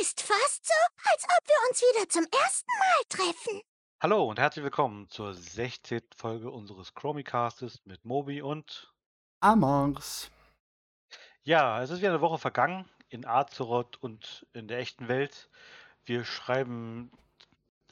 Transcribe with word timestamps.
Ist 0.00 0.20
fast 0.20 0.64
so, 0.64 1.10
als 1.10 1.24
ob 1.24 1.48
wir 1.48 1.68
uns 1.68 1.80
wieder 1.80 2.08
zum 2.08 2.22
ersten 2.22 2.70
Mal 2.78 3.04
treffen. 3.08 3.62
Hallo 4.00 4.28
und 4.28 4.38
herzlich 4.38 4.62
willkommen 4.62 5.08
zur 5.08 5.34
16. 5.34 6.02
Folge 6.14 6.52
unseres 6.52 6.94
Chromicastes 6.94 7.84
mit 7.84 8.04
Mobi 8.04 8.40
und 8.40 8.94
Amors. 9.40 10.30
ja, 11.42 11.82
es 11.82 11.90
ist 11.90 11.98
wieder 11.98 12.10
eine 12.10 12.20
Woche 12.20 12.38
vergangen 12.38 12.88
in 13.08 13.26
Azeroth 13.26 13.96
und 13.96 14.46
in 14.52 14.68
der 14.68 14.78
echten 14.78 15.08
Welt. 15.08 15.50
Wir 16.04 16.24
schreiben 16.24 17.10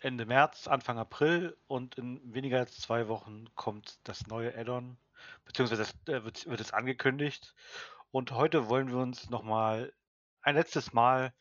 Ende 0.01 0.27
März, 0.27 0.69
Anfang 0.69 0.99
April 0.99 1.57
und 1.67 1.99
in 1.99 2.21
weniger 2.33 2.59
als 2.59 2.79
zwei 2.79 3.09
Wochen 3.09 3.47
kommt 3.57 3.99
das 4.05 4.29
neue 4.29 4.57
Add-on, 4.57 4.97
beziehungsweise 5.45 5.83
das, 5.83 6.15
äh, 6.15 6.23
wird, 6.23 6.47
wird 6.47 6.61
es 6.61 6.73
angekündigt. 6.73 7.53
Und 8.13 8.31
heute 8.31 8.69
wollen 8.69 8.91
wir 8.91 8.99
uns 8.99 9.29
nochmal 9.29 9.93
ein 10.43 10.55
letztes 10.55 10.93
Mal 10.93 11.35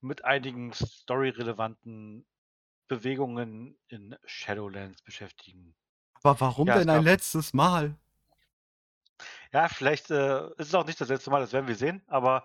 mit 0.00 0.24
einigen 0.24 0.72
storyrelevanten 0.72 2.26
Bewegungen 2.88 3.78
in 3.88 4.16
Shadowlands 4.24 5.02
beschäftigen. 5.02 5.74
Aber 6.22 6.40
warum 6.40 6.68
Ja, 6.68 6.78
denn 6.78 6.90
ein 6.90 7.02
letztes 7.02 7.52
Mal? 7.52 7.96
Ja, 9.52 9.68
vielleicht 9.68 10.10
äh, 10.10 10.46
ist 10.58 10.68
es 10.68 10.74
auch 10.74 10.86
nicht 10.86 11.00
das 11.00 11.08
letzte 11.08 11.30
Mal, 11.30 11.40
das 11.40 11.52
werden 11.52 11.68
wir 11.68 11.74
sehen, 11.74 12.02
aber 12.06 12.44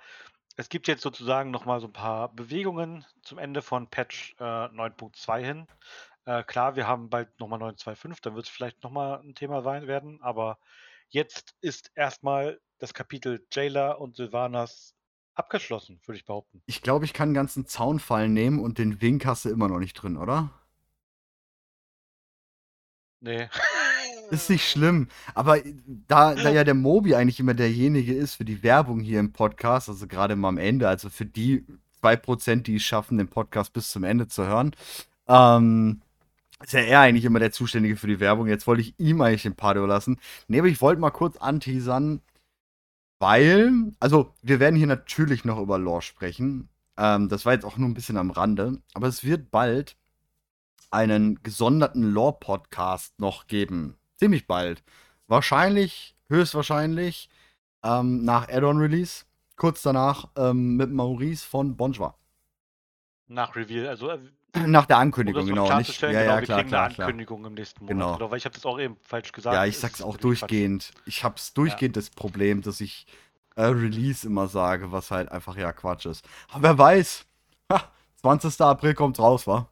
es 0.58 0.70
gibt 0.70 0.88
jetzt 0.88 1.02
sozusagen 1.02 1.52
nochmal 1.52 1.80
so 1.82 1.88
ein 1.88 1.94
paar 1.94 2.34
Bewegungen 2.34 3.06
zum 3.22 3.38
Ende 3.38 3.62
von 3.62 3.90
Patch 3.90 4.36
äh, 4.40 4.44
9.2 4.44 5.44
hin. 5.44 5.68
Äh, 6.26 6.44
klar, 6.44 6.76
wir 6.76 6.88
haben 6.88 7.10
bald 7.10 7.40
nochmal 7.40 7.60
9.2.5, 7.60 8.22
dann 8.22 8.36
wird 8.36 8.46
es 8.46 8.52
vielleicht 8.52 8.84
nochmal 8.84 9.20
ein 9.22 9.36
Thema 9.36 9.62
sein, 9.62 9.88
werden, 9.88 10.22
aber 10.22 10.60
jetzt 11.10 11.56
ist 11.62 11.92
erstmal 11.96 12.60
das 12.80 12.94
Kapitel 12.94 13.46
Jailer 13.52 14.00
und 14.02 14.16
Sylvanas 14.16 14.95
abgeschlossen, 15.36 16.00
würde 16.06 16.18
ich 16.18 16.26
behaupten. 16.26 16.62
Ich 16.66 16.82
glaube, 16.82 17.06
ich 17.06 17.14
kann 17.14 17.30
einen 17.30 17.36
ganzen 17.36 17.66
Zaunfall 17.66 18.30
nehmen 18.30 18.60
und 18.60 18.78
den 18.78 19.02
Wink 19.02 19.26
hast 19.26 19.46
du 19.46 19.50
immer 19.50 19.68
noch 19.68 19.80
nicht 19.80 19.94
drin, 19.94 20.18
oder? 20.18 20.50
Nee. 23.20 23.50
Ist 24.32 24.50
nicht 24.50 24.70
schlimm. 24.70 25.08
Aber 25.34 25.60
da, 26.08 26.34
da 26.36 26.50
ja 26.50 26.64
der 26.64 26.74
Mobi 26.74 27.16
eigentlich 27.16 27.40
immer 27.40 27.54
derjenige 27.54 28.14
ist 28.14 28.36
für 28.36 28.46
die 28.46 28.64
Werbung 28.64 29.00
hier 29.00 29.20
im 29.20 29.34
Podcast, 29.34 29.90
also 29.90 30.08
gerade 30.08 30.36
mal 30.36 30.50
am 30.50 30.58
Ende, 30.58 30.88
also 30.88 31.10
für 31.10 31.26
die 31.26 31.64
2%, 32.02 32.64
die 32.64 32.76
es 32.76 32.84
schaffen, 32.84 33.18
den 33.18 33.28
Podcast 33.28 33.74
bis 33.74 33.92
zum 33.92 34.04
Ende 34.04 34.28
zu 34.28 34.46
hören, 34.46 34.76
ähm, 35.28 36.02
ist 36.64 36.74
ja 36.74 36.80
er 36.80 37.00
eigentlich 37.02 37.26
immer 37.26 37.40
der 37.40 37.52
Zuständige 37.52 37.98
für 37.98 38.08
die 38.08 38.20
Werbung. 38.20 38.48
Jetzt 38.48 38.68
wollte 38.68 38.82
ich 38.82 38.94
ihm 38.98 39.22
eigentlich 39.22 39.44
den 39.44 39.56
Part 39.56 39.78
überlassen. 39.78 40.20
Nee, 40.48 40.60
aber 40.60 40.68
ich 40.68 40.82
wollte 40.82 41.02
mal 41.02 41.12
kurz 41.12 41.38
anteasern, 41.38 42.22
weil, 43.20 43.92
also 44.00 44.34
wir 44.42 44.60
werden 44.60 44.76
hier 44.76 44.88
natürlich 44.88 45.46
noch 45.46 45.60
über 45.60 45.78
Lore 45.78 46.02
sprechen. 46.02 46.70
Ähm, 46.98 47.30
das 47.30 47.46
war 47.46 47.54
jetzt 47.54 47.66
auch 47.66 47.78
nur 47.78 47.90
ein 47.90 47.94
bisschen 47.94 48.18
am 48.18 48.32
Rande, 48.32 48.82
aber 48.94 49.08
es 49.08 49.24
wird 49.24 49.52
bald 49.52 49.98
einen 50.92 51.42
gesonderten 51.44 52.04
Lore-Podcast 52.04 53.20
noch 53.20 53.48
geben. 53.48 53.98
Ziemlich 54.18 54.48
bald. 54.48 54.84
Wahrscheinlich, 55.28 56.16
höchstwahrscheinlich, 56.30 57.30
ähm, 57.84 58.24
nach 58.24 58.48
Add-on-Release. 58.48 59.26
Kurz 59.58 59.82
danach 59.82 60.30
ähm, 60.36 60.76
mit 60.76 60.92
Maurice 60.92 61.46
von 61.46 61.78
Bonjour. 61.78 62.18
Nach 63.28 63.56
Reveal, 63.56 63.88
also 63.88 64.10
äh, 64.10 64.20
Nach 64.68 64.86
der 64.86 64.98
um 64.98 65.02
Ankündigung, 65.04 65.46
noch 65.48 65.68
genau. 65.68 65.78
Nicht, 65.78 66.02
ja, 66.02 66.08
genau, 66.08 66.22
ja, 66.22 66.40
wir 66.40 66.42
klar, 66.46 66.58
kriegen 66.60 66.70
klar, 66.70 66.86
eine 66.86 66.94
klar. 66.94 67.08
Ankündigung 67.08 67.46
im 67.46 67.54
nächsten 67.54 67.86
Monat. 67.86 67.92
Genau. 67.98 68.14
Genau, 68.18 68.32
weil 68.32 68.38
ich 68.38 68.46
habe 68.46 68.56
das 68.56 68.66
auch 68.66 68.80
eben 68.80 68.98
falsch 69.04 69.32
gesagt. 69.32 69.54
Ja, 69.54 69.66
ich 69.66 69.76
Es 69.76 69.82
sag's 69.82 70.02
auch 70.02 70.16
irgendwie 70.16 70.36
Quatsch. 70.36 70.42
durchgehend. 70.42 70.92
Ich 71.06 71.24
hab's 71.24 71.54
durchgehend 71.54 71.98
das 71.98 72.10
Problem, 72.10 72.62
dass 72.62 72.82
ich 72.82 73.06
äh, 73.56 73.64
Release 73.64 74.26
immer 74.26 74.48
sage, 74.48 74.92
was 74.92 75.12
halt 75.12 75.32
einfach 75.32 75.58
ja 75.58 75.72
Quatsch 75.74 76.06
ist. 76.06 76.26
Aber 76.52 76.64
wer 76.64 76.78
weiß. 76.78 77.26
Ha, 77.72 77.84
20. 78.22 78.62
April 78.62 78.94
kommt 78.94 79.20
raus, 79.20 79.48
wa? 79.48 79.68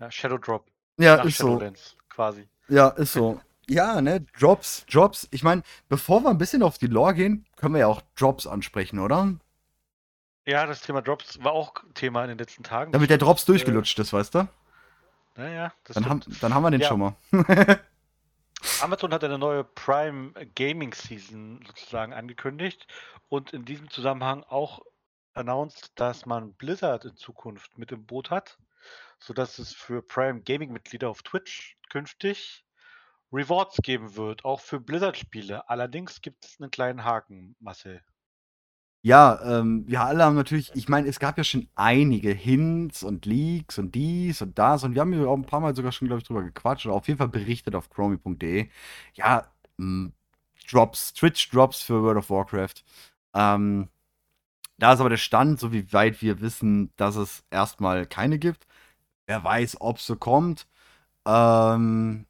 Ja, 0.00 0.10
Shadow 0.10 0.38
Drop. 0.38 0.66
Ja, 0.98 1.16
nach 1.16 1.24
ist 1.24 1.38
so. 1.38 1.48
Shadowlands, 1.48 1.96
quasi. 2.08 2.48
Ja, 2.68 2.88
ist 2.88 3.12
so. 3.12 3.40
Ja, 3.68 4.00
ne, 4.00 4.24
Drops, 4.38 4.86
Drops. 4.90 5.28
Ich 5.30 5.42
meine, 5.42 5.62
bevor 5.88 6.22
wir 6.22 6.30
ein 6.30 6.38
bisschen 6.38 6.62
auf 6.62 6.78
die 6.78 6.86
Lore 6.86 7.14
gehen, 7.14 7.44
können 7.56 7.74
wir 7.74 7.80
ja 7.80 7.86
auch 7.86 8.00
Drops 8.16 8.46
ansprechen, 8.46 8.98
oder? 8.98 9.34
Ja, 10.48 10.64
das 10.64 10.80
Thema 10.80 11.02
Drops 11.02 11.44
war 11.44 11.52
auch 11.52 11.74
Thema 11.92 12.22
in 12.22 12.30
den 12.30 12.38
letzten 12.38 12.62
Tagen. 12.62 12.90
Damit 12.90 13.10
der 13.10 13.18
Drops 13.18 13.42
Äh, 13.42 13.46
durchgelutscht 13.48 13.98
ist, 13.98 14.14
weißt 14.14 14.34
du? 14.34 14.48
Naja, 15.36 15.74
das 15.84 15.92
Dann 15.92 16.08
haben, 16.08 16.22
dann 16.40 16.54
haben 16.54 16.62
wir 16.62 16.70
den 16.70 16.80
Ja. 16.80 16.88
schon 16.88 17.00
mal. 17.00 17.16
Amazon 18.80 19.12
hat 19.12 19.22
eine 19.22 19.36
neue 19.36 19.62
Prime 19.62 20.32
Gaming 20.54 20.94
Season 20.94 21.62
sozusagen 21.66 22.14
angekündigt 22.14 22.86
und 23.28 23.52
in 23.52 23.66
diesem 23.66 23.90
Zusammenhang 23.90 24.42
auch 24.44 24.80
announced, 25.34 25.92
dass 25.96 26.24
man 26.24 26.54
Blizzard 26.54 27.04
in 27.04 27.14
Zukunft 27.14 27.76
mit 27.76 27.92
im 27.92 28.06
Boot 28.06 28.30
hat, 28.30 28.56
sodass 29.18 29.58
es 29.58 29.74
für 29.74 30.00
Prime 30.00 30.40
Gaming 30.40 30.72
Mitglieder 30.72 31.10
auf 31.10 31.22
Twitch 31.22 31.76
künftig 31.90 32.64
Rewards 33.30 33.76
geben 33.82 34.16
wird, 34.16 34.46
auch 34.46 34.60
für 34.60 34.80
Blizzard-Spiele. 34.80 35.68
Allerdings 35.68 36.22
gibt 36.22 36.46
es 36.46 36.58
einen 36.58 36.70
kleinen 36.70 37.04
Haken, 37.04 37.54
Marcel. 37.60 38.02
Ja, 39.08 39.40
ähm, 39.42 39.84
wir 39.88 40.02
alle 40.02 40.22
haben 40.22 40.36
natürlich, 40.36 40.70
ich 40.74 40.90
meine, 40.90 41.08
es 41.08 41.18
gab 41.18 41.38
ja 41.38 41.44
schon 41.44 41.66
einige 41.76 42.30
Hints 42.30 43.02
und 43.02 43.24
Leaks 43.24 43.78
und 43.78 43.94
dies 43.94 44.42
und 44.42 44.58
das 44.58 44.84
und 44.84 44.94
wir 44.94 45.00
haben 45.00 45.14
ja 45.14 45.26
auch 45.26 45.34
ein 45.34 45.46
paar 45.46 45.60
Mal 45.60 45.74
sogar 45.74 45.92
schon, 45.92 46.08
glaube 46.08 46.20
ich, 46.20 46.26
drüber 46.26 46.42
gequatscht 46.42 46.84
oder 46.84 46.94
auf 46.94 47.08
jeden 47.08 47.16
Fall 47.16 47.28
berichtet 47.28 47.74
auf 47.74 47.88
chromi.de. 47.88 48.68
Ja, 49.14 49.50
Drops, 50.70 51.14
Twitch-Drops 51.14 51.80
für 51.82 52.02
World 52.02 52.18
of 52.18 52.28
Warcraft. 52.28 52.84
Ähm, 53.34 53.88
da 54.78 54.92
ist 54.92 55.00
aber 55.00 55.10
der 55.10 55.16
Stand, 55.18 55.60
so 55.60 55.72
wie 55.72 55.92
weit 55.92 56.22
wir 56.22 56.40
wissen, 56.42 56.92
dass 56.96 57.16
es 57.16 57.44
erstmal 57.50 58.06
keine 58.06 58.38
gibt. 58.38 58.66
Wer 59.26 59.44
weiß, 59.44 59.80
ob 59.80 60.00
sie 60.00 60.16
kommt. 60.16 60.68
Ähm, 61.26 62.26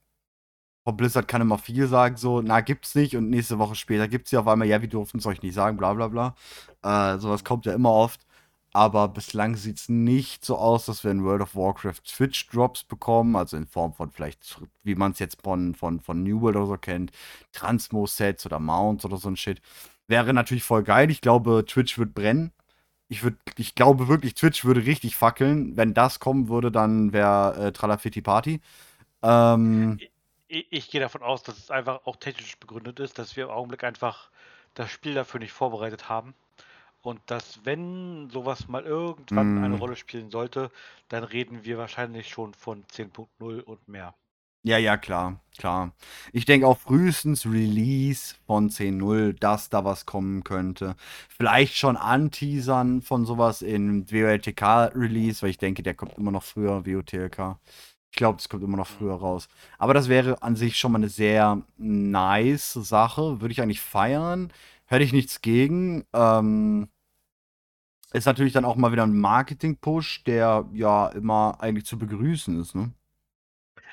Frau 0.89 0.93
Blizzard 0.93 1.29
kann 1.29 1.43
immer 1.43 1.59
viel 1.59 1.87
sagen, 1.87 2.17
so, 2.17 2.41
na, 2.41 2.63
gibt's 2.63 2.95
nicht 2.95 3.15
und 3.15 3.29
nächste 3.29 3.59
Woche 3.59 3.75
später 3.75 4.09
gibt's 4.09 4.31
ja 4.31 4.41
auf 4.41 4.49
einmal, 4.49 4.67
ja, 4.67 4.81
wir 4.81 4.89
durften 4.89 5.19
es 5.19 5.27
euch 5.27 5.43
nicht 5.43 5.53
sagen, 5.53 5.77
bla 5.77 5.93
bla 5.93 6.09
bla. 6.09 6.35
Äh, 6.83 7.19
sowas 7.19 7.45
kommt 7.45 7.67
ja 7.67 7.75
immer 7.75 7.91
oft. 7.93 8.23
Aber 8.73 9.09
bislang 9.09 9.55
sieht's 9.57 9.91
nicht 9.91 10.47
so 10.47 10.57
aus, 10.57 10.87
dass 10.87 11.05
wir 11.05 11.11
in 11.11 11.25
World 11.25 11.43
of 11.43 11.55
Warcraft 11.55 12.05
Twitch-Drops 12.07 12.85
bekommen, 12.85 13.37
also 13.37 13.59
in 13.59 13.67
Form 13.67 13.93
von 13.93 14.11
vielleicht, 14.11 14.63
wie 14.83 14.95
man 14.95 15.13
es 15.13 15.19
jetzt 15.19 15.43
von, 15.43 15.75
von, 15.75 16.01
von 16.01 16.23
New 16.23 16.41
World 16.41 16.57
oder 16.57 16.67
so 16.67 16.79
kennt, 16.79 17.13
Transmo-Sets 17.53 18.47
oder 18.47 18.59
Mounts 18.59 19.05
oder 19.05 19.19
so 19.19 19.29
ein 19.29 19.37
Shit. 19.37 19.61
Wäre 20.07 20.33
natürlich 20.33 20.65
voll 20.65 20.85
geil. 20.85 21.11
Ich 21.11 21.21
glaube, 21.21 21.67
Twitch 21.67 21.99
wird 21.99 22.15
brennen. 22.15 22.53
Ich, 23.09 23.23
würd, 23.23 23.37
ich 23.59 23.75
glaube 23.75 24.09
wirklich, 24.09 24.33
Twitch 24.33 24.65
würde 24.65 24.87
richtig 24.87 25.17
fackeln. 25.17 25.77
Wenn 25.77 25.93
das 25.93 26.19
kommen 26.19 26.49
würde, 26.49 26.73
dann 26.73 27.13
wäre 27.13 27.67
äh, 27.67 27.73
Tralafitti 27.73 28.23
Party. 28.23 28.63
Ähm, 29.23 29.99
Ich, 30.49 30.67
ich 30.71 30.91
gehe 30.91 31.01
davon 31.01 31.23
aus, 31.23 31.43
dass 31.43 31.59
es 31.59 31.71
einfach 31.71 32.07
auch 32.07 32.17
technisch 32.17 32.59
begründet 32.59 33.01
ist, 33.01 33.19
dass 33.19 33.37
wir 33.37 33.45
im 33.45 33.51
Augenblick 33.51 33.85
einfach 33.85 34.31
das 34.75 34.91
Spiel 34.91 35.15
dafür 35.15 35.41
nicht 35.41 35.53
vorbereitet 35.53 36.09
haben. 36.09 36.35
Und 37.03 37.21
dass, 37.27 37.65
wenn 37.65 38.29
sowas 38.31 38.69
mal 38.69 38.85
irgendwann 38.85 39.59
eine 39.59 39.77
Mm. 39.77 39.81
Rolle 39.81 39.97
spielen 39.97 40.31
sollte, 40.31 40.71
dann 41.09 41.25
reden 41.25 41.65
wir 41.65 41.79
wahrscheinlich 41.79 42.29
schon 42.29 42.55
von 42.55 42.85
10.0 42.87 43.61
und 43.63 43.89
mehr. 43.89 44.15
Ja, 44.65 44.77
ja, 44.77 44.97
klar, 44.97 45.41
klar. 45.57 45.93
Ich 46.33 46.45
denke 46.45 46.67
auch 46.67 46.79
frühestens 46.79 47.47
Release 47.47 48.35
von 48.47 48.69
10.0, 48.71 49.33
dass 49.39 49.71
da 49.71 49.85
was 49.85 50.05
kommen 50.05 50.45
könnte. 50.45 50.97
Vielleicht 51.29 51.77
schon 51.77 51.97
anteasern 51.97 53.01
von 53.01 53.25
sowas 53.25 53.63
in 53.63 54.11
WOTK-Release, 54.11 55.43
weil 55.43 55.51
ich 55.51 55.59
denke, 55.59 55.83
der 55.83 55.95
kommt 55.95 56.19
immer 56.19 56.33
noch 56.33 56.43
früher, 56.43 56.85
WOTK. 56.85 57.57
Ich 58.11 58.17
glaube, 58.17 58.39
das 58.39 58.49
kommt 58.49 58.63
immer 58.65 58.77
noch 58.77 58.87
früher 58.87 59.15
raus. 59.15 59.49
Aber 59.79 59.95
das 59.95 60.09
wäre 60.09 60.43
an 60.43 60.57
sich 60.57 60.79
schon 60.79 60.93
mal 60.93 60.99
eine 60.99 61.09
sehr 61.09 61.63
nice 61.77 62.73
Sache. 62.73 63.41
Würde 63.41 63.53
ich 63.53 63.61
eigentlich 63.61 63.81
feiern. 63.81 64.53
Hätte 64.87 65.05
ich 65.05 65.13
nichts 65.13 65.43
gegen. 65.43 66.07
Ähm, 66.13 66.89
ist 68.13 68.25
natürlich 68.25 68.55
dann 68.55 68.65
auch 68.65 68.77
mal 68.77 68.93
wieder 68.93 69.03
ein 69.03 69.19
Marketing-Push, 69.19 70.25
der 70.25 70.67
ja 70.73 71.09
immer 71.09 71.59
eigentlich 71.61 71.85
zu 71.85 71.99
begrüßen 71.99 72.59
ist, 72.61 72.75
ne? 72.75 72.93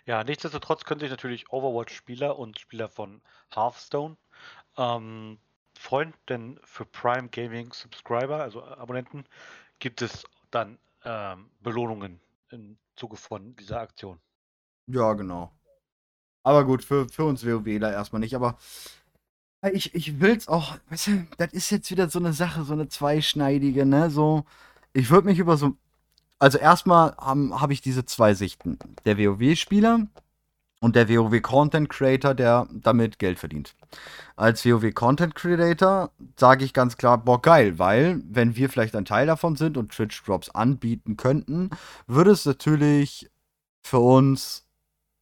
Ja, 0.06 0.24
nichtsdestotrotz 0.24 0.86
können 0.86 1.00
sich 1.00 1.10
natürlich 1.10 1.50
Overwatch-Spieler 1.52 2.38
und 2.38 2.60
Spieler 2.60 2.88
von 2.90 3.22
Hearthstone 3.54 4.16
ähm, 4.78 5.40
freuen, 5.78 6.14
denn 6.30 6.60
für 6.64 6.86
Prime 6.86 7.28
Gaming 7.30 7.74
Subscriber, 7.74 8.42
also 8.42 8.64
Abonnenten, 8.64 9.26
gibt 9.80 10.02
es 10.02 10.26
dann 10.52 10.78
ähm, 11.04 11.50
Belohnungen 11.62 12.20
im 12.52 12.78
Zuge 12.96 13.18
von 13.18 13.56
dieser 13.56 13.80
Aktion. 13.80 14.20
Ja, 14.88 15.14
genau. 15.14 15.52
Aber 16.44 16.64
gut, 16.64 16.84
für, 16.84 17.10
für 17.10 17.26
uns 17.26 17.46
WoWler 17.46 17.92
erstmal 17.92 18.20
nicht. 18.20 18.36
Aber 18.36 18.58
ich, 19.74 19.96
ich 19.96 20.20
will's 20.20 20.48
auch, 20.48 20.78
weißt 20.90 21.08
du, 21.08 21.28
das 21.38 21.54
ist 21.54 21.70
jetzt 21.72 21.90
wieder 21.90 22.10
so 22.10 22.20
eine 22.20 22.34
Sache, 22.34 22.64
so 22.64 22.74
eine 22.74 22.88
zweischneidige, 22.88 23.86
ne? 23.86 24.12
So, 24.12 24.46
ich 24.94 25.10
würde 25.10 25.28
mich 25.28 25.40
über 25.40 25.58
so. 25.58 25.76
Also 26.38 26.58
erstmal 26.58 27.16
habe 27.18 27.62
hab 27.62 27.72
ich 27.72 27.82
diese 27.82 28.06
zwei 28.06 28.34
Sichten. 28.34 28.78
Der 29.06 29.18
WoW-Spieler 29.18 30.08
und 30.86 30.96
der 30.96 31.10
WoW 31.10 31.42
Content 31.42 31.90
Creator, 31.90 32.36
der 32.36 32.68
damit 32.72 33.18
Geld 33.18 33.40
verdient. 33.40 33.74
Als 34.36 34.64
WoW 34.64 34.94
Content 34.94 35.34
Creator 35.34 36.12
sage 36.38 36.64
ich 36.64 36.74
ganz 36.74 36.96
klar, 36.96 37.18
boah, 37.18 37.42
geil, 37.42 37.80
weil 37.80 38.22
wenn 38.30 38.56
wir 38.56 38.70
vielleicht 38.70 38.96
ein 38.96 39.04
Teil 39.04 39.26
davon 39.26 39.56
sind 39.56 39.78
und 39.78 39.92
Twitch 39.92 40.24
Drops 40.24 40.52
anbieten 40.52 41.18
könnten, 41.18 41.72
würde 42.06 42.30
es 42.30 42.46
natürlich 42.46 43.32
für 43.82 43.98
uns 43.98 44.68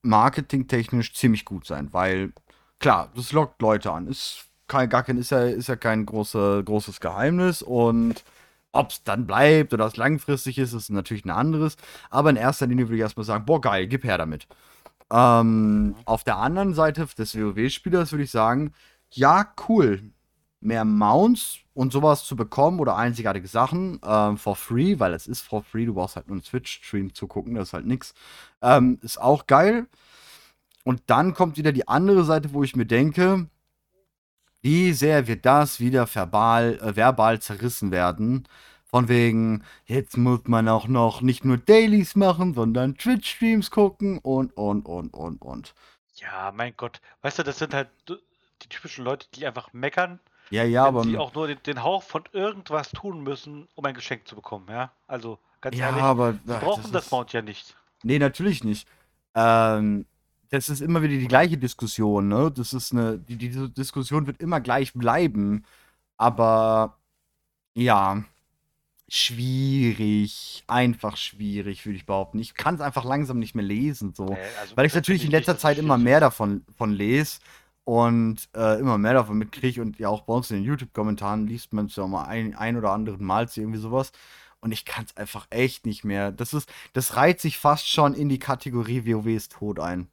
marketingtechnisch 0.02 1.14
ziemlich 1.14 1.46
gut 1.46 1.66
sein, 1.66 1.94
weil 1.94 2.34
klar, 2.80 3.10
das 3.16 3.32
lockt 3.32 3.62
Leute 3.62 3.90
an. 3.90 4.08
Ist 4.08 4.48
kein, 4.68 4.90
gar 4.90 5.04
kein, 5.04 5.18
ist 5.18 5.32
ja, 5.32 5.46
ist 5.46 5.70
ja 5.70 5.78
kein 5.78 6.06
große, 6.06 6.62
großes 6.66 7.00
Geheimnis 7.00 7.62
und 7.62 8.26
ob 8.74 8.90
es 8.90 9.02
dann 9.06 9.26
bleibt 9.26 9.74
oder 9.74 9.86
es 9.86 9.96
langfristig 9.96 10.58
ist, 10.58 10.74
ist 10.74 10.90
natürlich 10.90 11.24
ein 11.24 11.32
anderes. 11.32 11.78
Aber 12.10 12.32
in 12.32 12.36
erster 12.36 12.68
Linie 12.68 12.88
würde 12.88 12.96
ich 12.96 13.02
erstmal 13.02 13.24
sagen, 13.24 13.46
boah, 13.46 13.62
geil, 13.62 13.88
gib 13.88 14.04
her 14.04 14.18
damit. 14.18 14.46
Ähm, 15.14 15.96
auf 16.06 16.24
der 16.24 16.38
anderen 16.38 16.74
Seite 16.74 17.08
des 17.18 17.38
WoW-Spielers 17.38 18.12
würde 18.12 18.24
ich 18.24 18.32
sagen, 18.32 18.74
ja, 19.12 19.46
cool. 19.70 20.02
Mehr 20.60 20.86
Mounts 20.86 21.60
und 21.76 21.94
sowas 21.94 22.24
zu 22.24 22.36
bekommen 22.36 22.80
oder 22.80 22.96
einzigartige 22.96 23.48
Sachen 23.48 24.00
ähm, 24.04 24.38
for 24.38 24.56
free, 24.56 24.98
weil 24.98 25.14
es 25.14 25.28
ist 25.28 25.42
for 25.42 25.62
free, 25.62 25.86
du 25.86 25.94
brauchst 25.94 26.16
halt 26.16 26.28
nur 26.28 26.36
einen 26.36 26.44
Twitch-Stream 26.44 27.14
zu 27.14 27.28
gucken, 27.28 27.54
das 27.54 27.70
ist 27.70 27.74
halt 27.74 27.86
nix. 27.86 28.14
Ähm, 28.62 28.98
ist 29.02 29.22
auch 29.22 29.46
geil. 29.46 29.88
Und 30.84 31.04
dann 31.08 31.34
kommt 31.34 31.58
wieder 31.58 31.74
die 31.74 31.88
andere 31.88 32.24
Seite, 32.24 32.54
wo 32.54 32.64
ich 32.64 32.76
mir 32.76 32.86
denke, 32.86 33.48
wie 34.62 34.94
sehr 34.94 35.28
wird 35.28 35.46
das 35.46 35.80
wieder 35.80 36.08
verbal, 36.14 36.80
äh, 36.82 36.96
verbal 36.96 37.40
zerrissen 37.40 37.92
werden? 37.92 38.48
Von 38.94 39.10
wegen, 39.10 39.64
jetzt 39.88 40.18
muss 40.18 40.42
man 40.46 40.70
auch 40.70 40.88
noch 40.88 41.22
nicht 41.22 41.46
nur 41.46 41.58
Dailies 41.58 42.16
machen, 42.16 42.54
sondern 42.54 42.96
Twitch-Streams 42.96 43.72
gucken 43.72 44.20
und, 44.20 44.56
und, 44.56 44.86
und, 44.86 45.16
und, 45.16 45.42
und. 45.42 45.74
Ja, 46.18 46.54
mein 46.56 46.76
Gott. 46.78 47.02
Weißt 47.24 47.40
du, 47.40 47.44
das 47.44 47.58
sind 47.58 47.74
halt 47.74 47.90
die 48.08 48.70
typischen 48.70 49.04
Leute, 49.04 49.26
die 49.34 49.48
einfach 49.48 49.74
meckern. 49.74 50.20
Ja, 50.52 50.64
ja, 50.64 50.86
aber. 50.86 51.02
Die 51.02 51.18
auch 51.18 51.34
nur 51.34 51.48
den, 51.48 51.58
den, 51.66 51.82
Hauch 51.82 52.04
von 52.04 52.22
irgendwas 52.34 52.92
tun 52.92 53.24
müssen, 53.24 53.68
um 53.74 53.84
ein 53.84 53.96
Geschenk 53.96 54.28
zu 54.28 54.36
bekommen, 54.36 54.68
ja? 54.70 54.92
Also, 55.08 55.40
ganz 55.60 55.76
ja, 55.76 55.88
ehrlich, 55.88 56.04
aber, 56.04 56.34
sie 56.34 56.40
brauchen 56.46 56.84
das, 56.84 56.92
das 56.92 57.10
Mount 57.10 57.34
ja 57.34 57.42
nicht. 57.42 57.76
Nee, 58.04 58.20
natürlich 58.20 58.64
nicht. 58.64 58.88
Ähm, 59.34 60.06
das 60.52 60.70
ist 60.70 60.82
immer 60.82 61.02
wieder 61.02 61.18
die 61.18 61.28
gleiche 61.28 61.58
Diskussion, 61.58 62.28
ne? 62.28 62.52
Das 62.56 62.74
ist 62.74 62.92
eine, 62.92 63.18
die, 63.18 63.38
die 63.38 63.74
Diskussion 63.74 64.28
wird 64.28 64.40
immer 64.40 64.62
gleich 64.62 64.94
bleiben. 64.94 65.66
Aber 66.16 67.00
ja, 67.74 68.24
schwierig, 69.10 70.64
einfach 70.68 71.18
schwierig, 71.18 71.86
würde 71.86 71.98
ich 71.98 72.06
behaupten. 72.06 72.40
Ich 72.40 72.56
kann 72.56 72.76
es 72.76 72.82
einfach 72.82 73.04
langsam 73.04 73.40
nicht 73.40 73.56
mehr 73.56 73.66
lesen, 73.66 74.14
so. 74.14 74.30
Äh, 74.30 74.38
also 74.60 74.78
Weil 74.78 74.86
ich 74.86 74.94
natürlich 74.94 75.26
in 75.26 75.32
letzter 75.32 75.58
Zeit 75.58 75.78
immer 75.78 75.98
mehr 75.98 76.20
davon 76.20 76.66
von 76.76 76.92
lese 76.92 77.40
und 77.84 78.50
äh, 78.56 78.80
immer 78.80 78.98
mehr 78.98 79.14
davon 79.14 79.38
mitkriege 79.38 79.82
und 79.82 80.00
ja 80.00 80.10
auch 80.10 80.22
bei 80.22 80.34
uns 80.34 80.50
in 80.52 80.58
den 80.58 80.66
YouTube-Kommentaren 80.66 81.48
liest 81.48 81.74
man 81.74 81.88
es 81.88 81.96
ja 81.96 82.08
mal 82.08 82.26
ein, 82.26 82.56
ein 82.56 82.78
oder 82.78 82.92
anderen 82.92 83.24
Mal 83.26 83.50
zu 83.50 83.62
irgendwie 83.62 83.80
sowas. 83.80 84.12
Und 84.62 84.72
ich 84.72 84.86
kann 84.86 85.04
es 85.04 85.18
einfach 85.18 85.48
echt 85.50 85.86
nicht 85.86 86.06
mehr. 86.06 86.32
Das 86.32 86.54
ist, 86.54 86.72
das 86.94 87.18
reiht 87.18 87.42
sich 87.42 87.58
fast 87.58 87.88
schon 87.90 88.14
in 88.14 88.30
die 88.30 88.40
Kategorie 88.40 89.06
WoW 89.06 89.28
ist 89.28 89.52
tot 89.52 89.80
ein. 89.80 90.08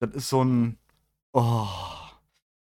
Das 0.00 0.14
ist 0.14 0.28
so 0.30 0.42
ein. 0.42 0.78
Oh. 1.32 1.68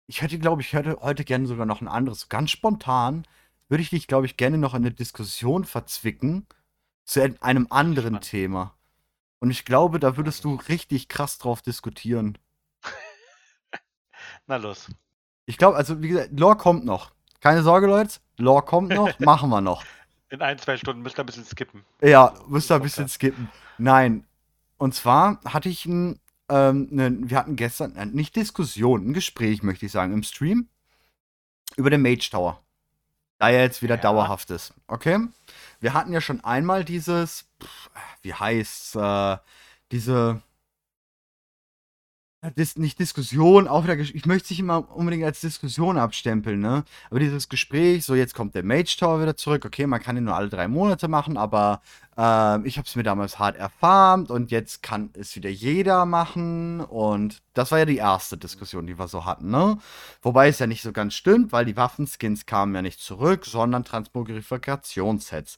Ich 0.08 0.22
hätte, 0.22 0.40
glaube 0.40 0.62
ich, 0.62 0.72
hätte 0.72 0.98
heute 1.02 1.26
gerne 1.26 1.48
sogar 1.48 1.66
noch 1.66 1.82
ein 1.82 1.90
anderes. 1.90 2.30
Ganz 2.30 2.52
spontan 2.52 3.26
würde 3.72 3.82
ich 3.82 3.90
dich, 3.90 4.08
glaube 4.08 4.26
ich, 4.26 4.38
gerne 4.38 4.58
noch 4.58 4.74
in 4.74 4.84
eine 4.84 4.92
Diskussion 4.92 5.64
verzwicken 5.66 6.46
zu 7.06 7.22
einem 7.42 7.68
anderen 7.70 8.16
Spannend. 8.16 8.30
Thema. 8.30 8.76
Und 9.40 9.50
ich 9.50 9.66
glaube, 9.66 10.00
da 10.00 10.18
würdest 10.18 10.44
du 10.44 10.56
richtig 10.56 11.08
krass 11.08 11.38
drauf 11.38 11.62
diskutieren. 11.62 12.38
Na 14.46 14.58
los. 14.58 14.90
Ich 15.46 15.58
glaube, 15.58 15.78
also 15.78 16.02
wie 16.02 16.10
gesagt, 16.10 16.38
Lore 16.38 16.58
kommt 16.58 16.86
noch. 16.86 17.12
Keine 17.40 17.64
Sorge, 17.64 17.88
Leute. 17.88 18.20
Lore 18.38 18.64
kommt 18.64 18.90
noch, 18.90 19.18
machen 19.20 19.50
wir 19.50 19.62
noch. 19.62 19.84
In 20.30 20.42
ein, 20.42 20.60
zwei 20.60 20.78
Stunden 20.78 21.02
müsst 21.02 21.18
ihr 21.18 21.24
ein 21.24 21.26
bisschen 21.26 21.46
skippen. 21.46 21.84
Ja, 22.02 22.36
müsst 22.48 22.70
ihr 22.70 22.76
ein 22.76 22.82
bisschen 22.82 23.08
skippen. 23.08 23.50
Nein. 23.78 24.28
Und 24.78 24.94
zwar 24.94 25.40
hatte 25.46 25.70
ich 25.70 25.86
ein 25.86 26.20
ähm, 26.52 26.90
ne, 26.92 27.18
wir 27.22 27.38
hatten 27.38 27.56
gestern, 27.56 27.96
äh, 27.96 28.06
nicht 28.06 28.36
Diskussion, 28.36 29.08
ein 29.08 29.14
Gespräch, 29.14 29.64
möchte 29.64 29.86
ich 29.86 29.92
sagen, 29.94 30.12
im 30.14 30.24
Stream 30.24 30.68
über 31.78 31.90
den 31.90 32.02
Mage 32.02 32.30
Tower. 32.30 32.62
Da 33.42 33.50
er 33.50 33.62
jetzt 33.62 33.82
wieder 33.82 33.96
ja. 33.96 34.02
dauerhaft 34.02 34.52
ist. 34.52 34.72
Okay? 34.88 35.18
Wir 35.80 35.96
hatten 35.96 36.14
ja 36.14 36.22
schon 36.22 36.44
einmal 36.44 36.86
dieses, 36.86 37.46
pff, 37.60 37.90
wie 38.22 38.36
heißt 38.36 38.96
äh, 38.98 39.38
diese 39.92 40.44
Dis 42.58 42.76
nicht 42.76 42.98
Diskussion, 42.98 43.68
auch 43.68 43.84
wieder, 43.84 43.96
ich 44.00 44.26
möchte 44.26 44.46
es 44.46 44.50
nicht 44.50 44.60
immer 44.62 44.90
unbedingt 44.96 45.24
als 45.24 45.42
Diskussion 45.42 46.00
abstempeln, 46.00 46.60
ne? 46.60 46.84
Aber 47.12 47.20
dieses 47.20 47.50
Gespräch, 47.50 48.04
so 48.04 48.16
jetzt 48.16 48.34
kommt 48.34 48.56
der 48.56 48.64
Mage 48.64 48.96
Tower 48.98 49.22
wieder 49.22 49.38
zurück, 49.38 49.64
okay, 49.64 49.86
man 49.86 50.02
kann 50.02 50.18
ihn 50.18 50.24
nur 50.24 50.36
alle 50.36 50.50
drei 50.50 50.68
Monate 50.68 51.08
machen, 51.08 51.38
aber 51.38 51.84
äh, 52.18 52.68
ich 52.68 52.80
habe 52.80 52.88
es 52.88 52.96
mir 52.96 53.04
damals 53.04 53.38
hart 53.38 53.58
erfarmt 53.58 54.32
und 54.32 54.50
jetzt 54.50 54.82
kann 54.82 55.12
es 55.14 55.36
wieder 55.36 55.52
jeder 55.52 56.08
machen 56.08 56.82
und 56.82 57.44
das 57.54 57.70
war 57.70 57.78
ja 57.78 57.86
die 57.86 57.98
erste 57.98 58.40
Diskussion, 58.40 58.88
die 58.88 58.98
wir 58.98 59.08
so 59.08 59.24
hatten, 59.26 59.52
ne? 59.52 59.78
Wobei 60.24 60.48
es 60.48 60.58
ja 60.58 60.66
nicht 60.66 60.82
so 60.82 60.92
ganz 60.92 61.14
stimmt, 61.14 61.52
weil 61.52 61.66
die 61.66 61.78
Waffenskins 61.78 62.48
kamen 62.48 62.74
ja 62.74 62.82
nicht 62.82 63.02
zurück, 63.02 63.46
sondern 63.46 63.84
Transmogrifikationssets. 63.84 65.58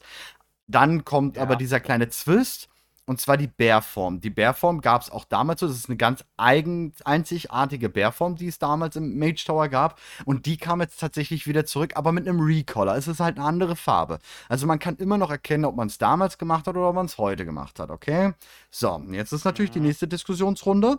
Dann 0.66 1.06
kommt 1.06 1.36
ja. 1.38 1.44
aber 1.44 1.56
dieser 1.56 1.80
kleine 1.80 2.10
Zwist, 2.10 2.68
und 3.06 3.20
zwar 3.20 3.36
die 3.36 3.46
Bärform. 3.46 4.20
Die 4.20 4.30
Bärform 4.30 4.80
gab 4.80 5.02
es 5.02 5.10
auch 5.10 5.24
damals 5.24 5.60
so. 5.60 5.66
Das 5.66 5.76
ist 5.76 5.88
eine 5.88 5.96
ganz 5.98 6.24
eigen, 6.36 6.92
einzigartige 7.04 7.90
Bärform, 7.90 8.36
die 8.36 8.46
es 8.48 8.58
damals 8.58 8.96
im 8.96 9.18
Mage 9.18 9.44
Tower 9.44 9.68
gab. 9.68 10.00
Und 10.24 10.46
die 10.46 10.56
kam 10.56 10.80
jetzt 10.80 11.00
tatsächlich 11.00 11.46
wieder 11.46 11.66
zurück, 11.66 11.92
aber 11.96 12.12
mit 12.12 12.26
einem 12.26 12.40
Recolor. 12.40 12.96
Es 12.96 13.06
ist 13.06 13.20
halt 13.20 13.36
eine 13.36 13.46
andere 13.46 13.76
Farbe. 13.76 14.18
Also 14.48 14.66
man 14.66 14.78
kann 14.78 14.96
immer 14.96 15.18
noch 15.18 15.30
erkennen, 15.30 15.66
ob 15.66 15.76
man 15.76 15.88
es 15.88 15.98
damals 15.98 16.38
gemacht 16.38 16.66
hat 16.66 16.76
oder 16.76 16.88
ob 16.88 16.94
man 16.94 17.06
es 17.06 17.18
heute 17.18 17.44
gemacht 17.44 17.78
hat, 17.78 17.90
okay? 17.90 18.32
So, 18.70 19.02
jetzt 19.10 19.32
ist 19.32 19.44
natürlich 19.44 19.70
die 19.70 19.80
nächste 19.80 20.08
Diskussionsrunde. 20.08 20.98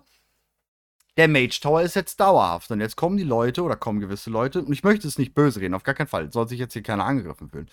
Der 1.17 1.27
Mage 1.27 1.59
Tower 1.61 1.81
ist 1.81 1.95
jetzt 1.95 2.19
dauerhaft. 2.19 2.69
Und 2.69 2.81
jetzt 2.81 2.97
kommen 2.97 3.17
die 3.17 3.23
Leute 3.23 3.63
oder 3.63 3.77
kommen 3.77 3.99
gewisse 3.99 4.29
Leute. 4.29 4.61
Und 4.63 4.73
ich 4.73 4.83
möchte 4.83 5.07
es 5.07 5.17
nicht 5.17 5.33
böse 5.33 5.59
reden, 5.61 5.73
auf 5.73 5.83
gar 5.83 5.95
keinen 5.95 6.07
Fall. 6.07 6.31
Soll 6.31 6.47
sich 6.47 6.59
jetzt 6.59 6.73
hier 6.73 6.83
keiner 6.83 7.05
angegriffen 7.05 7.49
fühlen. 7.49 7.69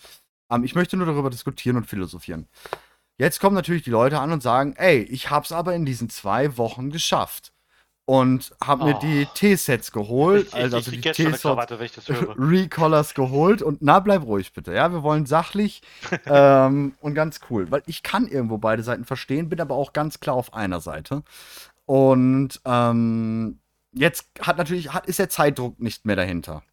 Ähm, 0.50 0.64
ich 0.64 0.74
möchte 0.74 0.96
nur 0.96 1.06
darüber 1.06 1.28
diskutieren 1.28 1.76
und 1.76 1.86
philosophieren. 1.86 2.46
Jetzt 3.22 3.38
kommen 3.38 3.54
natürlich 3.54 3.84
die 3.84 3.90
Leute 3.90 4.18
an 4.18 4.32
und 4.32 4.42
sagen, 4.42 4.74
ey, 4.76 5.02
ich 5.02 5.30
hab's 5.30 5.52
aber 5.52 5.76
in 5.76 5.84
diesen 5.84 6.10
zwei 6.10 6.56
Wochen 6.56 6.90
geschafft. 6.90 7.52
Und 8.04 8.52
hab 8.60 8.80
oh. 8.80 8.84
mir 8.86 8.94
die 8.94 9.28
oh. 9.30 9.32
T-Sets 9.32 9.92
geholt, 9.92 10.48
ich, 10.48 10.54
also, 10.54 10.78
also 10.78 10.90
die 10.90 11.00
T-Sets 11.00 11.44
Recolors 12.36 13.14
geholt 13.14 13.62
und 13.62 13.80
na, 13.80 14.00
bleib 14.00 14.24
ruhig 14.24 14.52
bitte, 14.52 14.74
ja, 14.74 14.90
wir 14.90 15.04
wollen 15.04 15.26
sachlich 15.26 15.82
ähm, 16.26 16.96
und 17.00 17.14
ganz 17.14 17.38
cool, 17.48 17.70
weil 17.70 17.84
ich 17.86 18.02
kann 18.02 18.26
irgendwo 18.26 18.58
beide 18.58 18.82
Seiten 18.82 19.04
verstehen, 19.04 19.48
bin 19.48 19.60
aber 19.60 19.76
auch 19.76 19.92
ganz 19.92 20.18
klar 20.18 20.34
auf 20.34 20.52
einer 20.52 20.80
Seite. 20.80 21.22
Und 21.86 22.60
ähm, 22.64 23.60
jetzt 23.92 24.26
hat 24.40 24.58
natürlich, 24.58 24.92
hat, 24.92 25.06
ist 25.06 25.20
der 25.20 25.28
Zeitdruck 25.28 25.78
nicht 25.78 26.06
mehr 26.06 26.16
dahinter. 26.16 26.64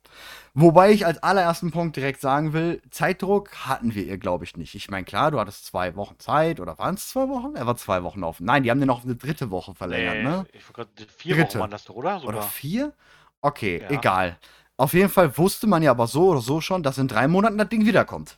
Wobei 0.62 0.92
ich 0.92 1.06
als 1.06 1.24
allerersten 1.24 1.72
Punkt 1.72 1.96
direkt 1.96 2.20
sagen 2.20 2.52
will, 2.52 2.82
Zeitdruck 2.92 3.56
hatten 3.66 3.96
wir 3.96 4.04
ihr, 4.04 4.18
glaube 4.18 4.44
ich, 4.44 4.58
nicht. 4.58 4.76
Ich 4.76 4.92
meine, 4.92 5.06
klar, 5.06 5.32
du 5.32 5.40
hattest 5.40 5.66
zwei 5.66 5.96
Wochen 5.96 6.20
Zeit 6.20 6.60
oder 6.60 6.78
waren 6.78 6.96
es 6.96 7.08
zwei 7.08 7.30
Wochen? 7.30 7.56
Er 7.56 7.66
war 7.66 7.78
zwei 7.78 8.04
Wochen 8.04 8.26
offen. 8.26 8.46
Nein, 8.46 8.64
die 8.64 8.70
haben 8.70 8.80
den 8.80 8.88
noch 8.88 8.98
auf 8.98 9.06
eine 9.06 9.16
dritte 9.16 9.52
Woche 9.52 9.74
verlängert, 9.74 10.16
nee, 10.16 10.24
ne? 10.24 10.46
Ich 10.52 10.68
grad, 10.74 10.90
vier 11.16 11.36
dritte. 11.38 11.52
Wochen 11.52 11.60
waren 11.60 11.72
das 11.72 11.86
doch, 11.86 11.96
oder? 11.96 12.20
Sogar. 12.20 12.36
Oder 12.36 12.44
vier? 12.46 12.94
Okay, 13.40 13.80
ja. 13.84 13.90
egal. 13.90 14.38
Auf 14.76 14.92
jeden 14.92 15.08
Fall 15.08 15.38
wusste 15.38 15.66
man 15.66 15.82
ja 15.82 15.92
aber 15.92 16.08
so 16.08 16.28
oder 16.28 16.42
so 16.42 16.60
schon, 16.60 16.84
dass 16.84 16.98
in 16.98 17.08
drei 17.08 17.30
Monaten 17.30 17.58
das 17.58 17.70
Ding 17.70 17.86
wiederkommt. 17.86 18.38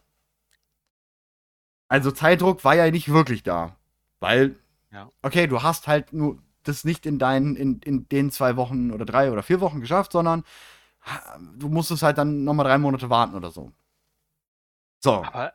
Also 1.88 2.12
Zeitdruck 2.12 2.64
war 2.64 2.76
ja 2.76 2.92
nicht 2.92 3.12
wirklich 3.12 3.42
da. 3.42 3.78
Weil, 4.20 4.58
ja. 4.92 5.10
okay, 5.24 5.48
du 5.48 5.64
hast 5.64 5.88
halt 5.88 6.14
nur 6.14 6.38
das 6.62 6.84
nicht 6.84 7.08
in 7.08 7.18
deinen, 7.18 7.56
in, 7.56 7.80
in 7.80 8.08
den 8.10 8.30
zwei 8.30 8.58
Wochen 8.58 8.92
oder 8.92 9.06
drei 9.06 9.32
oder 9.32 9.42
vier 9.42 9.60
Wochen 9.60 9.82
geschafft, 9.82 10.12
sondern 10.12 10.44
du 11.58 11.70
musstest 11.70 12.04
halt 12.04 12.18
dann 12.18 12.44
nochmal 12.44 12.66
drei 12.66 12.78
Monate 12.78 13.10
warten 13.10 13.36
oder 13.36 13.52
so. 13.52 13.72
So. 15.00 15.24
Aber 15.24 15.54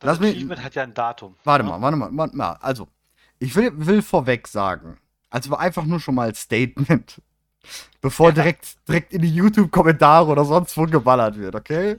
das 0.00 0.20
Lass 0.20 0.30
Achievement 0.30 0.62
hat 0.62 0.74
ja 0.74 0.82
ein 0.82 0.94
Datum. 0.94 1.36
Warte? 1.44 1.64
Ne? 1.64 1.70
mal, 1.70 1.80
warte 1.80 1.96
mal, 1.96 2.10
warte 2.12 2.36
mal. 2.36 2.52
Also, 2.60 2.88
ich 3.38 3.54
will, 3.56 3.72
will 3.74 4.02
vorweg 4.02 4.46
sagen, 4.46 4.98
also 5.30 5.56
einfach 5.56 5.84
nur 5.84 6.00
schon 6.00 6.14
mal 6.14 6.28
als 6.28 6.40
Statement, 6.42 7.20
bevor 8.00 8.28
ja. 8.28 8.34
direkt, 8.34 8.76
direkt 8.86 9.12
in 9.12 9.22
die 9.22 9.34
YouTube-Kommentare 9.34 10.30
oder 10.30 10.44
sonst 10.44 10.76
wo 10.76 10.84
geballert 10.84 11.36
wird, 11.36 11.54
okay? 11.54 11.98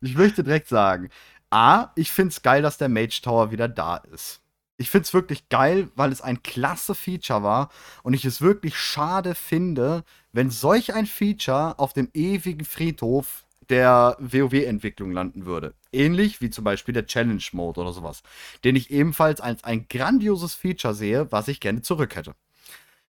Ich 0.00 0.16
möchte 0.16 0.42
direkt 0.42 0.68
sagen, 0.68 1.10
A, 1.50 1.90
ich 1.94 2.10
find's 2.10 2.42
geil, 2.42 2.62
dass 2.62 2.78
der 2.78 2.88
Mage 2.88 3.20
Tower 3.22 3.50
wieder 3.50 3.68
da 3.68 3.98
ist. 3.98 4.40
Ich 4.78 4.90
find's 4.90 5.14
wirklich 5.14 5.48
geil, 5.48 5.88
weil 5.96 6.12
es 6.12 6.20
ein 6.20 6.42
klasse 6.42 6.94
Feature 6.94 7.42
war 7.42 7.70
und 8.02 8.12
ich 8.12 8.24
es 8.24 8.42
wirklich 8.42 8.76
schade 8.76 9.34
finde, 9.34 10.04
wenn 10.32 10.50
solch 10.50 10.92
ein 10.92 11.06
Feature 11.06 11.78
auf 11.78 11.94
dem 11.94 12.10
ewigen 12.12 12.64
Friedhof 12.64 13.44
der 13.70 14.16
WoW-Entwicklung 14.20 15.12
landen 15.12 15.46
würde. 15.46 15.74
Ähnlich 15.92 16.40
wie 16.40 16.50
zum 16.50 16.62
Beispiel 16.64 16.92
der 16.92 17.06
Challenge 17.06 17.42
Mode 17.52 17.80
oder 17.80 17.92
sowas, 17.92 18.22
den 18.64 18.76
ich 18.76 18.90
ebenfalls 18.90 19.40
als 19.40 19.64
ein 19.64 19.88
grandioses 19.88 20.54
Feature 20.54 20.94
sehe, 20.94 21.32
was 21.32 21.48
ich 21.48 21.58
gerne 21.58 21.80
zurück 21.82 22.14
hätte. 22.14 22.34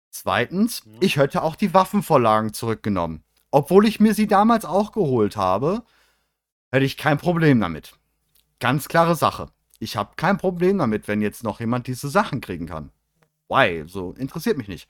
Zweitens, 0.10 0.86
Mhm. 0.86 0.98
ich 1.02 1.18
hätte 1.18 1.44
auch 1.44 1.56
die 1.56 1.74
Waffenvorlagen 1.74 2.54
zurückgenommen. 2.54 3.24
Obwohl 3.52 3.86
ich 3.88 4.00
mir 4.00 4.14
sie 4.14 4.28
damals 4.28 4.66
auch 4.66 4.92
geholt 4.92 5.36
habe, 5.36 5.84
hätte 6.72 6.86
ich 6.86 6.98
kein 6.98 7.18
Problem 7.18 7.60
damit. 7.60 7.94
Ganz 8.60 8.88
klare 8.88 9.16
Sache. 9.16 9.50
Ich 9.80 9.96
habe 9.96 10.12
kein 10.18 10.38
Problem 10.38 10.78
damit, 10.78 11.08
wenn 11.08 11.22
jetzt 11.22 11.44
noch 11.44 11.60
jemand 11.60 11.88
diese 11.88 12.10
Sachen 12.10 12.42
kriegen 12.42 12.68
kann. 12.68 12.92
Why? 13.48 13.86
So 13.88 14.12
interessiert 14.14 14.58
mich 14.58 14.68
nicht. 14.68 14.90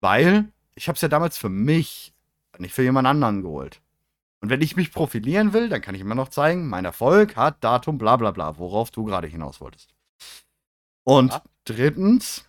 Weil 0.00 0.46
ich 0.74 0.88
habe 0.88 0.96
es 0.96 1.02
ja 1.02 1.08
damals 1.08 1.38
für 1.38 1.48
mich, 1.48 2.12
nicht 2.58 2.74
für 2.74 2.82
jemand 2.82 3.06
anderen 3.06 3.42
geholt. 3.42 3.80
Und 4.40 4.50
wenn 4.50 4.60
ich 4.60 4.76
mich 4.76 4.92
profilieren 4.92 5.52
will, 5.52 5.68
dann 5.68 5.80
kann 5.80 5.94
ich 5.94 6.00
immer 6.00 6.14
noch 6.14 6.28
zeigen, 6.28 6.68
mein 6.68 6.84
Erfolg 6.84 7.36
hat 7.36 7.62
Datum, 7.64 7.98
bla 7.98 8.16
bla 8.16 8.30
bla, 8.30 8.58
worauf 8.58 8.90
du 8.90 9.04
gerade 9.04 9.26
hinaus 9.26 9.60
wolltest. 9.60 9.94
Und 11.04 11.32
Ja. 11.32 11.42
drittens, 11.64 12.44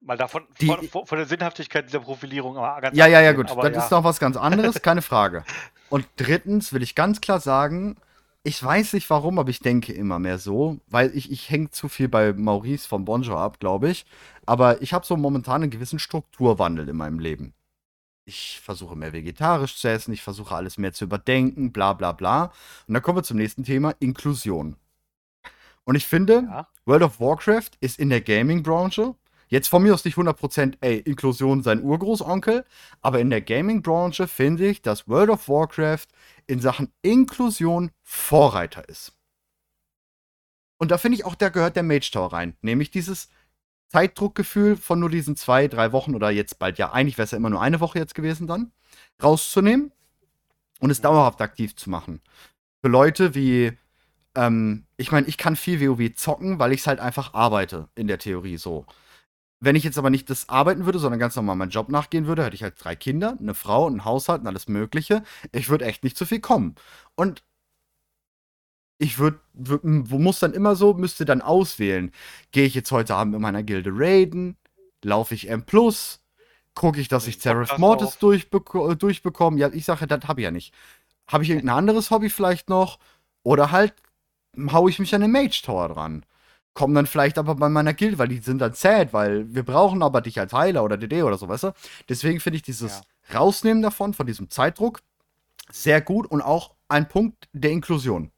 Mal 0.00 0.18
davon, 0.18 0.46
Die- 0.60 0.66
von, 0.66 1.06
von, 1.06 1.16
der 1.16 1.26
Sinnhaftigkeit 1.26 1.86
dieser 1.88 2.00
Profilierung 2.00 2.58
aber 2.58 2.78
ganz 2.82 2.94
Ja, 2.94 3.06
ja, 3.06 3.22
ja, 3.22 3.32
gut. 3.32 3.48
Das 3.48 3.56
ja. 3.56 3.84
ist 3.84 3.90
noch 3.90 4.04
was 4.04 4.18
ganz 4.20 4.36
anderes, 4.36 4.74
keine 4.82 5.00
Frage. 5.00 5.44
Und 5.88 6.06
drittens 6.16 6.74
will 6.74 6.82
ich 6.82 6.94
ganz 6.94 7.22
klar 7.22 7.40
sagen, 7.40 7.96
ich 8.44 8.62
weiß 8.62 8.92
nicht 8.92 9.08
warum, 9.10 9.38
aber 9.38 9.48
ich 9.50 9.60
denke 9.60 9.92
immer 9.94 10.18
mehr 10.18 10.38
so, 10.38 10.78
weil 10.86 11.16
ich, 11.16 11.32
ich 11.32 11.50
hänge 11.50 11.70
zu 11.70 11.88
viel 11.88 12.08
bei 12.08 12.32
Maurice 12.34 12.86
von 12.86 13.04
Bonjour 13.06 13.38
ab, 13.38 13.58
glaube 13.58 13.90
ich. 13.90 14.04
Aber 14.46 14.82
ich 14.82 14.92
habe 14.92 15.06
so 15.06 15.16
momentan 15.16 15.62
einen 15.62 15.70
gewissen 15.70 15.98
Strukturwandel 15.98 16.88
in 16.88 16.96
meinem 16.96 17.18
Leben. 17.18 17.54
Ich 18.26 18.60
versuche 18.62 18.96
mehr 18.96 19.12
vegetarisch 19.12 19.76
zu 19.78 19.88
essen, 19.88 20.12
ich 20.12 20.22
versuche 20.22 20.54
alles 20.54 20.78
mehr 20.78 20.92
zu 20.92 21.04
überdenken, 21.04 21.72
bla 21.72 21.94
bla 21.94 22.12
bla. 22.12 22.52
Und 22.86 22.94
dann 22.94 23.02
kommen 23.02 23.18
wir 23.18 23.22
zum 23.22 23.38
nächsten 23.38 23.64
Thema, 23.64 23.94
Inklusion. 24.00 24.76
Und 25.84 25.96
ich 25.96 26.06
finde, 26.06 26.44
Ja. 26.48 26.68
World 26.86 27.02
of 27.02 27.20
Warcraft 27.20 27.70
ist 27.80 27.98
in 27.98 28.10
der 28.10 28.20
Gaming-Branche, 28.20 29.14
jetzt 29.48 29.68
von 29.68 29.82
mir 29.82 29.94
aus 29.94 30.04
nicht 30.04 30.16
100%, 30.16 30.76
ey, 30.80 30.98
Inklusion 30.98 31.62
sein 31.62 31.82
Urgroßonkel, 31.82 32.64
aber 33.02 33.20
in 33.20 33.30
der 33.30 33.40
Gaming-Branche 33.40 34.26
finde 34.28 34.66
ich, 34.66 34.82
dass 34.82 35.08
World 35.08 35.30
of 35.30 35.48
Warcraft 35.48 36.06
in 36.46 36.60
Sachen 36.60 36.92
Inklusion 37.02 37.90
Vorreiter 38.02 38.88
ist. 38.88 39.12
Und 40.78 40.90
da 40.90 40.98
finde 40.98 41.16
ich 41.16 41.24
auch, 41.24 41.34
da 41.34 41.48
gehört 41.48 41.76
der 41.76 41.82
Mage 41.82 42.10
Tower 42.12 42.32
rein. 42.32 42.56
Nämlich 42.60 42.90
dieses 42.90 43.28
Zeitdruckgefühl 43.88 44.76
von 44.76 44.98
nur 44.98 45.08
diesen 45.08 45.36
zwei, 45.36 45.68
drei 45.68 45.92
Wochen 45.92 46.14
oder 46.14 46.30
jetzt 46.30 46.58
bald 46.58 46.78
ja, 46.78 46.92
eigentlich 46.92 47.16
wäre 47.16 47.24
es 47.24 47.30
ja 47.30 47.38
immer 47.38 47.50
nur 47.50 47.62
eine 47.62 47.80
Woche 47.80 47.98
jetzt 47.98 48.14
gewesen 48.14 48.46
dann, 48.46 48.72
rauszunehmen 49.22 49.92
und 50.80 50.90
es 50.90 51.00
dauerhaft 51.00 51.40
aktiv 51.40 51.76
zu 51.76 51.90
machen. 51.90 52.20
Für 52.82 52.88
Leute 52.88 53.34
wie, 53.34 53.72
ähm, 54.34 54.86
ich 54.96 55.12
meine, 55.12 55.28
ich 55.28 55.38
kann 55.38 55.56
viel 55.56 55.80
WoW 55.80 56.14
zocken, 56.14 56.58
weil 56.58 56.72
ich 56.72 56.80
es 56.80 56.86
halt 56.86 56.98
einfach 57.00 57.34
arbeite, 57.34 57.88
in 57.94 58.08
der 58.08 58.18
Theorie 58.18 58.56
so. 58.56 58.84
Wenn 59.64 59.76
ich 59.76 59.84
jetzt 59.84 59.96
aber 59.96 60.10
nicht 60.10 60.28
das 60.28 60.50
arbeiten 60.50 60.84
würde, 60.84 60.98
sondern 60.98 61.18
ganz 61.18 61.36
normal 61.36 61.56
meinen 61.56 61.70
Job 61.70 61.88
nachgehen 61.88 62.26
würde, 62.26 62.44
hätte 62.44 62.54
ich 62.54 62.62
halt 62.62 62.74
drei 62.78 62.94
Kinder, 62.94 63.38
eine 63.40 63.54
Frau, 63.54 63.86
einen 63.86 64.04
Haushalt 64.04 64.42
und 64.42 64.46
alles 64.46 64.68
Mögliche. 64.68 65.22
Ich 65.52 65.70
würde 65.70 65.86
echt 65.86 66.04
nicht 66.04 66.18
zu 66.18 66.26
viel 66.26 66.40
kommen. 66.40 66.74
Und 67.14 67.42
ich 68.98 69.18
würde, 69.18 69.40
muss 69.54 70.38
dann 70.38 70.52
immer 70.52 70.76
so, 70.76 70.92
müsste 70.92 71.24
dann 71.24 71.40
auswählen. 71.40 72.12
Gehe 72.52 72.66
ich 72.66 72.74
jetzt 72.74 72.92
heute 72.92 73.14
Abend 73.14 73.34
in 73.34 73.40
meiner 73.40 73.62
Gilde 73.62 73.90
raiden? 73.92 74.56
Laufe 75.02 75.34
ich 75.34 75.48
M+? 75.48 75.64
Gucke 76.74 77.00
ich, 77.00 77.08
dass 77.08 77.26
ich 77.26 77.38
Seraph 77.38 77.78
Mortis 77.78 78.16
äh, 78.16 78.96
durchbekomme? 78.96 79.58
Ja, 79.58 79.70
ich 79.72 79.84
sage, 79.86 80.06
das 80.06 80.24
habe 80.24 80.40
ich 80.40 80.44
ja 80.44 80.50
nicht. 80.50 80.74
Habe 81.26 81.42
ich 81.42 81.50
irgendein 81.50 81.76
anderes 81.76 82.10
Hobby 82.10 82.28
vielleicht 82.28 82.68
noch? 82.68 82.98
Oder 83.42 83.70
halt 83.70 83.94
hau 84.70 84.88
ich 84.88 84.98
mich 84.98 85.14
an 85.14 85.22
den 85.22 85.32
Mage 85.32 85.62
Tower 85.64 85.88
dran. 85.88 86.24
Kommen 86.74 86.94
dann 86.94 87.06
vielleicht 87.06 87.38
aber 87.38 87.54
bei 87.54 87.68
meiner 87.68 87.94
Guild, 87.94 88.18
weil 88.18 88.28
die 88.28 88.38
sind 88.38 88.58
dann 88.58 88.74
sad, 88.74 89.12
weil 89.12 89.52
wir 89.54 89.62
brauchen 89.62 90.02
aber 90.02 90.20
dich 90.20 90.40
als 90.40 90.52
Heiler 90.52 90.84
oder 90.84 90.96
DD 90.96 91.22
oder 91.22 91.38
so, 91.38 91.48
weißt 91.48 91.64
du? 91.64 91.72
Deswegen 92.08 92.40
finde 92.40 92.56
ich 92.56 92.62
dieses 92.62 93.02
Rausnehmen 93.32 93.82
davon, 93.82 94.12
von 94.12 94.26
diesem 94.26 94.50
Zeitdruck, 94.50 95.00
sehr 95.70 96.00
gut 96.00 96.26
und 96.26 96.42
auch 96.42 96.74
ein 96.88 97.08
Punkt 97.08 97.48
der 97.52 97.70
Inklusion. 97.70 98.30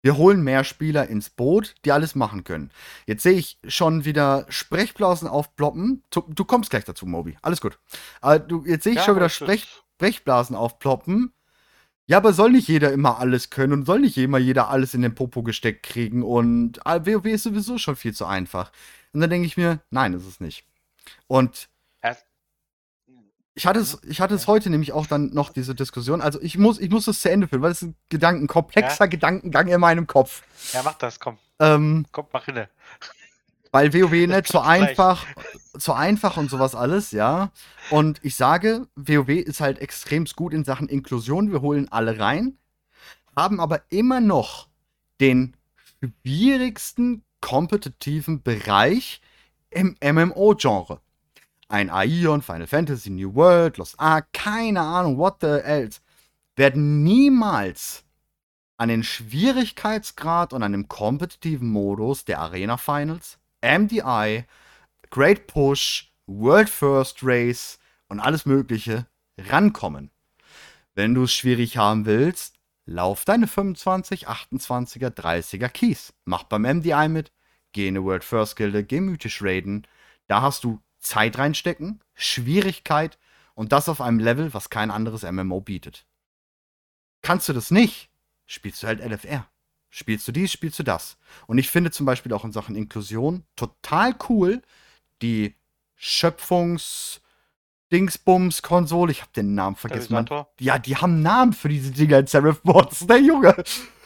Wir 0.00 0.16
holen 0.16 0.42
mehr 0.42 0.62
Spieler 0.64 1.08
ins 1.08 1.28
Boot, 1.28 1.74
die 1.84 1.92
alles 1.92 2.14
machen 2.14 2.44
können. 2.44 2.70
Jetzt 3.06 3.22
sehe 3.24 3.32
ich 3.32 3.58
schon 3.66 4.04
wieder 4.04 4.46
Sprechblasen 4.48 5.28
aufploppen. 5.28 6.04
Du, 6.10 6.22
du 6.28 6.44
kommst 6.44 6.70
gleich 6.70 6.84
dazu, 6.84 7.04
Mobi. 7.04 7.36
Alles 7.42 7.60
gut. 7.60 7.78
Aber 8.20 8.38
du, 8.38 8.64
jetzt 8.64 8.84
sehe 8.84 8.92
ich 8.92 8.98
Ja, 8.98 9.04
schon 9.04 9.16
wieder 9.16 9.28
Sprech, 9.28 9.66
Sprechblasen 9.96 10.54
aufploppen. 10.54 11.32
Ja, 12.08 12.16
aber 12.16 12.32
soll 12.32 12.52
nicht 12.52 12.68
jeder 12.68 12.90
immer 12.92 13.18
alles 13.18 13.50
können 13.50 13.72
und 13.72 13.86
soll 13.86 14.00
nicht 14.00 14.16
immer 14.16 14.38
jeder 14.38 14.68
alles 14.70 14.94
in 14.94 15.02
den 15.02 15.14
Popo 15.14 15.42
gesteckt 15.42 15.84
kriegen 15.84 16.22
und 16.22 16.84
ah, 16.86 17.06
WoW 17.06 17.26
ist 17.26 17.44
sowieso 17.44 17.78
schon 17.78 17.96
viel 17.96 18.14
zu 18.14 18.26
einfach. 18.26 18.72
Und 19.12 19.20
dann 19.20 19.30
denke 19.30 19.46
ich 19.46 19.56
mir, 19.56 19.80
nein, 19.90 20.14
ist 20.14 20.26
es 20.26 20.40
nicht. 20.40 20.64
Und 21.26 21.68
ich 23.58 23.66
hatte 23.66 23.80
es, 23.80 24.00
ich 24.04 24.20
hatte 24.20 24.36
es 24.36 24.46
heute 24.46 24.70
nämlich 24.70 24.92
auch 24.92 25.08
dann 25.08 25.34
noch 25.34 25.52
diese 25.52 25.74
Diskussion. 25.74 26.20
Also 26.20 26.40
ich 26.40 26.56
muss, 26.56 26.78
ich 26.78 26.90
muss 26.90 27.06
das 27.06 27.20
zu 27.20 27.28
Ende 27.28 27.48
führen, 27.48 27.60
weil 27.60 27.72
es 27.72 27.82
ist 27.82 27.88
ein 27.88 27.96
Gedanken, 28.08 28.46
komplexer 28.46 29.08
Gedankengang 29.08 29.66
in 29.66 29.80
meinem 29.80 30.06
Kopf. 30.06 30.44
Ja, 30.72 30.82
mach 30.84 30.94
das, 30.94 31.18
komm, 31.18 31.38
Ähm, 31.58 32.06
komm, 32.12 32.26
mach 32.32 32.44
hinne. 32.44 32.68
Weil 33.70 33.92
WoW 33.92 34.26
nicht 34.26 34.48
so 34.48 34.60
einfach, 34.60 35.26
so 35.74 35.92
einfach 35.92 36.36
und 36.36 36.50
sowas 36.50 36.74
alles, 36.74 37.10
ja. 37.12 37.50
Und 37.90 38.20
ich 38.22 38.36
sage, 38.36 38.86
WoW 38.96 39.28
ist 39.28 39.60
halt 39.60 39.78
extrem 39.78 40.24
gut 40.24 40.52
in 40.52 40.64
Sachen 40.64 40.88
Inklusion. 40.88 41.52
Wir 41.52 41.60
holen 41.60 41.88
alle 41.90 42.18
rein, 42.18 42.58
haben 43.36 43.60
aber 43.60 43.82
immer 43.90 44.20
noch 44.20 44.68
den 45.20 45.56
schwierigsten 46.22 47.22
kompetitiven 47.40 48.42
Bereich 48.42 49.20
im 49.70 49.96
MMO-Genre. 50.02 51.00
Ein 51.68 51.90
Aion, 51.90 52.40
Final 52.40 52.66
Fantasy, 52.66 53.10
New 53.10 53.34
World, 53.34 53.76
Lost 53.76 54.00
Ark, 54.00 54.28
keine 54.32 54.80
Ahnung, 54.80 55.18
what 55.18 55.36
the 55.40 55.46
else, 55.46 56.00
werden 56.56 57.04
niemals 57.04 58.04
an 58.78 58.88
den 58.88 59.02
Schwierigkeitsgrad 59.02 60.52
und 60.52 60.62
an 60.62 60.72
dem 60.72 60.88
kompetitiven 60.88 61.68
Modus 61.68 62.24
der 62.24 62.40
Arena 62.40 62.76
Finals, 62.76 63.38
MDI, 63.62 64.44
Great 65.10 65.46
Push, 65.46 66.12
World 66.26 66.68
First 66.68 67.18
Race 67.22 67.78
und 68.08 68.20
alles 68.20 68.46
Mögliche 68.46 69.06
rankommen. 69.38 70.10
Wenn 70.94 71.14
du 71.14 71.24
es 71.24 71.32
schwierig 71.32 71.76
haben 71.76 72.06
willst, 72.06 72.56
lauf 72.84 73.24
deine 73.24 73.46
25, 73.46 74.28
28er, 74.28 75.10
30er 75.10 75.68
Keys. 75.68 76.12
Mach 76.24 76.44
beim 76.44 76.62
MDI 76.62 77.08
mit, 77.08 77.32
geh 77.72 77.88
in 77.88 77.96
eine 77.96 78.04
World 78.04 78.24
First 78.24 78.56
Gilde, 78.56 78.84
geh 78.84 79.00
mythisch 79.00 79.42
raiden. 79.42 79.86
Da 80.26 80.42
hast 80.42 80.64
du 80.64 80.80
Zeit 80.98 81.38
reinstecken, 81.38 82.00
Schwierigkeit 82.14 83.18
und 83.54 83.72
das 83.72 83.88
auf 83.88 84.00
einem 84.00 84.18
Level, 84.18 84.52
was 84.54 84.70
kein 84.70 84.90
anderes 84.90 85.22
MMO 85.22 85.60
bietet. 85.60 86.06
Kannst 87.22 87.48
du 87.48 87.52
das 87.52 87.70
nicht, 87.70 88.10
spielst 88.46 88.82
du 88.82 88.86
halt 88.86 89.00
LFR. 89.00 89.48
Spielst 89.90 90.28
du 90.28 90.32
dies, 90.32 90.52
spielst 90.52 90.78
du 90.78 90.82
das. 90.82 91.16
Und 91.46 91.58
ich 91.58 91.70
finde 91.70 91.90
zum 91.90 92.06
Beispiel 92.06 92.32
auch 92.32 92.44
in 92.44 92.52
Sachen 92.52 92.76
Inklusion 92.76 93.44
total 93.56 94.14
cool 94.28 94.62
die 95.22 95.54
Schöpfungs- 95.98 97.20
Dingsbums-Konsole, 97.92 99.12
ich 99.12 99.22
habe 99.22 99.32
den 99.34 99.54
Namen 99.54 99.76
vergessen. 99.76 100.12
Man, 100.12 100.26
ja, 100.60 100.78
die 100.78 100.96
haben 100.96 101.22
Namen 101.22 101.52
für 101.52 101.68
diese 101.68 101.90
Dinger 101.90 102.18
in 102.18 102.26
Seraph 102.26 102.62
Bots, 102.62 103.06
der 103.06 103.20
Junge. 103.20 103.54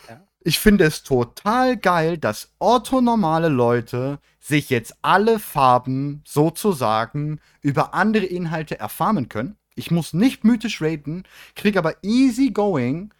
Ja. 0.08 0.20
Ich 0.40 0.58
finde 0.58 0.84
es 0.84 1.02
total 1.02 1.76
geil, 1.76 2.18
dass 2.18 2.52
orthonormale 2.58 3.48
Leute 3.48 4.20
sich 4.38 4.70
jetzt 4.70 4.94
alle 5.02 5.38
Farben 5.38 6.22
sozusagen 6.24 7.40
über 7.60 7.94
andere 7.94 8.26
Inhalte 8.26 8.78
erfarmen 8.78 9.28
können. 9.28 9.56
Ich 9.74 9.90
muss 9.90 10.12
nicht 10.12 10.44
mythisch 10.44 10.80
raten, 10.80 11.24
krieg 11.54 11.76
aber 11.76 11.96
easy 12.02 12.50
going 12.50 13.12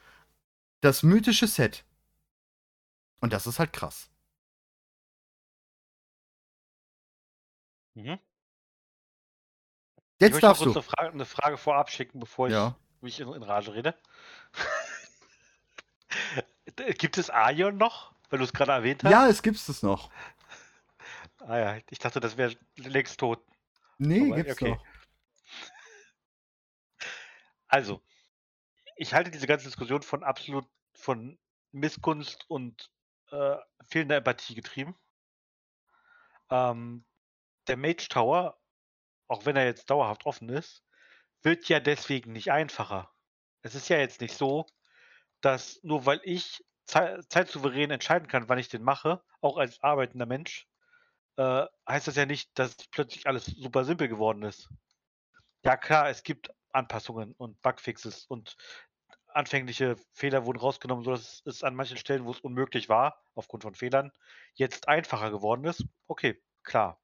das 0.81 1.03
mythische 1.03 1.47
Set. 1.47 1.85
Und 3.23 3.33
das 3.33 3.47
ist 3.47 3.61
halt 3.61 3.73
krass. 3.73 4.11
Mhm. 7.95 8.19
Jetzt 10.19 10.35
ich 10.35 10.41
darfst 10.41 10.65
du. 10.65 10.73
eine 10.73 10.83
Frage, 10.83 11.13
eine 11.13 11.25
Frage 11.25 11.57
vorab 11.57 11.91
schicken, 11.91 12.19
bevor 12.19 12.49
ich 12.49 12.55
Ja. 12.55 12.77
mich 13.01 13.21
in, 13.21 13.33
in 13.33 13.45
Rage 13.45 13.75
rede. 13.75 13.97
Gibt 16.99 17.17
es 17.17 17.31
Aion 17.31 17.77
noch, 17.77 18.13
weil 18.29 18.41
du 18.41 18.45
es 18.45 18.53
gerade 18.53 18.73
erwähnt 18.73 19.05
hast? 19.05 19.13
Ja, 19.13 19.29
es 19.29 19.43
gibt 19.43 19.57
es 19.57 19.83
noch. 19.83 20.11
Ah 21.39 21.59
ja, 21.59 21.79
ich 21.91 22.01
dachte, 22.01 22.19
das 22.19 22.37
wäre 22.37 22.57
längst 22.77 23.21
tot. 23.21 23.45
Nee, 23.99 24.27
Aber, 24.27 24.37
gibt's 24.37 24.55
okay. 24.55 24.71
noch. 24.71 24.85
Also, 27.69 28.03
ich 28.97 29.15
halte 29.15 29.31
diese 29.31 29.47
ganze 29.47 29.65
Diskussion 29.65 30.03
von 30.03 30.23
absolut 30.23 30.69
von 30.95 31.39
Missgunst 31.71 32.45
und 32.51 32.91
äh, 33.33 33.57
fehlender 33.89 34.17
Empathie 34.17 34.55
getrieben. 34.55 34.95
Ähm, 36.51 37.05
der 37.67 37.77
Mage 37.77 38.09
Tower, 38.09 38.59
auch 39.29 39.47
wenn 39.47 39.57
er 39.57 39.65
jetzt 39.65 39.91
dauerhaft 39.91 40.27
offen 40.27 40.49
ist, 40.49 40.85
wird 41.43 41.69
ja 41.69 41.81
deswegen 41.81 42.33
nicht 42.33 42.53
einfacher. 42.53 43.11
Es 43.63 43.75
ist 43.75 43.89
ja 43.89 43.99
jetzt 43.99 44.21
nicht 44.21 44.37
so, 44.37 44.67
dass 45.41 45.83
nur 45.83 46.07
weil 46.07 46.21
ich 46.25 46.65
zei 46.85 47.21
zeitsouverän 47.29 47.91
entscheiden 47.91 48.29
kann, 48.29 48.49
wann 48.49 48.59
ich 48.59 48.69
den 48.69 48.83
mache, 48.83 49.23
auch 49.41 49.57
als 49.57 49.83
arbeitender 49.83 50.27
Mensch, 50.27 50.69
äh, 51.37 51.67
heißt 51.89 52.09
das 52.09 52.17
ja 52.17 52.27
nicht, 52.27 52.51
dass 52.59 52.77
plötzlich 52.91 53.27
alles 53.27 53.47
super 53.47 53.85
simpel 53.85 54.09
geworden 54.09 54.43
ist. 54.43 54.69
Ja, 55.65 55.77
klar, 55.77 56.11
es 56.11 56.23
gibt 56.23 56.51
Anpassungen 56.73 57.33
und 57.33 57.61
Bugfixes 57.63 58.27
und 58.27 58.57
anfängliche 59.35 59.97
Fehler 60.13 60.47
wurden 60.47 60.59
rausgenommen, 60.59 61.05
sodass 61.05 61.43
es 61.45 61.63
an 61.63 61.75
manchen 61.75 61.97
Stellen, 61.97 62.25
wo 62.25 62.31
es 62.31 62.41
unmöglich 62.41 62.89
war, 62.89 63.23
aufgrund 63.35 63.63
von 63.63 63.75
Fehlern, 63.75 64.13
jetzt 64.55 64.89
einfacher 64.89 65.31
geworden 65.31 65.65
ist. 65.65 65.85
Okay, 66.07 66.43
klar. 66.63 67.01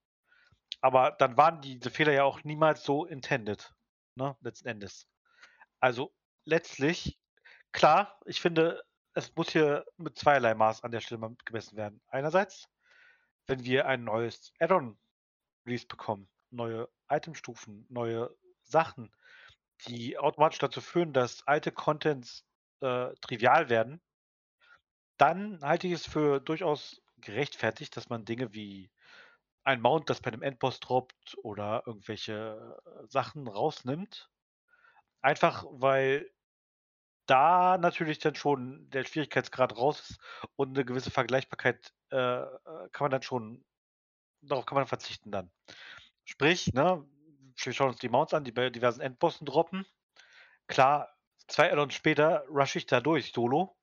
Aber 0.81 1.13
dann 1.13 1.37
waren 1.37 1.61
diese 1.61 1.91
Fehler 1.91 2.13
ja 2.13 2.25
auch 2.25 2.45
niemals 2.45 2.85
so 2.85 3.05
intended, 3.05 3.73
ne, 4.15 4.37
letzten 4.41 4.69
Endes. 4.69 5.09
Also 5.81 6.15
letztlich, 6.45 7.19
klar, 7.73 8.21
ich 8.27 8.41
finde, 8.41 8.83
es 9.15 9.35
muss 9.35 9.51
hier 9.51 9.85
mit 9.97 10.17
zweierlei 10.17 10.55
Maß 10.55 10.85
an 10.85 10.93
der 10.93 11.01
Stelle 11.01 11.35
gemessen 11.45 11.77
werden. 11.77 12.01
Einerseits, 12.09 12.69
wenn 13.47 13.65
wir 13.65 13.87
ein 13.87 14.05
neues 14.05 14.53
Add-on 14.61 14.99
Release 15.67 15.87
bekommen, 15.87 16.29
neue 16.51 16.89
Itemstufen, 17.11 17.87
neue 17.89 18.35
Sachen, 18.63 19.13
die 19.87 20.19
automatisch 20.19 20.59
dazu 20.59 20.81
führen, 20.81 21.13
dass 21.13 21.47
alte 21.47 21.73
Contents 21.73 22.45
äh, 22.81 23.15
trivial 23.21 23.69
werden, 23.69 24.01
dann 25.19 25.61
halte 25.63 25.87
ich 25.87 25.95
es 25.95 26.07
für 26.07 26.41
durchaus 26.41 27.03
gerechtfertigt, 27.19 27.97
dass 27.97 28.09
man 28.09 28.25
Dinge 28.25 28.55
wie 28.55 28.91
ein 29.65 29.81
Mount, 29.81 30.09
das 30.09 30.21
bei 30.21 30.33
einem 30.33 30.43
Endboss 30.43 30.81
droppt 30.81 31.37
oder 31.43 31.83
irgendwelche 31.87 32.81
äh, 32.87 33.07
Sachen 33.09 33.47
rausnimmt. 33.47 34.31
Einfach 35.21 35.65
weil 35.69 36.31
da 37.27 37.77
natürlich 37.77 38.19
dann 38.19 38.35
schon 38.35 38.89
der 38.91 39.05
Schwierigkeitsgrad 39.05 39.77
raus 39.77 40.11
ist 40.11 40.21
und 40.57 40.71
eine 40.71 40.85
gewisse 40.85 41.11
Vergleichbarkeit 41.11 41.93
äh, 42.11 42.17
äh 42.17 42.89
kann 42.93 43.05
man 43.05 43.11
dann 43.11 43.23
schon, 43.23 43.65
darauf 44.41 44.65
kann 44.65 44.77
man 44.77 44.87
verzichten 44.87 45.31
dann. 45.31 45.51
Sprich, 46.25 46.73
ne, 46.73 47.05
wir 47.67 47.73
schauen 47.73 47.89
uns 47.89 47.99
die 47.99 48.09
Mounts 48.09 48.35
an, 48.35 48.45
die 48.45 48.53
bei 48.53 48.71
diversen 48.71 49.01
Endbossen 49.01 49.47
droppen. 49.47 49.87
Klar, 50.67 51.15
zwei 51.47 51.73
Addons 51.73 51.95
später 51.95 52.45
rush 52.49 52.77
ich 52.77 52.87
da 52.87 53.01
durch, 53.01 53.33
solo, 53.33 53.77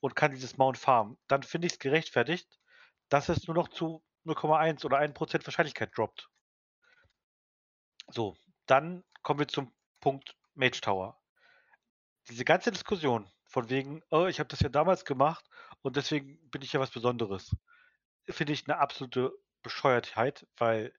und 0.00 0.14
kann 0.14 0.32
dieses 0.32 0.56
Mount 0.56 0.78
farmen. 0.78 1.18
Dann 1.26 1.42
finde 1.42 1.66
ich 1.66 1.74
es 1.74 1.78
gerechtfertigt, 1.78 2.48
dass 3.08 3.28
es 3.28 3.46
nur 3.46 3.54
noch 3.54 3.68
zu 3.68 4.04
0,1 4.24 4.84
oder 4.84 4.98
1% 4.98 5.46
Wahrscheinlichkeit 5.46 5.96
droppt. 5.96 6.28
So, 8.08 8.36
dann 8.66 9.04
kommen 9.22 9.40
wir 9.40 9.48
zum 9.48 9.72
Punkt 10.00 10.36
Mage 10.54 10.80
Tower. 10.80 11.18
Diese 12.28 12.44
ganze 12.44 12.70
Diskussion 12.70 13.30
von 13.44 13.70
wegen, 13.70 14.02
oh, 14.10 14.26
ich 14.26 14.38
habe 14.40 14.48
das 14.48 14.60
ja 14.60 14.68
damals 14.68 15.04
gemacht 15.04 15.44
und 15.82 15.96
deswegen 15.96 16.38
bin 16.50 16.62
ich 16.62 16.72
ja 16.72 16.80
was 16.80 16.90
Besonderes, 16.90 17.54
finde 18.28 18.52
ich 18.52 18.68
eine 18.68 18.78
absolute 18.78 19.32
Bescheuertheit, 19.62 20.46
weil 20.56 20.92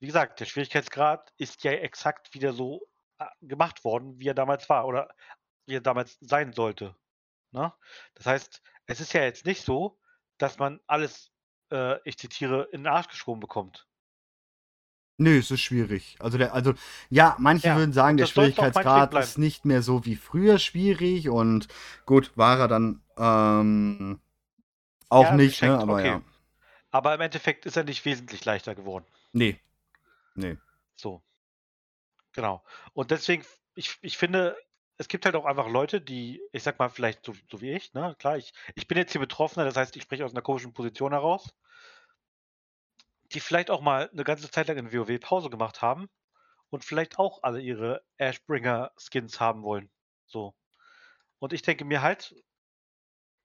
wie 0.00 0.06
gesagt, 0.06 0.40
der 0.40 0.46
Schwierigkeitsgrad 0.46 1.32
ist 1.38 1.64
ja 1.64 1.72
exakt 1.72 2.34
wieder 2.34 2.52
so 2.52 2.86
äh, 3.18 3.26
gemacht 3.42 3.84
worden, 3.84 4.18
wie 4.20 4.28
er 4.28 4.34
damals 4.34 4.68
war 4.68 4.86
oder 4.86 5.08
wie 5.66 5.76
er 5.76 5.80
damals 5.82 6.18
sein 6.20 6.52
sollte. 6.52 6.96
Ne? 7.52 7.72
Das 8.14 8.26
heißt, 8.26 8.62
es 8.86 9.00
ist 9.00 9.12
ja 9.14 9.22
jetzt 9.24 9.46
nicht 9.46 9.64
so, 9.64 9.98
dass 10.38 10.58
man 10.58 10.80
alles, 10.86 11.32
äh, 11.72 11.98
ich 12.08 12.18
zitiere, 12.18 12.68
in 12.72 12.84
den 12.84 12.92
Arsch 12.92 13.08
geschoben 13.08 13.40
bekommt. 13.40 13.88
Nö, 15.18 15.38
es 15.38 15.50
ist 15.50 15.60
schwierig. 15.60 16.16
Also, 16.18 16.38
der, 16.38 16.54
also 16.54 16.72
ja, 17.10 17.36
manche 17.38 17.66
Ja, 17.68 17.74
würden 17.74 17.92
sagen, 17.92 18.16
der 18.16 18.24
Schwierigkeitsgrad 18.26 19.12
ist 19.14 19.36
nicht 19.38 19.66
mehr 19.66 19.82
so 19.82 20.06
wie 20.06 20.16
früher 20.16 20.58
schwierig 20.58 21.28
und 21.28 21.68
gut, 22.06 22.32
war 22.36 22.58
er 22.58 22.68
dann 22.68 23.02
ähm, 23.18 24.18
auch 25.10 25.30
Ja, 25.30 25.32
nicht, 25.32 25.62
ne? 25.62 25.78
Aber 25.78 25.92
okay. 25.92 26.08
ja. 26.08 26.22
Aber 26.92 27.14
im 27.14 27.20
Endeffekt 27.22 27.66
ist 27.66 27.76
er 27.76 27.84
nicht 27.84 28.04
wesentlich 28.04 28.44
leichter 28.44 28.74
geworden. 28.76 29.06
Nee. 29.32 29.60
Nee. 30.34 30.56
So. 30.96 31.22
Genau. 32.32 32.62
Und 32.92 33.10
deswegen, 33.10 33.44
ich, 33.74 33.98
ich 34.02 34.18
finde, 34.18 34.56
es 34.98 35.08
gibt 35.08 35.24
halt 35.24 35.34
auch 35.34 35.46
einfach 35.46 35.68
Leute, 35.68 36.00
die, 36.00 36.42
ich 36.52 36.62
sag 36.62 36.78
mal, 36.78 36.90
vielleicht 36.90 37.24
so, 37.24 37.34
so 37.50 37.60
wie 37.60 37.72
ich, 37.72 37.94
ne? 37.94 38.14
Klar, 38.18 38.36
ich, 38.36 38.52
ich 38.74 38.86
bin 38.86 38.98
jetzt 38.98 39.12
hier 39.12 39.20
Betroffener, 39.20 39.64
das 39.64 39.76
heißt, 39.76 39.96
ich 39.96 40.02
spreche 40.02 40.24
aus 40.24 40.32
einer 40.32 40.42
komischen 40.42 40.74
Position 40.74 41.12
heraus, 41.12 41.54
die 43.32 43.40
vielleicht 43.40 43.70
auch 43.70 43.80
mal 43.80 44.10
eine 44.10 44.24
ganze 44.24 44.50
Zeit 44.50 44.68
lang 44.68 44.76
in 44.76 44.92
WoW 44.92 45.18
Pause 45.20 45.50
gemacht 45.50 45.82
haben 45.82 46.08
und 46.68 46.84
vielleicht 46.84 47.18
auch 47.18 47.42
alle 47.42 47.60
ihre 47.60 48.04
Ashbringer-Skins 48.18 49.40
haben 49.40 49.62
wollen. 49.62 49.90
So. 50.26 50.54
Und 51.38 51.52
ich 51.52 51.62
denke 51.62 51.84
mir 51.84 52.02
halt, 52.02 52.34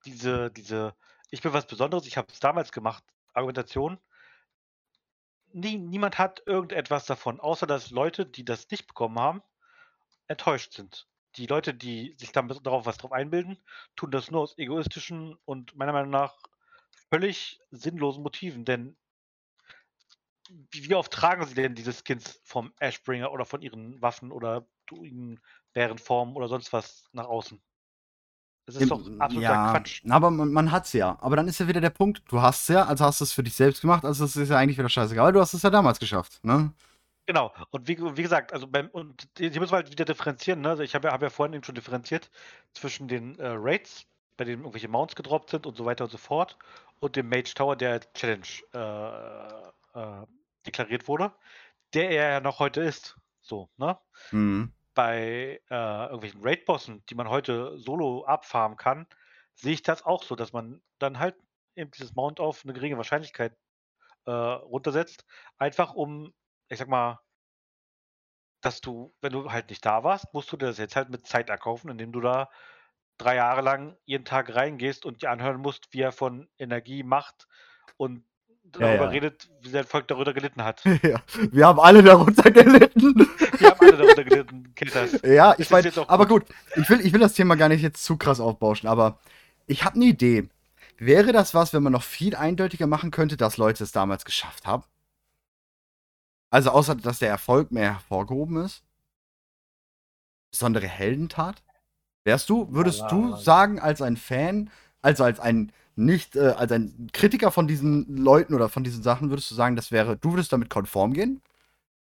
diese, 0.06 0.52
diese, 0.52 0.96
ich 1.30 1.42
bin 1.42 1.54
was 1.54 1.68
Besonderes, 1.68 2.06
ich 2.06 2.18
habe 2.18 2.28
es 2.32 2.40
damals 2.40 2.72
gemacht, 2.72 3.04
Argumentation, 3.34 4.00
nie, 5.56 5.78
niemand 5.78 6.18
hat 6.18 6.44
irgendetwas 6.46 7.06
davon, 7.06 7.40
außer 7.40 7.66
dass 7.66 7.90
Leute, 7.90 8.26
die 8.26 8.46
das 8.46 8.70
nicht 8.70 8.88
bekommen 8.88 9.18
haben, 9.18 9.42
enttäuscht 10.28 10.74
sind. 10.74 11.08
Die 11.38 11.48
Leute, 11.48 11.74
die 11.74 12.16
sich 12.18 12.32
damit, 12.32 12.66
darauf 12.66 12.86
was 12.86 12.98
drauf 12.98 13.12
einbilden, 13.12 13.58
tun 13.96 14.12
das 14.12 14.32
nur 14.32 14.42
aus 14.42 14.58
egoistischen 14.58 15.36
und 15.46 15.76
meiner 15.76 15.94
Meinung 15.94 16.12
nach 16.12 16.38
völlig 17.10 17.60
sinnlosen 17.72 18.24
Motiven. 18.24 18.66
Denn 18.66 18.98
wie, 20.72 20.94
oft 20.94 21.12
tragen 21.12 21.46
sie 21.46 21.56
denn 21.56 21.76
diese 21.76 21.94
Skins 21.94 22.40
vom 22.44 22.74
Ashbringer 22.80 23.32
oder 23.32 23.46
von 23.46 23.62
ihren 23.62 24.02
Waffen 24.02 24.32
oder 24.32 24.68
Druiden, 24.88 25.42
Bärenformen 25.74 26.36
oder 26.36 26.48
sonst 26.48 26.72
was 26.72 27.10
nach 27.14 27.26
außen? 27.26 27.62
Das 28.66 28.78
ist 28.78 28.90
doch 28.90 29.00
absoluter 29.20 29.40
ja, 29.40 29.72
Quatsch. 29.72 30.02
aber 30.10 30.32
man, 30.32 30.52
man 30.52 30.72
hat's 30.72 30.94
ja. 30.94 31.18
Aber 31.22 31.36
dann 31.36 31.48
ist 31.48 31.60
ja 31.60 31.68
wieder 31.68 31.82
der 31.82 31.92
Punkt, 31.92 32.24
du 32.30 32.42
hast 32.42 32.68
ja, 32.70 32.86
also 32.86 33.06
hast 33.06 33.20
du 33.20 33.26
es 33.26 33.32
für 33.32 33.44
dich 33.44 33.54
selbst 33.54 33.82
gemacht, 33.82 34.04
also 34.04 34.26
es 34.26 34.36
ist 34.36 34.50
ja 34.50 34.58
eigentlich 34.58 34.78
wieder 34.78 34.90
scheißegal, 34.90 35.34
du 35.34 35.40
hast 35.40 35.54
es 35.54 35.62
ja 35.62 35.70
damals 35.70 36.00
geschafft, 36.00 36.44
ne? 36.44 36.74
Genau. 37.28 37.54
Und 37.72 37.88
wie, 37.88 37.98
wie 37.98 38.22
gesagt, 38.22 38.54
also 38.54 38.68
beim, 38.68 38.88
und 38.90 39.28
hier 39.38 39.50
müssen 39.60 39.72
wir 39.72 39.78
halt 39.78 39.92
wieder 39.92 40.06
differenzieren, 40.06 40.62
ne? 40.62 40.70
Also 40.70 40.84
ich 40.84 40.96
habe 40.96 41.08
ja, 41.08 41.14
hab 41.14 41.22
ja 41.22 41.30
vorhin 41.30 41.54
eben 41.54 41.64
schon 41.64 41.76
differenziert 41.76 42.32
zwischen 42.74 43.08
den 43.08 43.38
äh, 43.40 43.50
Raids, 43.50 44.06
bei 44.38 44.46
denen 44.46 44.62
irgendwelche 44.62 44.88
Mounts 44.88 45.16
gedroppt 45.16 45.52
sind 45.52 45.66
und 45.68 45.78
so 45.78 45.86
weiter 45.86 46.06
und 46.06 46.12
so 46.12 46.18
fort, 46.18 46.58
und 47.00 47.16
dem 47.16 47.30
Mage 47.30 47.54
Tower, 47.54 47.76
der 47.76 47.92
als 47.92 48.14
Challenge 48.14 48.48
äh, 48.74 50.00
äh, 50.00 50.26
deklariert 50.66 51.08
wurde, 51.08 51.32
der 51.94 52.10
er 52.10 52.32
ja 52.32 52.40
noch 52.42 52.60
heute 52.60 52.82
ist. 52.82 53.18
So, 53.42 53.70
ne? 53.78 53.98
Mhm. 54.32 54.72
Bei 54.96 55.62
äh, 55.70 56.04
irgendwelchen 56.06 56.42
Raid-Bossen, 56.44 57.06
die 57.08 57.16
man 57.16 57.30
heute 57.30 57.78
solo 57.78 58.26
abfarmen 58.26 58.78
kann, 58.78 59.08
sehe 59.56 59.74
ich 59.74 59.84
das 59.84 60.06
auch 60.06 60.24
so, 60.24 60.36
dass 60.36 60.54
man 60.54 60.82
dann 61.00 61.20
halt 61.20 61.36
eben 61.76 61.92
dieses 61.92 62.16
Mount 62.16 62.40
auf 62.40 62.64
eine 62.64 62.74
geringe 62.74 62.98
Wahrscheinlichkeit 62.98 63.56
äh, 64.26 64.32
runtersetzt, 64.32 65.26
einfach 65.58 65.94
um, 65.94 66.34
ich 66.70 66.80
sag 66.80 66.88
mal, 66.88 67.20
dass 68.62 68.82
du, 68.82 69.14
wenn 69.22 69.32
du 69.34 69.52
halt 69.52 69.70
nicht 69.70 69.86
da 69.86 70.04
warst, 70.04 70.34
musst 70.34 70.52
du 70.52 70.58
dir 70.58 70.68
das 70.68 70.80
jetzt 70.80 70.96
halt 70.96 71.10
mit 71.10 71.28
Zeit 71.28 71.50
erkaufen, 71.50 71.90
indem 71.90 72.12
du 72.12 72.22
da 72.22 72.50
drei 73.18 73.36
Jahre 73.36 73.62
lang 73.62 73.98
jeden 74.06 74.26
Tag 74.26 74.54
reingehst 74.56 75.06
und 75.06 75.22
dir 75.22 75.30
anhören 75.32 75.62
musst, 75.62 75.94
wie 75.94 76.02
er 76.02 76.12
von 76.12 76.50
Energie, 76.58 77.04
Macht 77.04 77.48
und 77.98 78.26
darüber 78.72 79.06
ja. 79.06 79.10
redet, 79.10 79.50
wie 79.62 79.70
sein 79.70 79.86
Volk 79.86 80.08
darunter 80.08 80.34
gelitten 80.34 80.64
hat. 80.64 80.84
ja, 81.04 81.22
wir 81.52 81.68
haben 81.68 81.80
alle 81.80 82.04
darunter 82.04 82.50
gelitten. 82.52 83.28
Wir 83.60 83.70
haben 83.70 83.80
alle 83.80 83.98
darunter 83.98 84.24
gelitten, 84.24 84.74
kennt 84.76 84.94
das. 84.96 85.22
Ja, 85.24 85.52
Das 85.52 85.60
ich 85.60 85.70
meine, 85.70 85.90
auch 85.98 86.10
aber 86.10 86.26
gut, 86.28 86.44
ich 86.76 86.90
will, 86.90 87.00
ich 87.06 87.14
will 87.14 87.22
das 87.22 87.34
Thema 87.34 87.56
gar 87.56 87.70
nicht 87.70 87.82
jetzt 87.82 88.04
zu 88.04 88.18
krass 88.18 88.40
aufbauschen, 88.40 88.90
aber 88.90 89.20
ich 89.66 89.84
habe 89.86 89.96
eine 89.96 90.06
Idee. 90.06 90.50
Wäre 90.98 91.32
das 91.32 91.54
was, 91.54 91.74
wenn 91.74 91.84
man 91.84 91.94
noch 91.94 92.04
viel 92.04 92.36
eindeutiger 92.36 92.88
machen 92.88 93.12
könnte, 93.12 93.38
dass 93.38 93.58
Leute 93.58 93.84
es 93.84 93.92
damals 93.92 94.26
geschafft 94.26 94.66
haben? 94.68 94.84
Also 96.50 96.72
außer, 96.72 96.96
dass 96.96 97.20
der 97.20 97.30
Erfolg 97.30 97.72
mehr 97.72 97.94
hervorgehoben 97.94 98.58
ist? 98.64 98.84
Besondere 100.52 100.88
Heldentat? 100.88 101.64
Wärst 102.24 102.50
du, 102.50 102.72
würdest 102.72 103.04
du 103.10 103.32
Ja. 103.32 103.38
sagen, 103.38 103.80
als 103.80 104.02
ein 104.02 104.18
Fan, 104.18 104.72
also 105.02 105.24
als 105.24 105.40
ein 105.40 105.72
nicht, 105.96 106.36
äh, 106.36 106.50
als 106.50 106.72
ein 106.72 107.10
Kritiker 107.14 107.52
von 107.52 107.68
diesen 107.68 108.18
Leuten 108.18 108.54
oder 108.54 108.70
von 108.70 108.84
diesen 108.84 109.04
Sachen, 109.04 109.30
würdest 109.30 109.50
du 109.52 109.56
sagen, 109.56 109.76
das 109.76 109.92
wäre, 109.92 110.18
du 110.18 110.34
würdest 110.34 110.52
damit 110.52 110.70
konform 110.70 111.14
gehen? 111.14 111.42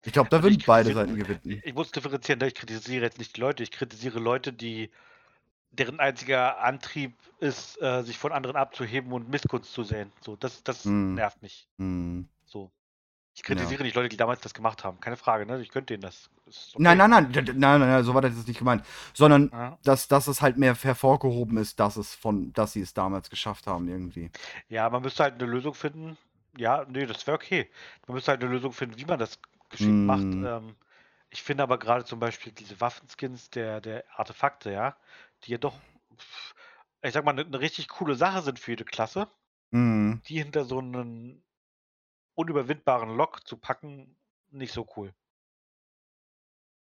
Ich 0.06 0.14
glaube, 0.14 0.30
da 0.30 0.38
Also 0.38 0.50
würden 0.50 0.64
beide 0.66 0.94
Seiten 0.94 1.18
gewinnen. 1.18 1.62
Ich 1.64 1.74
muss 1.74 1.92
differenzieren, 1.92 2.42
ich 2.44 2.56
kritisiere 2.56 3.04
jetzt 3.04 3.18
nicht 3.20 3.36
die 3.36 3.42
Leute, 3.42 3.64
ich 3.64 3.72
kritisiere 3.72 4.20
Leute, 4.20 4.54
die 4.54 4.90
deren 5.72 6.00
einziger 6.00 6.62
Antrieb 6.62 7.14
ist, 7.40 7.82
äh, 7.82 8.02
sich 8.04 8.18
von 8.18 8.32
anderen 8.32 8.56
abzuheben 8.56 9.12
und 9.12 9.30
Missgunst 9.30 9.74
zu 9.74 9.84
sehen. 9.84 10.12
So, 10.22 10.36
das, 10.36 10.64
das 10.64 10.86
Hm. 10.86 11.16
nervt 11.16 11.42
mich. 11.42 11.68
Hm. 11.78 12.28
Ich 13.36 13.44
kritisiere 13.44 13.84
nicht 13.84 13.96
Leute, 13.96 14.10
die 14.10 14.18
damals 14.18 14.42
das 14.42 14.54
gemacht 14.54 14.84
haben. 14.84 15.00
Keine 15.00 15.16
Frage, 15.16 15.46
ne? 15.46 15.62
Ich 15.62 15.70
könnte 15.70 15.94
denen 15.94 16.02
das. 16.02 16.30
Okay. 16.48 16.84
Nein, 16.84 16.98
nein, 16.98 17.10
nein, 17.10 17.32
nein, 17.32 17.46
nein, 17.58 17.80
nein, 17.80 18.04
so 18.04 18.14
war 18.14 18.22
das 18.22 18.36
jetzt 18.36 18.48
nicht 18.48 18.58
gemeint. 18.58 18.84
Sondern, 19.14 19.50
Ja. 19.52 19.78
dass, 19.84 20.08
dass 20.08 20.28
es 20.28 20.42
halt 20.42 20.58
mehr 20.58 20.76
hervorgehoben 20.76 21.58
ist, 21.58 21.80
dass 21.80 21.96
es 21.96 22.14
von, 22.16 22.52
dass 22.54 22.74
sie 22.74 22.82
es 22.82 22.94
damals 22.94 23.30
geschafft 23.30 23.68
haben, 23.68 23.88
irgendwie. 23.88 24.30
Ja, 24.68 24.90
man 24.90 25.02
müsste 25.02 25.24
halt 25.24 25.36
eine 25.36 25.46
Lösung 25.46 25.74
finden. 25.74 26.18
Ja, 26.58 26.86
nee, 26.90 27.06
das 27.06 27.26
wäre 27.28 27.36
okay. 27.36 27.70
Man 28.08 28.16
müsste 28.16 28.32
halt 28.32 28.42
eine 28.44 28.52
Lösung 28.52 28.74
finden, 28.74 28.98
wie 28.98 29.06
man 29.06 29.20
das 29.20 29.40
geschickt 29.70 29.92
Mm. 29.92 30.06
macht. 30.06 30.24
Ähm, 30.24 30.76
ich 31.30 31.44
finde 31.44 31.64
aber 31.64 31.78
gerade 31.78 32.04
zum 32.06 32.20
Beispiel 32.20 32.52
diese 32.52 32.82
Waffenskins 32.82 33.50
der, 33.52 33.80
der 33.82 34.04
Artefakte, 34.16 34.72
ja, 34.72 34.98
die 35.44 35.52
ja 35.52 35.58
doch, 35.60 35.76
ich 37.04 37.14
sag 37.14 37.24
mal, 37.24 37.32
eine 37.32 37.46
ne 37.46 37.60
richtig 37.60 37.88
coole 37.88 38.16
Sache 38.16 38.42
sind 38.42 38.60
für 38.60 38.72
jede 38.72 38.84
Klasse, 38.86 39.28
Mhm. 39.72 40.22
die 40.28 40.40
hinter 40.40 40.66
so 40.66 40.80
einen 40.80 41.44
unüberwindbaren 42.40 43.16
Lock 43.18 43.46
zu 43.46 43.58
packen, 43.58 44.16
nicht 44.52 44.74
so 44.74 44.88
cool. 44.96 45.14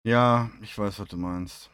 Ja, 0.05 0.51
ich 0.63 0.79
weiß, 0.79 1.01
was 1.01 1.09
du 1.09 1.17
meinst. 1.17 1.71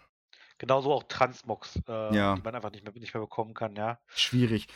Genauso 0.56 0.92
auch 0.92 1.02
Transmogs, 1.02 1.80
äh, 1.88 2.14
Ja. 2.14 2.36
die 2.36 2.42
man 2.42 2.54
einfach 2.54 2.70
nicht 2.70 2.84
mehr, 2.84 2.94
nicht 2.94 3.12
mehr 3.12 3.20
bekommen 3.20 3.54
kann, 3.54 3.74
ja. 3.74 3.98
Schwierig. 4.06 4.68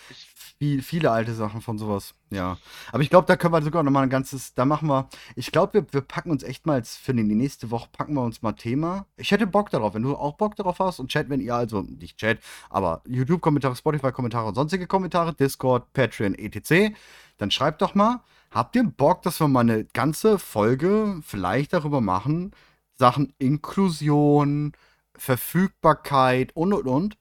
Viel, 0.58 0.82
viele 0.82 1.12
alte 1.12 1.32
Sachen 1.34 1.60
von 1.60 1.78
sowas. 1.78 2.14
Ja. 2.30 2.58
Aber 2.90 3.00
ich 3.00 3.10
glaube, 3.10 3.28
da 3.28 3.36
können 3.36 3.54
wir 3.54 3.62
sogar 3.62 3.84
noch 3.84 3.92
mal 3.92 4.02
ein 4.02 4.10
ganzes. 4.10 4.54
Da 4.54 4.64
machen 4.64 4.88
wir. 4.88 5.08
Ich 5.36 5.52
glaube, 5.52 5.74
wir, 5.74 5.92
wir 5.92 6.00
packen 6.00 6.32
uns 6.32 6.42
echt 6.42 6.66
mal 6.66 6.82
für 6.82 7.14
die 7.14 7.22
nächste 7.22 7.70
Woche 7.70 7.88
packen 7.92 8.14
wir 8.14 8.22
uns 8.22 8.42
mal 8.42 8.54
Thema. 8.54 9.06
Ich 9.16 9.30
hätte 9.30 9.46
Bock 9.46 9.70
darauf, 9.70 9.94
wenn 9.94 10.02
du 10.02 10.16
auch 10.16 10.36
Bock 10.36 10.56
darauf 10.56 10.80
hast 10.80 10.98
und 10.98 11.10
Chat, 11.12 11.30
wenn 11.30 11.40
ihr 11.40 11.54
also 11.54 11.82
nicht 11.82 12.18
Chat, 12.18 12.40
aber 12.70 13.02
YouTube-Kommentare, 13.06 13.76
Spotify-Kommentare 13.76 14.48
und 14.48 14.56
sonstige 14.56 14.88
Kommentare, 14.88 15.32
Discord, 15.32 15.92
Patreon, 15.92 16.34
etc. 16.34 16.92
Dann 17.38 17.52
schreibt 17.52 17.82
doch 17.82 17.94
mal. 17.94 18.20
Habt 18.50 18.76
ihr 18.76 18.84
Bock, 18.84 19.22
dass 19.22 19.40
wir 19.40 19.48
mal 19.48 19.60
eine 19.60 19.84
ganze 19.84 20.38
Folge 20.38 21.20
vielleicht 21.22 21.72
darüber 21.72 22.00
machen? 22.00 22.52
Sachen 22.94 23.32
Inklusion, 23.38 24.72
Verfügbarkeit 25.16 26.54
und 26.56 26.72
und 26.72 26.86
und. 26.86 27.18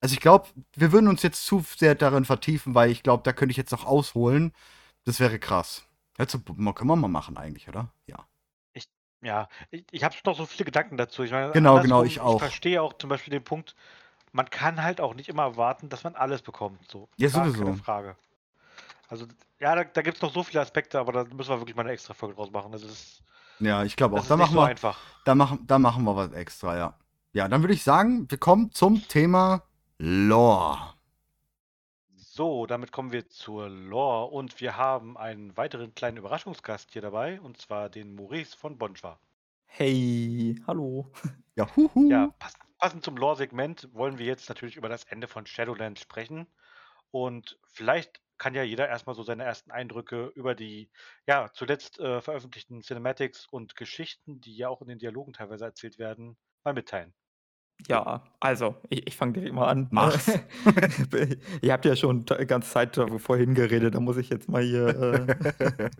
Also 0.00 0.14
ich 0.14 0.20
glaube, 0.20 0.48
wir 0.74 0.92
würden 0.92 1.08
uns 1.08 1.22
jetzt 1.22 1.46
zu 1.46 1.64
sehr 1.76 1.94
darin 1.94 2.24
vertiefen, 2.24 2.74
weil 2.74 2.90
ich 2.90 3.02
glaube, 3.02 3.22
da 3.22 3.32
könnte 3.32 3.52
ich 3.52 3.56
jetzt 3.56 3.70
noch 3.70 3.84
ausholen. 3.84 4.52
Das 5.04 5.20
wäre 5.20 5.38
krass. 5.38 5.84
Du, 6.16 6.38
können 6.72 6.90
wir 6.90 6.96
mal 6.96 7.08
machen 7.08 7.36
eigentlich, 7.36 7.68
oder? 7.68 7.88
Ja. 8.06 8.26
ja, 9.22 9.48
ich, 9.70 9.84
ich 9.90 10.04
habe 10.04 10.14
noch 10.24 10.36
so 10.36 10.46
viele 10.46 10.64
Gedanken 10.64 10.96
dazu. 10.96 11.22
Ich 11.22 11.30
meine, 11.30 11.52
Genau, 11.52 11.80
genau, 11.80 12.02
ich 12.02 12.20
auch. 12.20 12.36
Ich 12.36 12.42
verstehe 12.42 12.82
auch 12.82 12.94
zum 12.94 13.10
Beispiel 13.10 13.30
den 13.30 13.44
Punkt, 13.44 13.74
man 14.32 14.48
kann 14.50 14.82
halt 14.82 15.00
auch 15.00 15.14
nicht 15.14 15.28
immer 15.28 15.42
erwarten, 15.42 15.88
dass 15.88 16.04
man 16.04 16.16
alles 16.16 16.42
bekommt. 16.42 16.90
So. 16.90 17.08
Ja, 17.16 17.28
Gar 17.28 17.44
sowieso. 17.44 17.64
Keine 17.64 17.76
Frage. 17.76 18.16
Also, 19.12 19.26
ja, 19.60 19.74
da, 19.74 19.84
da 19.84 20.02
gibt 20.02 20.16
es 20.16 20.22
noch 20.22 20.32
so 20.32 20.42
viele 20.42 20.60
Aspekte, 20.62 20.98
aber 20.98 21.12
da 21.12 21.24
müssen 21.34 21.50
wir 21.50 21.60
wirklich 21.60 21.76
mal 21.76 21.82
eine 21.82 21.92
extra 21.92 22.14
Folge 22.14 22.34
draus 22.36 22.50
machen. 22.50 22.72
Das 22.72 22.82
ist, 22.82 23.22
Ja, 23.58 23.84
ich 23.84 23.96
glaube 23.96 24.16
auch. 24.16 24.20
das 24.20 24.26
Da 24.26 24.34
ist 24.34 24.38
nicht 24.38 24.50
machen, 24.50 24.54
so 24.54 24.60
wir, 24.60 24.66
einfach. 24.66 24.98
da, 25.24 25.34
machen, 25.34 25.66
da 25.66 25.78
machen 25.78 26.04
wir 26.04 26.16
was 26.16 26.32
extra, 26.32 26.76
ja. 26.76 26.98
Ja, 27.32 27.48
dann 27.48 27.62
würde 27.62 27.74
ich 27.74 27.82
sagen, 27.84 28.30
wir 28.30 28.38
kommen 28.38 28.72
zum 28.72 29.06
Thema 29.08 29.64
Lore. 29.98 30.94
So, 32.14 32.66
damit 32.66 32.92
kommen 32.92 33.12
wir 33.12 33.28
zur 33.28 33.68
Lore 33.68 34.26
und 34.30 34.60
wir 34.60 34.76
haben 34.76 35.16
einen 35.18 35.56
weiteren 35.56 35.94
kleinen 35.94 36.16
Überraschungsgast 36.16 36.92
hier 36.92 37.02
dabei 37.02 37.40
und 37.40 37.58
zwar 37.60 37.90
den 37.90 38.14
Maurice 38.14 38.56
von 38.56 38.78
Bonschwa. 38.78 39.18
Hey, 39.66 40.60
hallo. 40.66 41.10
Ja, 41.54 41.66
huhu. 41.76 42.10
Ja, 42.10 42.28
passend, 42.38 42.62
passend 42.78 43.04
zum 43.04 43.16
Lore-Segment 43.18 43.90
wollen 43.92 44.16
wir 44.16 44.24
jetzt 44.24 44.48
natürlich 44.48 44.76
über 44.76 44.88
das 44.88 45.04
Ende 45.04 45.28
von 45.28 45.44
Shadowlands 45.46 46.00
sprechen. 46.00 46.46
Und 47.10 47.58
vielleicht 47.66 48.22
kann 48.42 48.54
ja 48.54 48.64
jeder 48.64 48.88
erstmal 48.88 49.14
so 49.14 49.22
seine 49.22 49.44
ersten 49.44 49.70
Eindrücke 49.70 50.32
über 50.34 50.56
die, 50.56 50.90
ja, 51.28 51.48
zuletzt 51.54 52.00
äh, 52.00 52.20
veröffentlichten 52.20 52.82
Cinematics 52.82 53.46
und 53.46 53.76
Geschichten, 53.76 54.40
die 54.40 54.56
ja 54.56 54.68
auch 54.68 54.82
in 54.82 54.88
den 54.88 54.98
Dialogen 54.98 55.32
teilweise 55.32 55.64
erzählt 55.64 55.96
werden, 56.00 56.36
mal 56.64 56.74
mitteilen. 56.74 57.14
Ja, 57.86 58.24
also, 58.40 58.74
ich, 58.88 59.06
ich 59.06 59.16
fange 59.16 59.34
direkt 59.34 59.54
mal 59.54 59.68
an. 59.68 59.86
Mach's. 59.92 60.26
Ihr 61.62 61.72
habt 61.72 61.84
ja 61.84 61.94
schon 61.94 62.24
die 62.24 62.46
ganze 62.46 62.68
Zeit 62.68 62.98
vorhin 63.18 63.54
geredet, 63.54 63.94
da 63.94 64.00
muss 64.00 64.16
ich 64.16 64.28
jetzt 64.28 64.48
mal 64.48 64.62
hier. 64.62 64.88
Äh, 64.88 65.90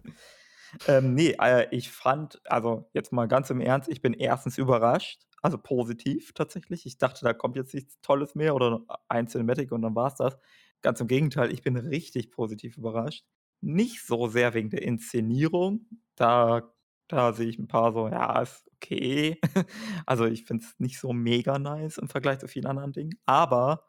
ähm, 0.88 1.14
nee, 1.14 1.36
äh, 1.40 1.68
ich 1.70 1.92
fand, 1.92 2.40
also 2.50 2.90
jetzt 2.92 3.12
mal 3.12 3.28
ganz 3.28 3.50
im 3.50 3.60
Ernst, 3.60 3.88
ich 3.88 4.02
bin 4.02 4.14
erstens 4.14 4.58
überrascht, 4.58 5.22
also 5.42 5.58
positiv 5.58 6.32
tatsächlich. 6.34 6.86
Ich 6.86 6.98
dachte, 6.98 7.24
da 7.24 7.34
kommt 7.34 7.54
jetzt 7.54 7.72
nichts 7.72 8.00
Tolles 8.00 8.34
mehr 8.34 8.56
oder 8.56 8.80
ein 9.08 9.28
Cinematic 9.28 9.70
und 9.70 9.82
dann 9.82 9.94
war's 9.94 10.16
das. 10.16 10.36
Ganz 10.82 11.00
im 11.00 11.06
Gegenteil, 11.06 11.52
ich 11.52 11.62
bin 11.62 11.76
richtig 11.76 12.30
positiv 12.30 12.76
überrascht. 12.76 13.24
Nicht 13.60 14.04
so 14.04 14.26
sehr 14.26 14.54
wegen 14.54 14.70
der 14.70 14.82
Inszenierung, 14.82 15.86
da, 16.16 16.72
da 17.08 17.32
sehe 17.32 17.48
ich 17.48 17.58
ein 17.58 17.68
paar 17.68 17.92
so, 17.92 18.08
ja, 18.08 18.42
ist 18.42 18.68
okay. 18.76 19.40
Also 20.06 20.26
ich 20.26 20.44
finde 20.44 20.64
es 20.64 20.74
nicht 20.78 20.98
so 20.98 21.12
mega 21.12 21.58
nice 21.58 21.98
im 21.98 22.08
Vergleich 22.08 22.40
zu 22.40 22.48
vielen 22.48 22.66
anderen 22.66 22.92
Dingen, 22.92 23.18
aber 23.24 23.84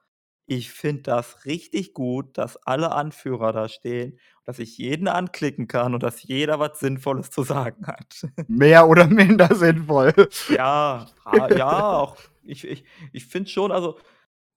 ich 0.46 0.72
finde 0.72 1.04
das 1.04 1.46
richtig 1.46 1.94
gut, 1.94 2.38
dass 2.38 2.58
alle 2.58 2.92
Anführer 2.92 3.54
da 3.54 3.70
stehen, 3.70 4.20
dass 4.44 4.60
ich 4.60 4.78
jeden 4.78 5.08
anklicken 5.08 5.68
kann 5.68 5.94
und 5.94 6.04
dass 6.04 6.22
jeder 6.22 6.60
was 6.60 6.80
Sinnvolles 6.80 7.30
zu 7.30 7.44
sagen 7.44 7.88
hat. 7.88 8.28
Mehr 8.48 8.88
oder 8.88 9.08
minder 9.08 9.56
sinnvoll. 9.56 10.14
Ja, 10.50 11.08
ja, 11.50 11.98
auch 11.98 12.18
ich, 12.44 12.66
ich, 12.66 12.84
ich 13.12 13.26
finde 13.26 13.50
schon, 13.50 13.72
also 13.72 13.98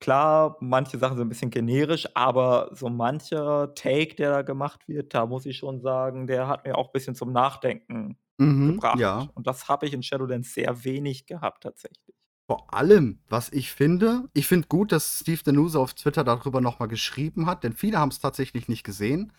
klar, 0.00 0.56
manche 0.60 0.98
Sachen 0.98 1.16
sind 1.16 1.26
ein 1.26 1.28
bisschen 1.30 1.50
generisch, 1.50 2.08
aber 2.14 2.70
so 2.74 2.88
mancher 2.88 3.74
Take, 3.74 4.14
der 4.16 4.30
da 4.30 4.42
gemacht 4.42 4.88
wird, 4.88 5.14
da 5.14 5.26
muss 5.26 5.46
ich 5.46 5.56
schon 5.58 5.80
sagen, 5.80 6.26
der 6.26 6.48
hat 6.48 6.64
mir 6.66 6.76
auch 6.76 6.88
ein 6.88 6.92
bisschen 6.92 7.14
zum 7.14 7.32
Nachdenken 7.32 8.18
Mhm, 8.38 8.86
gebracht. 8.90 8.92
ja. 8.92 9.30
Und 9.34 9.46
das 9.46 9.68
habe 9.68 9.86
ich 9.86 9.92
in 9.94 10.02
Shadowlands 10.02 10.54
sehr 10.54 10.84
wenig 10.84 11.26
gehabt 11.26 11.62
tatsächlich. 11.64 12.14
Vor 12.48 12.72
allem, 12.72 13.18
was 13.28 13.50
ich 13.52 13.72
finde, 13.72 14.28
ich 14.32 14.46
finde 14.46 14.68
gut, 14.68 14.92
dass 14.92 15.18
Steve 15.20 15.40
Danuse 15.44 15.80
auf 15.80 15.94
Twitter 15.94 16.22
darüber 16.22 16.60
nochmal 16.60 16.88
geschrieben 16.88 17.46
hat, 17.46 17.64
denn 17.64 17.72
viele 17.72 17.98
haben 17.98 18.10
es 18.10 18.20
tatsächlich 18.20 18.68
nicht 18.68 18.84
gesehen, 18.84 19.32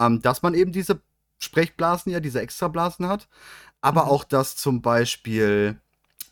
ähm, 0.00 0.22
dass 0.22 0.42
man 0.42 0.54
eben 0.54 0.72
diese 0.72 1.02
Sprechblasen 1.38 2.12
ja, 2.12 2.20
diese 2.20 2.40
Extrablasen 2.40 3.08
hat, 3.08 3.28
aber 3.82 4.06
Mhm. 4.06 4.08
auch, 4.08 4.24
dass 4.24 4.56
zum 4.56 4.82
Beispiel 4.82 5.80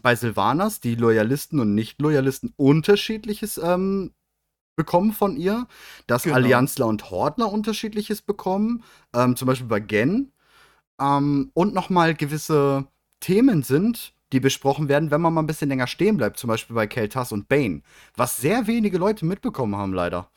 bei 0.05 0.15
Sylvanas 0.15 0.81
die 0.81 0.97
Loyalisten 0.97 1.59
und 1.61 1.75
Nicht-Loyalisten 1.75 2.53
unterschiedliches 2.57 3.57
ähm, 3.57 4.13
bekommen 4.77 5.13
von 5.13 5.37
ihr, 5.37 5.67
dass 6.07 6.25
Genau. 6.25 6.37
Allianzler 6.37 6.87
und 6.87 7.11
Hordler 7.11 7.51
unterschiedliches 7.51 8.21
bekommen, 8.21 8.85
ähm, 9.15 9.35
zum 9.35 9.47
Beispiel 9.47 9.67
bei 9.67 9.81
Gen, 9.81 10.31
ähm, 11.01 11.51
und 11.55 11.73
nochmal 11.73 12.15
gewisse 12.15 12.87
Themen 13.21 13.63
sind, 13.63 14.13
die 14.33 14.41
besprochen 14.41 14.89
werden, 14.91 15.11
wenn 15.11 15.23
man 15.23 15.33
mal 15.33 15.43
ein 15.43 15.47
bisschen 15.47 15.71
länger 15.71 15.87
stehen 15.87 16.19
bleibt, 16.19 16.37
zum 16.37 16.49
Beispiel 16.49 16.77
bei 16.77 16.87
Keltas 16.87 17.33
und 17.33 17.49
Bane, 17.49 17.81
was 18.15 18.37
sehr 18.37 18.67
wenige 18.67 18.99
Leute 18.99 19.25
mitbekommen 19.25 19.75
haben, 19.75 19.95
leider. 19.95 20.29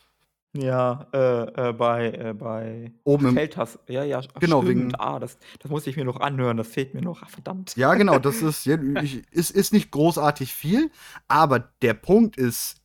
Ja, 0.53 1.07
äh, 1.13 1.69
äh, 1.69 1.73
bei, 1.73 2.11
äh, 2.11 2.33
bei 2.33 2.91
Oben 3.03 3.27
im, 3.27 3.33
Feldhass. 3.35 3.77
Ja, 3.87 4.03
ja, 4.03 4.19
ach, 4.33 4.39
Genau, 4.39 4.61
stimmt. 4.61 4.93
wegen- 4.93 4.95
Ah, 4.95 5.19
das, 5.19 5.37
das 5.59 5.69
muss 5.69 5.85
ich 5.87 5.97
mir 5.97 6.05
noch 6.05 6.19
anhören, 6.19 6.57
das 6.57 6.67
fehlt 6.67 6.93
mir 6.93 7.01
noch. 7.01 7.21
Ach, 7.23 7.29
verdammt. 7.29 7.75
ja, 7.75 7.93
genau, 7.95 8.17
das 8.17 8.41
ist, 8.41 8.65
ja, 8.65 8.77
ich, 9.03 9.27
ist, 9.31 9.51
ist 9.51 9.73
nicht 9.73 9.91
großartig 9.91 10.53
viel, 10.53 10.89
aber 11.27 11.59
der 11.81 11.93
Punkt 11.93 12.37
ist, 12.37 12.81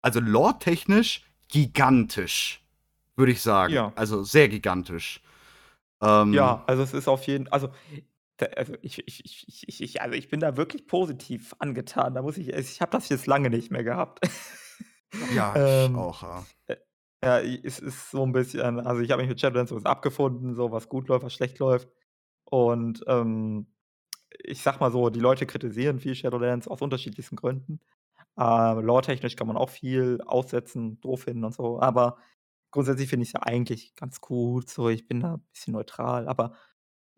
also 0.00 0.20
lore-technisch 0.20 1.26
gigantisch, 1.48 2.64
würde 3.16 3.32
ich 3.32 3.42
sagen. 3.42 3.74
Ja. 3.74 3.92
Also 3.94 4.22
sehr 4.24 4.48
gigantisch. 4.48 5.20
Ähm, 6.00 6.32
Ja, 6.32 6.64
also 6.66 6.82
es 6.82 6.94
ist 6.94 7.08
auf 7.08 7.26
jeden 7.26 7.46
also, 7.48 7.68
also 8.56 8.74
ich, 8.80 9.06
ich, 9.06 9.24
ich, 9.24 9.44
ich- 9.48 9.68
ich, 9.68 9.80
ich, 9.82 10.02
also 10.02 10.14
ich 10.16 10.28
bin 10.28 10.40
da 10.40 10.56
wirklich 10.56 10.86
positiv 10.86 11.54
angetan. 11.58 12.14
Da 12.14 12.22
muss 12.22 12.38
ich, 12.38 12.48
ich 12.48 12.80
habe 12.80 12.90
das 12.92 13.08
jetzt 13.10 13.26
lange 13.26 13.50
nicht 13.50 13.70
mehr 13.70 13.84
gehabt. 13.84 14.20
Ja, 15.34 15.52
ich 15.54 15.60
Ähm, 15.90 15.96
auch, 15.96 16.22
ja. 16.22 16.44
Ja, 17.24 17.38
es 17.40 17.78
ist 17.78 18.10
so 18.10 18.24
ein 18.24 18.32
bisschen, 18.32 18.80
also 18.80 19.00
ich 19.00 19.10
habe 19.12 19.22
mich 19.22 19.28
mit 19.28 19.40
Shadowlands 19.40 19.72
abgefunden, 19.86 20.54
so 20.56 20.72
was 20.72 20.88
gut 20.88 21.06
läuft, 21.08 21.24
was 21.24 21.32
schlecht 21.34 21.58
läuft. 21.60 21.88
Und 22.44 23.04
ähm, 23.06 23.68
ich 24.44 24.62
sag 24.62 24.80
mal 24.80 24.90
so, 24.92 25.10
die 25.10 25.20
Leute 25.20 25.46
kritisieren 25.46 26.00
viel 26.00 26.14
Shadowlands 26.16 26.68
aus 26.68 26.82
unterschiedlichsten 26.82 27.36
Gründen. 27.36 27.80
Äh, 28.38 28.80
Lore-technisch 28.82 29.36
kann 29.36 29.46
man 29.48 29.56
auch 29.58 29.70
viel 29.70 30.20
aussetzen, 30.26 31.00
doof 31.00 31.22
finden 31.24 31.44
und 31.44 31.54
so. 31.54 31.80
Aber 31.80 32.18
grundsätzlich 32.72 33.08
finde 33.10 33.24
ich 33.24 33.30
es 33.30 33.34
ja 33.34 33.42
eigentlich 33.42 33.94
ganz 33.96 34.20
gut. 34.20 34.70
So, 34.70 34.88
ich 34.90 35.06
bin 35.08 35.20
da 35.20 35.34
ein 35.36 35.44
bisschen 35.52 35.74
neutral. 35.74 36.28
Aber 36.28 36.54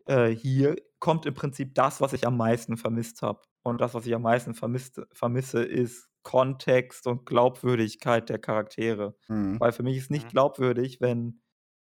äh, 0.07 0.29
hier 0.29 0.75
kommt 0.99 1.25
im 1.25 1.33
Prinzip 1.33 1.75
das, 1.75 2.01
was 2.01 2.13
ich 2.13 2.25
am 2.27 2.37
meisten 2.37 2.77
vermisst 2.77 3.21
habe. 3.21 3.41
Und 3.63 3.81
das, 3.81 3.93
was 3.93 4.05
ich 4.05 4.13
am 4.15 4.21
meisten 4.23 4.53
vermisst, 4.55 5.01
vermisse, 5.11 5.63
ist 5.63 6.07
Kontext 6.23 7.05
und 7.07 7.25
Glaubwürdigkeit 7.25 8.29
der 8.29 8.39
Charaktere. 8.39 9.15
Mhm. 9.27 9.59
Weil 9.59 9.71
für 9.71 9.83
mich 9.83 9.97
ist 9.97 10.11
nicht 10.11 10.25
Mhm. 10.27 10.29
glaubwürdig, 10.31 11.01
wenn 11.01 11.41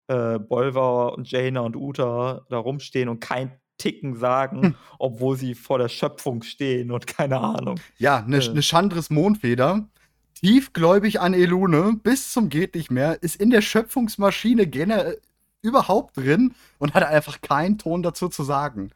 äh, 0.09 0.39
Bolvar 0.41 1.15
und 1.17 1.31
Jaina 1.31 1.61
und 1.61 1.77
Uta 1.77 2.45
da 2.49 2.59
rumstehen 2.59 3.09
und 3.09 3.21
kein 3.21 3.61
Ticken 3.79 4.17
sagen, 4.17 4.63
Hm. 4.63 4.75
obwohl 4.99 5.37
sie 5.37 5.55
vor 5.55 5.79
der 5.79 5.89
Schöpfung 5.89 6.43
stehen 6.43 6.91
und 6.91 7.07
keine 7.19 7.41
Ahnung. 7.41 7.79
Ja, 7.99 8.19
eine 8.25 8.39
Äh. 8.39 8.49
ne 8.53 8.61
Chandris 8.63 9.09
Mondfeder, 9.11 9.89
tiefgläubig 10.35 11.21
an 11.21 11.35
Elune, 11.35 11.95
bis 12.03 12.33
zum 12.33 12.49
geht 12.49 12.75
nicht 12.75 12.91
mehr, 12.91 13.23
ist 13.23 13.37
in 13.37 13.51
der 13.51 13.63
Schöpfungsmaschine 13.63 14.67
generell 14.67 15.21
überhaupt 15.63 16.17
drin 16.17 16.55
und 16.79 16.95
hat 16.95 17.05
einfach 17.05 17.41
keinen 17.41 17.79
Ton 17.79 18.03
dazu 18.03 18.29
zu 18.29 18.43
sagen. 18.45 18.91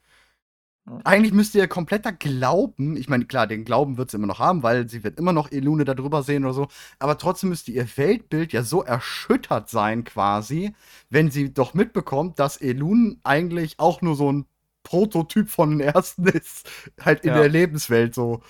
Eigentlich 1.05 1.33
müsste 1.33 1.57
ihr 1.57 1.67
kompletter 1.67 2.13
Glauben, 2.13 2.99
ich 2.99 3.09
meine, 3.09 3.25
klar, 3.25 3.47
den 3.47 3.65
Glauben 3.65 3.97
wird 3.97 4.11
sie 4.11 4.19
immer 4.19 4.27
noch 4.27 4.39
haben, 4.39 4.63
weil 4.63 4.87
sie 4.87 5.03
wird 5.03 5.19
immer 5.19 5.33
noch 5.33 5.51
Elune 5.51 5.87
da 5.87 5.95
drüber 5.95 6.23
sehen 6.23 6.45
oder 6.45 6.53
so, 6.53 6.69
aber 6.99 7.17
trotzdem 7.17 7.49
müsste 7.49 7.71
ihr 7.73 7.87
Weltbild 7.97 8.53
ja 8.53 8.63
so 8.63 8.83
erschüttert 8.83 9.71
sein 9.71 10.05
quasi, 10.05 10.75
wenn 11.09 11.31
sie 11.31 11.55
doch 11.55 11.73
mitbekommt, 11.73 12.39
dass 12.39 12.59
Elune 12.59 13.17
eigentlich 13.25 13.81
auch 13.81 14.03
nur 14.03 14.15
so 14.15 14.31
ein 14.31 14.45
Prototyp 14.83 15.49
von 15.49 15.71
den 15.71 15.81
Ersten 15.81 16.27
ist, 16.27 16.69
halt 17.01 17.23
in 17.25 17.31
Ja. 17.31 17.39
der 17.39 17.49
Lebenswelt 17.49 18.15
so. 18.15 18.43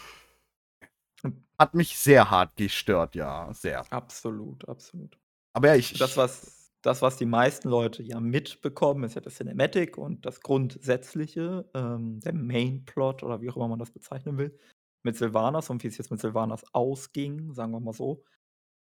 Hat 1.57 1.75
mich 1.75 1.97
sehr 1.97 2.31
hart 2.31 2.57
gestört, 2.57 3.15
ja, 3.15 3.49
sehr. 3.53 3.85
Absolut, 3.93 4.69
absolut. 4.69 5.17
Aber 5.53 5.69
ja, 5.69 5.77
ich. 5.77 5.93
Das, 5.99 6.17
was, 6.17 6.54
das, 6.85 7.03
was 7.03 7.17
die 7.17 7.27
meisten 7.27 7.69
Leute 7.69 8.03
ja 8.03 8.21
mitbekommen, 8.21 9.05
ist 9.05 9.15
ja 9.15 9.21
das 9.23 9.37
Cinematic 9.37 9.99
und 9.99 10.27
das 10.27 10.41
Grundsätzliche, 10.43 11.69
ähm, 11.75 12.21
der 12.21 12.35
Main-Plot 12.35 13.23
oder 13.23 13.41
wie 13.41 13.51
auch 13.51 13.57
immer 13.57 13.69
man 13.69 13.79
das 13.79 13.91
bezeichnen 13.93 14.39
will, 14.39 14.59
mit 15.03 15.17
Sylvanas 15.17 15.71
und 15.71 15.83
wie 15.85 15.89
es 15.89 15.99
jetzt 15.99 16.11
mit 16.11 16.21
Sylvanas 16.21 16.65
ausging, 16.75 17.53
sagen 17.55 17.73
wir 17.73 17.81
mal 17.81 17.93
so. 17.95 18.25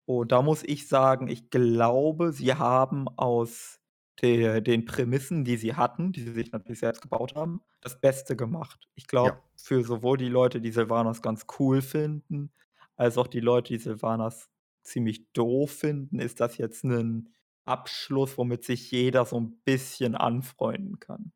Und 0.07 0.33
da 0.33 0.43
muss 0.43 0.63
ich 0.65 0.89
sagen, 0.89 1.29
ich 1.29 1.51
glaube, 1.51 2.33
sie 2.33 2.55
haben 2.55 3.09
aus 3.09 3.81
de 4.23 4.61
den 4.61 4.85
Prämissen, 4.85 5.45
die 5.45 5.57
sie 5.57 5.75
hatten, 5.77 6.13
die 6.13 6.23
sie 6.23 6.33
sich 6.33 6.53
natürlich 6.53 6.81
selbst 6.81 7.03
gebaut 7.03 7.35
haben, 7.37 7.63
das 7.81 8.01
Beste 8.01 8.37
gemacht. 8.37 8.89
Ich 8.95 9.07
glaube, 9.07 9.37
Ja. 9.37 9.43
für 9.57 9.83
sowohl 9.85 10.19
die 10.19 10.29
Leute, 10.29 10.61
die 10.61 10.73
Sylvanas 10.73 11.23
ganz 11.23 11.47
cool 11.59 11.83
finden, 11.83 12.53
als 12.97 13.19
auch 13.19 13.27
die 13.29 13.41
Leute, 13.41 13.73
die 13.75 13.79
Sylvanas 13.81 14.51
ziemlich 14.83 15.33
doof 15.33 15.71
finden, 15.73 16.19
ist 16.21 16.41
das 16.41 16.59
jetzt 16.59 16.85
ein 16.85 17.31
Abschluss, 17.65 18.37
womit 18.39 18.65
sich 18.65 18.91
jeder 18.91 19.25
so 19.25 19.39
ein 19.41 19.61
bisschen 19.65 20.15
anfreunden 20.15 20.99
kann. 20.99 21.33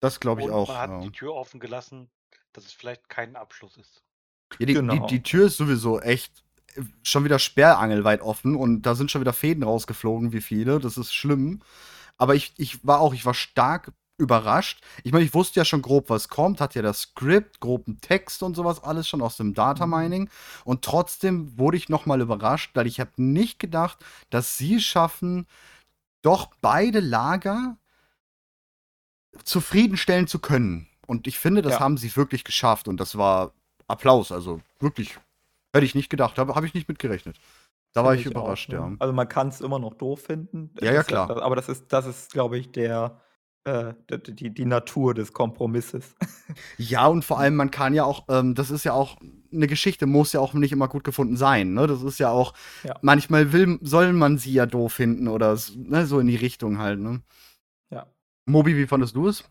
Das 0.00 0.20
glaube 0.20 0.42
ich 0.42 0.48
Und 0.48 0.52
auch. 0.54 0.68
man 0.68 0.78
hat 0.78 0.90
ja. 0.90 1.00
die 1.00 1.12
Tür 1.12 1.34
offen 1.34 1.60
gelassen, 1.60 2.10
dass 2.52 2.64
es 2.64 2.72
vielleicht 2.72 3.08
kein 3.08 3.36
Abschluss 3.36 3.76
ist. 3.76 4.02
Ja, 4.58 4.66
die, 4.66 4.74
Genau. 4.74 5.06
die, 5.06 5.16
die 5.16 5.22
Tür 5.22 5.46
ist 5.46 5.56
sowieso 5.56 6.00
echt 6.00 6.44
äh, 6.74 6.82
schon 7.02 7.24
wieder 7.24 7.38
sperrangelweit 7.38 8.20
offen 8.20 8.56
und 8.56 8.82
da 8.82 8.94
sind 8.94 9.10
schon 9.10 9.20
wieder 9.20 9.32
Fäden 9.32 9.62
rausgeflogen, 9.62 10.32
wie 10.32 10.40
viele. 10.40 10.78
Das 10.78 10.96
ist 10.98 11.14
schlimm. 11.14 11.62
Aber 12.18 12.34
ich, 12.34 12.54
ich 12.56 12.84
war 12.86 13.00
auch, 13.00 13.14
ich 13.14 13.26
war 13.26 13.34
stark 13.34 13.92
überrascht. 14.18 14.82
Ich 15.04 15.12
meine, 15.12 15.24
ich 15.24 15.34
wusste 15.34 15.60
ja 15.60 15.64
schon 15.64 15.82
grob, 15.82 16.08
was 16.08 16.28
kommt, 16.28 16.60
hatte 16.60 16.78
ja 16.78 16.82
das 16.82 17.02
Skript, 17.02 17.60
groben 17.60 18.00
Text 18.00 18.42
und 18.42 18.54
sowas 18.54 18.82
alles 18.82 19.08
schon 19.08 19.22
aus 19.22 19.36
dem 19.36 19.54
Data 19.54 19.86
Mining. 19.86 20.30
Und 20.64 20.82
trotzdem 20.82 21.58
wurde 21.58 21.76
ich 21.76 21.88
nochmal 21.88 22.20
überrascht, 22.20 22.70
weil 22.74 22.86
ich 22.86 23.00
habe 23.00 23.10
nicht 23.16 23.58
gedacht, 23.58 24.04
dass 24.30 24.56
sie 24.56 24.80
schaffen, 24.80 25.46
doch 26.22 26.50
beide 26.60 27.00
Lager 27.00 27.76
zufriedenstellen 29.44 30.26
zu 30.26 30.38
können. 30.38 30.88
Und 31.06 31.26
ich 31.26 31.38
finde, 31.38 31.62
das 31.62 31.74
Ja. 31.74 31.80
haben 31.80 31.98
sie 31.98 32.14
wirklich 32.16 32.42
geschafft. 32.42 32.88
Und 32.88 32.98
das 32.98 33.16
war 33.16 33.52
Applaus. 33.86 34.32
Also 34.32 34.60
wirklich, 34.80 35.18
hätte 35.74 35.86
ich 35.86 35.94
nicht 35.94 36.08
gedacht. 36.10 36.38
Habe 36.38 36.54
hab 36.54 36.64
ich 36.64 36.74
nicht 36.74 36.88
mitgerechnet. 36.88 37.38
Da 37.92 38.04
war 38.04 38.14
ich 38.14 38.26
auch, 38.26 38.32
überrascht, 38.32 38.70
ne? 38.70 38.74
ja. 38.74 38.92
Also, 38.98 39.12
man 39.14 39.28
kann 39.28 39.48
es 39.48 39.60
immer 39.60 39.78
noch 39.78 39.94
doof 39.94 40.20
finden. 40.22 40.70
Ja, 40.80 40.92
ja, 40.92 41.02
klar. 41.02 41.30
aber 41.42 41.56
das 41.56 41.68
ist 41.68 41.92
das 41.92 42.06
ist, 42.06 42.32
glaube 42.32 42.58
ich, 42.58 42.70
der 42.72 43.20
äh, 43.66 43.94
die 44.28 44.50
die 44.54 44.64
Natur 44.64 45.12
des 45.14 45.32
Kompromisses. 45.32 46.14
Ja, 46.78 47.06
und 47.08 47.24
vor 47.24 47.38
allem, 47.40 47.56
man 47.56 47.70
kann 47.72 47.92
ja 47.94 48.04
auch, 48.04 48.26
ähm, 48.28 48.54
das 48.54 48.70
ist 48.70 48.84
ja 48.84 48.92
auch, 48.92 49.16
eine 49.52 49.66
Geschichte 49.66 50.06
muss 50.06 50.32
ja 50.32 50.40
auch 50.40 50.54
nicht 50.54 50.72
immer 50.72 50.88
gut 50.88 51.02
gefunden 51.04 51.36
sein. 51.36 51.74
Ne? 51.74 51.86
Das 51.88 52.02
ist 52.02 52.18
ja 52.20 52.30
auch, 52.30 52.54
Ja. 52.84 52.96
manchmal 53.02 53.52
will, 53.52 53.78
soll 53.82 54.12
man 54.12 54.38
sie 54.38 54.52
ja 54.52 54.66
doof 54.66 54.92
finden 54.94 55.28
oder 55.28 55.58
ne, 55.74 56.06
so 56.06 56.20
in 56.20 56.28
die 56.28 56.36
Richtung 56.36 56.78
halt. 56.78 57.00
Ne? 57.00 57.22
Ja. 57.90 58.06
Mobi, 58.46 58.76
wie 58.76 58.86
fandest 58.86 59.16
du 59.16 59.28
es? 59.28 59.44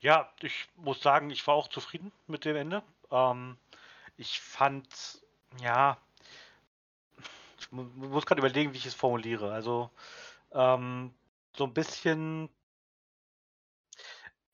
Ja, 0.00 0.28
ich 0.42 0.68
muss 0.76 1.00
sagen, 1.02 1.30
ich 1.30 1.46
war 1.46 1.54
auch 1.54 1.68
zufrieden 1.68 2.12
mit 2.28 2.44
dem 2.44 2.56
Ende. 2.56 2.82
Ähm, 3.10 3.56
ich 4.16 4.40
fand, 4.40 4.86
ja, 5.60 5.98
ich 7.58 7.70
mu 7.72 7.82
muss 7.84 8.26
gerade 8.26 8.40
überlegen, 8.40 8.72
wie 8.72 8.78
ich 8.78 8.86
es 8.86 8.94
formuliere. 8.94 9.52
Also, 9.52 9.90
ähm, 10.52 11.12
so 11.56 11.64
ein 11.64 11.74
bisschen 11.74 12.50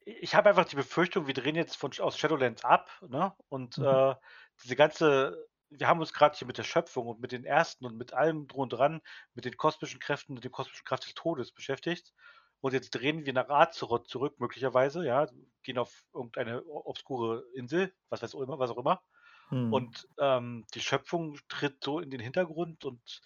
ich 0.05 0.33
habe 0.35 0.49
einfach 0.49 0.65
die 0.65 0.75
Befürchtung, 0.75 1.27
wir 1.27 1.33
drehen 1.33 1.55
jetzt 1.55 1.77
von 1.77 1.91
aus 1.99 2.17
Shadowlands 2.17 2.63
ab, 2.65 2.89
ne? 3.07 3.35
Und, 3.49 3.77
Mhm. 3.77 3.79
äh, 3.79 4.15
diese 4.63 4.75
ganze 4.75 5.47
wir 5.71 5.87
haben 5.87 5.99
uns 5.99 6.13
gerade 6.13 6.35
hier 6.35 6.47
mit 6.47 6.57
der 6.57 6.63
Schöpfung 6.63 7.05
und 7.05 7.19
mit 7.21 7.31
den 7.31 7.45
Ersten 7.45 7.85
und 7.85 7.95
mit 7.95 8.11
allem 8.11 8.47
drum 8.47 8.61
und 8.63 8.69
dran, 8.73 9.01
mit 9.35 9.45
den 9.45 9.55
kosmischen 9.55 9.99
Kräften 9.99 10.33
und 10.35 10.43
der 10.43 10.49
kosmischen 10.49 10.83
Kraft 10.83 11.05
des 11.05 11.13
Todes 11.13 11.51
beschäftigt. 11.51 12.11
Und 12.59 12.73
jetzt 12.73 12.89
drehen 12.89 13.23
wir 13.27 13.33
nach 13.33 13.49
Azeroth 13.49 14.07
zurück, 14.09 14.39
möglicherweise, 14.39 15.05
ja, 15.05 15.27
gehen 15.61 15.77
auf 15.77 16.01
irgendeine 16.11 16.65
obskure 16.65 17.43
Insel, 17.53 17.93
was 18.09 18.23
weiß 18.23 18.33
auch 18.33 18.41
immer 18.41 18.57
was 18.57 18.71
auch 18.71 18.79
immer. 18.79 19.03
Mhm. 19.51 19.69
Und, 19.71 20.07
ähm, 20.19 20.65
die 20.73 20.79
Schöpfung 20.81 21.37
tritt 21.47 21.83
so 21.83 21.99
in 21.99 22.09
den 22.09 22.19
Hintergrund 22.19 22.85
und 22.85 23.21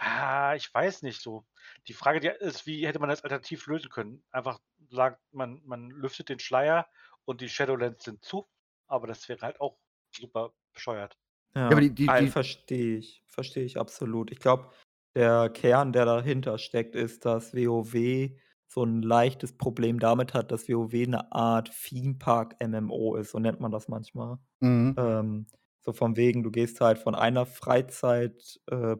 ja, 0.00 0.54
ich 0.54 0.72
weiß 0.72 1.02
nicht 1.02 1.20
so. 1.22 1.46
Die 1.88 1.94
Frage, 1.94 2.20
die 2.20 2.28
ist, 2.28 2.66
wie 2.66 2.86
hätte 2.86 2.98
man 2.98 3.08
das 3.08 3.24
alternativ 3.24 3.66
lösen 3.66 3.90
können? 3.90 4.24
Einfach 4.30 4.60
sagt, 4.90 5.20
man 5.32 5.62
man 5.64 5.90
lüftet 5.90 6.28
den 6.28 6.38
Schleier 6.38 6.88
und 7.24 7.40
die 7.40 7.48
Shadowlands 7.48 8.04
sind 8.04 8.24
zu, 8.24 8.48
aber 8.86 9.06
das 9.06 9.28
wäre 9.28 9.40
halt 9.40 9.60
auch 9.60 9.78
super 10.14 10.52
bescheuert. 10.74 11.16
Ja, 11.54 11.68
aber 11.70 11.80
die- 11.80 11.94
die- 11.94 12.14
die- 12.14 12.26
verstehe 12.26 12.98
ich. 12.98 13.24
Verstehe 13.26 13.64
ich 13.64 13.78
absolut. 13.78 14.30
Ich 14.30 14.38
glaube, 14.40 14.70
der 15.14 15.48
Kern, 15.50 15.92
der 15.92 16.04
dahinter 16.04 16.58
steckt, 16.58 16.94
ist, 16.94 17.24
dass 17.24 17.54
WoW 17.54 18.36
so 18.68 18.82
ein 18.84 19.00
leichtes 19.02 19.56
Problem 19.56 19.98
damit 19.98 20.34
hat, 20.34 20.50
dass 20.52 20.68
WoW 20.68 20.92
eine 20.94 21.32
Art 21.32 21.70
Theme-Park-MMO 21.72 23.16
ist, 23.16 23.30
so 23.30 23.38
nennt 23.38 23.60
man 23.60 23.70
das 23.70 23.88
manchmal. 23.88 24.38
Mhm. 24.60 24.96
Ähm, 24.96 25.46
so 25.86 25.92
von 25.94 26.16
wegen, 26.16 26.42
du 26.42 26.50
gehst 26.50 26.80
halt 26.82 26.98
von 26.98 27.14
einer 27.14 27.46
Freizeit 27.46 28.60
äh, 28.70 28.96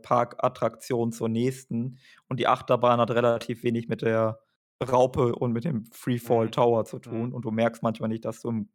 zur 1.13 1.29
nächsten 1.29 1.99
und 2.29 2.41
die 2.41 2.47
Achterbahn 2.49 3.01
hat 3.01 3.11
relativ 3.11 3.65
wenig 3.65 3.89
mit 3.89 4.03
der 4.03 4.41
Raupe 4.83 5.35
und 5.35 5.53
mit 5.53 5.65
dem 5.65 5.87
Freefall 5.93 6.49
Mhm. 6.49 6.51
Tower 6.51 6.85
zu 6.87 6.99
tun 7.01 7.33
Mhm. 7.33 7.35
und 7.35 7.45
du 7.45 7.51
merkst 7.51 7.83
manchmal 7.83 8.09
nicht, 8.11 8.25
dass 8.25 8.41
du 8.43 8.49
im 8.51 8.71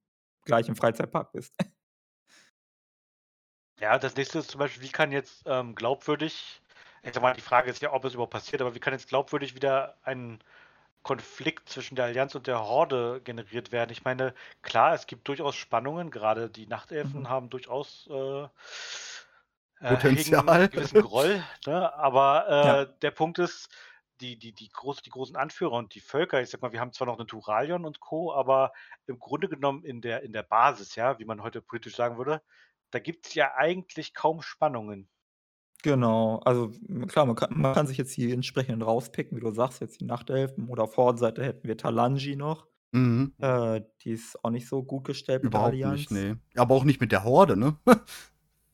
gleichen 0.45 0.75
Freizeitpark 0.75 1.31
bist. 1.33 1.55
Ja, 3.79 3.97
das 3.97 4.15
nächste 4.15 4.39
ist 4.39 4.51
zum 4.51 4.59
Beispiel, 4.59 4.83
wie 4.83 4.89
kann 4.91 5.11
jetzt, 5.11 5.43
ähm, 5.45 5.75
glaubwürdig 5.75 6.61
ich 7.03 7.13
sage 7.15 7.21
mal, 7.21 7.33
die 7.33 7.41
Frage 7.41 7.69
ist 7.71 7.81
ja, 7.81 7.91
ob 7.93 8.05
es 8.05 8.13
überhaupt 8.13 8.31
passiert, 8.33 8.61
aber 8.61 8.75
wie 8.75 8.79
kann 8.79 8.93
jetzt 8.93 9.07
glaubwürdig 9.09 9.55
wieder 9.55 9.97
ein 10.03 10.37
Konflikt 11.03 11.69
zwischen 11.69 11.95
der 11.95 12.05
Allianz 12.05 12.35
und 12.35 12.47
der 12.47 12.59
Horde 12.61 13.21
generiert 13.23 13.71
werden? 13.71 13.91
Ich 13.91 14.03
meine, 14.03 14.33
klar, 14.61 14.93
es 14.93 15.07
gibt 15.07 15.27
durchaus 15.27 15.55
Spannungen, 15.55 16.11
gerade 16.11 16.49
die 16.49 16.67
Nachtelfen 16.67 17.27
Mhm. 17.27 17.29
haben 17.29 17.49
durchaus, 17.49 18.07
äh, 18.11 18.47
äh, 19.79 19.87
Potenzial. 19.87 20.43
hegen 20.43 20.53
'n 20.53 20.69
gewissen 20.69 20.99
Groll, 20.99 21.43
ne? 21.65 21.93
Aber, 21.95 22.47
äh, 22.49 22.61
Ja. 22.63 23.01
der 23.01 23.11
Punkt 23.11 23.39
ist, 23.39 23.69
die 24.21 24.37
die 24.37 24.53
die 24.53 24.69
groß 24.69 25.01
die 25.01 25.09
großen 25.09 25.35
Anführer 25.35 25.73
und 25.73 25.95
die 25.95 26.01
Völker, 26.01 26.41
ich 26.41 26.49
sage 26.51 26.61
mal, 26.65 26.71
wir 26.73 26.79
haben 26.81 26.93
zwar 26.93 27.07
noch 27.07 27.17
'nen 27.17 27.27
Turalion 27.27 27.85
und 27.85 27.99
Co., 27.99 28.33
aber 28.33 28.71
im 29.07 29.19
Grunde 29.19 29.49
genommen 29.49 29.83
in 29.83 30.01
der 30.01 30.21
in 30.23 30.33
der 30.33 30.43
Basis, 30.43 30.95
ja, 30.95 31.17
wie 31.19 31.25
man 31.25 31.41
heute 31.43 31.61
politisch 31.61 31.95
sagen 31.95 32.17
würde, 32.17 32.41
da 32.91 32.99
gibt's 32.99 33.33
ja 33.35 33.55
eigentlich 33.55 34.13
kaum 34.13 34.41
Spannungen. 34.43 35.09
Genau, 35.83 36.37
also 36.45 36.69
klar, 37.07 37.25
man 37.25 37.35
kann 37.35 37.59
man 37.59 37.73
kann 37.73 37.87
sich 37.87 37.97
jetzt 37.97 38.15
die 38.15 38.31
entsprechenden 38.31 38.83
rauspicken, 38.83 39.35
wie 39.35 39.41
du 39.41 39.49
sagst, 39.51 39.81
jetzt 39.81 39.99
die 39.99 40.05
Nachtelfen 40.05 40.69
oder 40.69 40.83
auf 40.83 40.95
Hordenseite 40.95 41.43
hätten 41.43 41.67
wir 41.67 41.75
Talanji 41.77 42.35
noch. 42.35 42.67
Mhm. 42.93 43.31
Äh, 43.39 43.81
die 44.03 44.11
ist 44.11 44.43
auch 44.43 44.51
nicht 44.51 44.67
so 44.69 44.83
gut 44.83 45.05
gestellt 45.05 45.43
mit 45.43 45.53
der 45.53 45.61
Überhaupt 45.61 45.63
Allianz. 45.63 46.03
nicht, 46.03 46.11
nee. 46.11 46.35
Aber 46.55 46.75
auch 46.75 46.83
nicht 46.83 47.01
mit 47.01 47.11
der 47.11 47.23
Horde, 47.23 47.57
ne? 47.57 47.77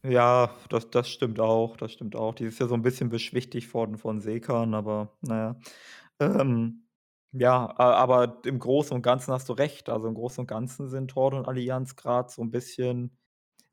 Ja, 0.06 0.56
das 0.70 0.90
das 0.92 1.10
stimmt 1.10 1.40
auch, 1.40 1.76
das 1.76 1.92
stimmt 1.92 2.16
auch. 2.16 2.36
Die 2.36 2.46
ist 2.46 2.60
ja 2.60 2.68
so 2.68 2.76
'n 2.76 2.84
bisschen 2.84 3.10
beschwichtigt 3.10 3.74
worden 3.74 3.98
von 3.98 4.22
Seekern, 4.22 4.76
aber 4.76 5.18
na 5.22 5.38
ja. 5.40 5.60
Ähm, 6.42 6.88
ja, 7.34 7.74
aber 7.78 8.42
im 8.46 8.60
Großen 8.60 8.96
und 8.96 9.02
Ganzen 9.04 9.34
hast 9.34 9.50
du 9.50 9.54
recht. 9.54 9.90
Also, 9.90 10.08
im 10.08 10.14
Großen 10.16 10.42
und 10.42 10.48
Ganzen 10.48 10.88
sind 10.90 11.16
Horde 11.16 11.38
und 11.38 11.48
Allianz 11.48 11.96
grad 11.96 12.32
so 12.32 12.42
'n 12.44 12.52
bisschen, 12.52 13.18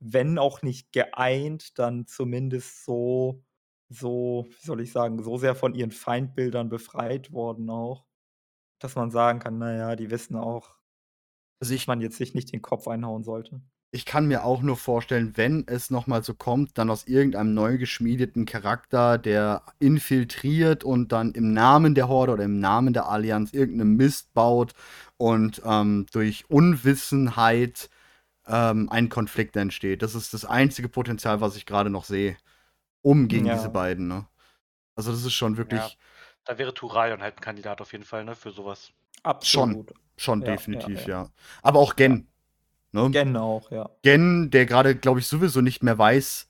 wenn 0.05 0.38
auch 0.38 0.62
nicht 0.62 0.93
geeint, 0.93 1.79
dann 1.79 2.07
zumindest 2.07 2.85
so 2.85 3.45
so, 3.90 4.47
wie 4.51 4.67
soll 4.67 4.81
ich 4.81 4.93
sagen, 4.93 5.23
so 5.23 5.37
sehr 5.38 5.55
von 5.55 5.75
ihren 5.75 5.93
Feindbildern 5.93 6.69
befreit 6.71 7.33
worden 7.33 7.71
auch, 7.71 8.07
dass 8.81 8.97
man 8.97 9.11
sagen 9.12 9.40
kann: 9.40 9.59
„Na 9.59 9.75
ja, 9.77 9.97
die 9.97 10.11
wissen 10.11 10.37
auch, 10.37 10.77
Also, 11.61 11.75
dass 11.75 11.75
ich 11.75 11.87
man 11.88 12.01
jetzt 12.01 12.17
sich 12.19 12.35
nicht 12.35 12.53
den 12.53 12.62
Kopf 12.62 12.88
einhauen 12.88 13.25
sollte.“ 13.25 13.62
ich 13.93 14.05
kann 14.07 14.27
mir 14.27 14.45
auch 14.45 14.61
nur 14.62 14.77
vorstellen, 14.77 15.37
wenn 15.37 15.64
es 15.69 15.88
noch 15.90 16.09
mal 16.09 16.25
so 16.25 16.35
kommt, 16.35 16.79
dann 16.79 16.90
aus 16.90 17.07
irgendeinem 17.07 17.55
neu 17.55 17.79
geschmiedeten 17.79 18.45
Charakter, 18.45 19.19
der 19.19 19.62
infiltriert 19.79 20.83
und 20.83 21.12
dann 21.12 21.31
im 21.33 21.53
Namen 21.53 21.95
der 21.95 22.09
Horde 22.09 22.33
oder 22.33 22.45
im 22.45 22.59
Namen 22.59 22.93
der 22.93 23.09
Allianz 23.09 23.53
irgend 23.53 23.77
'ne 23.79 23.85
Mist 23.85 24.35
baut 24.35 24.73
und, 25.17 25.62
ähm, 25.64 26.07
durch 26.12 26.45
Unwissenheit, 26.51 27.88
ähm, 28.47 28.89
ein 28.91 29.09
Konflikt 29.09 29.57
entsteht. 29.57 30.03
Das 30.03 30.15
ist 30.15 30.35
das 30.35 30.45
einzige 30.45 30.89
Potenzial, 30.89 31.41
was 31.41 31.57
ich 31.57 31.67
grade 31.67 31.91
noch 31.91 32.05
sehe, 32.05 32.37
um 33.03 33.29
gegen 33.29 33.51
diese 33.51 33.69
Ja. 33.69 33.71
beiden, 33.71 34.09
ne? 34.09 34.29
Also, 34.97 35.13
das 35.13 35.25
ist 35.25 35.35
schon 35.35 35.57
Ja, 35.59 35.59
wirklich 35.59 35.99
da 36.45 36.59
wäre 36.59 36.75
Turalion 36.75 37.23
halt 37.23 37.37
'n 37.39 37.41
Kandidat 37.41 37.81
auf 37.81 37.93
jeden 37.93 38.05
Fall, 38.05 38.25
ne, 38.25 38.35
für 38.37 38.51
so 38.53 38.65
was. 38.67 38.93
schon 39.43 39.77
Absolut. 39.77 39.93
schon 40.17 40.45
Ja, 40.45 40.65
ja, 40.71 40.89
definitiv, 40.89 41.07
ja. 41.07 41.09
ja. 41.09 41.31
Aber 41.63 41.81
auch 41.81 41.97
Gen, 41.97 42.29
ne? 42.93 43.17
Gen 43.17 43.37
auch, 43.37 43.71
ja. 43.71 43.91
Gen, 44.03 44.51
der 44.51 44.67
grade, 44.67 44.97
glaube 44.97 45.21
ich, 45.21 45.29
sowieso 45.29 45.61
nicht 45.63 45.83
mehr 45.83 45.99
weiß, 45.99 46.49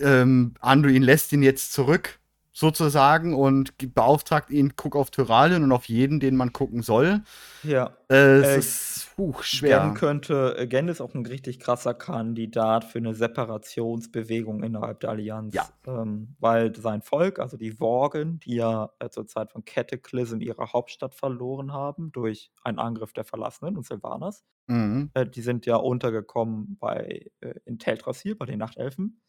ähm, 0.00 0.54
Anduin 0.60 1.02
lässt 1.02 1.32
ihn 1.32 1.42
jetzt 1.42 1.72
zurück. 1.72 2.20
Sozusagen 2.56 3.34
und 3.34 3.74
beauftragt 3.94 4.48
ihn, 4.50 4.74
guck 4.76 4.94
auf 4.94 5.10
Tyralien 5.10 5.64
und 5.64 5.72
auf 5.72 5.86
jeden, 5.86 6.20
den 6.20 6.36
man 6.36 6.52
gucken 6.52 6.82
soll. 6.82 7.22
Ja. 7.64 7.96
Äh, 8.08 8.14
es 8.14 8.46
Äh, 8.46 8.58
ist 8.58 9.16
puh, 9.16 9.34
schwer. 9.42 9.80
Gen 9.80 9.94
könnte, 9.94 10.54
äh, 10.56 10.66
Gen 10.68 10.86
ist 10.86 11.00
auch 11.00 11.14
ein 11.14 11.26
richtig 11.26 11.58
krasser 11.58 11.94
Kandidat 11.94 12.84
für 12.84 12.98
eine 12.98 13.12
Separationsbewegung 13.12 14.62
innerhalb 14.62 15.00
der 15.00 15.10
Allianz. 15.10 15.52
Ja. 15.54 15.68
Ähm, 15.84 16.36
weil 16.38 16.74
sein 16.76 17.02
Volk, 17.02 17.40
also 17.40 17.56
die 17.56 17.80
Worgen, 17.80 18.38
die 18.38 18.54
ja 18.54 18.90
äh, 19.00 19.08
zur 19.10 19.26
Zeit 19.26 19.50
von 19.50 19.64
Cataclysm 19.64 20.40
ihre 20.40 20.72
Hauptstadt 20.72 21.16
verloren 21.16 21.72
haben 21.72 22.12
durch 22.12 22.52
einen 22.62 22.78
Angriff 22.78 23.12
der 23.12 23.24
Verlassenen 23.24 23.76
und 23.76 23.84
Sylvanas, 23.84 24.44
Mhm. 24.66 25.10
die 25.34 25.42
sind 25.42 25.66
ja 25.66 25.76
untergekommen 25.76 26.78
bei, 26.80 27.30
in 27.66 27.78
Teldrassil, 27.78 28.34
bei 28.34 28.46
den 28.46 28.58
Nachtelfen. 28.60 29.20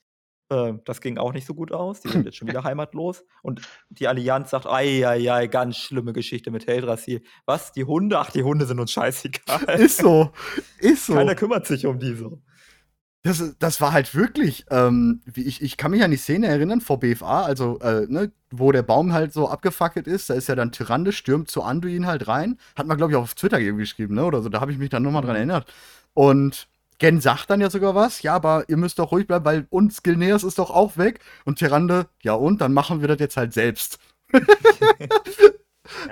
Äh, 0.50 0.74
das 0.86 1.02
ging 1.02 1.18
auch 1.18 1.34
nicht 1.34 1.48
so 1.48 1.54
gut 1.54 1.72
aus. 1.72 2.02
Die 2.02 2.08
sind 2.10 2.26
jetzt 2.26 2.38
schon 2.38 2.48
wieder 2.48 2.64
heimatlos. 2.64 3.24
Und 3.42 3.62
die 3.90 4.08
Allianz 4.08 4.52
sagt, 4.52 4.68
ei, 4.68 5.08
ei, 5.08 5.32
ei, 5.32 5.48
ganz 5.48 5.78
schlimme 5.78 6.14
Geschichte 6.14 6.52
mit 6.52 6.66
Teldrassil. 6.66 7.22
Was? 7.46 7.72
Die 7.72 7.84
Hunde? 7.84 8.20
Ach, 8.20 8.32
die 8.32 8.44
Hunde 8.44 8.66
sind 8.66 8.80
uns 8.80 8.92
scheißegal. 8.92 9.80
Ist 9.80 9.98
so. 9.98 10.32
Ist 10.80 11.08
so. 11.08 11.14
Keiner 11.14 11.36
kümmert 11.36 11.66
sich 11.66 11.86
um 11.86 12.00
die 12.00 12.14
so. 12.14 12.42
Das, 13.24 13.56
das 13.58 13.82
war 13.82 13.92
halt 13.92 14.14
wirklich, 14.14 14.66
ähm, 14.70 15.22
ich, 15.34 15.60
ich 15.60 15.78
kann 15.78 15.90
mich 15.90 16.04
an 16.04 16.12
die 16.12 16.18
Szene 16.18 16.46
erinnern 16.46 16.80
vor 16.80 17.00
BFA, 17.00 17.42
also, 17.42 17.80
äh, 17.80 18.06
ne, 18.08 18.32
wo 18.52 18.72
der 18.72 18.84
Baum 18.84 19.14
halt 19.14 19.34
so 19.34 19.50
abgefackelt 19.50 20.06
ist, 20.06 20.30
da 20.30 20.36
ist 20.36 20.48
ja 20.48 20.54
dann 20.54 20.72
Tyrande, 20.72 21.12
stürmt 21.12 21.50
zu 21.50 21.64
Anduin 21.64 22.06
halt 22.06 22.28
rein. 22.28 22.60
Hat 22.76 22.86
man, 22.86 22.98
glaube 22.98 23.12
ich, 23.12 23.18
auch 23.18 23.24
auf 23.24 23.34
Twitter 23.34 23.60
irgendwie 23.60 23.82
geschrieben, 23.82 24.14
ne, 24.14 24.26
oder 24.26 24.44
so, 24.44 24.50
da 24.50 24.62
habe 24.62 24.72
ich 24.72 24.78
mich 24.78 24.92
dann 24.92 25.02
nochmal 25.02 25.24
dran 25.24 25.38
erinnert. 25.38 25.74
Und 26.14 26.68
Gen 26.98 27.20
sagt 27.20 27.50
dann 27.50 27.62
ja 27.62 27.70
sogar 27.70 27.94
was, 27.96 28.22
ja, 28.22 28.34
aber 28.36 28.66
ihr 28.70 28.78
müsst 28.78 29.00
doch 29.00 29.12
ruhig 29.12 29.28
bleiben, 29.28 29.46
weil 29.46 29.68
uns 29.70 30.02
Gilneas 30.04 30.44
ist 30.44 30.60
doch 30.60 30.70
auch 30.72 30.98
weg. 30.98 31.20
Und 31.44 31.60
Tyrande, 31.60 32.08
ja 32.24 32.34
und, 32.34 32.62
dann 32.62 32.74
machen 32.74 33.02
wir 33.02 33.08
das 33.08 33.20
jetzt 33.20 33.38
halt 33.38 33.54
selbst. 33.54 34.00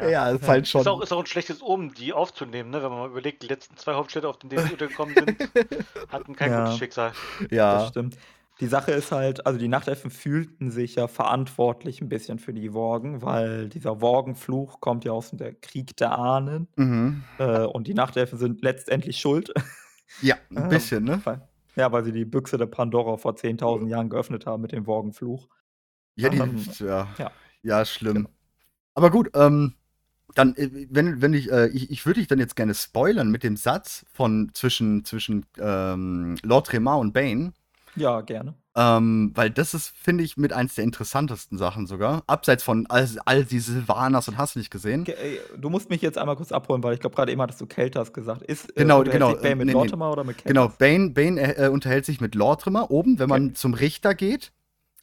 ja, 0.10 0.30
ist 0.30 0.48
halt 0.48 0.68
schon. 0.68 0.82
Ist 0.82 0.88
auch, 0.88 1.02
ist 1.02 1.12
auch 1.12 1.20
ein 1.20 1.26
schlechtes 1.26 1.62
Omen, 1.62 1.94
die 1.94 2.14
aufzunehmen, 2.14 2.70
ne? 2.70 2.84
wenn 2.84 2.90
man 2.90 3.00
mal 3.00 3.10
überlegt, 3.10 3.44
die 3.44 3.48
letzten 3.48 3.78
zwei 3.78 3.94
Hauptstädte, 3.94 4.28
auf 4.28 4.38
denen 4.38 4.52
die 4.52 4.72
untergekommen 4.72 5.16
sind, 5.16 5.38
hatten 6.12 6.36
kein 6.36 6.52
Ja. 6.52 6.64
gutes 6.66 6.78
Schicksal. 6.78 7.14
Das 7.40 7.52
ja, 7.52 7.88
stimmt. 7.88 8.18
Die 8.60 8.68
Sache 8.68 8.92
ist 8.92 9.12
halt, 9.12 9.48
also 9.48 9.58
die 9.58 9.68
Nachtelfen 9.68 10.12
fühlten 10.12 10.70
sich 10.70 10.96
ja 10.96 11.08
verantwortlich 11.08 12.02
ein 12.02 12.10
bisschen 12.10 12.38
für 12.38 12.54
die 12.54 12.74
Worgen, 12.74 13.24
weil 13.24 13.68
dieser 13.68 14.00
Worgenfluch 14.00 14.80
kommt 14.80 15.06
ja 15.06 15.12
aus 15.12 15.32
dem 15.32 15.60
Krieg 15.62 15.98
der 15.98 16.18
Ahnen. 16.18 16.68
mhm. 16.76 17.24
Äh, 17.40 17.62
und 17.62 17.88
die 17.88 17.96
Nachtelfen 17.96 18.38
sind 18.38 18.62
letztendlich 18.62 19.18
schuld. 19.20 19.52
Ja, 20.22 20.36
ein 20.50 20.58
Ähm, 20.58 20.70
bisschen, 20.70 21.04
ne? 21.04 21.22
weil, 21.24 21.42
ja, 21.76 21.92
weil 21.92 22.04
sie 22.04 22.12
die 22.12 22.26
Büchse 22.26 22.58
der 22.58 22.68
Pandora 22.68 23.18
vor 23.18 23.36
10.000 23.36 23.90
Jahren 23.90 24.10
geöffnet 24.10 24.46
haben 24.46 24.62
mit 24.62 24.72
dem 24.72 24.86
Worgenfluch. 24.86 25.48
Ja, 26.16 26.30
die, 26.30 26.38
ähm, 26.38 26.64
ja, 26.80 27.08
ja. 27.18 27.32
ja, 27.64 27.86
schlimm. 27.86 28.16
Genau. 28.16 28.30
Aber 28.94 29.10
gut, 29.10 29.32
ähm, 29.34 29.74
dann, 30.36 30.56
äh, 30.56 30.88
wenn, 30.90 31.22
wenn 31.22 31.34
ich, 31.34 31.52
äh, 31.52 31.68
ich, 31.68 31.92
ich 31.92 32.06
würde 32.06 32.20
dich 32.20 32.28
dann 32.28 32.40
jetzt 32.40 32.56
gerne 32.56 32.74
spoilern 32.76 33.30
mit 33.30 33.44
dem 33.44 33.58
Satz 33.58 34.06
von 34.14 34.52
zwischen, 34.54 35.06
zwischen 35.06 35.46
ähm, 35.58 36.38
Lord 36.44 36.68
Tremar 36.68 37.00
und 37.00 37.14
Bane. 37.14 37.54
Ja, 37.96 38.22
gerne. 38.22 38.56
Ähm, 38.76 39.32
weil 39.36 39.52
das 39.52 39.76
ist, 39.76 39.94
finde 39.96 40.24
ich, 40.24 40.36
mit 40.36 40.52
eins 40.52 40.74
der 40.76 40.84
interessantesten 40.84 41.60
Sachen 41.60 41.86
sogar. 41.86 42.24
Abseits 42.26 42.64
von 42.64 42.88
all, 42.90 43.08
all 43.26 43.46
diese 43.46 43.74
Silvanas 43.74 44.28
und 44.28 44.38
hast 44.38 44.56
du 44.56 44.60
nicht 44.60 44.72
gesehen. 44.72 45.04
Ge- 45.04 45.16
ey, 45.16 45.40
Du 45.60 45.70
musst 45.70 45.92
mich 45.92 46.02
jetzt 46.02 46.18
einmal 46.18 46.36
kurz 46.36 46.52
abholen, 46.52 46.82
weil 46.84 46.96
ich 46.96 47.00
glaube, 47.00 47.16
gerade 47.16 47.32
eben 47.32 47.40
hattest 47.42 47.62
du 47.62 47.68
Keltas 47.68 48.14
gesagt. 48.14 48.42
Ist, 48.42 48.70
äh, 48.72 48.74
Genau, 48.78 49.00
unterhält 49.00 49.22
genau, 49.22 49.32
sich 49.34 49.42
Bane 49.42 49.52
äh, 49.52 49.56
mit 49.56 49.66
nee, 49.68 49.74
nee. 49.74 49.78
Mortimer 49.78 50.12
oder 50.12 50.24
mit 50.24 50.38
Keltas? 50.38 50.50
Genau, 50.50 50.68
Bane, 50.80 51.10
Bane 51.12 51.40
äh, 51.56 51.66
äh, 51.66 51.70
unterhält 51.70 52.06
sich 52.06 52.20
mit 52.20 52.34
Lortimer 52.34 52.90
oben, 52.90 53.20
wenn 53.20 53.30
man 53.30 53.44
Okay. 53.46 53.54
zum 53.54 53.74
Richter 53.76 54.16
geht. 54.16 54.52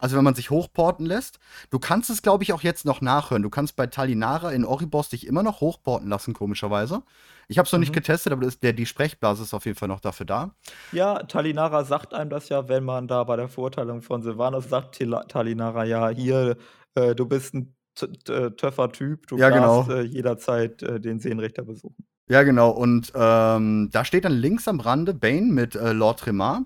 Also 0.00 0.16
wenn 0.16 0.24
man 0.24 0.34
sich 0.34 0.50
hochporten 0.50 1.06
lässt. 1.06 1.38
Du 1.70 1.78
kannst 1.78 2.10
es, 2.10 2.22
glaube 2.22 2.42
ich, 2.44 2.52
auch 2.52 2.62
jetzt 2.62 2.84
noch 2.84 3.00
nachhören. 3.00 3.42
Du 3.42 3.50
kannst 3.50 3.76
bei 3.76 3.86
Talinara 3.86 4.50
in 4.52 4.64
Oribos 4.64 5.08
dich 5.10 5.26
immer 5.26 5.42
noch 5.42 5.60
hochporten 5.60 6.08
lassen, 6.08 6.32
komischerweise. 6.34 7.02
Ich 7.48 7.58
habe 7.58 7.66
es 7.66 7.72
noch 7.72 7.78
nicht 7.80 7.90
Mhm. 7.90 7.94
getestet, 7.94 8.32
aber 8.32 8.46
der, 8.48 8.72
die 8.72 8.86
Sprechblase 8.86 9.42
ist 9.42 9.54
auf 9.54 9.64
jeden 9.66 9.76
Fall 9.76 9.88
noch 9.88 10.00
dafür 10.00 10.26
da. 10.26 10.54
Ja, 10.92 11.22
Talinara 11.24 11.84
sagt 11.84 12.14
einem 12.14 12.30
das 12.30 12.48
ja, 12.48 12.68
wenn 12.68 12.84
man 12.84 13.06
da 13.08 13.24
bei 13.24 13.36
der 13.36 13.48
Verurteilung 13.48 14.02
von 14.02 14.22
Sylvanas 14.22 14.68
sagt, 14.68 14.98
Talinara, 15.28 15.84
ja, 15.84 16.08
hier, 16.08 16.56
äh, 16.94 17.14
du 17.14 17.26
bist 17.26 17.54
ein 17.54 17.74
t- 17.94 18.50
töffer 18.50 18.90
Typ, 18.92 19.26
du 19.28 19.36
Ja, 19.36 19.50
darfst 19.50 19.88
genau. 19.88 20.00
äh, 20.00 20.02
jederzeit 20.02 20.82
äh, 20.82 21.00
den 21.00 21.20
Seenrichter 21.20 21.62
besuchen. 21.64 22.04
Ja, 22.28 22.42
genau. 22.44 22.70
Und 22.70 23.12
ähm, 23.14 23.90
da 23.92 24.04
steht 24.04 24.24
dann 24.24 24.32
links 24.32 24.68
am 24.68 24.78
Rande 24.80 25.14
Bane 25.14 25.52
mit 25.52 25.74
äh, 25.74 25.92
Lord 25.92 26.20
Tremar. 26.20 26.64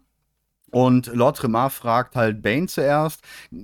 Und 0.74 1.06
Lord 1.14 1.36
Tremar 1.36 1.70
fragt 1.70 2.16
halt 2.16 2.42
Bane 2.42 2.66
zuerst, 2.66 3.20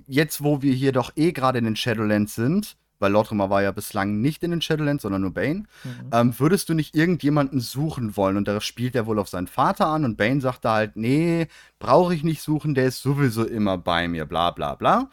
jetzt 0.06 0.42
wo 0.44 0.62
wir 0.62 0.72
hier 0.72 0.92
doch 0.92 1.12
eh 1.16 1.32
gerade 1.32 1.58
in 1.58 1.64
den 1.64 1.76
Shadowlands 1.76 2.34
sind, 2.34 2.76
weil 3.00 3.12
Lord 3.12 3.28
Tremar 3.28 3.48
war 3.50 3.62
ja 3.62 3.72
bislang 3.72 4.20
nicht 4.20 4.42
in 4.42 4.50
den 4.50 4.60
Shadowlands, 4.60 5.02
sondern 5.02 5.22
nur 5.22 5.32
Bane, 5.32 5.64
Mhm. 5.84 6.10
ähm, 6.12 6.38
würdest 6.38 6.68
du 6.68 6.74
nicht 6.74 6.94
irgendjemanden 6.94 7.58
suchen 7.60 8.16
wollen? 8.16 8.36
Und 8.36 8.46
da 8.46 8.60
spielt 8.60 8.94
er 8.94 9.06
wohl 9.06 9.18
auf 9.18 9.28
seinen 9.28 9.46
Vater 9.46 9.86
an 9.86 10.04
und 10.04 10.16
Bane 10.16 10.40
sagt 10.40 10.64
da 10.64 10.74
halt, 10.74 10.96
nee, 10.96 11.48
brauche 11.78 12.14
ich 12.14 12.22
nicht 12.22 12.42
suchen, 12.42 12.74
der 12.74 12.86
ist 12.86 13.00
sowieso 13.02 13.44
immer 13.44 13.78
bei 13.78 14.06
mir, 14.06 14.26
bla 14.26 14.50
bla 14.50 14.74
bla. 14.74 15.08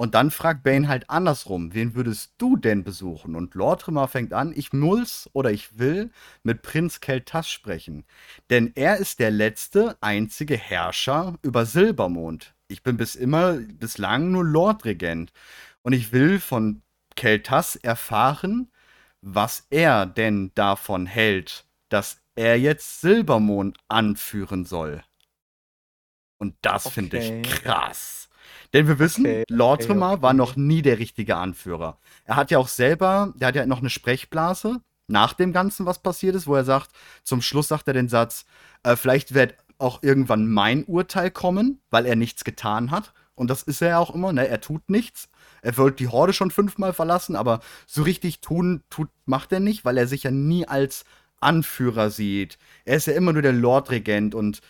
Und 0.00 0.14
dann 0.14 0.30
fragt 0.30 0.62
Bane 0.62 0.88
halt 0.88 1.10
andersrum, 1.10 1.74
wen 1.74 1.94
würdest 1.94 2.32
du 2.38 2.56
denn 2.56 2.84
besuchen? 2.84 3.36
Und 3.36 3.54
Lord 3.54 3.82
Tremar 3.82 4.08
fängt 4.08 4.32
an, 4.32 4.54
ich 4.56 4.72
muss 4.72 5.28
oder 5.34 5.50
ich 5.50 5.78
will 5.78 6.10
mit 6.42 6.62
Prinz 6.62 7.00
Keltas 7.00 7.50
sprechen. 7.50 8.06
Denn 8.48 8.72
er 8.76 8.96
ist 8.96 9.18
der 9.20 9.30
letzte, 9.30 9.98
einzige 10.00 10.56
Herrscher 10.56 11.34
über 11.42 11.66
Silbermond. 11.66 12.54
Ich 12.68 12.82
bin 12.82 12.96
bis 12.96 13.14
immer, 13.14 13.58
bislang 13.58 14.30
nur 14.30 14.42
Lordregent. 14.42 15.34
Und 15.82 15.92
ich 15.92 16.12
will 16.12 16.40
von 16.40 16.80
Keltas 17.14 17.76
erfahren, 17.76 18.72
was 19.20 19.66
er 19.68 20.06
denn 20.06 20.50
davon 20.54 21.04
hält, 21.04 21.66
dass 21.90 22.22
er 22.36 22.58
jetzt 22.58 23.02
Silbermond 23.02 23.76
anführen 23.88 24.64
soll. 24.64 25.02
Und 26.38 26.54
das 26.62 26.88
finde 26.88 27.18
Okay. 27.18 27.42
ich 27.42 27.50
krass. 27.62 28.29
Denn 28.72 28.86
wir 28.86 28.98
wissen, 28.98 29.26
Okay, 29.26 29.44
Lord 29.48 29.82
okay, 29.90 30.22
war 30.22 30.32
noch 30.32 30.56
nie 30.56 30.82
der 30.82 30.98
richtige 30.98 31.36
Anführer. 31.36 31.98
Er 32.24 32.36
hat 32.36 32.50
ja 32.50 32.58
auch 32.58 32.68
selber, 32.68 33.32
der 33.36 33.48
hat 33.48 33.56
ja 33.56 33.66
noch 33.66 33.80
eine 33.80 33.90
Sprechblase 33.90 34.80
nach 35.08 35.32
dem 35.32 35.52
Ganzen, 35.52 35.86
was 35.86 36.00
passiert 36.02 36.36
ist, 36.36 36.46
wo 36.46 36.54
er 36.54 36.64
sagt, 36.64 36.90
zum 37.24 37.42
Schluss 37.42 37.68
sagt 37.68 37.88
er 37.88 37.94
den 37.94 38.08
Satz, 38.08 38.44
äh, 38.84 38.94
vielleicht 38.94 39.34
wird 39.34 39.54
auch 39.78 40.02
irgendwann 40.02 40.46
mein 40.48 40.84
Urteil 40.84 41.30
kommen, 41.30 41.80
weil 41.90 42.06
er 42.06 42.14
nichts 42.14 42.44
getan 42.44 42.90
hat. 42.90 43.12
Und 43.34 43.48
das 43.48 43.62
ist 43.62 43.80
er 43.80 43.88
ja 43.88 43.98
auch 43.98 44.14
immer, 44.14 44.32
ne? 44.32 44.46
Er 44.46 44.60
tut 44.60 44.88
nichts. 44.90 45.28
Er 45.62 45.76
wollte 45.78 45.96
die 45.96 46.08
Horde 46.08 46.32
schon 46.32 46.50
fünfmal 46.50 46.92
verlassen, 46.92 47.36
aber 47.36 47.60
so 47.86 48.02
richtig 48.02 48.40
tun, 48.40 48.82
tut, 48.90 49.08
macht 49.24 49.50
er 49.52 49.60
nicht, 49.60 49.84
weil 49.84 49.96
er 49.96 50.06
sich 50.06 50.24
ja 50.24 50.30
nie 50.30 50.68
als 50.68 51.04
Anführer 51.40 52.10
sieht. 52.10 52.58
Er 52.84 52.96
ist 52.96 53.06
ja 53.06 53.14
immer 53.14 53.32
nur 53.32 53.42
der 53.42 53.54
Lordregent 53.54 54.34
und 54.34 54.60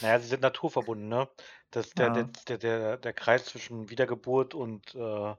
Naja, 0.00 0.18
sie 0.20 0.28
sind 0.28 0.42
naturverbunden, 0.42 1.08
ne? 1.08 1.28
Das, 1.74 1.90
der, 1.90 2.10
der, 2.10 2.22
Ja. 2.22 2.28
der, 2.48 2.58
der, 2.58 2.96
der 2.96 3.12
Kreis 3.12 3.46
zwischen 3.46 3.90
Wiedergeburt 3.90 4.54
und, 4.54 4.94
äh, 4.94 5.32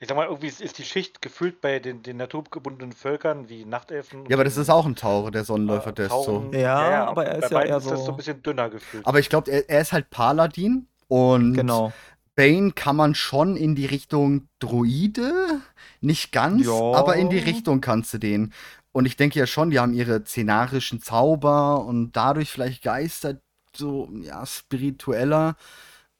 ich 0.00 0.06
sag 0.08 0.16
mal, 0.16 0.26
irgendwie 0.26 0.46
ist, 0.46 0.60
ist 0.60 0.78
die 0.78 0.84
Schicht 0.84 1.20
gefühlt 1.20 1.60
bei 1.60 1.80
den, 1.80 2.02
den 2.02 2.16
naturgebundenen 2.18 2.92
Völkern 2.92 3.48
wie 3.48 3.64
Nachtelfen. 3.64 4.24
Ja, 4.28 4.36
aber 4.36 4.44
das 4.44 4.56
ist 4.56 4.70
auch 4.70 4.86
ein 4.86 4.94
Taucher, 4.94 5.30
der 5.32 5.44
Sonnenläufer, 5.44 5.90
äh, 5.90 5.94
der 5.94 6.06
ist 6.06 6.12
so. 6.12 6.24
Tauchen. 6.24 6.52
Ja, 6.52 7.06
aber 7.06 7.26
er 7.26 7.38
bei 7.40 7.46
ist 7.46 7.50
ja 7.52 7.62
eher 7.62 7.76
ist 7.78 7.90
das 7.90 7.98
so 8.00 8.04
so- 8.06 8.10
ein 8.12 8.16
bisschen 8.16 8.42
dünner 8.42 8.70
gefühlt. 8.70 9.06
Aber 9.06 9.18
ich 9.18 9.28
glaube, 9.28 9.50
er, 9.50 9.68
er 9.68 9.80
ist 9.80 9.92
halt 9.92 10.08
Paladin 10.10 10.86
und 11.08 11.54
Genau. 11.54 11.92
Bane 12.36 12.70
kann 12.70 12.94
man 12.94 13.16
schon 13.16 13.56
in 13.56 13.74
die 13.74 13.86
Richtung 13.86 14.48
Druide, 14.60 15.60
nicht 16.00 16.30
ganz, 16.30 16.64
Ja. 16.66 16.72
aber 16.94 17.16
in 17.16 17.28
die 17.30 17.38
Richtung 17.38 17.80
kannst 17.80 18.14
du 18.14 18.18
den. 18.18 18.52
Und 18.92 19.06
ich 19.06 19.16
denke 19.16 19.38
ja 19.40 19.46
schon, 19.48 19.70
die 19.70 19.80
haben 19.80 19.92
ihre 19.92 20.24
szenarischen 20.24 21.00
Zauber 21.00 21.84
und 21.84 22.12
dadurch 22.12 22.50
vielleicht 22.52 22.82
Geister 22.84 23.40
so, 23.76 24.08
ja, 24.22 24.44
spiritueller. 24.46 25.56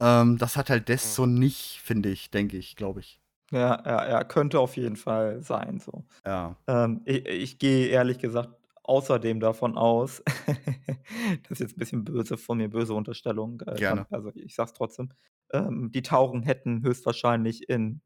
Ähm, 0.00 0.38
das 0.38 0.56
hat 0.56 0.70
halt 0.70 0.88
das 0.88 1.14
so 1.14 1.26
nicht, 1.26 1.80
finde 1.82 2.10
ich, 2.10 2.30
denke 2.30 2.56
ich, 2.56 2.76
glaube 2.76 3.00
ich. 3.00 3.20
Ja, 3.50 3.82
ja, 3.84 4.08
ja, 4.10 4.24
könnte 4.24 4.60
auf 4.60 4.76
jeden 4.76 4.96
Fall 4.96 5.42
sein 5.42 5.80
so. 5.80 6.04
Ja. 6.24 6.56
Ähm, 6.66 7.00
ich 7.06 7.26
ich 7.26 7.58
gehe 7.58 7.88
ehrlich 7.88 8.18
gesagt 8.18 8.50
außerdem 8.84 9.40
davon 9.40 9.76
aus 9.76 10.22
das 11.42 11.52
ist 11.52 11.60
jetzt 11.60 11.76
ein 11.76 11.78
bisschen 11.78 12.04
böse 12.04 12.36
von 12.36 12.58
mir, 12.58 12.68
böse 12.68 12.94
Unterstellung, 12.94 13.60
äh, 13.66 13.76
Gerne. 13.76 14.06
also, 14.10 14.30
ich 14.34 14.54
sage 14.54 14.68
es 14.68 14.74
trotzdem. 14.74 15.10
Ähm, 15.52 15.90
die 15.92 16.02
Tauchen 16.02 16.42
hätten 16.42 16.82
höchstwahrscheinlich 16.82 17.68
in 17.68 18.02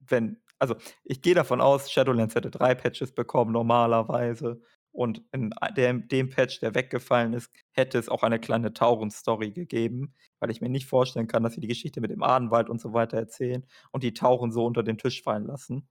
wenn 0.00 0.38
also, 0.60 0.76
ich 1.04 1.22
gehe 1.22 1.34
davon 1.34 1.60
aus, 1.60 1.90
Shadowlands 1.90 2.34
hätte 2.34 2.50
3 2.50 2.74
Patches 2.74 3.12
bekommen 3.12 3.52
normalerweise 3.52 4.60
und 4.94 5.22
in 5.32 5.52
dem 5.76 6.08
dem 6.08 6.30
Patch, 6.30 6.60
der 6.60 6.74
weggefallen 6.74 7.34
ist, 7.34 7.50
hätte 7.72 7.98
es 7.98 8.08
auch 8.08 8.22
eine 8.22 8.38
kleine 8.40 8.72
Tauchen-Story 8.72 9.52
gegeben, 9.52 10.14
weil 10.40 10.50
ich 10.50 10.60
mir 10.60 10.68
nicht 10.70 10.86
vorstellen 10.86 11.26
kann, 11.28 11.42
dass 11.42 11.54
sie 11.54 11.60
die 11.60 11.68
Geschichte 11.68 12.00
mit 12.00 12.10
dem 12.10 12.22
Adenwald 12.22 12.70
und 12.70 12.80
so 12.80 12.94
weiter 12.94 13.18
erzählen 13.18 13.66
und 13.92 14.04
die 14.04 14.14
Tauchen 14.14 14.52
so 14.52 14.64
unter 14.66 14.82
den 14.84 14.98
Tisch 14.98 15.22
fallen 15.22 15.46
lassen. 15.46 15.88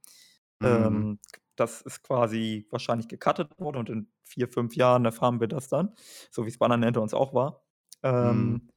Mhm. 0.62 1.06
Ähm, 1.08 1.20
das 1.56 1.82
ist 1.82 2.04
quasi 2.04 2.68
wahrscheinlich 2.72 3.08
gecuttet 3.08 3.60
worden 3.60 3.78
und 3.78 3.90
in 3.90 4.12
4, 4.24 4.48
5 4.50 4.76
Jahren 4.76 5.06
erfahren 5.06 5.40
wir 5.40 5.48
das 5.48 5.68
dann, 5.70 5.94
so 6.32 6.46
wie 6.46 6.50
es 6.50 6.58
bei 6.58 6.66
anderen 6.66 6.84
Add-ons 6.86 7.14
auch 7.14 7.34
war. 7.34 7.64
Ähm, 8.04 8.62
Mhm. 8.62 8.70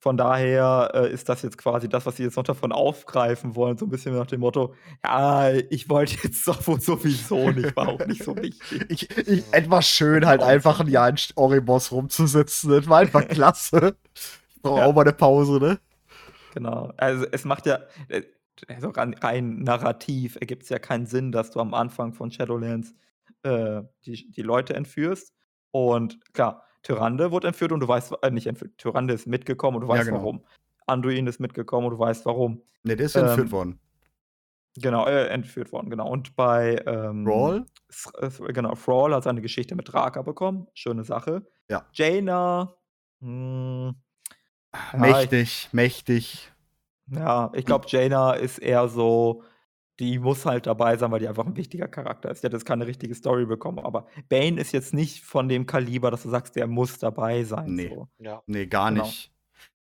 Von 0.00 0.16
daher, 0.16 0.90
äh, 0.94 1.12
ist 1.12 1.28
das 1.28 1.42
jetzt 1.42 1.58
quasi 1.58 1.88
das, 1.88 2.06
was 2.06 2.16
sie 2.16 2.22
jetzt 2.24 2.36
noch 2.36 2.44
davon 2.44 2.72
aufgreifen 2.72 3.54
wollen, 3.54 3.76
so 3.76 3.86
ein 3.86 3.90
bisschen 3.90 4.14
nach 4.14 4.26
dem 4.26 4.40
Motto: 4.40 4.74
„Ja, 5.04 5.50
ich 5.52 5.88
wollte 5.90 6.16
jetzt 6.24 6.46
doch 6.48 6.66
wohl 6.66 6.80
sowieso 6.80 7.52
nicht, 7.52 7.76
war 7.76 7.88
auch 7.88 8.06
nicht 8.06 8.22
so 8.24 8.40
wichtig.“ 8.40 8.88
Ich, 8.88 9.10
ich, 9.16 9.46
etwas 9.52 9.86
schön, 9.88 10.26
halt 10.26 10.42
einfach 10.42 10.80
ein 10.80 10.88
Jahr 10.88 11.08
in 11.08 11.16
Oribos 11.36 11.92
rumzusitzen. 11.92 12.70
Das 12.70 12.88
war 12.88 12.98
einfach 13.00 13.26
klasse. 13.28 13.96
Ich 14.48 14.62
brauche 14.62 14.80
Ja. 14.80 14.84
auch 14.84 14.94
mal 14.94 15.02
eine 15.02 15.12
Pause, 15.12 15.58
ne? 15.60 15.78
Genau. 16.50 16.92
Also, 16.96 17.26
es 17.30 17.44
macht 17.44 17.66
ja 17.66 17.80
äh, 18.08 18.22
also 18.68 18.90
rein 18.90 19.62
narrativ 19.62 20.36
ergibt 20.36 20.64
es 20.64 20.68
ja 20.68 20.78
keinen 20.78 21.06
Sinn, 21.06 21.32
dass 21.32 21.50
du 21.50 21.60
am 21.60 21.72
Anfang 21.74 22.12
von 22.12 22.30
Shadowlands, 22.30 22.94
äh, 23.42 23.82
die 24.04 24.30
die 24.30 24.42
Leute 24.42 24.74
entführst. 24.74 25.32
Und 25.70 26.18
klar, 26.34 26.64
Tyrande 26.82 27.30
wurde 27.30 27.48
entführt 27.48 27.72
und 27.72 27.80
du 27.80 27.88
weißt 27.88 28.14
äh, 28.22 28.30
nicht 28.30 28.46
entführt, 28.46 28.78
Tyrande 28.78 29.14
ist 29.14 29.26
mitgekommen 29.26 29.76
und 29.76 29.82
du 29.82 29.88
Ja, 29.88 29.94
weißt 29.94 30.06
genau. 30.08 30.20
warum. 30.20 30.44
Anduin 30.86 31.26
ist 31.26 31.40
mitgekommen 31.40 31.86
und 31.86 31.92
du 31.94 31.98
weißt 31.98 32.24
warum. 32.26 32.62
Ne, 32.82 32.96
der 32.96 33.06
ist 33.06 33.14
ja 33.14 33.22
entführt 33.22 33.46
Ähm, 33.48 33.52
worden. 33.52 33.80
Genau, 34.76 35.06
äh, 35.06 35.26
entführt 35.28 35.72
worden, 35.72 35.90
genau. 35.90 36.08
Und 36.08 36.36
bei, 36.36 36.80
ähm? 36.86 37.66
S 37.88 38.10
äh, 38.20 38.52
genau, 38.52 38.74
Thrall 38.74 39.14
hat 39.14 39.24
seine 39.24 39.40
Geschichte 39.42 39.74
mit 39.74 39.92
Draka 39.92 40.22
bekommen. 40.22 40.68
Schöne 40.74 41.04
Sache. 41.04 41.44
Ja. 41.68 41.84
Jaina, 41.92 42.74
hm, 43.20 43.94
ja, 44.72 44.92
ich 44.94 44.98
Mächtig, 45.00 45.68
mächtig. 45.72 46.52
Ja, 47.08 47.50
ich 47.54 47.66
glaube, 47.66 47.86
Jaina 47.88 48.34
ist 48.34 48.58
eher 48.58 48.88
so 48.88 49.42
die 50.00 50.18
muss 50.18 50.46
halt 50.46 50.66
dabei 50.66 50.96
sein, 50.96 51.10
weil 51.12 51.20
die 51.20 51.28
einfach 51.28 51.46
ein 51.46 51.56
wichtiger 51.56 51.86
Charakter 51.88 52.30
ist. 52.30 52.42
Die 52.42 52.46
hat 52.46 52.52
jetzt 52.54 52.64
keine 52.64 52.86
richtige 52.86 53.14
Story 53.14 53.46
bekommen, 53.46 53.78
aber 53.80 54.06
Bane 54.28 54.60
ist 54.60 54.72
jetzt 54.72 54.94
nicht 54.94 55.22
von 55.22 55.48
dem 55.48 55.66
Kaliber, 55.66 56.10
dass 56.10 56.22
du 56.22 56.30
sagst, 56.30 56.56
der 56.56 56.66
muss 56.66 56.98
dabei 56.98 57.44
sein, 57.44 57.76
Ne. 57.76 57.88
so. 57.88 58.08
Ja. 58.18 58.42
Nee, 58.46 58.66
gar 58.66 58.90
Genau. 58.90 59.04
nicht. 59.04 59.30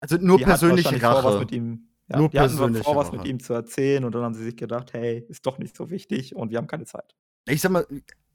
Also 0.00 0.16
nur 0.16 0.38
Die 0.38 0.44
persönliche 0.44 0.84
wahrscheinlich 0.90 1.02
vor, 1.02 1.24
was 1.24 1.34
Rache. 1.34 1.40
mit 1.40 1.52
ihm 1.52 1.88
ja, 2.08 2.18
Nur 2.18 2.28
die 2.28 2.38
hatten 2.38 2.48
persönliche 2.50 2.84
vor, 2.84 2.96
was 2.96 3.12
mit 3.12 3.20
Rache. 3.20 3.30
ihm 3.30 3.40
zu 3.40 3.54
erzählen 3.54 4.04
und 4.04 4.14
dann 4.14 4.22
haben 4.22 4.34
sie 4.34 4.44
sich 4.44 4.56
gedacht: 4.56 4.92
„Hey, 4.92 5.24
ist 5.28 5.46
doch 5.46 5.58
nicht 5.58 5.76
so 5.76 5.88
wichtig 5.90 6.34
und 6.36 6.50
wir 6.50 6.58
haben 6.58 6.66
keine 6.66 6.84
Zeit.“ 6.84 7.14
Ich 7.48 7.60
sag 7.60 7.70
mal, 7.72 7.86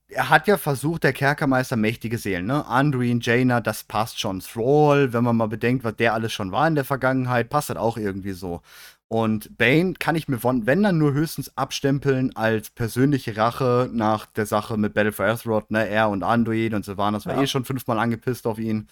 er 0.09 0.29
hat 0.29 0.47
ja 0.47 0.57
versucht, 0.57 1.03
der 1.03 1.13
Kerkermeister 1.13 1.75
mächtige 1.75 2.17
Seelen, 2.17 2.45
ne? 2.45 2.65
Anduin, 2.65 3.19
Jaina, 3.21 3.59
das 3.61 3.83
passt 3.83 4.19
schon. 4.19 4.39
Thrall, 4.39 5.11
wenn 5.13 5.23
man 5.23 5.35
mal 5.35 5.47
bedenkt, 5.47 5.83
was 5.83 5.95
der 5.97 6.13
alles 6.13 6.31
schon 6.33 6.51
war 6.51 6.67
in 6.67 6.75
der 6.75 6.85
Vergangenheit, 6.85 7.49
passt 7.49 7.69
das 7.69 7.77
auch 7.77 7.97
irgendwie 7.97 8.31
so. 8.31 8.61
Und 9.09 9.57
Bane 9.57 9.93
kann 9.93 10.15
ich 10.15 10.27
mir 10.27 10.37
von, 10.37 10.65
wenn 10.65 10.83
dann 10.83 10.97
nur 10.97 11.13
höchstens 11.13 11.55
abstempeln 11.57 12.35
als 12.35 12.69
persönliche 12.71 13.37
Rache 13.37 13.89
nach 13.93 14.25
der 14.25 14.45
Sache 14.45 14.75
mit 14.77 14.93
Battle 14.93 15.13
for 15.13 15.25
Azeroth, 15.25 15.71
ne? 15.71 15.87
Er 15.87 16.09
und 16.09 16.23
Anduin 16.23 16.73
und 16.73 16.83
Sylvanas 16.83 17.25
war 17.25 17.35
Ja. 17.35 17.41
eh 17.43 17.47
schon 17.47 17.63
fünfmal 17.63 17.99
angepisst 17.99 18.45
auf 18.45 18.59
ihn. 18.59 18.87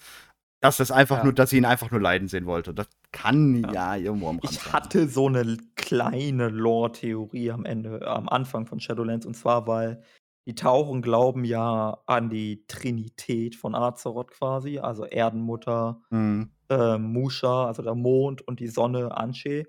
Dass 0.62 0.78
das 0.78 0.90
einfach 0.90 1.18
Ja. 1.18 1.24
nur, 1.24 1.32
dass 1.34 1.50
sie 1.50 1.58
ihn 1.58 1.66
einfach 1.66 1.90
nur 1.90 2.00
leiden 2.00 2.28
sehen 2.28 2.46
wollte. 2.46 2.72
Das 2.72 2.88
kann 3.12 3.62
Ja. 3.64 3.72
ja, 3.72 3.96
irgendwo 3.96 4.28
am 4.30 4.38
Rand 4.38 4.50
Ich 4.50 4.58
sein. 4.58 4.72
hatte 4.72 5.06
so 5.08 5.26
eine 5.26 5.58
kleine 5.76 6.48
Lore-Theorie 6.48 7.50
am 7.50 7.66
Ende 7.66 8.06
am 8.06 8.28
Anfang 8.30 8.64
von 8.66 8.80
Shadowlands, 8.80 9.26
und 9.26 9.34
zwar, 9.34 9.66
weil 9.66 10.02
die 10.48 10.54
Tauchen 10.54 11.02
glauben 11.02 11.44
ja 11.44 11.98
an 12.06 12.30
die 12.30 12.64
Trinität 12.68 13.54
von 13.54 13.74
Azeroth 13.74 14.30
quasi, 14.30 14.78
also 14.78 15.04
Erdenmutter, 15.04 16.00
Mhm. 16.08 16.50
äh, 16.70 16.96
Musha, 16.96 17.66
also 17.66 17.82
der 17.82 17.94
Mond 17.94 18.40
und 18.48 18.60
die 18.60 18.68
Sonne 18.68 19.14
Anshe. 19.14 19.64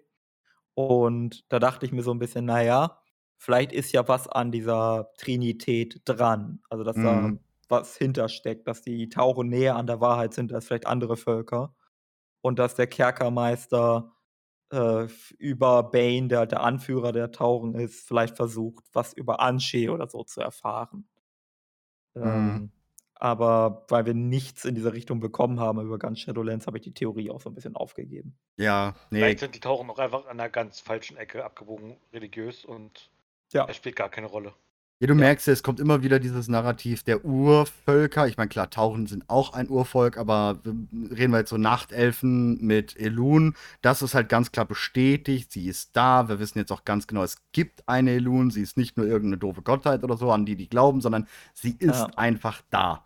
Und 0.77 1.43
da 1.51 1.57
dachte 1.59 1.85
ich 1.87 1.91
mir 1.91 2.03
so 2.03 2.11
ein 2.13 2.19
bisschen: 2.19 2.45
„Na 2.45 2.61
ja, 2.63 2.99
vielleicht 3.37 3.71
ist 3.73 3.91
ja 3.93 4.07
was 4.07 4.27
an 4.27 4.51
dieser 4.51 5.11
Trinität 5.17 6.01
dran.“ 6.05 6.61
Also, 6.69 6.83
dass 6.83 6.99
da 7.01 7.23
Mhm. 7.23 7.39
was 7.69 7.97
hintersteckt, 7.97 8.67
dass 8.67 8.81
die 8.83 9.09
Tauchen 9.09 9.49
näher 9.49 9.75
an 9.75 9.87
der 9.87 9.99
Wahrheit 10.01 10.33
sind 10.35 10.53
als 10.53 10.67
vielleicht 10.67 10.85
andere 10.87 11.17
Völker 11.17 11.75
und 12.41 12.59
dass 12.59 12.75
der 12.75 12.87
Kerkermeister, 12.87 14.13
äh, 14.71 15.07
über 15.39 15.83
Bane, 15.91 16.27
der 16.29 16.39
halt 16.39 16.51
der 16.53 16.63
Anführer 16.63 17.11
der 17.13 17.31
Tauchen 17.31 17.75
ist, 17.75 18.07
vielleicht 18.07 18.37
versucht, 18.37 18.85
was 18.93 19.13
über 19.13 19.41
Anshe 19.41 19.91
oder 19.91 20.09
so 20.09 20.23
zu 20.25 20.41
erfahren. 20.41 21.09
Mhm. 22.21 22.59
Ähm, 22.59 22.71
aber 23.19 23.85
weil 23.89 24.05
wir 24.05 24.13
nichts 24.13 24.65
in 24.65 24.75
diese 24.75 24.93
Richtung 24.93 25.19
bekommen 25.19 25.59
haben 25.59 25.81
über 25.81 25.97
ganz 25.99 26.19
Shadowlands, 26.19 26.67
habe 26.67 26.77
ich 26.77 26.83
die 26.83 26.93
Theorie 26.93 27.29
auch 27.29 27.41
so 27.41 27.49
ein 27.49 27.55
bisschen 27.55 27.75
aufgegeben. 27.75 28.37
Ja, 28.57 28.95
nee. 29.09 29.19
Vielleicht 29.19 29.39
sind 29.39 29.55
die 29.55 29.59
Tauchen 29.59 29.89
auch 29.89 29.99
einfach 29.99 30.25
an 30.25 30.39
einer 30.39 30.49
ganz 30.49 30.79
falschen 30.79 31.17
Ecke 31.17 31.43
abgebogen, 31.43 31.97
religiös 32.13 32.65
und 32.65 33.09
Ja. 33.53 33.65
es 33.69 33.75
spielt 33.75 33.95
gar 33.95 34.09
keine 34.09 34.27
Rolle. 34.27 34.53
Ja, 34.99 35.05
du 35.05 35.13
Ja. 35.13 35.19
merkst 35.19 35.45
ja, 35.45 35.53
es 35.53 35.61
kommt 35.61 35.79
immer 35.79 36.01
wieder 36.01 36.19
dieses 36.19 36.47
Narrativ 36.47 37.03
der 37.03 37.23
Urvölker. 37.23 38.27
Ich 38.27 38.35
meine, 38.37 38.49
klar, 38.49 38.71
Tauchen 38.71 39.05
sind 39.05 39.29
auch 39.29 39.53
ein 39.53 39.69
Urvolk, 39.69 40.17
aber 40.17 40.59
reden 40.63 41.31
wir 41.31 41.37
jetzt 41.39 41.51
so 41.51 41.57
Nachtelfen 41.57 42.59
mit 42.65 42.97
Elun. 42.99 43.53
Das 43.83 44.01
ist 44.01 44.15
halt 44.15 44.27
ganz 44.27 44.51
klar 44.51 44.65
bestätigt. 44.65 45.51
Sie 45.51 45.67
ist 45.67 45.91
da. 45.95 46.29
Wir 46.29 46.39
wissen 46.39 46.57
jetzt 46.57 46.71
auch 46.71 46.83
ganz 46.83 47.05
genau, 47.05 47.21
es 47.21 47.37
gibt 47.51 47.87
eine 47.87 48.11
Elun. 48.13 48.49
Sie 48.49 48.61
ist 48.63 48.75
nicht 48.75 48.97
nur 48.97 49.05
irgendeine 49.05 49.37
doofe 49.37 49.61
Gottheit 49.61 50.03
oder 50.03 50.17
so, 50.17 50.31
an 50.31 50.47
die 50.47 50.55
die 50.55 50.67
glauben, 50.67 50.99
sondern 50.99 51.27
sie 51.53 51.75
ist 51.77 51.99
Ja. 51.99 52.07
einfach 52.15 52.63
da. 52.71 53.03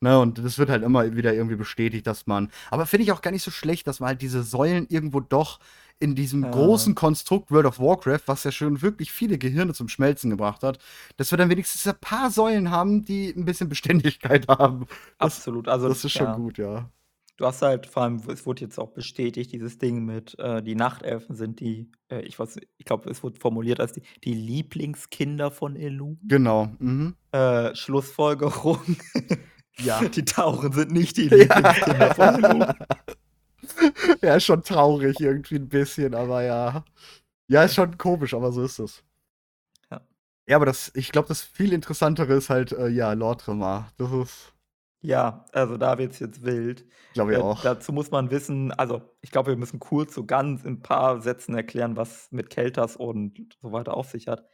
Ne, 0.00 0.18
und 0.18 0.38
das 0.38 0.58
wird 0.58 0.68
halt 0.68 0.82
immer 0.82 1.16
wieder 1.16 1.32
irgendwie 1.32 1.56
bestätigt, 1.56 2.06
dass 2.06 2.26
man. 2.26 2.50
Aber 2.70 2.84
finde 2.84 3.04
ich 3.04 3.12
auch 3.12 3.22
gar 3.22 3.30
nicht 3.30 3.42
so 3.42 3.50
schlecht, 3.50 3.86
dass 3.86 4.00
man 4.00 4.08
halt 4.08 4.22
diese 4.22 4.42
Säulen 4.42 4.86
irgendwo 4.90 5.20
doch 5.20 5.60
in 6.00 6.14
diesem 6.14 6.42
Ja. 6.42 6.50
großen 6.50 6.94
Konstrukt 6.94 7.50
World 7.50 7.66
of 7.66 7.78
Warcraft, 7.78 8.22
was 8.26 8.44
ja 8.44 8.50
schon 8.52 8.82
wirklich 8.82 9.12
viele 9.12 9.38
Gehirne 9.38 9.72
zum 9.72 9.88
Schmelzen 9.88 10.28
gebracht 10.30 10.62
hat, 10.62 10.78
dass 11.16 11.30
wir 11.30 11.38
dann 11.38 11.48
wenigstens 11.48 11.86
ein 11.86 11.98
paar 12.00 12.30
Säulen 12.30 12.70
haben, 12.70 13.04
die 13.04 13.28
ein 13.34 13.44
bisschen 13.44 13.68
Beständigkeit 13.68 14.46
haben. 14.48 14.86
Das, 15.18 15.36
Absolut. 15.38 15.68
Also, 15.68 15.88
das 15.88 16.04
ist 16.04 16.12
schon 16.12 16.26
ja. 16.26 16.34
gut, 16.36 16.58
ja. 16.58 16.90
Du 17.36 17.46
hast 17.46 17.62
halt 17.62 17.86
vor 17.86 18.04
allem, 18.04 18.20
es 18.28 18.46
wurde 18.46 18.60
jetzt 18.62 18.78
auch 18.78 18.90
bestätigt, 18.92 19.52
dieses 19.52 19.78
Ding 19.78 20.04
mit, 20.04 20.38
äh, 20.38 20.62
die 20.62 20.76
Nachtelfen 20.76 21.34
sind 21.34 21.58
die, 21.58 21.90
äh, 22.08 22.20
ich 22.20 22.38
weiß 22.38 22.58
ich 22.76 22.84
glaube, 22.84 23.10
es 23.10 23.24
wurde 23.24 23.40
formuliert 23.40 23.80
als 23.80 23.92
die 23.92 24.02
die 24.22 24.34
Lieblingskinder 24.34 25.50
von 25.50 25.74
Elun. 25.74 26.18
Genau. 26.28 26.72
Mhm. 26.78 27.16
Äh, 27.32 27.74
Schlussfolgerung, 27.74 28.78
Ja. 29.78 30.00
die 30.08 30.24
Tauchen 30.24 30.72
sind 30.72 30.92
nicht 30.92 31.16
die. 31.16 31.28
Lieblingskinder 31.28 32.14
von 32.14 32.44
Elun. 32.44 32.66
ja, 34.22 34.36
ist 34.36 34.44
schon 34.44 34.62
traurig 34.62 35.20
irgendwie 35.20 35.56
ein 35.56 35.68
bisschen, 35.68 36.14
aber 36.14 36.42
ja. 36.42 36.84
Ja, 37.48 37.64
ist 37.64 37.74
schon 37.74 37.98
komisch, 37.98 38.34
aber 38.34 38.52
so 38.52 38.62
ist 38.64 38.78
es. 38.80 39.04
Ja. 39.90 40.02
Ja, 40.48 40.56
aber 40.56 40.66
das, 40.66 40.92
ich 40.94 41.12
glaube, 41.12 41.28
das 41.28 41.42
viel 41.42 41.72
interessantere 41.72 42.34
ist 42.34 42.50
halt, 42.50 42.72
äh, 42.72 42.88
ja, 42.88 43.12
Lortremar. 43.14 43.92
Das 43.98 44.12
ist, 44.12 44.54
Ja, 45.02 45.44
also 45.52 45.76
da 45.76 45.98
wird's 45.98 46.18
jetzt 46.18 46.42
wild. 46.44 46.86
glaube 47.14 47.32
ich 47.32 47.38
Äh, 47.38 47.40
auch. 47.40 47.60
dazu 47.60 47.92
muss 47.92 48.10
man 48.10 48.30
wissen 48.30 48.72
also, 48.72 49.02
ich 49.20 49.30
glaube, 49.30 49.50
wir 49.50 49.56
müssen 49.56 49.78
kurz 49.78 50.14
so 50.14 50.24
ganz 50.24 50.64
in 50.64 50.76
'n 50.78 50.82
paar 50.82 51.20
Sätzen 51.20 51.54
erklären, 51.54 51.96
was 51.96 52.28
mit 52.32 52.50
Keltas 52.50 52.96
und 52.96 53.56
so 53.60 53.72
weiter 53.72 53.94
auf 53.94 54.10
sich 54.10 54.28
hat. 54.28 54.46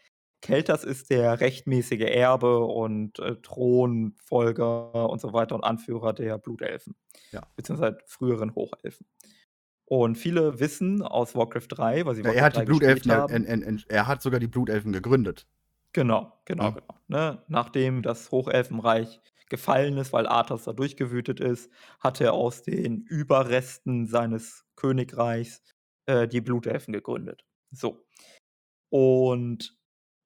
Keltas 0.42 0.84
ist 0.84 1.10
der 1.10 1.40
rechtmäßige 1.40 2.00
Erbe 2.02 2.60
und 2.64 3.18
äh, 3.18 3.36
Thronfolger 3.42 5.08
und 5.10 5.20
so 5.20 5.32
weiter 5.32 5.54
und 5.54 5.64
Anführer 5.64 6.12
der 6.12 6.38
Blutelfen. 6.38 6.94
Ja. 7.32 7.42
Beziehungsweise 7.56 7.98
früheren 8.06 8.54
Hochelfen. 8.54 9.06
Und 9.84 10.16
viele 10.16 10.60
wissen 10.60 11.02
aus 11.02 11.34
Warcraft 11.34 11.66
3, 11.68 12.06
weil 12.06 12.14
sie 12.14 12.22
Ja, 12.22 12.28
Warcraft 12.28 12.38
er 12.40 12.44
hat 12.44 12.56
3 12.56 12.60
die 12.60 12.66
Blutelfen, 12.66 13.12
haben. 13.12 13.34
en, 13.34 13.44
en, 13.44 13.62
en, 13.62 13.82
er 13.88 14.06
hat 14.06 14.22
sogar 14.22 14.40
die 14.40 14.46
Blutelfen 14.46 14.92
gegründet. 14.92 15.46
Genau, 15.92 16.32
genau, 16.44 16.64
Ja. 16.64 16.70
genau. 16.70 16.94
Ne? 17.08 17.44
Nachdem 17.48 18.02
das 18.02 18.30
Hochelfenreich 18.30 19.20
gefallen 19.48 19.98
ist, 19.98 20.12
weil 20.12 20.28
Arthas 20.28 20.62
da 20.64 20.72
durchgewütet 20.72 21.40
ist, 21.40 21.70
hat 21.98 22.20
er 22.20 22.34
aus 22.34 22.62
den 22.62 23.02
Überresten 23.02 24.06
seines 24.06 24.64
Königreichs 24.76 25.60
äh, 26.06 26.28
die 26.28 26.40
Blutelfen 26.40 26.92
gegründet. 26.92 27.44
So. 27.72 28.06
Und 28.90 29.76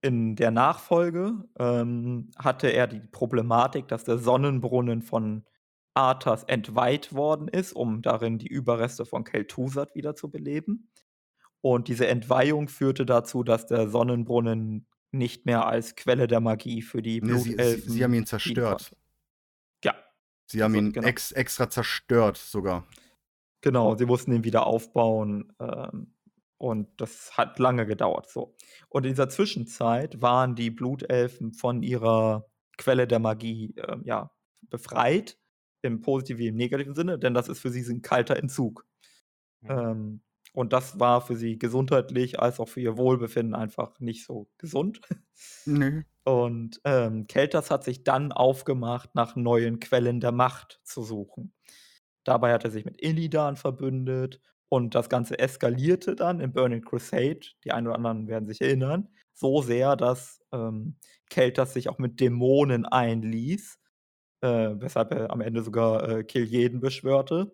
in 0.05 0.36
der 0.36 0.50
Nachfolge 0.50 1.32
ähm, 1.59 2.30
hatte 2.36 2.68
er 2.68 2.86
die 2.86 3.00
Problematik, 3.00 3.88
dass 3.88 4.05
der 4.05 4.18
Sonnenbrunnen 4.18 5.00
von 5.00 5.44
Arthas 5.94 6.44
entweiht 6.44 7.14
worden 7.14 7.48
ist, 7.48 7.72
um 7.72 8.02
darin 8.02 8.36
die 8.36 8.48
Überreste 8.48 9.07
von 9.07 9.24
Kel'Thuzad 9.24 9.94
wieder 9.94 10.14
zu 10.14 10.30
beleben. 10.30 10.90
Und 11.62 11.88
diese 11.88 12.07
Entweihung 12.07 12.68
führte 12.68 13.07
dazu, 13.07 13.42
dass 13.44 13.64
der 13.66 13.88
Sonnenbrunnen 13.88 14.86
nicht 15.11 15.46
mehr 15.46 15.66
als 15.66 15.96
Quelle 15.96 16.26
der 16.26 16.40
Magie 16.40 16.82
für 16.82 17.00
die 17.00 17.22
Nee, 17.22 17.38
sie, 17.38 17.38
sie, 17.38 17.48
Blutelfen 17.55 17.92
sie 17.92 18.05
haben 18.05 18.14
ihn 18.14 18.26
zerstört. 18.26 18.92
Ja, 19.82 19.94
Sie 20.50 20.62
haben 20.62 20.74
So, 20.74 20.78
ihn 20.80 20.92
genau. 20.92 21.07
ex, 21.09 21.32
extra 21.32 21.70
zerstört 21.70 22.36
sogar. 22.36 22.86
Genau, 23.62 23.96
sie 23.96 24.05
mussten 24.05 24.32
ihn 24.32 24.44
wieder 24.44 24.66
aufbauen. 24.66 25.50
Ähm, 25.59 26.14
und 26.59 26.88
das 27.00 27.36
hat 27.36 27.59
lange 27.59 27.86
gedauert. 27.86 28.30
So. 28.30 28.55
Und 28.88 29.05
in 29.05 29.12
dieser 29.12 29.28
Zwischenzeit 29.28 30.22
waren 30.22 30.55
die 30.55 30.70
Blutelfen 30.70 31.52
von 31.52 31.82
ihrer 31.82 32.46
Quelle 32.76 33.07
der 33.07 33.18
Magie 33.18 33.74
ähm, 33.76 34.02
ja, 34.05 34.30
befreit, 34.62 35.38
im 35.82 36.00
positiven 36.00 36.38
wie 36.38 36.48
im 36.48 36.57
negativen 36.57 36.94
Sinne, 36.94 37.18
denn 37.18 37.34
das 37.34 37.48
ist 37.48 37.61
für 37.61 37.70
sie 37.70 37.82
ein 37.92 38.02
kalter 38.02 38.36
Entzug. 38.36 38.86
Mhm. 39.61 39.70
Ähm, 39.70 40.20
und 40.55 40.72
das 40.72 41.00
war 41.00 41.20
für 41.20 41.34
sie 41.36 41.59
gesundheitlich 41.59 42.38
als 42.38 42.61
auch 42.61 42.68
für 42.68 42.80
ihr 42.80 42.96
Wohlbefinden 42.96 43.57
einfach 43.57 43.98
nicht 43.98 44.24
so 44.24 44.48
gesund. 44.57 45.00
Nö. 45.66 46.02
Und 46.24 46.80
ähm, 46.84 47.26
Keltas 47.26 47.70
hat 47.70 47.84
sich 47.84 48.02
dann 48.05 48.32
aufgemacht, 48.32 49.14
nach 49.14 49.36
neuen 49.36 49.78
Quellen 49.78 50.20
der 50.20 50.32
Macht 50.32 50.80
zu 50.82 51.02
suchen. 51.02 51.52
Dabei 52.22 52.55
hat 52.55 52.64
er 52.64 52.70
sich 52.70 52.86
mit 52.86 53.02
Illidan 53.02 53.57
verbündet 53.57 54.40
und 54.69 54.95
das 54.95 55.09
Ganze 55.09 55.39
eskalierte 55.39 56.17
dann 56.17 56.41
in 56.41 56.53
Burning 56.53 56.83
Crusade. 56.83 57.41
Die 57.65 57.73
einen 57.73 57.87
oder 57.87 57.97
anderen 57.97 58.29
werden 58.29 58.47
sich 58.47 58.61
erinnern. 58.61 59.09
So 59.33 59.62
sehr, 59.62 59.97
dass 59.97 60.41
ähm, 60.53 60.97
Keltas 61.31 61.75
sich 61.75 61.89
auch 61.89 61.99
mit 61.99 62.21
Dämonen 62.21 62.87
einließ, 62.87 63.79
äh, 64.43 64.71
weshalb 64.75 65.12
er 65.12 65.31
am 65.31 65.41
Ende 65.41 65.62
sogar 65.62 66.09
äh, 66.09 66.23
Kil'jaeden 66.23 66.81
beschwörte. 66.81 67.53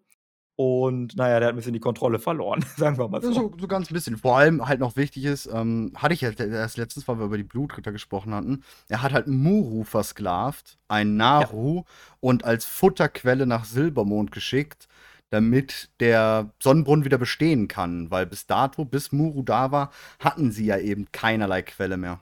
Und 0.62 1.16
naja, 1.16 1.38
der 1.40 1.48
hat 1.48 1.54
ein 1.54 1.56
bisschen 1.56 1.72
die 1.72 1.80
Kontrolle 1.80 2.18
verloren, 2.18 2.62
sagen 2.76 2.98
wir 2.98 3.08
mal 3.08 3.22
Ja, 3.22 3.28
so. 3.28 3.32
So, 3.32 3.52
so 3.58 3.66
ganz 3.66 3.90
ein 3.90 3.94
bisschen. 3.94 4.18
Vor 4.18 4.36
allem 4.36 4.68
halt 4.68 4.78
noch 4.78 4.94
wichtig 4.94 5.24
ist, 5.24 5.48
ähm, 5.50 5.92
hatte 5.94 6.12
ich 6.12 6.20
ja 6.20 6.32
erst 6.32 6.76
letztens, 6.76 7.08
weil 7.08 7.18
wir 7.18 7.24
über 7.24 7.38
die 7.38 7.44
Blutritter 7.44 7.92
gesprochen 7.92 8.34
hatten, 8.34 8.62
er 8.88 9.00
hat 9.00 9.14
halt 9.14 9.26
Muru 9.26 9.84
versklavt, 9.84 10.78
ein 10.86 11.16
Naru, 11.16 11.84
und 12.20 12.44
als 12.44 12.66
Futterquelle 12.66 13.46
nach 13.46 13.64
Silbermond 13.64 14.32
geschickt, 14.32 14.86
damit 15.30 15.90
der 16.00 16.52
Sonnenbrunnen 16.60 17.04
wieder 17.04 17.18
bestehen 17.18 17.68
kann. 17.68 18.10
Weil 18.10 18.26
bis 18.26 18.46
dato, 18.46 18.84
bis 18.84 19.12
Muru 19.12 19.42
da 19.42 19.72
war, 19.72 19.90
hatten 20.18 20.52
sie 20.52 20.66
ja 20.66 20.78
eben 20.78 21.10
keinerlei 21.12 21.62
Quelle 21.62 21.96
mehr. 21.96 22.20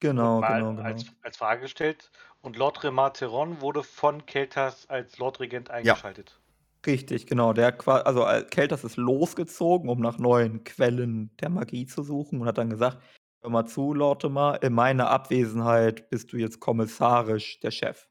Genau, 0.00 0.40
genau, 0.40 0.70
genau. 0.72 0.82
Als, 0.82 1.06
als 1.22 1.36
Frage 1.36 1.62
gestellt. 1.62 2.10
Und 2.42 2.56
Lord 2.56 2.84
Remateron 2.84 3.62
wurde 3.62 3.82
von 3.82 4.26
Keltas 4.26 4.86
als 4.90 5.16
Lordregent 5.16 5.70
eingeschaltet. 5.70 6.38
Richtig, 6.84 7.26
genau. 7.26 7.54
Der 7.54 7.74
also 7.88 8.26
äh, 8.26 8.42
Keltas 8.42 8.84
ist 8.84 8.98
losgezogen, 8.98 9.88
um 9.88 10.00
nach 10.00 10.18
neuen 10.18 10.64
Quellen 10.64 11.30
der 11.40 11.48
Magie 11.48 11.86
zu 11.86 12.02
suchen 12.02 12.42
und 12.42 12.46
hat 12.46 12.58
dann 12.58 12.68
gesagt: 12.68 12.98
Hör 13.40 13.50
mal 13.50 13.66
zu, 13.66 13.94
Lortimer, 13.94 14.62
in 14.62 14.74
meiner 14.74 15.08
Abwesenheit 15.08 16.10
bist 16.10 16.32
du 16.32 16.36
jetzt 16.36 16.60
kommissarisch 16.60 17.60
der 17.60 17.70
Chef. 17.70 18.08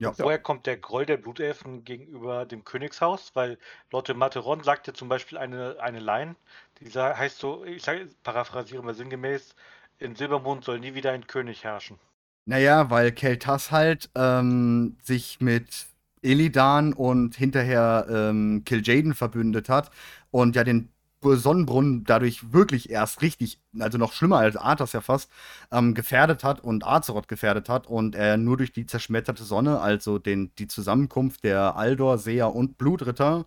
Ja. 0.00 0.14
Woher 0.16 0.38
kommt 0.38 0.66
der 0.66 0.78
Groll 0.78 1.04
der 1.04 1.18
Blutelfen 1.18 1.84
gegenüber 1.84 2.46
dem 2.46 2.64
Königshaus? 2.64 3.32
Weil 3.34 3.58
Lord 3.90 4.08
Remateron 4.08 4.64
sagte 4.64 4.94
zum 4.94 5.10
Beispiel 5.10 5.36
eine, 5.36 5.76
eine 5.78 6.00
Line, 6.00 6.36
die 6.80 6.90
heißt 6.90 7.38
so, 7.38 7.64
ich 7.66 7.82
sag, 7.82 7.98
paraphrasiere 8.22 8.82
mal 8.82 8.94
sinngemäß, 8.94 9.54
in 9.98 10.16
Silbermond 10.16 10.64
soll 10.64 10.80
nie 10.80 10.94
wieder 10.94 11.12
ein 11.12 11.26
König 11.26 11.64
herrschen. 11.64 11.98
Naja, 12.46 12.88
weil 12.88 13.12
Keltas 13.12 13.70
halt 13.70 14.08
ähm, 14.14 14.96
sich 15.02 15.38
mit 15.40 15.86
Illidan 16.22 16.94
und 16.94 17.36
hinterher 17.36 18.06
ähm, 18.08 18.64
Kil'jaeden 18.66 19.14
verbündet 19.14 19.68
hat 19.68 19.90
und 20.30 20.56
ja 20.56 20.64
den 20.64 20.90
Sonnenbrunnen 21.22 22.04
dadurch 22.04 22.52
wirklich 22.52 22.90
erst 22.90 23.22
richtig, 23.22 23.60
also 23.78 23.98
noch 23.98 24.12
schlimmer 24.12 24.38
als 24.38 24.56
Arthas 24.56 24.92
ja 24.92 25.00
fast, 25.00 25.30
ähm, 25.70 25.94
gefährdet 25.94 26.44
hat 26.44 26.60
und 26.60 26.86
Azeroth 26.86 27.28
gefährdet 27.28 27.68
hat 27.68 27.86
und 27.86 28.14
er 28.14 28.36
nur 28.36 28.56
durch 28.56 28.72
die 28.72 28.86
zerschmetterte 28.86 29.44
Sonne, 29.44 29.80
also 29.80 30.18
den, 30.18 30.52
die 30.56 30.66
Zusammenkunft 30.66 31.44
der 31.44 31.76
Aldor, 31.76 32.18
Seher 32.18 32.54
und 32.54 32.78
Blutritter, 32.78 33.44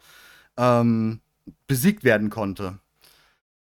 ähm, 0.58 1.22
besiegt 1.68 2.04
werden 2.04 2.30
konnte. 2.30 2.80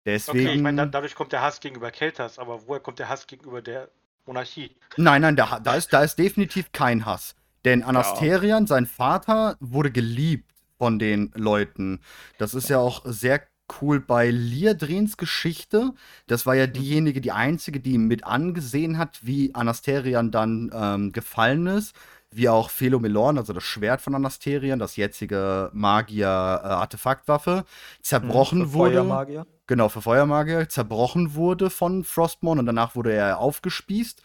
Deswegen. 0.05 0.47
Okay, 0.47 0.55
ich 0.55 0.61
meine, 0.61 0.83
da, 0.83 0.85
dadurch 0.85 1.15
kommt 1.15 1.31
der 1.31 1.41
Hass 1.41 1.59
gegenüber 1.59 1.89
Keltas, 1.89 2.37
aber 2.37 2.67
woher 2.67 2.79
kommt 2.79 2.99
der 2.99 3.09
Hass 3.09 3.25
gegenüber 3.25 3.61
der 3.61 3.89
Monarchie? 4.25 4.75
Nein, 4.97 5.23
nein, 5.23 5.35
da, 5.35 5.59
da, 5.59 5.75
ist, 5.75 5.91
da 5.91 6.03
ist 6.03 6.17
definitiv 6.17 6.71
kein 6.71 7.05
Hass. 7.05 7.35
Denn 7.65 7.81
Anasterian, 7.81 8.67
sein 8.67 8.85
Vater, 8.85 9.57
wurde 9.59 9.91
geliebt 9.91 10.51
von 10.77 10.99
den 10.99 11.31
Leuten. 11.33 12.01
Das 12.37 12.53
ist 12.53 12.69
ja 12.69 12.77
auch 12.77 13.01
sehr 13.05 13.41
cool 13.81 13.99
bei 13.99 14.29
Liadrins 14.29 15.17
Geschichte. 15.17 15.93
Das 16.27 16.45
war 16.45 16.55
ja 16.55 16.67
diejenige, 16.67 17.21
die 17.21 17.31
einzige, 17.31 17.79
die 17.79 17.97
mit 17.97 18.25
angesehen 18.25 18.97
hat, 18.97 19.19
wie 19.25 19.53
Anasterian 19.53 20.31
dann 20.31 20.71
ähm, 20.73 21.11
gefallen 21.11 21.67
ist. 21.67 21.95
Wie 22.31 22.49
auch 22.49 22.69
Philomelorn, 22.69 23.37
also 23.37 23.53
das 23.53 23.63
Schwert 23.63 24.01
von 24.01 24.13
Anasterian, 24.13 24.77
das 24.77 24.97
jetzige 24.97 25.69
Magier-Artefaktwaffe, 25.73 27.63
zerbrochen 28.01 28.61
Hm, 28.61 28.67
für 28.67 28.73
wurde. 28.73 28.95
Feuermagier. 28.95 29.47
Genau, 29.67 29.89
für 29.89 30.01
Feuermagier 30.01 30.67
zerbrochen 30.67 31.35
wurde 31.35 31.69
von 31.69 32.03
Frostmourne 32.03 32.59
und 32.59 32.65
danach 32.65 32.95
wurde 32.95 33.13
er 33.13 33.39
aufgespießt. 33.39 34.21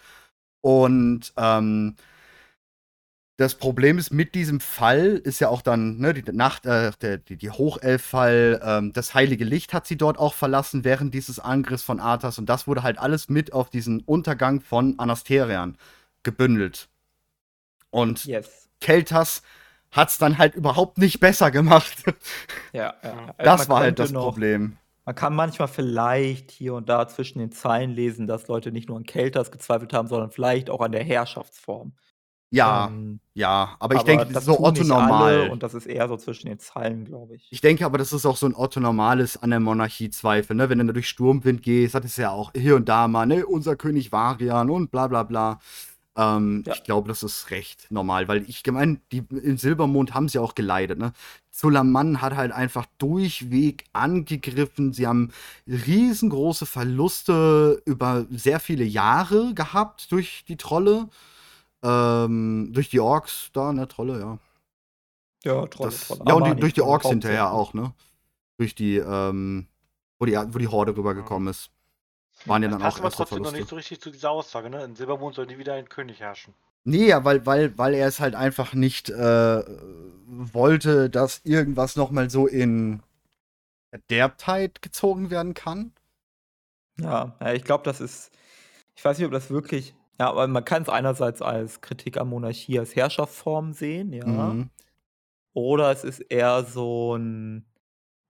Und 0.61 1.33
ähm, 1.37 1.95
das 3.41 3.55
Problem 3.55 3.97
ist, 3.97 4.11
mit 4.13 4.35
diesem 4.35 4.61
Fall 4.61 5.17
ist 5.25 5.41
ja 5.41 5.49
auch 5.49 5.63
dann, 5.63 5.97
ne, 5.99 6.13
die 6.13 6.23
Nacht, 6.31 6.67
äh, 6.67 6.93
der, 7.01 7.17
die, 7.17 7.37
die 7.37 7.51
Hochelf-Fall, 7.51 8.61
ähm, 8.63 8.93
das 8.93 9.15
heilige 9.15 9.45
Licht 9.45 9.73
hat 9.73 9.87
sie 9.87 9.97
dort 9.97 10.19
auch 10.19 10.35
verlassen 10.35 10.85
während 10.85 11.15
dieses 11.15 11.39
Angriffs 11.39 11.83
von 11.83 12.01
Arthas 12.01 12.39
und 12.39 12.47
das 12.51 12.67
wurde 12.67 12.83
halt 12.83 12.99
alles 12.99 13.31
mit 13.31 13.55
auf 13.55 13.71
diesen 13.71 14.01
Untergang 14.01 14.61
von 14.61 14.99
Anasterian 14.99 15.79
gebündelt. 16.23 16.89
Und 17.91 18.27
Yes. 18.27 18.69
Keltas 18.81 19.43
hat's 19.91 20.19
dann 20.19 20.37
halt 20.37 20.55
überhaupt 20.55 20.99
nicht 20.99 21.19
besser 21.19 21.51
gemacht. 21.51 22.05
Ja, 22.73 22.95
ja. 23.03 23.11
ja. 23.27 23.35
das 23.39 23.61
Man 23.67 23.69
war 23.69 23.81
halt 23.81 23.99
das 23.99 24.13
noch- 24.13 24.23
Problem. 24.23 24.77
Man 25.07 25.15
kann 25.15 25.35
manchmal 25.35 25.67
vielleicht 25.67 26.51
hier 26.53 26.75
und 26.75 26.89
da 26.91 27.09
zwischen 27.09 27.39
den 27.41 27.51
Zeilen 27.51 27.91
lesen, 27.91 28.27
dass 28.29 28.47
Leute 28.49 28.71
nicht 28.71 28.89
nur 28.89 28.99
an 28.99 29.05
Keltas 29.05 29.51
gezweifelt 29.51 29.93
haben, 29.95 30.07
sondern 30.09 30.31
vielleicht 30.31 30.69
auch 30.71 30.81
an 30.83 30.93
der 30.93 31.03
Herrschaftsform. 31.03 31.95
Ja, 32.51 32.89
Ähm, 32.89 33.21
ja, 33.35 33.77
aber 33.79 33.95
ich 33.95 34.03
denke, 34.03 34.27
das 34.33 34.45
so 34.45 34.57
tun 34.57 34.65
Otto 34.65 34.85
normal. 34.85 35.49
Und 35.51 35.63
das 35.63 35.73
ist 35.75 35.87
eher 35.87 36.09
so 36.09 36.17
zwischen 36.17 36.49
den 36.49 36.59
Zeilen, 36.59 37.05
glaube 37.05 37.37
ich. 37.37 37.47
Ich 37.51 37.61
denke 37.61 37.87
aber, 37.87 37.97
das 37.97 38.13
ist 38.13 38.27
auch 38.27 38.37
so 38.37 38.47
ein 38.47 38.55
Otto 38.55 38.81
normales 38.81 39.37
an 39.41 39.51
der 39.51 39.61
Monarchie 39.61 40.11
Zweifel, 40.11 40.57
ne? 40.57 40.69
Wenn 40.69 40.79
du 40.85 40.93
durch 40.93 41.09
Sturmwind 41.09 41.63
gehst, 41.63 41.95
hat 41.95 42.05
es 42.05 42.17
ja 42.17 42.31
auch 42.31 42.51
hier 42.55 42.77
und 42.77 42.89
da 42.89 43.09
mal, 43.09 43.27
ne, 43.27 43.47
unser 43.47 43.77
König 43.77 44.11
Varian 44.13 44.69
und 44.71 44.91
bla 44.91 45.07
bla 45.07 45.23
bla. 45.23 45.59
Ähm, 46.17 46.65
Ja. 46.67 46.75
Ich 46.75 46.83
glaube, 46.83 47.09
das 47.09 47.23
ist 47.23 47.51
recht 47.51 47.87
normal, 47.91 48.27
weil 48.29 48.45
ich 48.49 48.63
gemeint, 48.65 49.01
die 49.13 49.23
in 49.31 49.57
Silbermond 49.57 50.13
haben 50.15 50.29
sie 50.29 50.39
auch 50.41 50.55
geleidet, 50.57 50.99
ne? 50.99 51.13
Zulaman 51.51 52.21
hat 52.21 52.35
halt 52.37 52.53
einfach 52.53 52.87
durchweg 52.99 53.85
angegriffen. 53.93 54.93
Sie 54.93 55.07
haben 55.07 55.31
riesengroße 55.67 56.67
Verluste 56.67 57.83
über 57.87 58.27
sehr 58.31 58.61
viele 58.61 58.85
Jahre 58.85 59.55
gehabt 59.55 60.11
durch 60.13 60.45
die 60.49 60.57
Trolle. 60.57 61.09
Ähm, 61.83 62.71
durch 62.73 62.91
die 62.91 63.01
Orks 63.01 63.51
da, 63.53 63.73
ne, 63.73 63.89
Trolle, 63.89 64.21
ja. 64.21 64.39
Ja, 65.45 65.67
Trolle, 65.67 65.91
Das, 65.91 66.09
Trolle. 66.09 66.23
ja, 66.27 66.35
und 66.35 66.45
die, 66.47 66.61
durch 66.61 66.75
die 66.75 66.83
Orks 66.83 67.09
hinterher 67.09 67.51
auch, 67.51 67.73
ne? 67.73 67.95
Durch 68.59 68.75
die, 68.75 68.97
ähm, 68.97 69.67
wo 70.19 70.27
die, 70.27 70.37
wo 70.37 70.59
die 70.59 70.69
Horde 70.69 70.97
rübergekommen 70.97 71.49
ist. 71.49 71.71
Waren 72.45 72.63
ja 72.63 72.69
dann 72.69 72.81
Passt 72.81 72.99
auch 72.99 73.05
aber 73.05 73.11
trotzdem 73.11 73.43
noch 73.43 73.53
nicht 73.53 73.69
so 73.69 73.77
richtig 73.77 74.01
zu 74.01 74.11
dieser 74.11 74.31
Aussage, 74.31 74.69
ne? 74.69 74.85
In 74.85 74.95
Silbermond 74.95 75.35
soll 75.35 75.47
nie 75.47 75.59
wieder 75.59 75.75
ein 75.75 75.89
König 75.89 76.21
herrschen. 76.21 76.55
Nee, 76.85 77.09
ja, 77.09 77.25
weil, 77.25 77.45
weil, 77.45 77.77
weil 77.77 77.95
er 77.95 78.09
es 78.09 78.21
halt 78.21 78.35
einfach 78.35 78.73
nicht 78.73 79.11
äh, 79.11 79.63
wollte, 80.27 81.11
dass 81.11 81.41
irgendwas 81.45 81.97
nochmal 81.97 82.31
so 82.31 82.47
in 82.47 83.03
Verderbtheit 83.91 84.81
gezogen 84.81 85.31
werden 85.31 85.55
kann. 85.55 85.93
Ja, 86.99 87.37
ja 87.41 87.53
ich 87.53 87.65
glaube, 87.65 87.85
das 87.85 88.01
ist 88.01 88.31
ich 89.01 89.05
weiß 89.07 89.17
nicht, 89.17 89.25
ob 89.25 89.33
das 89.33 89.49
wirklich 89.49 89.95
ja, 90.21 90.29
aber 90.29 90.47
man 90.47 90.65
kann 90.65 90.83
es 90.83 90.89
einerseits 90.89 91.43
als 91.43 91.81
Kritik 91.81 92.17
an 92.17 92.29
Monarchie 92.29 92.79
als 92.79 92.95
Herrschaftsform 92.95 93.73
sehen, 93.73 94.13
ja. 94.13 94.27
Mhm. 94.27 94.71
Oder 95.53 95.91
es 95.91 96.05
ist 96.05 96.21
eher 96.21 96.63
so 96.65 97.17
ein 97.17 97.67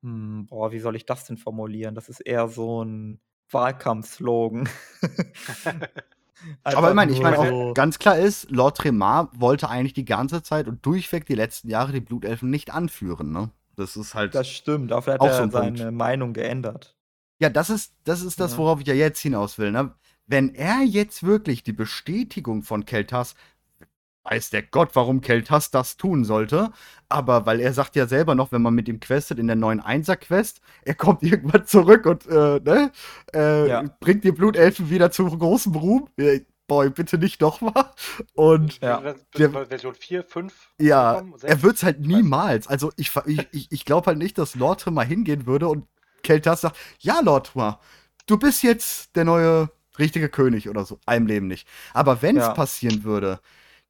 hm, 0.02 0.46
boah, 0.46 0.72
wie 0.72 0.78
soll 0.78 0.96
ich 0.96 1.06
das 1.06 1.24
denn 1.26 1.36
formulieren? 1.36 1.94
Das 1.94 2.08
ist 2.08 2.20
eher 2.20 2.48
so 2.48 2.82
ein 2.82 3.20
Wahlkampfslogan. 3.50 4.68
Aber 6.64 6.88
ich 6.88 6.94
meine, 6.94 7.12
ich 7.12 7.20
meine 7.20 7.38
auch 7.38 7.74
ganz 7.74 7.98
klar 7.98 8.16
ist, 8.16 8.50
Lord 8.50 8.78
Tremar 8.78 9.30
wollte 9.34 9.68
eigentlich 9.68 9.92
die 9.92 10.06
ganze 10.06 10.42
Zeit 10.42 10.68
und 10.68 10.86
durchweg 10.86 11.26
die 11.26 11.34
letzten 11.34 11.68
Jahre 11.68 11.92
die 11.92 12.00
Blutelfen 12.00 12.48
nicht 12.48 12.72
anführen, 12.72 13.30
ne? 13.30 13.50
Das 13.76 13.96
ist 13.96 14.14
halt. 14.14 14.34
Das 14.34 14.48
stimmt, 14.48 14.90
dafür 14.90 15.14
hat 15.14 15.20
Auch 15.20 15.26
er 15.26 15.36
so 15.36 15.42
ein 15.42 15.50
Punkt. 15.50 15.78
seine 15.78 15.92
Meinung 15.92 16.32
geändert. 16.32 16.96
Ja, 17.40 17.50
das 17.50 17.68
ist, 17.68 17.92
das 18.04 18.22
ist 18.22 18.40
das, 18.40 18.56
worauf 18.56 18.80
ich 18.80 18.86
ja 18.86 18.94
jetzt 18.94 19.20
hinaus 19.20 19.58
will. 19.58 19.70
Ne? 19.70 19.94
Wenn 20.30 20.54
er 20.54 20.82
jetzt 20.82 21.24
wirklich 21.24 21.64
die 21.64 21.72
Bestätigung 21.72 22.62
von 22.62 22.86
Keltas, 22.86 23.34
weiß 24.22 24.50
der 24.50 24.62
Gott, 24.62 24.90
warum 24.94 25.22
Keltas 25.22 25.72
das 25.72 25.96
tun 25.96 26.24
sollte, 26.24 26.70
aber 27.08 27.46
weil 27.46 27.58
er 27.58 27.72
sagt 27.72 27.96
ja 27.96 28.06
selber 28.06 28.36
noch, 28.36 28.52
wenn 28.52 28.62
man 28.62 28.74
mit 28.74 28.88
ihm 28.88 29.00
questet 29.00 29.40
in 29.40 29.48
der 29.48 29.56
neuen 29.56 29.80
Einser-Quest, 29.80 30.60
er 30.84 30.94
kommt 30.94 31.22
irgendwann 31.24 31.66
zurück 31.66 32.06
und 32.06 32.26
äh, 32.28 32.60
ne, 32.60 32.92
äh, 33.34 33.68
Ja. 33.68 33.84
bringt 33.98 34.22
die 34.22 34.30
Blutelfen 34.30 34.88
wieder 34.88 35.10
zu 35.10 35.24
großem 35.26 35.74
Ruhm. 35.74 36.08
Äh, 36.16 36.42
Boy, 36.68 36.90
bitte 36.90 37.18
nicht 37.18 37.40
nochmal. 37.40 37.90
Und 38.34 38.80
Ja. 38.80 39.02
Der- 39.36 39.66
Version 39.66 39.96
4, 39.96 40.22
5. 40.22 40.70
ja, 40.78 41.14
kommen, 41.14 41.36
sechs? 41.36 41.52
er 41.52 41.62
wird's 41.64 41.82
halt 41.82 41.98
niemals. 41.98 42.68
Also 42.68 42.92
ich, 42.94 43.10
ich, 43.26 43.72
ich, 43.72 43.84
glaube 43.84 44.06
halt 44.06 44.18
nicht, 44.18 44.38
dass 44.38 44.54
Lord 44.54 44.88
mal 44.92 45.04
hingehen 45.04 45.46
würde 45.46 45.66
und 45.66 45.88
Keltas 46.22 46.60
sagt, 46.60 46.76
ja, 47.00 47.18
Lord 47.18 47.56
du 48.26 48.38
bist 48.38 48.62
jetzt 48.62 49.16
der 49.16 49.24
neue 49.24 49.68
richtige 50.00 50.28
König 50.28 50.68
oder 50.68 50.84
so. 50.84 50.98
Einem 51.06 51.26
Leben 51.26 51.46
nicht. 51.46 51.68
Aber 51.94 52.22
wenn 52.22 52.36
es 52.36 52.46
Ja. 52.46 52.54
passieren 52.54 53.04
würde, 53.04 53.40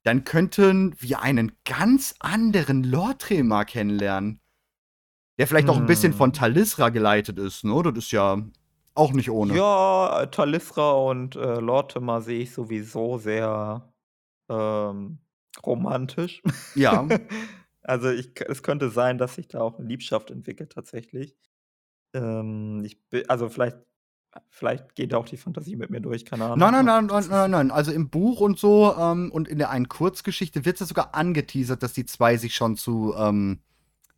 dann 0.02 0.24
könnten 0.24 0.94
wir 0.98 1.20
einen 1.22 1.52
ganz 1.64 2.14
anderen 2.20 2.84
Lord 2.84 3.22
Tremar 3.22 3.64
kennenlernen. 3.64 4.40
Der 5.38 5.46
vielleicht 5.46 5.70
auch 5.70 5.78
ein 5.78 5.86
bisschen 5.86 6.12
Hm. 6.12 6.18
von 6.18 6.32
Talisra 6.34 6.90
geleitet 6.90 7.38
ist, 7.38 7.64
ne? 7.64 7.82
Das 7.82 7.96
ist 7.96 8.10
ja 8.12 8.42
auch 8.94 9.12
nicht 9.12 9.30
ohne. 9.30 9.54
Ja, 9.56 10.26
Talisra 10.26 10.92
und 10.92 11.36
äh, 11.36 11.60
Lortimer 11.60 12.20
sehe 12.20 12.40
ich 12.40 12.52
sowieso 12.52 13.16
sehr 13.16 13.90
ähm, 14.50 15.18
romantisch. 15.64 16.42
Ja. 16.74 17.06
also 17.82 18.10
ich, 18.10 18.32
es 18.46 18.62
könnte 18.62 18.90
sein, 18.90 19.16
dass 19.16 19.36
sich 19.36 19.48
da 19.48 19.60
auch 19.60 19.78
eine 19.78 19.88
Liebschaft 19.88 20.30
entwickelt 20.30 20.72
tatsächlich. 20.72 21.36
Ähm, 22.14 22.82
ich, 22.84 22.98
also 23.28 23.48
vielleicht, 23.48 23.78
vielleicht 24.48 24.94
geht 24.94 25.14
auch 25.14 25.26
die 25.26 25.36
Fantasie 25.36 25.76
mit 25.76 25.90
mir 25.90 26.00
durch, 26.00 26.24
keine 26.24 26.44
Ahnung. 26.44 26.58
Nein, 26.58 26.72
nein, 26.72 26.84
nein, 26.84 27.06
nein, 27.06 27.28
nein, 27.28 27.50
nein. 27.50 27.70
Also 27.70 27.92
im 27.92 28.10
Buch 28.10 28.40
und 28.40 28.58
so 28.58 28.94
ähm, 28.96 29.30
und 29.32 29.48
in 29.48 29.58
der 29.58 29.70
einen 29.70 29.88
Kurzgeschichte 29.88 30.64
wird 30.64 30.76
es 30.76 30.80
ja 30.80 30.86
sogar 30.86 31.14
angeteasert, 31.14 31.82
dass 31.82 31.92
die 31.92 32.06
zwei 32.06 32.36
sich 32.36 32.54
schon 32.54 32.76
zu, 32.76 33.14
ähm, 33.16 33.60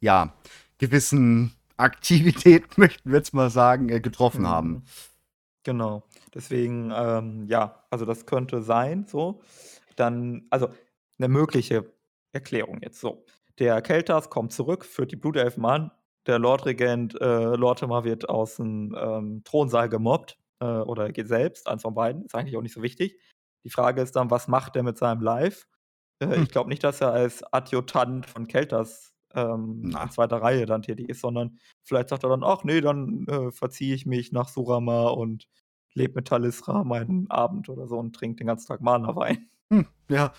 ja, 0.00 0.34
gewissen 0.78 1.54
Aktivitäten, 1.76 2.68
möchten 2.76 3.10
wir 3.10 3.18
jetzt 3.18 3.34
mal 3.34 3.50
sagen, 3.50 3.88
äh, 3.88 4.00
getroffen 4.00 4.46
haben. 4.46 4.68
Mhm. 4.68 4.82
Genau. 5.64 6.02
Deswegen, 6.34 6.92
ähm, 6.94 7.46
ja, 7.46 7.84
also 7.90 8.04
das 8.04 8.26
könnte 8.26 8.62
sein, 8.62 9.06
so. 9.06 9.40
Dann, 9.96 10.46
also 10.50 10.68
eine 11.18 11.28
mögliche 11.28 11.92
Erklärung 12.32 12.80
jetzt 12.82 13.00
so. 13.00 13.24
Der 13.58 13.80
Keltas 13.82 14.30
kommt 14.30 14.52
zurück, 14.52 14.84
führt 14.84 15.12
die 15.12 15.16
Blutelfen 15.16 15.64
an. 15.64 15.92
Der 16.26 16.38
Lordregent 16.38 17.20
äh, 17.20 17.56
Lortimer 17.56 18.04
wird 18.04 18.28
aus 18.28 18.56
dem 18.56 18.96
ähm, 18.98 19.42
Thronsaal 19.44 19.88
gemobbt 19.88 20.38
äh, 20.60 20.64
oder 20.64 21.04
er 21.06 21.12
geht 21.12 21.28
selbst, 21.28 21.68
eins 21.68 21.82
von 21.82 21.94
beiden. 21.94 22.24
Ist 22.24 22.34
eigentlich 22.34 22.56
auch 22.56 22.62
nicht 22.62 22.74
so 22.74 22.82
wichtig. 22.82 23.18
Die 23.64 23.70
Frage 23.70 24.02
ist 24.02 24.16
dann, 24.16 24.30
was 24.30 24.48
macht 24.48 24.76
er 24.76 24.82
mit 24.82 24.98
seinem 24.98 25.20
Live? 25.20 25.66
Äh, 26.20 26.26
Hm. 26.26 26.42
Ich 26.44 26.50
glaube 26.50 26.68
nicht, 26.70 26.84
dass 26.84 27.00
er 27.00 27.12
als 27.12 27.42
Adjutant 27.52 28.26
von 28.26 28.46
Keltas 28.46 29.12
ähm, 29.34 29.84
in 29.84 30.10
zweiter 30.10 30.36
Reihe 30.42 30.66
dann 30.66 30.82
tätig 30.82 31.08
ist, 31.08 31.20
sondern 31.20 31.58
vielleicht 31.82 32.10
sagt 32.10 32.24
er 32.24 32.30
dann, 32.30 32.44
ach 32.44 32.64
nee, 32.64 32.80
dann 32.80 33.26
äh, 33.28 33.50
verziehe 33.50 33.94
ich 33.94 34.06
mich 34.06 34.32
nach 34.32 34.48
Surama 34.48 35.08
und 35.08 35.48
lebe 35.94 36.14
mit 36.16 36.28
Talisra 36.28 36.84
meinen 36.84 37.30
Abend 37.30 37.68
oder 37.68 37.86
so 37.86 37.98
und 37.98 38.14
trinke 38.14 38.36
den 38.36 38.46
ganzen 38.46 38.68
Tag 38.68 38.80
Mana-Wein. 38.80 39.48
Hm, 39.70 39.86
ja. 40.08 40.32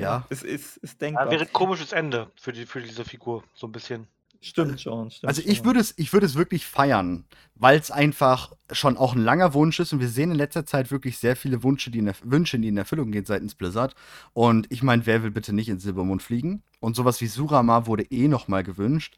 Ja. 0.00 0.26
Es 0.30 0.42
ist, 0.42 0.76
ist 0.78 0.94
Ja, 0.94 0.98
denkbar. 1.00 1.30
wäre 1.30 1.42
ein 1.42 1.52
komisches 1.52 1.92
Ende 1.92 2.30
für, 2.36 2.52
die, 2.52 2.66
für 2.66 2.80
diese 2.80 3.04
Figur, 3.04 3.44
so 3.54 3.66
ein 3.66 3.72
bisschen. 3.72 4.06
stimmt 4.40 4.80
schon, 4.80 5.10
stimmt 5.10 5.28
Also 5.28 5.42
ich 5.44 5.64
würde 5.64 5.80
es, 5.80 5.92
ich 5.98 6.12
würde 6.12 6.24
es 6.26 6.34
wirklich 6.34 6.64
feiern, 6.66 7.24
weil 7.54 7.78
es 7.78 7.90
einfach 7.90 8.52
schon 8.72 8.96
auch 8.96 9.14
ein 9.14 9.22
langer 9.22 9.52
Wunsch 9.54 9.78
ist 9.80 9.92
und 9.92 10.00
wir 10.00 10.08
sehen 10.08 10.30
in 10.30 10.36
letzter 10.38 10.64
Zeit 10.64 10.90
wirklich 10.90 11.18
sehr 11.18 11.36
viele 11.36 11.62
Wünsche, 11.62 11.90
die 11.90 11.98
in, 11.98 12.08
Erf- 12.08 12.22
Wünsche, 12.24 12.58
die 12.58 12.68
in 12.68 12.76
Erfüllung 12.78 13.10
gehen 13.12 13.26
seitens 13.26 13.54
Blizzard. 13.54 13.94
Und 14.32 14.66
ich 14.70 14.82
meine, 14.82 15.04
wer 15.06 15.22
will 15.22 15.30
bitte 15.30 15.52
nicht 15.52 15.68
ins 15.68 15.82
Silbermond 15.82 16.22
fliegen? 16.22 16.62
Und 16.80 16.96
sowas 16.96 17.20
wie 17.20 17.26
Surama 17.26 17.86
wurde 17.86 18.04
eh 18.04 18.28
noch 18.28 18.48
mal 18.48 18.62
gewünscht. 18.62 19.16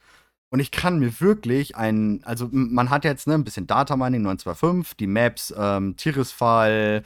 Und 0.50 0.60
ich 0.60 0.70
kann 0.70 0.98
mir 0.98 1.18
wirklich 1.20 1.76
ein, 1.76 2.20
also 2.24 2.48
man 2.52 2.90
hat 2.90 3.04
jetzt 3.04 3.26
ne, 3.26 3.34
ein 3.34 3.44
bisschen 3.44 3.66
Data 3.66 3.96
Mining 3.96 4.22
925, 4.22 4.96
die 4.98 5.06
Maps 5.06 5.54
ähm, 5.56 5.96
Tirisfal 5.96 7.04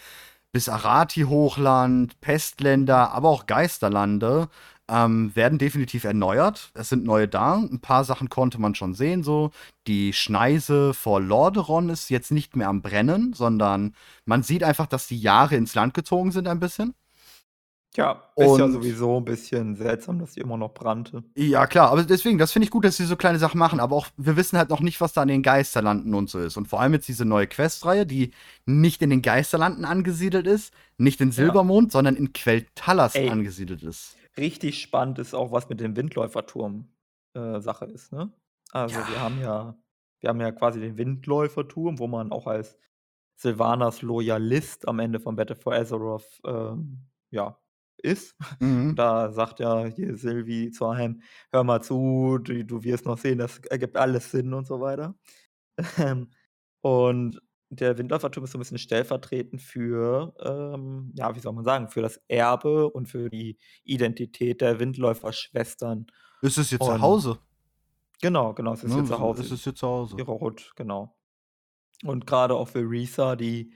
bis 0.56 0.70
Arati-Hochland, 0.70 2.18
Pestländer, 2.22 3.12
aber 3.12 3.28
auch 3.28 3.44
Geisterlande 3.44 4.48
ähm, 4.88 5.36
werden 5.36 5.58
definitiv 5.58 6.04
erneuert. 6.04 6.70
Es 6.72 6.88
sind 6.88 7.04
neue 7.04 7.28
da. 7.28 7.56
Ein 7.56 7.80
paar 7.80 8.04
Sachen 8.04 8.30
konnte 8.30 8.58
man 8.58 8.74
schon 8.74 8.94
sehen. 8.94 9.22
So 9.22 9.50
die 9.86 10.14
Schneise 10.14 10.94
vor 10.94 11.20
Lordaeron 11.20 11.90
ist 11.90 12.08
jetzt 12.08 12.32
nicht 12.32 12.56
mehr 12.56 12.70
am 12.70 12.80
Brennen, 12.80 13.34
sondern 13.34 13.94
man 14.24 14.42
sieht 14.42 14.64
einfach, 14.64 14.86
dass 14.86 15.06
die 15.06 15.20
Jahre 15.20 15.56
ins 15.56 15.74
Land 15.74 15.92
gezogen 15.92 16.32
sind 16.32 16.48
ein 16.48 16.58
bisschen. 16.58 16.94
Ja, 17.96 18.22
ist 18.36 18.58
ja 18.58 18.64
Und- 18.64 18.72
sowieso 18.72 19.16
ein 19.18 19.24
bisschen 19.24 19.74
seltsam, 19.74 20.18
dass 20.18 20.32
die 20.32 20.40
immer 20.40 20.56
noch 20.58 20.74
brannte. 20.74 21.24
Ja, 21.34 21.66
klar, 21.66 21.90
aber 21.90 22.02
deswegen, 22.04 22.36
das 22.36 22.52
finde 22.52 22.64
ich 22.64 22.70
gut, 22.70 22.84
dass 22.84 22.96
sie 22.98 23.06
so 23.06 23.16
kleine 23.16 23.38
Sachen 23.38 23.58
machen, 23.58 23.80
aber 23.80 23.96
auch, 23.96 24.08
wir 24.18 24.36
wissen 24.36 24.58
halt 24.58 24.68
noch 24.68 24.80
nicht, 24.80 25.00
was 25.00 25.14
da 25.14 25.22
an 25.22 25.28
den 25.28 25.42
Geisterlanden 25.42 26.14
und 26.14 26.28
so 26.28 26.38
ist. 26.38 26.56
Und 26.58 26.68
vor 26.68 26.80
allem 26.80 26.92
jetzt 26.92 27.08
diese 27.08 27.24
neue 27.24 27.46
Questreihe, 27.46 28.04
die 28.04 28.32
nicht 28.66 29.00
in 29.00 29.08
den 29.10 29.22
Geisterlanden 29.22 29.84
angesiedelt 29.86 30.46
ist, 30.46 30.74
nicht 30.98 31.20
in 31.22 31.32
Silbermond, 31.32 31.90
sondern 31.90 32.16
in 32.16 32.32
Queltalas 32.34 33.14
Ey. 33.14 33.30
angesiedelt 33.30 33.82
ist. 33.82 34.14
Richtig 34.36 34.80
spannend 34.82 35.18
ist 35.18 35.34
auch, 35.34 35.50
was 35.50 35.68
mit 35.70 35.80
dem 35.80 35.96
Windläuferturm 35.96 36.88
äh, 37.34 37.60
Sache 37.60 37.86
ist, 37.86 38.12
ne? 38.12 38.30
Also 38.72 38.98
Ja. 38.98 39.08
wir 39.08 39.20
haben 39.20 39.40
ja, 39.40 39.76
wir 40.20 40.28
haben 40.28 40.40
ja 40.40 40.52
quasi 40.52 40.80
den 40.80 40.98
Windläuferturm, 40.98 41.98
wo 41.98 42.06
man 42.06 42.30
auch 42.32 42.46
als 42.46 42.76
Sylvanas 43.36 44.02
Loyalist 44.02 44.86
am 44.88 44.98
Ende 44.98 45.20
von 45.20 45.36
Battle 45.36 45.56
for 45.56 45.74
Azeroth 45.74 46.40
ähm, 46.46 46.98
ja, 47.30 47.56
ist. 48.02 48.34
Mhm. 48.60 48.94
Da 48.96 49.30
sagt 49.32 49.60
ja 49.60 49.84
hier 49.86 50.16
Sylvie 50.16 50.70
zu 50.70 50.86
einem, 50.86 51.22
hör 51.52 51.64
mal 51.64 51.82
zu, 51.82 52.38
du, 52.42 52.64
du 52.64 52.82
wirst 52.84 53.06
noch 53.06 53.18
sehen, 53.18 53.38
das 53.38 53.58
ergibt 53.70 53.96
alles 53.96 54.30
Sinn 54.30 54.52
und 54.54 54.66
so 54.66 54.80
weiter. 54.80 55.14
Ähm, 55.98 56.30
und 56.80 57.40
der 57.68 57.98
Windläuferturm 57.98 58.44
ist 58.44 58.52
so 58.52 58.58
ein 58.58 58.60
bisschen 58.60 58.78
stellvertretend 58.78 59.60
für, 59.60 60.32
ähm, 60.40 61.12
ja, 61.16 61.34
wie 61.34 61.40
soll 61.40 61.52
man 61.52 61.64
sagen, 61.64 61.88
für 61.88 62.00
das 62.00 62.20
Erbe 62.28 62.88
und 62.88 63.06
für 63.08 63.28
die 63.28 63.58
Identität 63.84 64.60
der 64.60 64.78
Windläuferschwestern. 64.78 66.06
Ist 66.42 66.58
es 66.58 66.70
jetzt 66.70 66.84
zu 66.84 66.90
Und- 66.92 67.00
Hause? 67.02 67.38
Genau, 68.22 68.54
genau, 68.54 68.72
es 68.72 68.82
ist 68.84 68.90
Ne? 68.90 68.96
hier 68.96 69.04
zu 69.04 69.18
Hause. 69.18 69.42
Ist 69.42 69.50
es 69.50 69.64
jetzt 69.66 69.78
zu 69.80 69.86
Hause? 69.86 70.16
ihre 70.16 70.32
Hut, 70.40 70.72
genau. 70.76 71.14
Und 72.04 72.26
gerade 72.26 72.54
auch 72.54 72.68
Verisa, 72.68 73.36
die, 73.36 73.74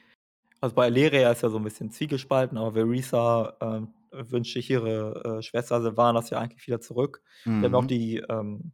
also 0.61 0.75
bei 0.75 0.89
Leria 0.89 1.31
ist 1.33 1.43
ja 1.43 1.51
so 1.51 1.57
ein 1.59 1.65
bisschen 1.65 1.91
zwiegespalten, 1.91 2.57
aber 2.57 2.73
Verisa 2.73 3.57
ähm, 3.61 3.89
wünscht 4.13 4.55
sich 4.55 4.71
ihre 4.71 5.39
äh, 5.39 5.43
Schwester 5.43 5.81
Sylvanas 5.83 6.31
ja 6.31 6.39
eigentlich 6.39 6.67
wieder 6.67 6.81
zurück. 6.81 7.23
Wir 7.59 7.67
haben 7.69 7.75
auch 7.75 7.85
Mhm. 7.85 7.87
die 7.87 8.17
ähm, 8.19 8.73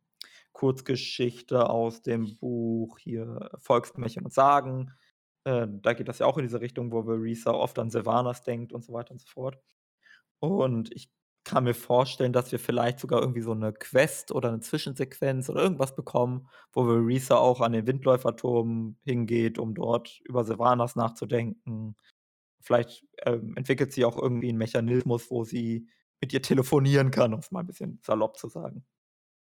Kurzgeschichte 0.53 1.68
aus 1.70 2.03
dem 2.03 2.37
Buch 2.39 2.99
hier 2.99 3.51
Volksmärchen 3.59 4.24
und 4.24 4.32
Sagen. 4.32 4.93
Äh, 5.45 5.66
da 5.70 5.93
geht 5.95 6.09
das 6.09 6.18
ja 6.20 6.26
auch 6.26 6.39
in 6.39 6.45
diese 6.45 6.61
Richtung, 6.61 6.93
wo 6.93 7.05
Verisa 7.05 7.53
oft 7.53 7.78
an 7.78 7.91
Sylvanas 7.91 8.43
denkt 8.43 8.72
und 8.72 8.84
so 8.84 8.93
weiter 8.93 9.12
und 9.12 9.20
so 9.20 9.28
fort. 9.28 9.59
Und 10.41 10.93
ich 10.95 11.11
kann 11.45 11.64
mir 11.64 11.74
vorstellen, 11.74 12.32
dass 12.32 12.51
wir 12.51 12.59
vielleicht 12.59 12.99
sogar 12.99 13.20
irgendwie 13.20 13.41
so 13.43 13.53
eine 13.53 13.72
Quest 13.72 14.32
oder 14.32 14.49
eine 14.49 14.61
Zwischensequenz 14.61 15.49
oder 15.49 15.62
irgendwas 15.62 15.95
bekommen, 15.95 16.49
wo 16.72 16.84
Verisa 16.84 17.37
auch 17.37 17.61
an 17.61 17.72
den 17.72 17.87
Windläuferturm 17.87 18.97
hingeht, 19.05 19.59
um 19.59 19.74
dort 19.74 20.20
über 20.24 20.45
Sylvanas 20.45 20.97
nachzudenken. 20.97 21.97
Vielleicht 22.67 23.05
ähm, 23.25 23.57
entwickelt 23.57 23.93
sie 23.93 24.05
auch 24.05 24.19
irgendwie 24.21 24.49
einen 24.49 24.59
Mechanismus, 24.59 25.31
wo 25.31 25.45
sie 25.45 25.89
mit 26.21 26.33
ihr 26.33 26.43
telefonieren 26.43 27.12
kann, 27.12 27.33
um 27.33 27.39
es 27.39 27.53
mal 27.53 27.61
ein 27.61 27.67
bisschen 27.67 28.01
salopp 28.03 28.37
zu 28.37 28.49
sagen. 28.49 28.85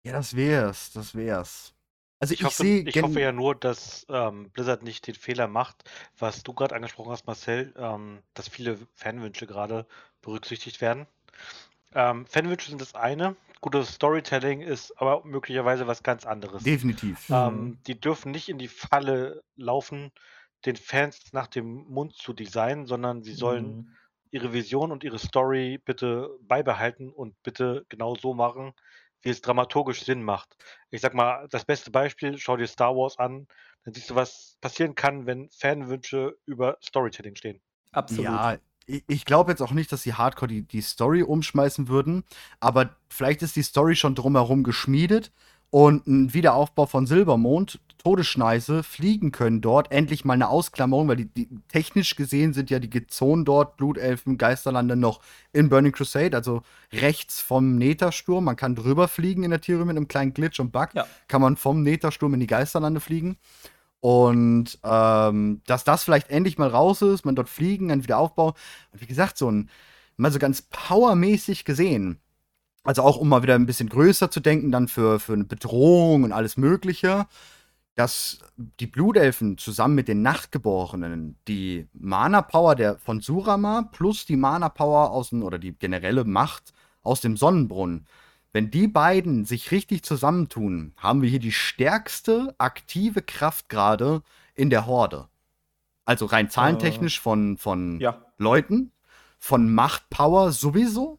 Ja, 0.04 0.12
das 0.12 0.36
wär's, 0.36 0.92
das 0.92 1.16
wär's. 1.16 1.74
Also 2.20 2.34
ich, 2.34 2.40
Ich, 2.40 2.46
hoffe, 2.46 2.62
sehe 2.62 2.82
ich 2.82 3.02
hoffe 3.02 3.20
ja 3.20 3.32
nur, 3.32 3.56
dass 3.56 4.06
ähm, 4.08 4.50
Blizzard 4.50 4.84
nicht 4.84 5.08
den 5.08 5.16
Fehler 5.16 5.48
macht, 5.48 5.82
was 6.16 6.44
du 6.44 6.52
gerade 6.52 6.76
angesprochen 6.76 7.10
hast, 7.10 7.26
Marcel, 7.26 7.74
ähm, 7.76 8.20
dass 8.34 8.46
viele 8.46 8.78
Fanwünsche 8.94 9.48
gerade 9.48 9.84
berücksichtigt 10.22 10.80
werden. 10.80 11.06
Ähm, 11.94 12.24
Fanwünsche 12.26 12.70
sind 12.70 12.80
das 12.80 12.94
eine. 12.94 13.34
Gutes 13.60 13.94
Storytelling 13.94 14.60
ist 14.60 14.92
aber 15.00 15.24
möglicherweise 15.24 15.88
was 15.88 16.04
ganz 16.04 16.24
anderes. 16.24 16.62
Definitiv. 16.62 17.28
Mhm. 17.28 17.34
Ähm, 17.34 17.78
die 17.88 18.00
dürfen 18.00 18.30
nicht 18.30 18.48
in 18.48 18.58
die 18.58 18.68
Falle 18.68 19.42
laufen, 19.56 20.12
den 20.66 20.76
Fans 20.76 21.32
nach 21.32 21.46
dem 21.46 21.84
Mund 21.88 22.14
zu 22.16 22.32
designen, 22.32 22.86
sondern 22.86 23.22
sie 23.22 23.34
sollen 23.34 23.80
Mhm. 23.80 23.96
ihre 24.30 24.52
Vision 24.52 24.92
und 24.92 25.04
ihre 25.04 25.18
Story 25.18 25.78
bitte 25.78 26.30
beibehalten 26.42 27.10
und 27.12 27.40
bitte 27.42 27.84
genau 27.88 28.14
so 28.16 28.34
machen, 28.34 28.72
wie 29.22 29.30
es 29.30 29.40
dramaturgisch 29.40 30.04
Sinn 30.04 30.22
macht. 30.22 30.56
Ich 30.90 31.00
sag 31.00 31.14
mal, 31.14 31.48
das 31.50 31.64
beste 31.64 31.90
Beispiel, 31.90 32.38
schau 32.38 32.56
dir 32.56 32.66
Star 32.66 32.94
Wars 32.94 33.18
an, 33.18 33.46
dann 33.84 33.94
siehst 33.94 34.10
du, 34.10 34.14
was 34.14 34.56
passieren 34.60 34.94
kann, 34.94 35.26
wenn 35.26 35.48
Fanwünsche 35.50 36.36
über 36.46 36.76
Storytelling 36.82 37.36
stehen. 37.36 37.60
Absolut. 37.92 38.46
Ja, 38.46 38.58
ich, 38.86 39.24
glaube 39.26 39.50
jetzt 39.52 39.60
auch 39.60 39.72
nicht, 39.72 39.92
dass 39.92 40.02
sie 40.02 40.14
Hardcore 40.14 40.48
die, 40.48 40.62
die 40.62 40.80
Story 40.80 41.22
umschmeißen 41.22 41.88
würden, 41.88 42.24
aber 42.60 42.96
vielleicht 43.08 43.42
ist 43.42 43.56
die 43.56 43.62
Story 43.62 43.96
schon 43.96 44.14
drumherum 44.14 44.62
geschmiedet 44.62 45.30
und 45.70 46.06
ein 46.06 46.32
Wiederaufbau 46.32 46.86
von 46.86 47.06
Silbermond, 47.06 47.78
Todesschneise, 47.98 48.82
fliegen 48.82 49.32
können 49.32 49.60
dort, 49.60 49.90
endlich 49.92 50.24
mal 50.24 50.34
eine 50.34 50.48
Ausklammerung, 50.48 51.08
weil 51.08 51.16
die, 51.16 51.26
die 51.26 51.48
technisch 51.68 52.16
gesehen 52.16 52.54
sind 52.54 52.70
ja 52.70 52.78
die 52.78 53.06
Zonen 53.06 53.44
dort, 53.44 53.76
Blutelfen, 53.76 54.38
Geisterlande 54.38 54.96
noch 54.96 55.20
in 55.52 55.68
Burning 55.68 55.92
Crusade, 55.92 56.36
also 56.36 56.62
rechts 56.92 57.40
vom 57.40 57.76
Netersturm. 57.76 58.44
Man 58.44 58.56
kann 58.56 58.76
drüber 58.76 59.08
fliegen 59.08 59.42
in 59.42 59.50
der 59.50 59.60
Theorie 59.60 59.84
mit 59.84 59.96
einem 59.96 60.08
kleinen 60.08 60.32
Glitch 60.32 60.60
und 60.60 60.72
Bug. 60.72 60.90
Ja. 60.94 61.06
Kann 61.26 61.42
man 61.42 61.56
vom 61.56 61.82
Netersturm 61.82 62.34
in 62.34 62.40
die 62.40 62.46
Geisterlande 62.46 63.00
fliegen. 63.00 63.36
Und 64.00 64.78
ähm, 64.84 65.60
dass 65.66 65.84
das 65.84 66.04
vielleicht 66.04 66.30
endlich 66.30 66.56
mal 66.56 66.68
raus 66.68 67.02
ist, 67.02 67.24
man 67.24 67.34
dort 67.34 67.48
fliegen, 67.48 67.88
dann 67.88 68.04
wieder 68.04 68.18
aufbauen. 68.18 68.54
Und 68.92 69.00
wie 69.00 69.06
gesagt, 69.06 69.36
so 69.36 69.50
ein, 69.50 69.68
mal 70.16 70.30
so 70.30 70.38
ganz 70.38 70.62
powermäßig 70.62 71.64
gesehen. 71.64 72.20
Also 72.88 73.02
auch 73.02 73.18
um 73.18 73.28
mal 73.28 73.42
wieder 73.42 73.54
ein 73.54 73.66
bisschen 73.66 73.90
größer 73.90 74.30
zu 74.30 74.40
denken, 74.40 74.72
dann 74.72 74.88
für, 74.88 75.20
für 75.20 75.34
eine 75.34 75.44
Bedrohung 75.44 76.22
und 76.22 76.32
alles 76.32 76.56
Mögliche, 76.56 77.26
dass 77.96 78.38
die 78.56 78.86
Blutelfen 78.86 79.58
zusammen 79.58 79.94
mit 79.94 80.08
den 80.08 80.22
Nachtgeborenen 80.22 81.36
die 81.48 81.86
Mana-Power 81.92 82.76
der 82.76 82.96
von 82.96 83.20
Surama 83.20 83.90
plus 83.92 84.24
die 84.24 84.38
Mana-Power 84.38 85.10
aus 85.10 85.28
dem, 85.28 85.42
oder 85.42 85.58
die 85.58 85.74
generelle 85.78 86.24
Macht 86.24 86.72
aus 87.02 87.20
dem 87.20 87.36
Sonnenbrunnen, 87.36 88.06
wenn 88.54 88.70
die 88.70 88.88
beiden 88.88 89.44
sich 89.44 89.70
richtig 89.70 90.02
zusammentun, 90.02 90.94
haben 90.96 91.20
wir 91.20 91.28
hier 91.28 91.40
die 91.40 91.52
stärkste 91.52 92.54
aktive 92.56 93.20
Kraft 93.20 93.68
gerade 93.68 94.22
in 94.54 94.70
der 94.70 94.86
Horde. 94.86 95.28
Also 96.06 96.24
rein 96.24 96.48
zahlentechnisch 96.48 97.20
von, 97.20 97.58
von 97.58 98.00
Ja. 98.00 98.24
Leuten, 98.38 98.92
von 99.38 99.74
Machtpower 99.74 100.52
sowieso. 100.52 101.18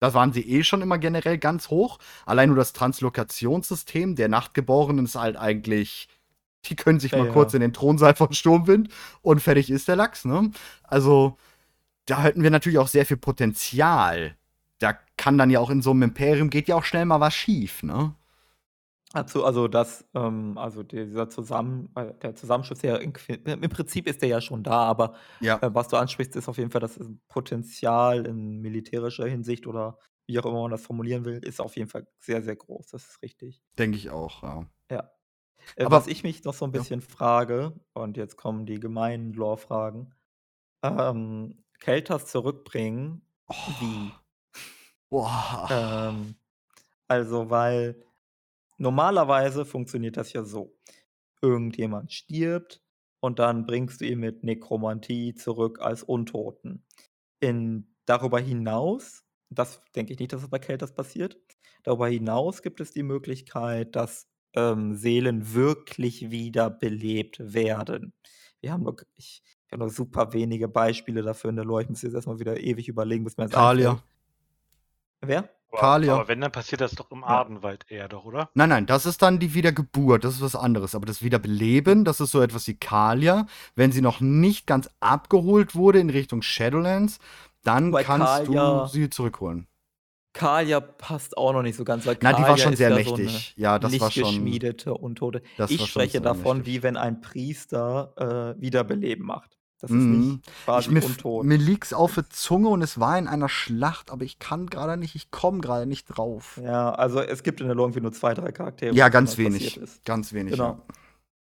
Da 0.00 0.14
waren 0.14 0.32
sie 0.32 0.42
eh 0.48 0.62
schon 0.62 0.82
immer 0.82 0.98
generell 0.98 1.38
ganz 1.38 1.70
hoch. 1.70 1.98
Allein 2.26 2.48
nur 2.48 2.56
das 2.58 2.72
Translokationssystem 2.72 4.14
der 4.16 4.28
Nachtgeborenen 4.28 5.06
ist 5.06 5.16
halt 5.16 5.36
eigentlich. 5.36 6.08
Die 6.66 6.76
können 6.76 7.00
sich 7.00 7.12
Ja, 7.12 7.18
mal 7.18 7.26
ja. 7.28 7.32
kurz 7.32 7.54
in 7.54 7.60
den 7.60 7.72
Thronsaal 7.72 8.14
von 8.14 8.32
Sturmwind 8.32 8.90
und 9.22 9.40
fertig 9.40 9.70
ist 9.70 9.88
der 9.88 9.96
Lachs, 9.96 10.24
ne? 10.24 10.50
Also, 10.82 11.36
da 12.06 12.22
hätten 12.22 12.42
wir 12.42 12.50
natürlich 12.50 12.78
auch 12.78 12.88
sehr 12.88 13.06
viel 13.06 13.16
Potenzial. 13.18 14.36
Da 14.78 14.94
kann 15.16 15.38
dann 15.38 15.50
ja 15.50 15.60
auch 15.60 15.70
in 15.70 15.82
so 15.82 15.90
einem 15.92 16.02
Imperium 16.04 16.50
geht 16.50 16.68
ja 16.68 16.76
auch 16.76 16.84
schnell 16.84 17.04
mal 17.06 17.20
was 17.20 17.34
schief, 17.34 17.82
ne? 17.82 18.14
Dazu, 19.14 19.44
also 19.44 19.68
das, 19.68 20.04
ähm, 20.14 20.58
also 20.58 20.82
dieser 20.82 21.30
Zusammen, 21.30 21.90
äh, 21.96 22.12
der 22.20 22.34
Zusammenschluss, 22.34 22.80
der 22.80 23.00
in, 23.00 23.12
im 23.46 23.70
Prinzip 23.70 24.06
ist 24.06 24.20
der 24.20 24.28
ja 24.28 24.40
schon 24.42 24.62
da, 24.62 24.82
aber 24.82 25.14
Ja. 25.40 25.56
äh, 25.62 25.70
was 25.74 25.88
du 25.88 25.96
ansprichst, 25.96 26.36
ist 26.36 26.48
auf 26.48 26.58
jeden 26.58 26.70
Fall 26.70 26.82
das 26.82 27.00
Potenzial 27.28 28.26
in 28.26 28.60
militärischer 28.60 29.26
Hinsicht 29.26 29.66
oder 29.66 29.98
wie 30.26 30.38
auch 30.38 30.44
immer 30.44 30.60
man 30.60 30.70
das 30.70 30.82
formulieren 30.82 31.24
will, 31.24 31.38
ist 31.38 31.58
auf 31.58 31.74
jeden 31.76 31.88
Fall 31.88 32.06
sehr, 32.18 32.42
sehr 32.42 32.56
groß. 32.56 32.88
Das 32.88 33.08
ist 33.08 33.22
richtig. 33.22 33.62
Denke 33.78 33.96
ich 33.96 34.10
auch, 34.10 34.42
ja. 34.42 34.66
Ja. 34.90 35.10
Äh, 35.76 35.84
Aber- 35.86 35.96
was 35.96 36.06
ich 36.06 36.22
mich 36.22 36.44
noch 36.44 36.52
so 36.52 36.66
ein 36.66 36.72
Ja. 36.74 36.80
bisschen 36.80 37.00
frage, 37.00 37.72
und 37.94 38.18
jetzt 38.18 38.36
kommen 38.36 38.66
die 38.66 38.78
gemeinen 38.78 39.32
Lore-Fragen, 39.32 40.12
ähm, 40.82 41.64
Keltas 41.80 42.26
zurückbringen, 42.26 43.22
wie? 43.80 44.12
Boah. 45.10 45.66
Ähm, 45.70 46.34
also, 47.08 47.48
weil 47.48 48.04
normalerweise 48.78 49.64
funktioniert 49.64 50.16
das 50.16 50.32
ja 50.32 50.44
so. 50.44 50.76
Irgendjemand 51.42 52.12
stirbt 52.12 52.82
und 53.20 53.38
dann 53.38 53.66
bringst 53.66 54.00
du 54.00 54.06
ihn 54.06 54.20
mit 54.20 54.44
Nekromantie 54.44 55.34
zurück 55.34 55.80
als 55.80 56.02
Untoten. 56.02 56.84
In, 57.40 57.94
darüber 58.06 58.40
hinaus, 58.40 59.24
das 59.50 59.82
denke 59.94 60.12
ich 60.12 60.18
nicht, 60.18 60.32
dass 60.32 60.42
es 60.42 60.50
bei 60.50 60.58
Keltas 60.58 60.94
passiert, 60.94 61.38
darüber 61.82 62.08
hinaus 62.08 62.62
gibt 62.62 62.80
es 62.80 62.92
die 62.92 63.02
Möglichkeit, 63.02 63.94
dass 63.96 64.28
ähm, 64.54 64.94
Seelen 64.94 65.54
wirklich 65.54 66.30
wieder 66.30 66.70
belebt 66.70 67.38
werden. 67.52 68.14
Wir 68.60 68.72
haben 68.72 68.82
nur, 68.82 68.96
ich, 69.16 69.42
ich 69.66 69.72
habe 69.72 69.80
nur 69.84 69.90
super 69.90 70.32
wenige 70.32 70.68
Beispiele 70.68 71.22
dafür 71.22 71.50
in 71.50 71.56
der 71.56 71.64
Lore. 71.64 71.82
Ich 71.82 71.88
muss 71.88 72.02
jetzt 72.02 72.14
erstmal 72.14 72.40
wieder 72.40 72.58
ewig 72.58 72.88
überlegen, 72.88 73.24
bis 73.24 73.36
mir 73.36 73.44
das 73.44 73.54
einfällt. 73.54 74.02
Wer? 75.20 75.57
Aber, 75.70 75.80
Kalia. 75.80 76.14
aber 76.14 76.28
wenn, 76.28 76.40
dann 76.40 76.50
passiert 76.52 76.80
das 76.80 76.92
doch 76.92 77.10
im 77.10 77.24
Ardenwald 77.24 77.84
eher 77.90 78.08
doch, 78.08 78.24
oder? 78.24 78.48
Nein, 78.54 78.70
nein, 78.70 78.86
das 78.86 79.04
ist 79.06 79.20
dann 79.22 79.38
die 79.38 79.52
Wiedergeburt, 79.54 80.24
das 80.24 80.34
ist 80.36 80.40
was 80.42 80.56
anderes. 80.56 80.94
Aber 80.94 81.04
das 81.06 81.22
Wiederbeleben, 81.22 82.04
das 82.04 82.20
ist 82.20 82.30
so 82.30 82.40
etwas 82.40 82.66
wie 82.68 82.74
Kalia. 82.74 83.46
Wenn 83.76 83.92
sie 83.92 84.00
noch 84.00 84.20
nicht 84.20 84.66
ganz 84.66 84.88
abgeholt 85.00 85.74
wurde 85.74 85.98
in 86.00 86.10
Richtung 86.10 86.40
Shadowlands, 86.42 87.18
dann 87.64 87.90
Bei 87.90 88.02
kannst 88.04 88.26
Kalia- 88.48 88.82
du 88.84 88.86
sie 88.88 89.10
zurückholen. 89.10 89.66
Kalia 90.34 90.80
passt 90.80 91.36
auch 91.36 91.52
noch 91.52 91.62
nicht 91.62 91.76
so 91.76 91.84
ganz, 91.84 92.06
weil 92.06 92.16
Na, 92.22 92.32
die 92.32 92.38
war 92.42 92.50
Kalia 92.50 92.62
schon 92.62 92.72
ist 92.74 92.78
sehr 92.78 92.90
ja 92.90 92.94
mächtig. 92.94 93.54
So 93.56 93.60
ja, 93.62 93.70
eine 93.72 93.80
das 93.80 93.90
nicht 93.92 94.00
war 94.00 94.10
schon. 94.10 94.22
geschmiedete 94.24 94.94
Untote. 94.94 95.42
das 95.56 95.70
ich 95.70 95.84
spreche 95.84 96.20
davon, 96.20 96.58
mächtig. 96.58 96.74
wie 96.74 96.82
wenn 96.84 96.96
ein 96.96 97.20
Priester 97.20 98.54
äh, 98.56 98.60
Wiederbeleben 98.62 99.26
macht. 99.26 99.57
Das 99.80 99.90
ist 99.90 99.96
Mhm. 99.96 100.18
nicht 100.18 100.64
quasi 100.64 100.88
Ich, 100.88 100.94
mir, 100.94 101.04
untot. 101.04 101.44
mir 101.46 101.56
liegt's 101.56 101.92
auf 101.92 102.14
der 102.14 102.28
Zunge 102.30 102.68
und 102.68 102.82
es 102.82 102.98
war 102.98 103.16
in 103.18 103.28
einer 103.28 103.48
Schlacht, 103.48 104.10
aber 104.10 104.24
ich 104.24 104.38
kann 104.38 104.66
gerade 104.66 104.96
nicht, 104.96 105.14
ich 105.14 105.30
komme 105.30 105.60
gerade 105.60 105.86
nicht 105.86 106.06
drauf. 106.06 106.60
Ja, 106.62 106.92
also 106.92 107.20
es 107.20 107.42
gibt 107.44 107.60
in 107.60 107.66
der 107.66 107.76
Lore 107.76 107.88
irgendwie 107.88 108.00
nur 108.00 108.12
zwei, 108.12 108.34
drei 108.34 108.50
Charaktere. 108.50 108.94
Ja, 108.94 109.08
ganz 109.08 109.38
wenig. 109.38 109.80
Ganz 110.04 110.32
wenig. 110.32 110.52
Genau. 110.52 110.82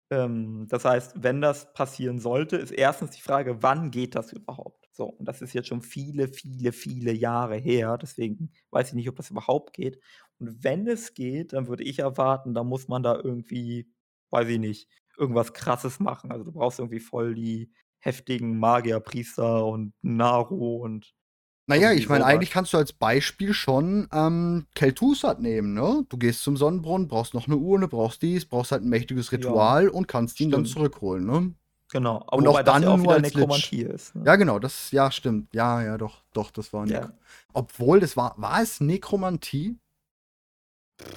Ähm, 0.10 0.68
das 0.70 0.86
heißt, 0.86 1.24
wenn 1.24 1.42
das 1.42 1.74
passieren 1.74 2.20
sollte, 2.20 2.58
ist 2.58 2.72
erstens 2.72 3.12
die 3.12 3.22
Frage, 3.22 3.62
wann 3.62 3.92
geht 3.92 4.16
das 4.16 4.32
überhaupt? 4.32 4.88
So, 4.92 5.06
und 5.06 5.26
das 5.28 5.42
ist 5.42 5.54
jetzt 5.54 5.68
schon 5.68 5.82
viele, 5.82 6.28
viele, 6.28 6.72
viele 6.72 7.12
Jahre 7.12 7.56
her. 7.58 7.98
Deswegen 7.98 8.52
weiß 8.72 8.90
ich 8.90 8.94
nicht, 8.94 9.10
ob 9.10 9.16
das 9.16 9.32
überhaupt 9.32 9.74
geht. 9.74 10.00
Und 10.40 10.64
wenn 10.64 10.88
es 10.88 11.14
geht, 11.14 11.54
dann 11.54 11.68
würde 11.68 11.84
ich 11.84 12.00
erwarten, 12.00 12.54
da 12.54 12.64
muss 12.64 12.88
man 12.88 13.04
da 13.04 13.16
irgendwie, 13.16 13.90
weiß 14.32 14.48
ich 14.48 14.60
nicht, 14.60 14.90
irgendwas 15.18 15.54
krasses 15.54 16.00
machen. 16.00 16.32
Also 16.32 16.46
du 16.46 16.52
brauchst 16.52 16.80
irgendwie 16.80 17.00
voll 17.00 17.36
die 17.36 17.72
heftigen 18.08 18.58
Magier, 18.58 19.00
Priester 19.02 19.66
und 19.66 19.94
Naru 20.02 20.78
und 20.78 21.14
Naja, 21.68 21.92
ich 21.92 22.08
meine, 22.08 22.24
eigentlich 22.26 22.52
kannst 22.52 22.72
du 22.72 22.78
als 22.78 22.94
Beispiel 22.94 23.54
schon 23.54 24.08
ähm, 24.14 24.66
Kel'Thuzad 24.78 25.40
nehmen, 25.40 25.74
ne? 25.74 26.06
Du 26.08 26.18
gehst 26.18 26.42
zum 26.44 26.56
Sonnenbrunnen, 26.56 27.10
brauchst 27.10 27.34
noch 27.34 27.48
eine 27.48 27.58
Urne, 27.58 27.90
brauchst 27.90 28.22
dies, 28.22 28.46
brauchst 28.46 28.72
halt 28.72 28.84
ein 28.84 28.90
mächtiges 28.90 29.30
Ja. 29.32 29.38
Ritual 29.38 29.90
und 29.90 30.08
kannst 30.08 30.40
ihn 30.40 30.52
dann 30.52 30.66
Stimmt. 30.66 30.74
zurückholen, 30.74 31.26
ne? 31.26 31.54
genau. 31.90 32.24
Aber 32.28 32.38
Und 32.38 32.48
auch 32.48 32.62
dann 32.62 32.84
ja 32.84 32.90
auch 32.90 32.98
nur 32.98 33.04
wieder 33.04 33.16
als 33.16 33.34
Lich. 33.34 33.36
Nekromantie 33.36 33.82
ist. 33.82 34.16
Ne? 34.16 34.24
Ja, 34.26 34.36
genau, 34.38 34.60
das, 34.60 34.92
ja, 34.92 35.12
stimmt. 35.12 35.54
Ja, 35.54 35.82
ja, 35.84 35.98
doch, 35.98 36.24
doch, 36.34 36.52
das 36.52 36.72
war 36.74 36.88
Ja. 36.88 37.12
Obwohl, 37.54 38.00
das 38.00 38.16
war, 38.16 38.36
war 38.38 38.62
es 38.62 38.80
Nekromantie? 38.80 39.78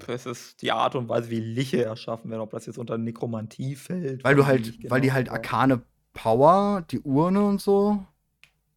Es 0.09 0.27
ist 0.27 0.61
die 0.63 0.73
Art 0.73 0.95
und 0.95 1.09
Weise, 1.09 1.31
wie 1.31 1.41
Liche 1.41 1.83
erschaffen 1.85 2.31
werden, 2.31 2.43
ob 2.43 2.51
das 2.51 2.67
jetzt 2.67 2.79
unter 2.79 2.99
Nekromantie 2.99 3.77
fällt. 3.77 4.25
Weil 4.25 4.35
du 4.35 4.47
halt, 4.47 4.91
weil 4.91 5.01
die 5.01 5.07
genau, 5.09 5.15
halt 5.15 5.29
arkane 5.31 5.83
Power, 6.13 6.85
die 6.91 7.01
Urne 7.01 7.45
und 7.45 7.61
so. 7.61 8.05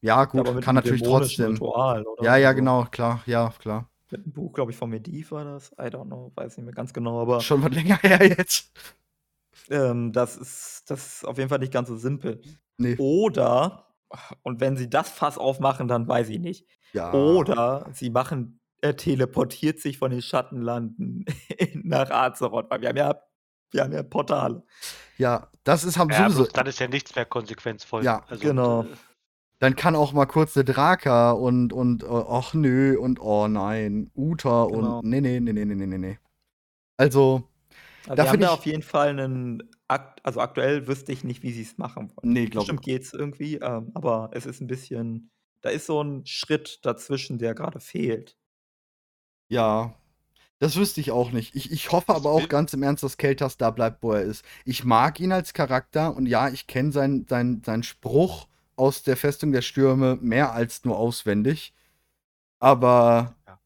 Ja, 0.01 0.17
Ja, 0.19 0.25
gut, 0.25 0.53
mit 0.53 0.63
kann 0.63 0.75
natürlich 0.75 1.01
trotzdem. 1.01 1.51
Ritual? 1.51 2.05
Ja, 2.21 2.35
ja, 2.37 2.49
Also, 2.49 2.57
genau, 2.59 2.85
klar, 2.91 3.21
ja, 3.25 3.53
klar. 3.59 3.89
Mit 4.11 4.23
einem 4.23 4.33
Buch, 4.33 4.53
glaube 4.53 4.71
ich, 4.71 4.77
von 4.77 4.89
Mediv 4.89 5.31
war 5.31 5.43
das. 5.45 5.71
I 5.73 5.85
don't 5.85 6.05
know, 6.05 6.31
weiß 6.35 6.57
nicht 6.57 6.65
mehr 6.65 6.73
ganz 6.75 6.93
genau, 6.93 7.21
aber 7.21 7.39
Schon 7.41 7.63
was 7.63 7.71
länger 7.71 7.97
her 7.97 8.25
jetzt. 8.27 8.71
ähm, 9.69 10.11
das, 10.11 10.35
ist, 10.37 10.83
das 10.87 11.15
ist 11.15 11.25
auf 11.25 11.37
jeden 11.37 11.49
Fall 11.49 11.59
nicht 11.59 11.73
ganz 11.73 11.87
so 11.87 11.95
simpel. 11.97 12.41
Nee. 12.77 12.95
Oder, 12.97 13.87
und 14.43 14.59
wenn 14.59 14.77
sie 14.77 14.89
das 14.89 15.09
Fass 15.09 15.37
aufmachen, 15.37 15.87
dann 15.87 16.07
weiß 16.07 16.29
ich 16.29 16.39
nicht. 16.39 16.67
Ja. 16.91 17.11
Oder 17.13 17.87
sie 17.93 18.09
machen, 18.09 18.59
er 18.81 18.95
teleportiert 18.97 19.79
sich 19.79 19.97
von 19.97 20.11
den 20.11 20.21
Schattenlanden 20.21 21.25
nach 21.83 22.11
Azeroth, 22.11 22.69
weil 22.69 22.81
wir 22.81 22.89
haben 22.89 22.97
ja, 22.97 23.15
wir 23.71 23.83
haben 23.83 23.93
ja 23.93 24.03
Portale. 24.03 24.63
Ja, 25.23 25.47
das 25.63 25.85
ist 25.85 25.97
haben 25.97 26.09
ja, 26.09 26.29
sowieso. 26.29 26.51
Dann 26.51 26.67
ist 26.67 26.79
ja 26.79 26.89
nichts 26.89 27.15
mehr 27.15 27.23
konsequenzvoll. 27.23 28.03
Ja, 28.03 28.25
also, 28.27 28.45
genau. 28.45 28.83
Äh, 28.83 28.87
dann 29.59 29.77
kann 29.77 29.95
auch 29.95 30.11
mal 30.11 30.25
kurz 30.25 30.53
der 30.53 30.65
Draka 30.65 31.31
und, 31.31 31.71
und, 31.71 32.03
äh, 32.03 32.07
ach 32.07 32.53
nö, 32.53 32.99
und 32.99 33.21
oh 33.21 33.47
nein, 33.47 34.11
Uta 34.15 34.65
genau. 34.65 34.99
und 34.99 35.09
nee, 35.09 35.21
nee, 35.21 35.39
nee, 35.39 35.53
nee, 35.53 35.63
nee, 35.63 35.85
nee, 35.85 35.97
nee. 35.97 36.19
Also, 36.97 37.49
aber 38.05 38.17
da 38.17 38.23
wir 38.23 38.31
haben 38.31 38.41
da 38.41 38.49
auf 38.49 38.65
jeden 38.65 38.83
Fall 38.83 39.07
einen 39.07 39.63
Akt, 39.87 40.19
also 40.25 40.41
aktuell 40.41 40.87
wüsste 40.87 41.13
ich 41.13 41.23
nicht, 41.23 41.41
wie 41.41 41.53
sie 41.53 41.61
es 41.61 41.77
machen 41.77 42.09
wollen. 42.09 42.33
Nee, 42.33 42.47
glaube 42.47 42.65
ich. 42.65 42.67
Bestimmt 42.67 42.81
geht's 42.81 43.13
irgendwie, 43.13 43.55
ähm, 43.59 43.91
aber 43.93 44.29
es 44.33 44.45
ist 44.45 44.59
ein 44.59 44.67
bisschen, 44.67 45.31
da 45.61 45.69
ist 45.69 45.85
so 45.85 46.03
ein 46.03 46.25
Schritt 46.25 46.79
dazwischen, 46.83 47.37
der 47.37 47.55
gerade 47.55 47.79
fehlt. 47.79 48.35
Ja, 49.47 49.93
das 50.63 50.77
wüsste 50.77 51.01
ich 51.01 51.11
auch 51.11 51.31
nicht. 51.31 51.55
Ich, 51.55 51.73
ich 51.73 51.91
hoffe 51.91 52.15
aber 52.15 52.31
auch 52.31 52.47
ganz 52.47 52.73
im 52.73 52.83
Ernst, 52.83 53.03
dass 53.03 53.17
Keltas 53.17 53.57
da 53.57 53.69
bleibt, 53.69 54.01
wo 54.01 54.13
er 54.13 54.21
ist. 54.21 54.45
Ich 54.63 54.85
mag 54.85 55.19
ihn 55.19 55.33
als 55.33 55.53
Charakter 55.53 56.15
und 56.15 56.25
ja, 56.25 56.47
ich 56.47 56.67
kenne 56.67 56.93
seinen 56.93 57.27
sein, 57.27 57.61
sein 57.65 57.83
Spruch 57.83 58.47
aus 58.77 59.03
der 59.03 59.17
Festung 59.17 59.51
der 59.51 59.61
Stürme 59.61 60.17
mehr 60.21 60.53
als 60.53 60.85
nur 60.85 60.97
auswendig. 60.97 61.73
Aber 62.59 63.35
Ja. 63.45 63.59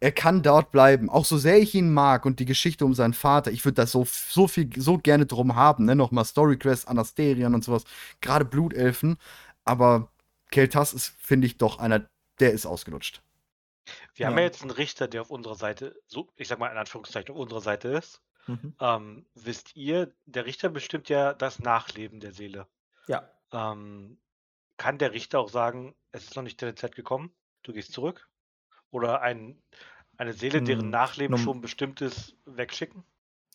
er 0.00 0.12
kann 0.12 0.42
dort 0.42 0.72
bleiben. 0.72 1.08
Auch 1.08 1.24
so 1.24 1.38
sehr 1.38 1.58
ich 1.58 1.74
ihn 1.74 1.90
mag 1.92 2.26
und 2.26 2.38
die 2.38 2.44
Geschichte 2.44 2.84
um 2.84 2.92
seinen 2.92 3.14
Vater, 3.14 3.50
ich 3.50 3.64
würde 3.64 3.76
das 3.76 3.92
so, 3.92 4.06
so 4.06 4.46
viel, 4.46 4.68
so 4.76 4.98
gerne 4.98 5.24
drum 5.24 5.56
haben, 5.56 5.86
ne? 5.86 5.96
Nochmal 5.96 6.26
Storyquest, 6.26 6.86
Anasterian 6.86 7.54
und 7.54 7.64
sowas. 7.64 7.84
Gerade 8.20 8.44
Blutelfen. 8.44 9.16
Aber 9.64 10.08
Keltas 10.50 10.92
ist, 10.92 11.14
finde 11.18 11.46
ich, 11.46 11.56
doch 11.56 11.78
einer, 11.78 12.04
der 12.40 12.52
ist 12.52 12.66
ausgelutscht. 12.66 13.22
Wir 14.14 14.26
haben 14.26 14.34
Ja. 14.34 14.40
ja 14.40 14.44
jetzt 14.46 14.62
einen 14.62 14.70
Richter, 14.70 15.08
der 15.08 15.22
auf 15.22 15.30
unserer 15.30 15.54
Seite, 15.54 15.96
so, 16.06 16.30
ich 16.36 16.48
sag 16.48 16.58
mal 16.58 16.70
in 16.70 16.76
Anführungszeichen, 16.76 17.34
auf 17.34 17.40
unserer 17.40 17.60
Seite 17.60 17.88
ist. 17.88 18.22
Mhm. 18.46 18.74
Ähm, 18.80 19.26
wisst 19.34 19.76
ihr, 19.76 20.12
der 20.26 20.46
Richter 20.46 20.68
bestimmt 20.68 21.08
ja 21.08 21.32
das 21.32 21.60
Nachleben 21.60 22.20
der 22.20 22.32
Seele. 22.32 22.66
Ja. 23.06 23.30
Ähm, 23.52 24.20
kann 24.76 24.98
der 24.98 25.12
Richter 25.12 25.38
auch 25.38 25.48
sagen, 25.48 25.94
es 26.10 26.24
ist 26.24 26.36
noch 26.36 26.42
nicht 26.42 26.60
deine 26.60 26.74
Zeit 26.74 26.94
gekommen, 26.96 27.32
du 27.62 27.72
gehst 27.72 27.92
zurück? 27.92 28.28
Oder 28.90 29.22
ein, 29.22 29.62
eine 30.18 30.32
Seele, 30.32 30.60
deren 30.62 30.82
Hm, 30.82 30.90
Nachleben 30.90 31.36
nun- 31.36 31.44
schon 31.44 31.60
bestimmt 31.60 32.00
ist, 32.00 32.36
wegschicken? 32.44 33.04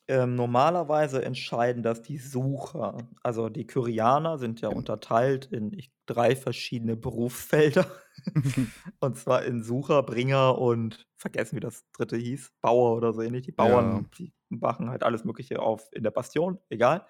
Ähm, 0.10 0.36
normalerweise 0.36 1.24
entscheiden 1.24 1.84
das 1.84 2.01
die 2.01 2.18
Sucher. 2.18 2.97
Also 3.24 3.49
die 3.49 3.68
Kyrianer 3.68 4.38
sind 4.38 4.62
ja 4.62 4.70
unterteilt 4.70 5.47
in 5.47 5.74
ich, 5.74 5.91
drei 6.05 6.36
verschiedene 6.36 6.95
Berufsfelder. 6.95 7.86
und 8.99 9.18
zwar 9.18 9.43
in 9.43 9.64
Sucher, 9.64 10.03
Bringer 10.03 10.58
und 10.58 11.05
vergessen, 11.18 11.58
wie 11.58 11.62
das 11.62 11.86
dritte 11.91 12.16
hieß, 12.16 12.53
Bauer 12.62 12.95
oder 12.95 13.14
so 13.14 13.22
ähnlich. 13.22 13.43
Die 13.43 13.51
Bauern, 13.51 14.10
die 14.18 14.34
machen 14.49 14.89
halt 14.89 15.03
alles 15.03 15.26
Mögliche 15.26 15.60
auf 15.60 15.89
in 15.91 16.03
der 16.03 16.12
Bastion, 16.12 16.60
egal. 16.70 17.05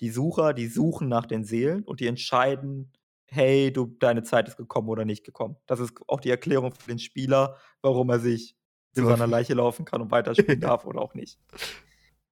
Die 0.00 0.10
Sucher, 0.10 0.52
die 0.52 0.66
suchen 0.66 1.08
nach 1.08 1.26
den 1.26 1.44
Seelen 1.44 1.84
und 1.84 2.00
die 2.00 2.06
entscheiden, 2.06 2.92
hey, 3.26 3.72
du, 3.72 3.86
deine 4.00 4.22
Zeit 4.22 4.48
ist 4.48 4.56
gekommen 4.56 4.88
oder 4.88 5.04
nicht 5.04 5.24
gekommen. 5.24 5.56
Das 5.66 5.78
ist 5.78 5.92
auch 6.08 6.20
die 6.20 6.30
Erklärung 6.30 6.72
für 6.74 6.88
den 6.88 6.98
Spieler, 6.98 7.56
warum 7.80 8.10
er 8.10 8.18
sich 8.18 8.56
zu 8.92 9.06
seiner 9.06 9.26
Leiche 9.28 9.54
laufen 9.54 9.84
kann 9.84 10.02
und 10.02 10.10
weiterspielen 10.10 10.60
darf 10.60 10.84
oder 10.84 11.00
auch 11.00 11.14
nicht. 11.14 11.38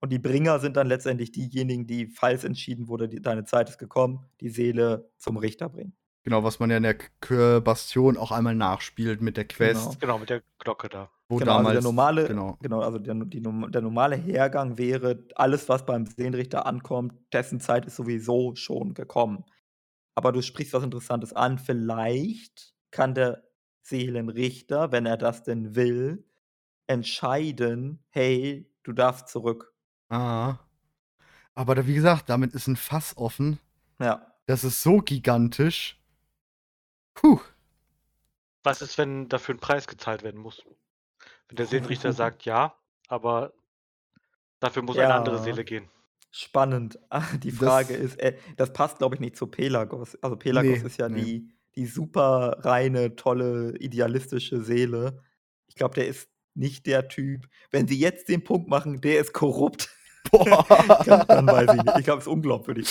Und 0.01 0.11
die 0.11 0.19
Bringer 0.19 0.61
sind 0.61 0.77
dann 0.77 0.87
letztendlich 0.87 1.33
diejenigen, 1.33 1.87
die, 1.87 2.07
falls 2.07 2.45
entschieden 2.45 2.89
wurde, 2.89 3.09
die, 3.09 3.21
deine 3.21 3.45
Zeit 3.45 3.69
ist 3.69 3.79
gekommen, 3.79 4.25
die 4.41 4.49
Seele 4.49 5.11
zum 5.19 5.37
Richter 5.37 5.69
bringen. 5.69 5.93
Genau, 6.23 6.45
was 6.45 6.61
man 6.61 6.71
ja 6.71 6.77
in 6.77 6.83
der 6.83 6.95
K 6.95 7.61
Bastion 7.61 8.17
auch 8.17 8.33
einmal 8.33 8.55
nachspielt 8.55 9.23
mit 9.23 9.37
der 9.37 9.47
Quest, 9.47 9.85
Genau. 9.85 9.97
Genau, 10.01 10.19
mit 10.19 10.31
der 10.31 10.43
Glocke 10.59 10.89
da. 10.89 11.11
wo 11.29 11.37
genau, 11.37 11.55
damals 11.55 11.77
also 11.77 11.81
der 11.81 11.93
normale, 11.93 12.27
genau. 12.27 12.59
genau, 12.61 12.81
also 12.81 12.99
der, 12.99 13.15
die, 13.15 13.41
der 13.41 13.81
normale 13.81 14.17
Hergang 14.17 14.79
wäre, 14.79 15.25
alles, 15.37 15.69
was 15.69 15.87
beim 15.87 16.07
Seelenrichter 16.07 16.67
ankommt, 16.67 17.15
dessen 17.33 17.61
Zeit 17.61 17.87
ist 17.87 17.97
sowieso 17.97 18.55
schon 18.57 18.95
gekommen. 18.95 19.45
Aber 20.15 20.33
du 20.33 20.43
sprichst 20.43 20.75
was 20.75 20.85
Interessantes 20.85 21.33
an. 21.33 21.59
Vielleicht 21.59 22.75
kann 22.91 23.15
der 23.15 23.45
Seelenrichter, 23.83 24.93
wenn 24.93 25.07
er 25.07 25.17
das 25.17 25.45
denn 25.45 25.75
will, 25.75 26.25
entscheiden, 26.89 28.05
hey, 28.11 28.71
du 28.83 28.93
darfst 28.93 29.29
zurück. 29.29 29.73
Ah. 30.09 30.59
Aber 31.55 31.75
da, 31.75 31.87
wie 31.87 31.95
gesagt, 31.95 32.29
damit 32.29 32.55
ist 32.55 32.67
ein 32.69 32.77
Fass 32.77 33.17
offen. 33.17 33.59
Ja. 33.99 34.27
Das 34.47 34.65
ist 34.65 34.83
so 34.83 34.99
gigantisch. 34.99 35.99
Puh. 37.15 37.41
Was 38.63 38.81
ist, 38.83 38.97
wenn 38.99 39.29
dafür 39.29 39.55
ein 39.55 39.61
Preis 39.61 39.87
gezahlt 39.87 40.23
werden 40.23 40.41
muss? 40.41 40.63
Wenn 41.49 41.57
der 41.57 41.67
Seelenrichter 41.67 42.13
sagt, 42.13 42.45
ja, 42.45 42.75
aber 43.09 43.53
dafür 44.61 44.83
muss 44.83 44.99
eine 44.99 45.15
andere 45.15 45.37
Ja. 45.37 45.43
Seele 45.43 45.65
gehen. 45.65 45.89
Spannend. 46.31 46.99
Ah, 47.11 47.25
Die 47.43 47.51
Das- 47.51 47.59
Frage 47.59 47.95
ist, 47.95 48.19
äh, 48.21 48.39
das 48.57 48.73
passt, 48.73 48.99
glaube 48.99 49.15
ich, 49.17 49.21
nicht 49.21 49.37
zu 49.37 49.47
Pelagos. 49.47 50.17
Also 50.23 50.37
Pelagos 50.37 50.81
Nee, 50.81 50.87
ist 50.87 50.99
ja 50.99 51.09
nee. 51.09 51.23
die, 51.23 51.53
die 51.75 51.87
super 51.87 52.59
reine, 52.61 53.17
tolle, 53.17 53.77
idealistische 53.79 54.61
Seele. 54.61 55.23
Ich 55.67 55.75
glaube, 55.75 55.95
der 55.95 56.07
ist 56.09 56.29
nicht 56.55 56.87
der 56.87 57.09
Typ. 57.09 57.49
Wenn 57.71 57.87
sie 57.89 57.99
jetzt 57.99 58.29
den 58.29 58.45
Punkt 58.45 58.69
machen, 58.69 59.01
der 59.01 59.21
ist 59.21 59.33
korrupt, 59.33 59.91
Boah. 60.31 60.65
dann, 61.07 61.27
dann 61.27 61.47
weiß 61.47 61.71
ich 61.77 61.83
nicht. 61.83 61.99
Ich 61.99 62.05
glaube, 62.05 62.19
es 62.19 62.27
ist 62.27 62.33
unglaubwürdig 62.33 62.87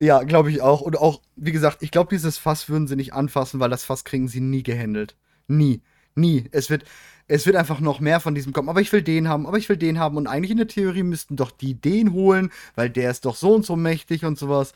ja, 0.00 0.22
glaube 0.22 0.50
ich 0.50 0.60
auch. 0.62 0.80
Und 0.80 0.98
auch, 0.98 1.20
wie 1.36 1.52
gesagt, 1.52 1.78
ich 1.80 1.90
glaube, 1.90 2.10
dieses 2.10 2.38
Fass 2.38 2.68
würden 2.68 2.86
sie 2.86 2.96
nicht 2.96 3.12
anfassen, 3.12 3.60
weil 3.60 3.70
das 3.70 3.84
Fass 3.84 4.04
kriegen 4.04 4.28
sie 4.28 4.40
nie 4.40 4.62
gehandelt. 4.62 5.16
Nie. 5.48 5.82
Nie. 6.14 6.48
Es 6.52 6.70
wird, 6.70 6.84
es 7.26 7.46
wird 7.46 7.56
einfach 7.56 7.80
noch 7.80 8.00
mehr 8.00 8.20
von 8.20 8.34
diesem 8.34 8.52
kommen. 8.52 8.68
Aber 8.68 8.80
ich 8.80 8.92
will 8.92 9.02
den 9.02 9.28
haben, 9.28 9.46
aber 9.46 9.58
ich 9.58 9.68
will 9.68 9.76
den 9.76 9.98
haben. 9.98 10.16
Und 10.16 10.26
eigentlich 10.26 10.50
in 10.50 10.58
der 10.58 10.68
Theorie 10.68 11.02
müssten 11.02 11.36
doch 11.36 11.50
die 11.50 11.74
den 11.74 12.12
holen, 12.12 12.50
weil 12.74 12.90
der 12.90 13.10
ist 13.10 13.24
doch 13.24 13.36
so 13.36 13.54
und 13.54 13.64
so 13.64 13.76
mächtig 13.76 14.24
und 14.24 14.38
sowas. 14.38 14.74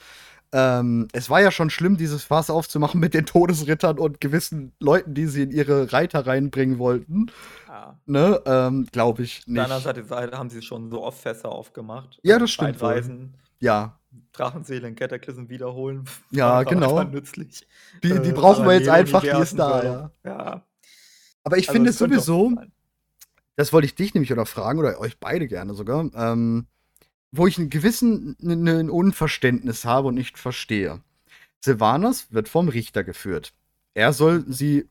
Ähm, 0.53 1.09
es 1.13 1.29
war 1.31 1.41
ja 1.43 1.51
schon 1.51 1.71
schlimm, 1.71 1.97
dieses 1.99 2.25
Fass 2.25 2.49
aufzumachen 2.51 3.01
mit 3.01 3.13
den 3.15 3.27
Todesrittern 3.27 3.99
und 3.99 4.21
gewissen 4.21 4.73
Leuten, 4.81 5.15
die 5.15 5.27
sie 5.27 5.43
in 5.43 5.51
ihre 5.51 5.93
Reiter 5.93 6.27
reinbringen 6.27 6.79
wollten. 6.79 7.27
Ja. 7.67 8.01
Ne? 8.07 8.43
Ähm, 8.47 8.87
glaube 8.93 9.23
ich 9.23 9.45
Auf 9.47 9.55
der 9.55 9.67
nicht. 9.67 9.73
anderen 9.73 9.83
Seite 10.09 10.39
haben 10.39 10.51
sie 10.51 10.63
schon 10.63 10.91
so 10.91 11.03
oft 11.03 11.21
Fässer 11.21 11.51
aufgemacht. 11.51 12.19
Ja, 12.23 12.37
Also 12.37 12.45
das 12.45 12.51
stimmt. 12.51 12.79
Zeitreisen, 12.79 13.35
Ja, 13.61 13.99
Drachenseelen, 14.33 14.95
Cataclysm 14.95 15.49
wiederholen. 15.49 16.05
Ja, 16.31 16.63
genau. 16.63 17.03
nützlich. 17.05 17.67
die, 18.03 18.21
die 18.21 18.31
Äh, 18.31 18.33
brauchen 18.33 18.65
wir 18.67 18.75
jetzt 18.75 18.89
einfach, 18.89 19.21
die 19.23 19.29
ist 19.29 19.59
da, 19.59 19.83
ja. 19.85 20.11
Ja. 20.25 20.67
Aber 21.45 21.57
ich 21.59 21.69
Also, 21.69 21.73
finde 21.77 21.91
es 21.91 21.99
sowieso, 21.99 22.53
das 23.57 23.73
wollte 23.73 23.87
ich 23.87 23.95
dich 23.95 24.15
nämlich 24.15 24.33
oder 24.33 24.47
fragen 24.47 24.79
oder 24.79 24.99
euch 25.01 25.19
beide 25.19 25.49
gerne 25.49 25.75
sogar, 25.75 26.09
ähm, 26.15 26.67
wo 27.33 27.47
ich 27.47 27.59
einen 27.59 27.71
gewissen 27.71 28.37
n- 28.43 28.67
n- 28.67 28.91
Unverständnis 28.91 29.85
habe 29.85 30.09
und 30.09 30.15
nicht 30.15 30.39
verstehe. 30.39 31.01
Sylvanas 31.61 32.33
wird 32.33 32.49
vom 32.49 32.69
Richter 32.69 33.05
geführt. 33.05 33.53
Er 33.95 34.13
soll 34.13 34.45
sie 34.49 34.89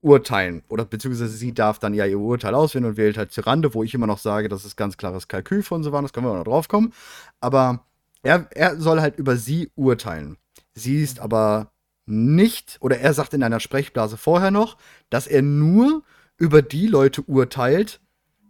urteilen 0.00 0.62
oder 0.68 0.84
beziehungsweise 0.84 1.28
sie 1.36 1.52
darf 1.52 1.78
dann 1.78 1.94
ja 1.94 2.06
ihr 2.06 2.18
Urteil 2.18 2.54
auswählen 2.54 2.84
und 2.84 2.96
wählt 2.96 3.18
halt 3.18 3.32
Tyrande, 3.32 3.74
wo 3.74 3.82
ich 3.82 3.92
immer 3.94 4.06
noch 4.06 4.18
sage, 4.18 4.48
das 4.48 4.64
ist 4.64 4.76
ganz 4.76 4.96
klares 4.96 5.26
Kalkül 5.26 5.62
von 5.62 5.82
Sylvanas, 5.82 6.12
können 6.12 6.26
wir 6.26 6.34
noch 6.34 6.44
drauf 6.44 6.68
kommen. 6.68 6.92
Aber 7.40 7.84
er, 8.22 8.46
er 8.52 8.76
soll 8.78 9.00
halt 9.00 9.18
über 9.18 9.36
sie 9.36 9.70
urteilen. 9.74 10.36
Sie 10.74 11.02
ist 11.02 11.20
aber 11.20 11.72
nicht, 12.06 12.76
oder 12.80 12.98
er 12.98 13.14
sagt 13.14 13.34
in 13.34 13.42
einer 13.42 13.58
Sprechblase 13.58 14.16
vorher 14.16 14.52
noch, 14.52 14.76
dass 15.10 15.26
er 15.26 15.42
nur 15.42 16.02
über 16.38 16.62
die 16.62 16.86
Leute 16.86 17.22
urteilt, 17.22 18.00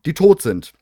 die 0.05 0.13
tot 0.13 0.43
sind. 0.43 0.75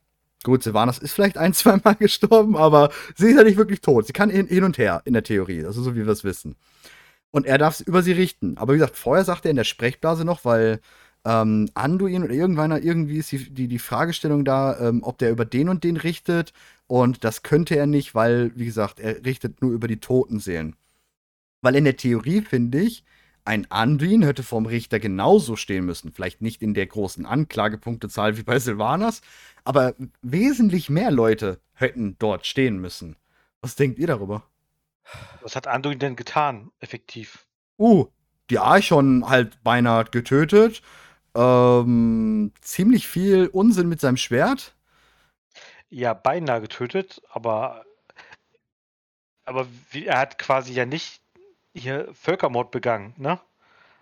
Gut, 0.45 0.62
Sylvanas 0.62 0.99
ist 0.99 1.12
vielleicht 1.12 1.38
ein, 1.38 1.53
zwei 1.55 1.80
Mal 1.82 1.97
gestorben, 1.97 2.57
aber 2.57 2.90
sie 3.16 3.30
ist 3.30 3.36
ja 3.36 3.42
nicht 3.42 3.57
wirklich 3.57 3.80
tot. 3.80 4.07
Sie 4.07 4.12
kann 4.12 4.30
hin, 4.30 4.62
und 4.62 4.78
her 4.78 5.03
in 5.05 5.14
der 5.14 5.24
Theorie, 5.24 5.64
also 5.64 5.82
so 5.82 5.97
wie 5.97 6.07
wir 6.07 6.12
es 6.12 6.22
wissen. 6.22 6.55
Und 7.32 7.47
er 7.47 7.59
darf 7.59 7.80
über 7.80 8.03
sie 8.03 8.12
richten. 8.12 8.57
Aber 8.59 8.74
wie 8.74 8.78
gesagt, 8.78 8.97
vorher 8.97 9.24
sagt 9.24 9.45
er 9.45 9.51
in 9.51 9.57
der 9.57 9.64
Sprechblase 9.64 10.24
noch, 10.24 10.45
weil 10.45 10.80
ähm, 11.24 11.68
Anduin 11.74 12.22
oder 12.22 12.34
irgendwann 12.34 12.70
irgendwie 12.70 13.18
ist 13.18 13.32
die, 13.32 13.51
die, 13.53 13.66
die 13.66 13.78
Fragestellung 13.80 14.45
da, 14.45 14.78
ähm, 14.78 15.03
ob 15.03 15.18
der 15.18 15.32
über 15.32 15.45
den 15.45 15.68
und 15.68 15.82
den 15.82 15.97
richtet. 15.97 16.53
Und 16.86 17.24
das 17.24 17.42
könnte 17.42 17.76
er 17.76 17.86
nicht, 17.86 18.14
weil, 18.14 18.53
wie 18.55 18.66
gesagt, 18.66 19.01
er 19.01 19.24
richtet 19.24 19.62
nur 19.62 19.72
über 19.72 19.88
die 19.88 19.99
toten 19.99 20.38
Seelen. 20.38 20.76
Weil 21.62 21.76
in 21.76 21.84
der 21.84 21.97
Theorie 21.97 22.42
finde 22.42 22.82
ich, 22.82 23.05
ein 23.47 23.70
Anduin 23.70 24.22
hätte 24.22 24.42
vom 24.42 24.66
Richter 24.66 25.01
genauso 25.01 25.57
stehen 25.57 25.84
müssen. 25.84 26.12
Vielleicht 26.12 26.40
nicht 26.40 26.62
in 26.62 26.72
der 26.74 26.86
großen 26.86 27.26
Anklagepunktezahl 27.26 28.38
wie 28.38 28.42
bei 28.42 28.59
Sylvanas, 28.59 29.20
aber 29.65 29.95
wesentlich 30.23 30.91
mehr 30.91 31.11
Leute 31.11 31.61
hätten 31.75 32.17
dort 32.19 32.47
stehen 32.47 32.79
müssen. 32.79 33.17
Was 33.61 33.77
denkt 33.77 33.99
ihr 33.99 34.07
darüber? 34.07 34.43
Was 35.43 35.57
hat 35.57 35.67
Anduin 35.67 35.99
denn 35.99 36.17
getan, 36.17 36.71
effektiv? 36.81 37.47
Uh, 37.79 38.07
die 38.51 38.59
Archon 38.59 39.29
halt 39.29 39.62
beinahe 39.62 40.05
getötet. 40.05 40.83
Ähm, 41.35 42.53
ziemlich 42.61 43.09
viel 43.09 43.49
Unsinn 43.49 43.89
mit 43.89 44.01
seinem 44.01 44.17
Schwert. 44.17 44.75
Ja, 45.91 46.15
beinahe 46.15 46.61
getötet, 46.61 47.23
aber, 47.31 47.85
aber 49.45 49.67
wie, 49.91 50.07
er 50.07 50.19
hat 50.19 50.39
quasi 50.39 50.73
ja 50.73 50.87
nicht 50.87 51.21
hier 51.75 52.09
Völkermord 52.15 52.71
begangen, 52.71 53.15
ne? 53.17 53.41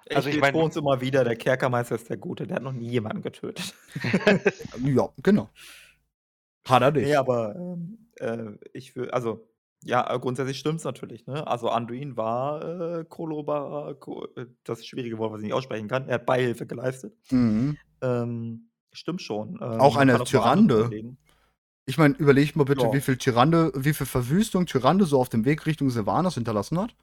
Ich, 0.09 0.17
Also 0.17 0.29
ich 0.29 0.37
ich 0.37 0.41
mein- 0.41 0.53
betone 0.53 0.71
es 0.71 0.77
immer 0.77 1.01
wieder, 1.01 1.25
der 1.25 1.37
Kerkermeister 1.37 1.95
ist 1.95 2.09
der 2.11 2.17
Gute, 2.17 2.47
der 2.47 2.57
hat 2.57 2.63
noch 2.63 2.73
nie 2.73 2.89
jemanden 2.91 3.23
getötet. 3.23 3.75
Ja, 4.85 5.09
genau. 5.23 5.49
Hat 6.67 6.83
er 6.83 6.91
nicht. 6.93 7.07
Nee, 7.07 7.17
aber 7.17 7.55
ähm, 7.57 7.99
äh, 8.21 8.53
ich 8.73 8.95
will, 8.97 9.11
also, 9.11 9.49
ja, 9.85 10.13
äh, 10.15 10.19
grundsätzlich 10.19 10.59
stimmt 10.59 10.79
es 10.79 10.85
natürlich, 10.85 11.27
ne? 11.27 11.47
Also 11.47 11.69
Anduin 11.69 12.17
war 12.17 12.99
äh, 13.01 13.05
Koloba, 13.05 13.95
Ko, 13.99 14.27
äh, 14.37 14.47
das 14.65 14.87
schwierige 14.87 15.19
Wort, 15.19 15.33
was 15.33 15.41
ich 15.41 15.45
nicht 15.47 15.55
aussprechen 15.55 15.89
kann. 15.89 16.09
Er 16.09 16.15
hat 16.17 16.27
Beihilfe 16.27 16.67
geleistet. 16.67 17.15
Mhm. 17.31 17.77
Ähm, 18.01 18.69
stimmt 18.93 19.23
schon. 19.23 19.55
Ähm, 19.61 19.81
Auch 19.81 19.97
eine 19.97 20.23
Tyrande. 20.25 20.89
Ich 21.87 21.99
meine, 21.99 22.15
überlegt 22.15 22.55
mal 22.55 22.63
bitte, 22.65 22.83
Ja. 22.83 22.93
wie 22.93 23.01
viel 23.01 23.17
Tyrande, 23.17 23.73
wie 23.75 23.93
viel 23.93 24.07
Verwüstung 24.07 24.67
Tyrande 24.67 25.05
so 25.05 25.19
auf 25.21 25.29
dem 25.29 25.45
Weg 25.45 25.67
Richtung 25.67 25.91
Sylvanas 25.91 26.35
hinterlassen 26.35 26.79
hat. 26.79 26.95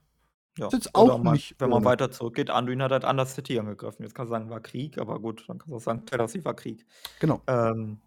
Ja. 0.58 0.66
Ist 0.66 0.72
jetzt 0.72 0.98
Oder 0.98 1.14
auch 1.14 1.22
man, 1.22 1.34
nicht 1.34 1.54
wenn 1.58 1.70
man 1.70 1.78
ohne. 1.78 1.86
weiter 1.86 2.10
zurückgeht, 2.10 2.50
Anduin 2.50 2.82
hat 2.82 2.92
halt 2.92 3.04
Anders 3.04 3.34
City 3.34 3.58
angegriffen. 3.58 4.02
Jetzt 4.02 4.14
kannst 4.14 4.30
du 4.30 4.34
sagen, 4.34 4.50
war 4.50 4.60
Krieg, 4.60 4.98
aber 4.98 5.20
gut, 5.20 5.44
dann 5.48 5.58
kannst 5.58 5.72
du 5.72 5.76
auch 5.76 5.80
sagen, 5.80 6.06
Tennessee 6.06 6.44
war 6.44 6.54
Krieg. 6.54 6.86
Genau. 7.20 7.40
Ähm, 7.46 8.00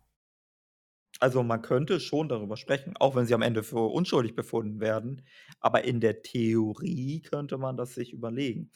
also 1.19 1.43
man 1.43 1.61
könnte 1.61 1.99
schon 1.99 2.27
darüber 2.27 2.57
sprechen, 2.57 2.95
auch 2.97 3.15
wenn 3.15 3.25
sie 3.25 3.33
am 3.33 3.41
Ende 3.41 3.63
für 3.63 3.91
unschuldig 3.91 4.35
befunden 4.35 4.79
werden. 4.79 5.25
Aber 5.59 5.83
in 5.85 6.01
der 6.01 6.21
Theorie 6.21 7.21
könnte 7.21 7.57
man 7.57 7.77
das 7.77 7.93
sich 7.95 8.11
überlegen. 8.13 8.71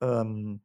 Ähm, 0.00 0.62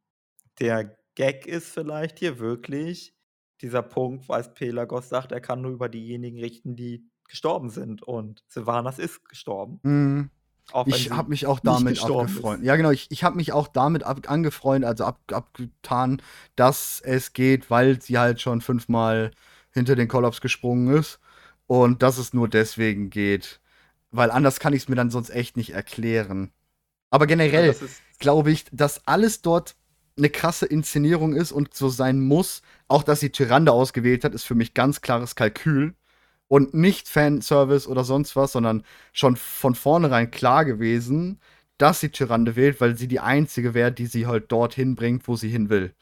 der 0.59 0.97
Gag 1.15 1.47
ist 1.47 1.69
vielleicht 1.69 2.19
hier 2.19 2.39
wirklich 2.39 3.15
dieser 3.61 3.81
Punkt, 3.81 4.29
weil 4.29 4.43
Pelagos 4.43 5.09
sagt, 5.09 5.31
er 5.31 5.41
kann 5.41 5.61
nur 5.61 5.71
über 5.71 5.89
diejenigen 5.89 6.39
richten, 6.39 6.75
die 6.75 7.09
gestorben 7.27 7.69
sind. 7.69 8.03
Und 8.03 8.43
Sylvanas 8.47 8.99
ist 8.99 9.27
gestorben. 9.27 9.79
Mhm. 9.83 10.29
Auch 10.73 10.85
Ich 10.87 11.11
habe 11.11 11.29
mich 11.29 11.45
auch 11.45 11.59
damit 11.59 12.01
abgefreundet. 12.03 12.63
ist. 12.63 12.67
Ja, 12.67 12.75
genau, 12.75 12.91
ich, 12.91 13.07
ich 13.09 13.23
habe 13.23 13.37
mich 13.37 13.53
auch 13.53 13.67
damit 13.67 14.03
ab, 14.03 14.29
angefreundet, 14.29 14.87
also 14.87 15.05
ab, 15.05 15.19
abgetan, 15.31 16.21
dass 16.55 17.01
es 17.01 17.33
geht, 17.33 17.69
weil 17.69 18.01
sie 18.01 18.17
halt 18.17 18.41
schon 18.41 18.61
fünfmal 18.61 19.31
hinter 19.71 19.95
den 19.95 20.07
Kollaps 20.07 20.41
gesprungen 20.41 20.95
ist 20.95 21.19
und 21.67 22.03
dass 22.03 22.17
es 22.17 22.33
nur 22.33 22.47
deswegen 22.49 23.09
geht. 23.09 23.59
Weil 24.11 24.31
anders 24.31 24.59
kann 24.59 24.73
ich 24.73 24.83
es 24.83 24.89
mir 24.89 24.95
dann 24.95 25.11
sonst 25.11 25.29
echt 25.29 25.57
nicht 25.57 25.71
erklären. 25.71 26.51
Aber 27.09 27.25
Ja, 27.25 27.29
generell 27.29 27.69
ist, 27.69 27.83
glaube 28.19 28.51
ich, 28.51 28.65
dass 28.71 29.05
alles 29.07 29.41
dort 29.41 29.75
eine 30.17 30.29
krasse 30.29 30.65
Inszenierung 30.65 31.33
ist 31.35 31.51
und 31.51 31.73
so 31.73 31.89
sein 31.89 32.19
muss. 32.19 32.61
Auch 32.87 33.03
dass 33.03 33.19
sie 33.19 33.31
Tyrande 33.31 33.71
ausgewählt 33.71 34.23
hat, 34.23 34.33
ist 34.33 34.43
für 34.43 34.55
mich 34.55 34.73
ganz 34.73 35.01
klares 35.01 35.35
Kalkül. 35.35 35.95
Und 36.49 36.73
nicht 36.73 37.09
Fanservice 37.09 37.87
oder 37.87 38.03
sonst 38.05 38.35
was, 38.35 38.53
sondern 38.53 38.83
schon 39.13 39.35
von 39.35 39.75
vornherein 39.75 40.31
klar 40.31 40.63
gewesen, 40.65 41.39
dass 41.77 41.99
sie 41.99 42.09
Tyrande 42.09 42.55
wählt, 42.55 42.79
weil 42.81 42.97
sie 42.97 43.07
die 43.07 43.19
einzige 43.19 43.73
wäre, 43.73 43.91
die 43.91 44.05
sie 44.07 44.27
halt 44.27 44.51
dorthin 44.51 44.95
bringt, 44.95 45.27
wo 45.27 45.35
sie 45.35 45.49
hin 45.49 45.69
will. 45.69 45.93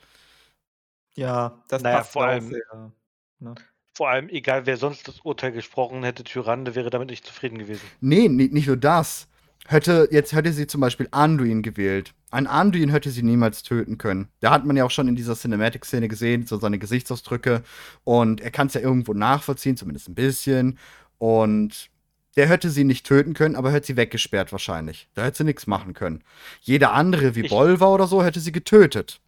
ja, 1.15 1.61
das 1.69 1.81
Naja, 1.81 1.97
passt 1.97 2.11
vor 2.13 2.23
auch 2.23 2.27
allem- 2.27 2.49
sehr. 2.49 2.91
Ne? 3.39 3.55
Vor 3.93 4.09
allem, 4.09 4.27
egal 4.29 4.65
wer 4.65 4.75
sonst 4.77 5.07
das 5.07 5.21
Urteil 5.21 5.53
gesprochen 5.53 6.03
hätte, 6.03 6.23
Tyrande 6.25 6.75
wäre 6.75 6.89
damit 6.89 7.09
nicht 7.09 7.25
zufrieden 7.25 7.57
gewesen. 7.57 7.85
Nee, 8.01 8.27
ni- 8.27 8.49
nicht 8.49 8.67
nur 8.67 8.75
das. 8.77 9.27
Hätte, 9.67 10.07
jetzt 10.11 10.33
hätte 10.33 10.51
sie 10.53 10.67
zum 10.67 10.81
Beispiel 10.81 11.07
Anduin 11.11 11.63
gewählt. 11.63 12.13
Ein 12.29 12.45
Anduin 12.45 12.89
hätte 12.89 13.09
sie 13.09 13.23
niemals 13.23 13.63
töten 13.63 13.97
können. 13.97 14.27
Da 14.39 14.51
hat 14.51 14.65
man 14.65 14.75
ja 14.77 14.83
auch 14.85 14.91
schon 14.91 15.07
in 15.07 15.15
dieser 15.15 15.35
Cinematic-Szene 15.35 16.07
gesehen, 16.07 16.45
so 16.45 16.57
seine 16.59 16.77
Gesichtsausdrücke. 16.77 17.63
Und 18.03 18.41
er 18.41 18.51
kann 18.51 18.67
es 18.67 18.75
ja 18.75 18.81
irgendwo 18.81 19.13
nachvollziehen, 19.13 19.75
zumindest 19.77 20.07
ein 20.07 20.15
bisschen. 20.15 20.77
Und 21.17 21.89
der 22.35 22.47
hätte 22.47 22.69
sie 22.69 22.83
nicht 22.83 23.07
töten 23.07 23.33
können, 23.33 23.55
aber 23.55 23.71
hätte 23.71 23.87
sie 23.87 23.97
weggesperrt 23.97 24.51
wahrscheinlich. 24.51 25.07
Da 25.15 25.23
hätte 25.23 25.37
sie 25.39 25.43
nichts 25.45 25.65
machen 25.65 25.93
können. 25.93 26.23
Jeder 26.61 26.91
andere, 26.93 27.33
wie 27.35 27.45
Ich- 27.45 27.49
Bolvar 27.49 27.91
oder 27.93 28.05
so, 28.07 28.23
hätte 28.23 28.41
sie 28.41 28.51
getötet. 28.51 29.19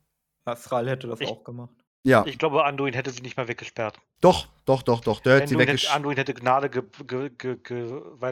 Astral 0.45 0.87
hätte 0.89 1.07
das 1.07 1.19
Ich- 1.21 1.27
auch 1.29 1.43
gemacht. 1.43 1.73
Ja, 2.03 2.25
Ich 2.25 2.37
glaube, 2.37 2.63
Anduin 2.63 2.93
hätte 2.93 3.11
sie 3.11 3.21
nicht 3.21 3.35
mal 3.37 3.47
weggesperrt. 3.47 3.99
doch, 4.21 4.47
doch, 4.65 4.81
doch, 4.81 5.01
doch. 5.01 5.19
Der 5.21 5.35
hätte 5.37 5.47
sie 5.49 5.57
weggesperrt. 5.57 5.95
Anduin 5.95 6.15
hätte 6.17 6.33
Gnade 6.33 6.69
ge 6.69 6.83
ge 7.05 7.29
ge 7.63 7.87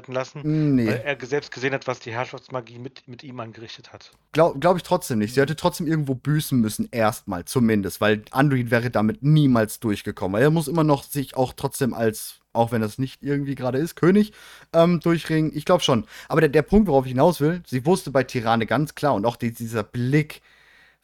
lassen, 0.07 0.75
Nee. 0.75 0.87
weil 0.87 1.01
er 1.05 1.25
selbst 1.25 1.51
gesehen 1.51 1.73
hat, 1.73 1.85
was 1.87 1.99
die 1.99 2.11
Herrschaftsmagie 2.13 2.79
mit, 2.79 3.07
mit 3.07 3.23
ihm 3.23 3.39
angerichtet 3.39 3.91
hat. 3.91 4.11
Glaube 4.31 4.59
glaub 4.59 4.77
ich 4.77 4.83
trotzdem 4.83 5.19
nicht. 5.19 5.33
Sie 5.33 5.41
hätte 5.41 5.55
trotzdem 5.55 5.87
irgendwo 5.87 6.15
büßen 6.15 6.59
müssen, 6.59 6.87
erstmal 6.91 7.45
zumindest, 7.45 8.01
weil 8.01 8.23
Anduin 8.31 8.71
wäre 8.71 8.89
damit 8.91 9.23
niemals 9.23 9.79
durchgekommen. 9.79 10.35
Weil 10.35 10.43
er 10.43 10.51
muss 10.51 10.67
immer 10.67 10.83
noch 10.83 11.03
sich 11.03 11.35
auch 11.35 11.53
trotzdem 11.53 11.93
als, 11.93 12.39
auch 12.53 12.71
wenn 12.71 12.81
das 12.81 12.97
nicht 12.97 13.23
irgendwie 13.23 13.55
gerade 13.55 13.77
ist, 13.79 13.95
König 13.95 14.31
ähm, 14.73 14.99
durchringen. 15.01 15.51
Ich 15.53 15.65
glaube 15.65 15.83
schon. 15.83 16.05
Aber 16.29 16.39
der, 16.41 16.49
der 16.49 16.61
Punkt, 16.61 16.87
worauf 16.87 17.05
ich 17.05 17.11
hinaus 17.11 17.41
will, 17.41 17.61
sie 17.67 17.85
wusste 17.85 18.11
bei 18.11 18.23
Tirane 18.23 18.65
ganz 18.65 18.95
klar 18.95 19.13
und 19.15 19.25
auch 19.25 19.35
die, 19.35 19.51
dieser 19.53 19.83
Blick 19.83 20.41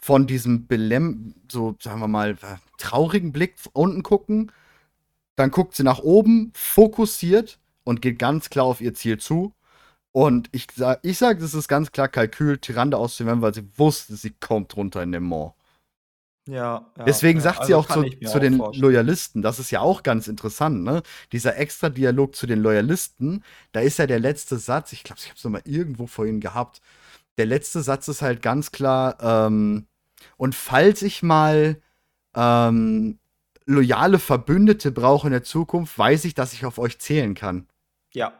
von 0.02 0.28
diesem 0.28 0.68
Belem, 0.68 1.36
so 1.50 1.76
sagen 1.80 2.00
wir 2.00 2.08
mal, 2.08 2.32
äh, 2.32 2.58
traurigen 2.78 3.32
Blick 3.32 3.56
unten 3.74 4.04
gucken, 4.04 4.52
dann 5.36 5.52
guckt 5.52 5.76
sie 5.76 5.84
nach 5.84 6.00
oben, 6.00 6.52
fokussiert 6.56 7.60
und 7.84 8.02
geht 8.02 8.20
ganz 8.20 8.50
klar 8.50 8.66
auf 8.66 8.82
ihr 8.82 8.94
Ziel 8.94 9.20
zu. 9.20 9.54
Und 10.12 10.50
ich 10.52 10.68
sag, 10.76 11.00
ich 11.04 11.18
sag, 11.18 11.40
das 11.40 11.54
ist 11.54 11.68
ganz 11.68 11.92
klar 11.92 12.08
Kalkül, 12.10 12.58
Tyrande 12.58 12.98
auszuwählen, 12.98 13.42
weil 13.42 13.54
sie 13.54 13.68
wusste, 13.78 14.16
sie 14.16 14.32
kommt 14.32 14.76
runter 14.76 15.02
in 15.04 15.12
den 15.12 15.24
Mont. 15.24 15.54
Ja, 16.48 16.92
ja, 16.98 17.04
Deswegen 17.06 17.40
ja, 17.40 17.44
sagt 17.44 17.66
sie 17.66 17.76
also 17.76 17.78
auch 17.78 17.88
kann 17.88 18.12
zu, 18.12 18.20
zu 18.26 18.38
auch 18.38 18.40
den 18.40 18.58
vorstellen. 18.58 18.82
Loyalisten, 18.82 19.42
das 19.42 19.60
ist 19.60 19.72
ja 19.72 19.80
auch 19.82 20.04
ganz 20.04 20.28
interessant, 20.28 20.84
ne? 20.84 21.04
Dieser 21.32 21.58
extra 21.58 21.90
Dialog 21.90 22.36
zu 22.36 22.48
den 22.48 22.60
Loyalisten, 22.60 23.44
da 23.72 23.80
ist 23.80 24.00
ja 24.00 24.08
der 24.08 24.20
letzte 24.20 24.58
Satz, 24.58 24.92
ich 24.92 25.04
glaube, 25.04 25.20
ich 25.22 25.28
habe 25.28 25.38
es 25.38 25.44
nochmal 25.44 25.62
irgendwo 25.66 26.08
vorhin 26.08 26.42
gehabt. 26.42 26.82
Der 27.38 27.46
letzte 27.46 27.82
Satz 27.82 28.08
ist 28.08 28.22
halt 28.22 28.42
ganz 28.42 28.72
klar, 28.72 29.18
ähm, 29.22 29.88
und 30.38 30.56
falls 30.56 31.02
ich 31.02 31.24
mal 31.24 31.82
ähm, 32.36 33.20
loyale 33.66 34.20
Verbündete 34.20 34.92
brauche 34.92 35.28
in 35.28 35.32
der 35.32 35.44
Zukunft, 35.44 35.98
weiß 35.98 36.26
ich, 36.26 36.34
dass 36.34 36.54
ich 36.54 36.66
auf 36.66 36.78
euch 36.78 37.00
zählen 37.00 37.34
kann. 37.34 37.68
Ja, 38.14 38.34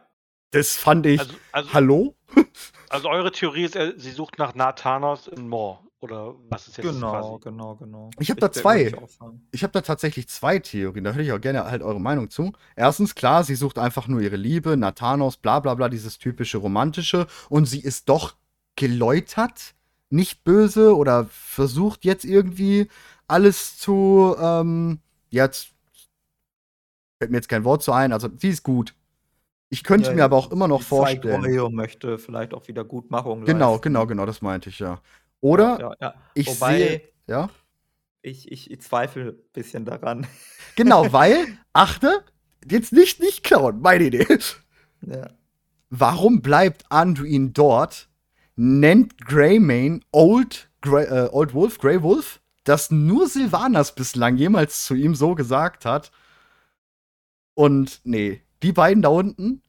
Das 0.50 0.76
fand 0.76 1.06
ich. 1.06 1.20
Also, 1.20 1.34
also, 1.52 1.72
Hallo? 1.72 2.14
also 2.88 3.08
eure 3.08 3.32
Theorie 3.32 3.64
ist, 3.64 3.78
sie 3.96 4.10
sucht 4.10 4.38
nach 4.38 4.54
Nathanos 4.54 5.28
in 5.28 5.48
Mor. 5.48 5.82
Oder 6.02 6.34
was 6.48 6.66
ist 6.66 6.78
jetzt 6.78 6.94
genau, 6.94 7.38
quasi? 7.38 7.44
genau, 7.44 7.76
genau. 7.76 8.10
Ich 8.18 8.28
hab 8.32 8.40
da 8.40 8.50
zwei. 8.50 8.92
ich 9.52 9.62
habe 9.62 9.72
da 9.72 9.82
tatsächlich 9.82 10.28
zwei 10.28 10.58
Theorien. 10.58 11.04
Da 11.04 11.12
hätte 11.12 11.22
ich 11.22 11.30
auch 11.30 11.40
gerne 11.40 11.64
halt 11.64 11.80
eure 11.80 12.00
Meinung 12.00 12.28
zu. 12.28 12.52
Erstens, 12.74 13.14
klar, 13.14 13.44
sie 13.44 13.54
sucht 13.54 13.78
einfach 13.78 14.08
nur 14.08 14.20
ihre 14.20 14.34
Liebe, 14.34 14.76
Nathanos, 14.76 15.36
bla 15.36 15.60
bla 15.60 15.74
bla, 15.74 15.88
dieses 15.88 16.18
typische 16.18 16.58
Romantische. 16.58 17.28
Und 17.48 17.66
sie 17.66 17.80
ist 17.80 18.08
doch 18.08 18.34
geläutert, 18.74 19.76
nicht 20.12 20.44
böse 20.44 20.96
oder 20.96 21.26
versucht 21.26 22.04
jetzt 22.04 22.24
irgendwie 22.24 22.88
alles 23.28 23.78
zu, 23.78 24.36
ähm, 24.40 25.00
jetzt 25.30 25.68
fällt 27.18 27.30
mir 27.30 27.38
jetzt 27.38 27.48
kein 27.48 27.64
Wort 27.64 27.82
zu 27.82 27.92
ein. 27.92 28.12
Also, 28.12 28.28
sie 28.36 28.48
ist 28.48 28.62
gut. 28.62 28.94
Ich 29.70 29.84
könnte 29.84 30.10
Ja, 30.10 30.16
mir 30.16 30.24
aber 30.24 30.36
auch 30.36 30.50
immer 30.50 30.68
noch 30.68 30.82
vorstellen. 30.82 31.44
Reue 31.44 31.64
und 31.64 31.74
möchte 31.74 32.18
vielleicht 32.18 32.54
auch 32.54 32.68
wieder 32.68 32.84
Gutmachung 32.84 33.44
Genau, 33.44 33.72
leisten. 33.72 33.82
genau, 33.82 34.06
genau, 34.06 34.26
das 34.26 34.42
meinte 34.42 34.68
ich 34.70 34.78
ja. 34.78 35.00
Oder 35.40 35.78
Ja, 35.80 35.94
ja. 36.00 36.14
ich 36.34 36.48
Wobei, 36.48 36.78
sehe, 36.78 37.02
ja. 37.26 37.48
ich, 38.22 38.50
ich, 38.50 38.70
ich 38.70 38.80
zweifle 38.80 39.30
ein 39.30 39.38
bisschen 39.52 39.84
daran. 39.84 40.26
Genau, 40.74 41.12
weil, 41.12 41.58
achte, 41.72 42.24
jetzt 42.68 42.92
nicht, 42.92 43.20
nicht 43.20 43.42
klauen, 43.44 43.80
meine 43.80 44.04
Idee. 44.04 44.26
Ja. 45.02 45.36
Warum 45.90 46.42
bleibt 46.42 46.90
Anduin 46.90 47.52
dort? 47.52 48.08
Nennt 48.56 49.18
Greymane 49.18 50.00
Old, 50.12 50.70
Grey, 50.80 51.04
äh, 51.06 51.28
Old 51.32 51.54
Wolf, 51.54 51.78
Grey 51.78 52.02
Wolf, 52.02 52.40
das 52.64 52.90
nur 52.90 53.28
Sylvanas 53.28 53.94
bislang 53.94 54.36
jemals 54.36 54.84
zu 54.84 54.94
ihm 54.94 55.14
so 55.14 55.34
gesagt 55.34 55.84
hat. 55.84 56.12
Und 57.54 58.00
nee, 58.04 58.42
die 58.62 58.72
beiden 58.72 59.02
da 59.02 59.08
unten 59.08 59.62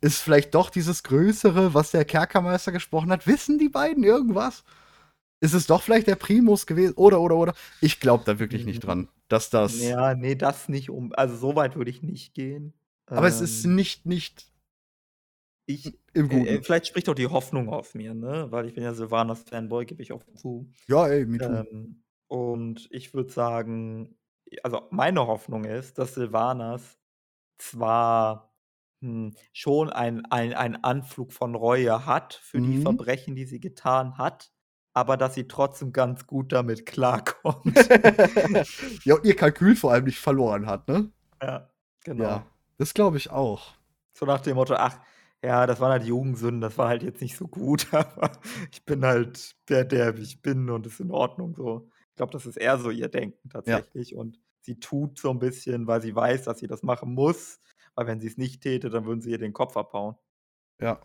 ist 0.00 0.20
vielleicht 0.20 0.54
doch 0.54 0.70
dieses 0.70 1.02
Größere, 1.02 1.74
was 1.74 1.90
der 1.90 2.04
Kerkermeister 2.04 2.72
gesprochen 2.72 3.10
hat. 3.10 3.26
Wissen 3.26 3.58
die 3.58 3.68
beiden 3.68 4.04
irgendwas? 4.04 4.64
Ist 5.40 5.54
es 5.54 5.66
doch 5.66 5.82
vielleicht 5.82 6.06
der 6.06 6.16
Primus 6.16 6.66
gewesen? 6.66 6.94
Oder, 6.94 7.20
oder, 7.20 7.36
oder? 7.36 7.54
Ich 7.80 8.00
glaube 8.00 8.24
da 8.24 8.38
wirklich 8.38 8.64
nicht 8.64 8.80
dran, 8.80 9.08
dass 9.28 9.50
das. 9.50 9.80
ja, 9.80 10.14
nee, 10.14 10.34
das 10.34 10.68
nicht 10.68 10.90
um. 10.90 11.12
Also 11.14 11.36
so 11.36 11.56
weit 11.56 11.76
würde 11.76 11.90
ich 11.90 12.02
nicht 12.02 12.34
gehen. 12.34 12.72
aber 13.06 13.28
es 13.28 13.40
ist 13.40 13.64
Ähm, 13.64 13.74
nicht, 13.74 14.06
nicht 14.06 14.46
Ich, 15.66 15.98
im 16.18 16.30
äh, 16.30 16.34
äh, 16.34 16.44
Guten. 16.50 16.64
vielleicht 16.64 16.86
spricht 16.86 17.08
auch 17.08 17.14
die 17.14 17.26
Hoffnung 17.26 17.68
auf 17.68 17.94
mir, 17.94 18.14
ne? 18.14 18.46
Weil 18.50 18.66
ich 18.66 18.74
bin 18.74 18.84
ja 18.84 18.92
Sylvanas 18.92 19.42
Fanboy, 19.42 19.86
gebe 19.86 20.02
ich 20.02 20.12
auch 20.12 20.24
zu. 20.34 20.70
ja, 20.88 21.06
ey, 21.06 21.38
too. 21.38 21.44
Ähm, 21.44 22.02
und 22.26 22.88
ich 22.90 23.14
würde 23.14 23.30
sagen, 23.30 24.18
also 24.62 24.88
meine 24.90 25.26
Hoffnung 25.26 25.64
ist, 25.64 25.98
dass 25.98 26.14
Sylvanas 26.14 26.98
zwar 27.58 28.54
hm, 29.00 29.34
schon 29.52 29.90
ein, 29.90 30.24
ein, 30.26 30.82
Anflug 30.84 31.32
von 31.32 31.54
Reue 31.54 32.06
hat 32.06 32.34
für 32.34 32.60
die 32.60 32.78
Mhm. 32.78 32.82
Verbrechen, 32.82 33.34
die 33.34 33.44
sie 33.44 33.60
getan 33.60 34.18
hat, 34.18 34.52
aber 34.92 35.16
dass 35.16 35.34
sie 35.34 35.46
trotzdem 35.48 35.92
ganz 35.92 36.26
gut 36.26 36.52
damit 36.52 36.86
klarkommt. 36.86 37.76
ja, 39.04 39.14
und 39.14 39.24
ihr 39.24 39.36
Kalkül 39.36 39.76
vor 39.76 39.92
allem 39.92 40.04
nicht 40.04 40.18
verloren 40.18 40.66
hat, 40.66 40.88
ne? 40.88 41.10
ja, 41.40 41.70
genau. 42.04 42.24
Ja, 42.24 42.46
das 42.78 42.94
glaube 42.94 43.16
ich 43.16 43.30
auch. 43.30 43.74
So 44.14 44.26
nach 44.26 44.40
dem 44.40 44.56
Motto, 44.56 44.74
ach, 44.74 44.98
ja, 45.44 45.66
das 45.66 45.80
waren 45.80 45.92
halt 45.92 46.04
Jugendsünden, 46.04 46.60
das 46.60 46.78
war 46.78 46.88
halt 46.88 47.02
jetzt 47.02 47.20
nicht 47.22 47.36
so 47.36 47.46
gut, 47.48 47.86
aber 47.94 48.32
ich 48.72 48.84
bin 48.84 49.04
halt 49.04 49.54
der, 49.68 49.84
der 49.84 50.16
wie 50.16 50.22
ich 50.22 50.42
bin 50.42 50.70
und 50.70 50.86
ist 50.86 51.00
in 51.00 51.10
Ordnung 51.10 51.54
so. 51.54 51.90
Ich 52.10 52.16
glaube, 52.16 52.32
das 52.32 52.46
ist 52.46 52.56
eher 52.56 52.78
so 52.78 52.90
ihr 52.90 53.08
Denken 53.08 53.48
tatsächlich. 53.48 54.16
Und 54.16 54.40
sie 54.62 54.80
tut 54.80 55.18
so 55.18 55.30
ein 55.30 55.38
bisschen, 55.38 55.86
weil 55.86 56.02
sie 56.02 56.14
weiß, 56.16 56.44
dass 56.44 56.58
sie 56.58 56.66
das 56.66 56.82
machen 56.82 57.14
muss, 57.14 57.60
weil 57.94 58.06
wenn 58.08 58.20
sie 58.20 58.26
es 58.26 58.36
nicht 58.38 58.62
täte, 58.62 58.90
dann 58.90 59.04
würden 59.06 59.20
sie 59.22 59.30
ihr 59.30 59.38
den 59.38 59.52
Kopf 59.52 59.76
abhauen. 59.76 60.16
Ja. 60.80 61.00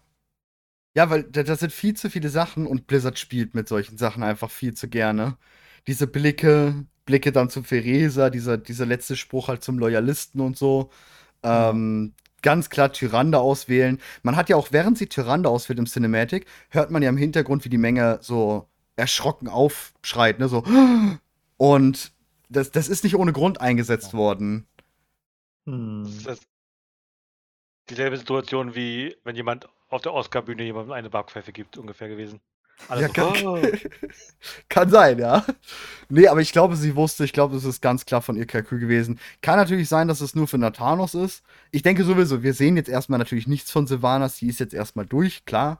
Ja, 0.95 1.09
weil 1.09 1.23
da- 1.23 1.43
das 1.43 1.59
sind 1.61 1.73
viel 1.73 1.95
zu 1.95 2.09
viele 2.09 2.29
Sachen 2.29 2.67
und 2.67 2.86
Blizzard 2.88 3.17
spielt 3.17 3.55
mit 3.55 3.67
solchen 3.67 3.97
Sachen 3.97 4.23
einfach 4.23 4.51
viel 4.51 4.73
zu 4.75 4.88
gerne. 4.89 5.38
Diese 5.88 6.05
Blicke, 6.07 6.86
Blicke 7.05 7.31
dann 7.31 7.49
zu 7.49 7.63
Feresa, 7.63 8.29
dieser, 8.29 8.57
dieser 8.57 8.86
letzte 8.86 9.15
Spruch 9.15 9.47
halt 9.47 9.63
zum 9.63 9.79
Loyalisten 9.79 10.39
und 10.41 10.55
so. 10.57 10.91
Ähm, 11.43 12.15
ganz 12.43 12.69
klar 12.69 12.93
Tyrande 12.93 13.39
auswählen. 13.39 13.99
Man 14.21 14.35
hat 14.35 14.49
ja 14.49 14.55
auch, 14.55 14.71
während 14.71 14.99
sie 14.99 15.07
Tyrande 15.07 15.49
auswählt 15.49 15.79
im 15.79 15.87
Cinematic, 15.87 16.45
hört 16.69 16.91
man 16.91 17.01
ja 17.01 17.09
im 17.09 17.17
Hintergrund, 17.17 17.65
wie 17.65 17.69
die 17.69 17.79
Menge 17.79 18.19
so 18.21 18.67
erschrocken 18.95 19.47
aufschreit, 19.47 20.37
ne? 20.37 20.47
So. 20.47 20.63
Und 21.57 22.11
das, 22.49 22.69
das 22.69 22.87
ist 22.87 23.03
nicht 23.03 23.15
ohne 23.15 23.33
Grund 23.33 23.59
eingesetzt 23.59 24.13
worden. 24.13 24.67
Hm. 25.65 26.03
Das 26.03 26.13
ist 26.13 26.27
das 26.27 26.39
dieselbe 27.89 28.17
Situation 28.17 28.75
wie 28.75 29.15
wenn 29.23 29.35
jemand 29.35 29.67
auf 29.89 30.01
der 30.01 30.13
Oscar-Bühne 30.13 30.63
jemandem 30.63 30.93
eine 30.93 31.09
Backpfeife 31.09 31.51
gibt, 31.51 31.77
ungefähr 31.77 32.07
gewesen. 32.07 32.39
Alle 32.89 33.01
Ja, 33.03 33.07
so, 33.07 33.13
kann, 33.13 33.45
"Oh." 33.45 33.57
kann 34.69 34.89
sein, 34.89 35.19
ja. 35.19 35.45
Nee, 36.09 36.27
aber 36.27 36.41
ich 36.41 36.51
glaube, 36.51 36.75
sie 36.75 36.95
wusste, 36.95 37.23
ich 37.25 37.34
glaube, 37.34 37.55
es 37.55 37.63
ist 37.63 37.81
ganz 37.81 38.05
klar 38.05 38.21
von 38.21 38.36
ihr 38.36 38.45
Kalkül 38.45 38.79
gewesen. 38.79 39.19
Kann 39.41 39.57
natürlich 39.57 39.89
sein, 39.89 40.07
dass 40.07 40.21
es 40.21 40.36
nur 40.36 40.47
für 40.47 40.57
Nathanos 40.57 41.13
ist. 41.15 41.43
Ich 41.71 41.81
denke 41.81 42.03
sowieso, 42.03 42.43
wir 42.43 42.53
sehen 42.53 42.75
jetzt 42.77 42.89
erstmal 42.89 43.19
natürlich 43.19 43.47
nichts 43.47 43.71
von 43.71 43.88
Sylvanas, 43.88 44.38
sie 44.38 44.47
ist 44.47 44.59
jetzt 44.59 44.73
erstmal 44.73 45.05
durch, 45.05 45.45
klar. 45.45 45.79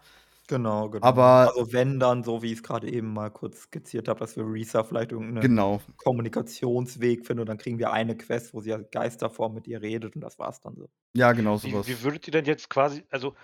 Genau, 0.50 0.90
genau. 0.90 1.06
Aber- 1.06 1.54
also 1.56 1.72
wenn 1.72 2.00
dann, 2.02 2.24
so 2.24 2.42
wie 2.44 2.48
ich 2.48 2.58
es 2.58 2.64
gerade 2.64 2.92
eben 2.92 3.14
mal 3.14 3.30
kurz 3.32 3.62
skizziert 3.62 4.10
habe, 4.10 4.20
dass 4.20 4.36
wir 4.36 4.44
Risa 4.46 4.84
vielleicht 4.84 5.14
irgendeinen 5.14 5.42
Genau. 5.42 5.82
Kommunikationsweg 6.04 7.26
finden 7.26 7.42
und 7.42 7.48
dann 7.50 7.58
kriegen 7.58 7.80
wir 7.80 7.92
eine 7.94 8.16
Quest, 8.18 8.54
wo 8.54 8.60
sie 8.62 8.74
als 8.74 8.90
Geisterform 8.92 9.54
mit 9.54 9.68
ihr 9.68 9.82
redet 9.82 10.16
und 10.16 10.22
das 10.22 10.40
war's 10.40 10.60
dann 10.62 10.76
so. 10.76 10.90
Ja, 11.16 11.32
genau 11.32 11.62
Wie, 11.64 11.72
sowas. 11.72 11.88
wie 11.88 12.02
würdet 12.04 12.28
ihr 12.28 12.32
denn 12.32 12.46
jetzt 12.46 12.70
quasi, 12.70 13.04
also 13.10 13.36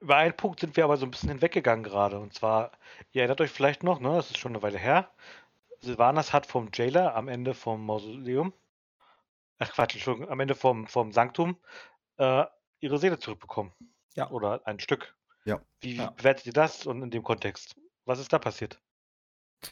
über 0.00 0.16
einen 0.16 0.36
Punkt 0.36 0.60
sind 0.60 0.76
wir 0.76 0.84
aber 0.84 0.96
so 0.96 1.06
ein 1.06 1.10
bisschen 1.10 1.28
hinweggegangen 1.30 1.84
gerade. 1.84 2.18
Und 2.18 2.34
zwar, 2.34 2.72
ihr 3.12 3.22
erinnert 3.22 3.40
euch 3.40 3.50
vielleicht 3.50 3.82
noch, 3.82 4.00
ne, 4.00 4.14
das 4.14 4.30
ist 4.30 4.38
schon 4.38 4.52
eine 4.52 4.62
Weile 4.62 4.78
her. 4.78 5.10
Sylvanas 5.80 6.32
hat 6.32 6.46
vom 6.46 6.70
Jailer 6.74 7.14
am 7.14 7.28
Ende 7.28 7.54
vom 7.54 7.84
Mausoleum, 7.84 8.52
ach 9.58 9.72
Quatsch, 9.72 9.94
Entschuldigung, 9.94 10.30
am 10.30 10.40
Ende 10.40 10.54
vom, 10.54 10.86
vom 10.86 11.12
Sanktum 11.12 11.56
äh, 12.18 12.44
ihre 12.80 12.98
Seele 12.98 13.18
zurückbekommen. 13.18 13.72
Ja. 14.14 14.30
Oder 14.30 14.66
ein 14.66 14.80
Stück. 14.80 15.14
Ja. 15.44 15.60
Wie 15.80 15.96
Ja. 15.96 16.10
bewertet 16.10 16.46
ihr 16.46 16.52
das 16.52 16.86
und 16.86 17.02
in 17.02 17.10
dem 17.10 17.22
Kontext? 17.22 17.76
Was 18.04 18.18
ist 18.18 18.32
da 18.32 18.38
passiert? 18.38 18.80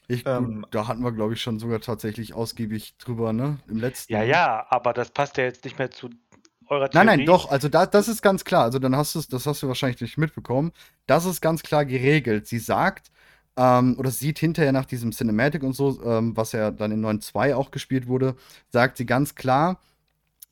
Ich, 0.06 0.26
Ähm, 0.26 0.66
da 0.70 0.86
hatten 0.86 1.02
wir, 1.02 1.12
glaube 1.12 1.32
ich, 1.32 1.40
schon 1.42 1.58
sogar 1.58 1.80
tatsächlich 1.80 2.34
ausgiebig 2.34 2.98
drüber, 2.98 3.32
ne? 3.32 3.58
Im 3.68 3.78
letzten. 3.78 4.12
Ja, 4.12 4.22
ja, 4.22 4.66
aber 4.68 4.92
das 4.92 5.10
passt 5.10 5.38
ja 5.38 5.44
jetzt 5.44 5.64
nicht 5.64 5.78
mehr 5.78 5.90
zu 5.90 6.10
eurer 6.70 6.90
Theorie. 6.90 7.06
Nein, 7.06 7.18
nein, 7.18 7.26
doch, 7.26 7.50
also 7.50 7.68
da, 7.68 7.86
das 7.86 8.08
ist 8.08 8.22
ganz 8.22 8.44
klar. 8.44 8.64
Also 8.64 8.78
dann 8.78 8.96
hast 8.96 9.14
du 9.14 9.18
es, 9.20 9.28
das 9.28 9.46
hast 9.46 9.62
du 9.62 9.68
wahrscheinlich 9.68 10.00
nicht 10.00 10.18
mitbekommen. 10.18 10.72
Das 11.06 11.24
ist 11.26 11.40
ganz 11.40 11.62
klar 11.62 11.84
geregelt. 11.84 12.46
Sie 12.46 12.58
sagt, 12.58 13.10
ähm, 13.56 13.96
oder 13.98 14.10
sieht 14.10 14.38
hinterher 14.38 14.72
nach 14.72 14.86
diesem 14.86 15.12
Cinematic 15.12 15.62
und 15.62 15.74
so, 15.74 16.02
ähm, 16.04 16.36
was 16.36 16.52
ja 16.52 16.70
dann 16.70 16.92
in 16.92 17.00
9.2 17.04 17.54
auch 17.54 17.70
gespielt 17.70 18.06
wurde, 18.08 18.36
sagt 18.70 18.96
sie 18.96 19.06
ganz 19.06 19.34
klar, 19.34 19.80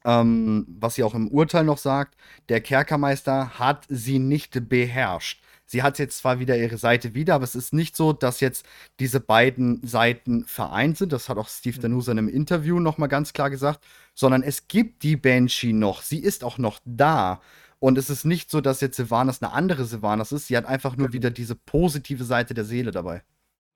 ähm, 0.04 0.66
was 0.80 0.96
sie 0.96 1.02
auch 1.04 1.14
im 1.14 1.28
Urteil 1.28 1.64
noch 1.64 1.78
sagt, 1.78 2.16
der 2.48 2.60
Kerkermeister 2.60 3.58
hat 3.58 3.86
sie 3.88 4.18
nicht 4.18 4.68
beherrscht. 4.68 5.42
Sie 5.66 5.82
hat 5.82 5.98
jetzt 5.98 6.18
zwar 6.18 6.38
wieder 6.38 6.56
ihre 6.56 6.78
Seite 6.78 7.14
wieder, 7.14 7.34
aber 7.34 7.44
es 7.44 7.56
ist 7.56 7.72
nicht 7.74 7.96
so, 7.96 8.12
dass 8.12 8.40
jetzt 8.40 8.64
diese 9.00 9.18
beiden 9.20 9.84
Seiten 9.86 10.44
vereint 10.46 10.96
sind. 10.98 11.12
Das 11.12 11.28
hat 11.28 11.38
auch 11.38 11.48
Steve 11.48 11.78
Mhm. 11.78 11.82
Danusa 11.82 12.12
in 12.12 12.18
einem 12.18 12.28
Interview 12.28 12.78
noch 12.80 12.98
mal 12.98 13.08
ganz 13.08 13.32
klar 13.32 13.50
gesagt. 13.50 13.80
Sondern 14.16 14.42
es 14.42 14.68
gibt 14.68 15.04
die 15.04 15.16
Banshee 15.16 15.72
noch. 15.74 16.02
Sie 16.02 16.20
ist 16.20 16.44
auch 16.44 16.58
noch 16.58 16.80
da. 16.86 17.40
Und 17.80 17.98
es 17.98 18.10
ist 18.10 18.24
nicht 18.24 18.50
so, 18.50 18.60
dass 18.62 18.80
jetzt 18.80 18.96
Sylvanas 18.96 19.42
eine 19.42 19.52
andere 19.52 19.84
Sylvanas 19.84 20.32
ist. 20.32 20.48
Sie 20.48 20.56
hat 20.56 20.66
einfach 20.66 20.96
nur 20.96 21.08
Genau. 21.08 21.12
wieder 21.12 21.30
diese 21.30 21.54
positive 21.56 22.24
Seite 22.24 22.54
der 22.54 22.64
Seele 22.64 22.90
dabei. 22.92 23.22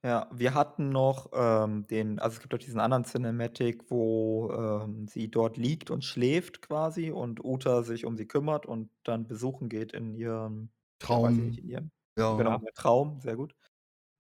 Ja, 0.03 0.31
wir 0.33 0.55
hatten 0.55 0.89
noch 0.89 1.31
ähm, 1.35 1.87
den, 1.89 2.19
also 2.21 2.37
es 2.37 2.41
gibt 2.41 2.55
auch 2.55 2.59
diesen 2.59 2.81
anderen 2.81 3.05
Cinematic, 3.05 3.91
wo 3.91 4.51
ähm, 4.51 5.07
sie 5.07 5.31
dort 5.31 5.59
liegt 5.59 5.91
und 5.91 6.05
schläft 6.05 6.63
quasi 6.63 7.11
und 7.11 7.45
Uta 7.45 7.83
sich 7.83 8.07
um 8.07 8.17
sie 8.17 8.27
kümmert 8.27 8.65
und 8.65 8.89
dann 9.05 9.27
besuchen 9.27 9.69
geht 9.69 9.93
in 9.93 10.15
ihrem 10.15 10.71
Traum. 10.99 11.37
nicht, 11.49 11.59
in 11.59 11.69
ihrem 11.69 11.91
Ja. 12.17 12.37
genau, 12.37 12.61
Traum, 12.75 13.21
sehr 13.21 13.37
gut. 13.37 13.55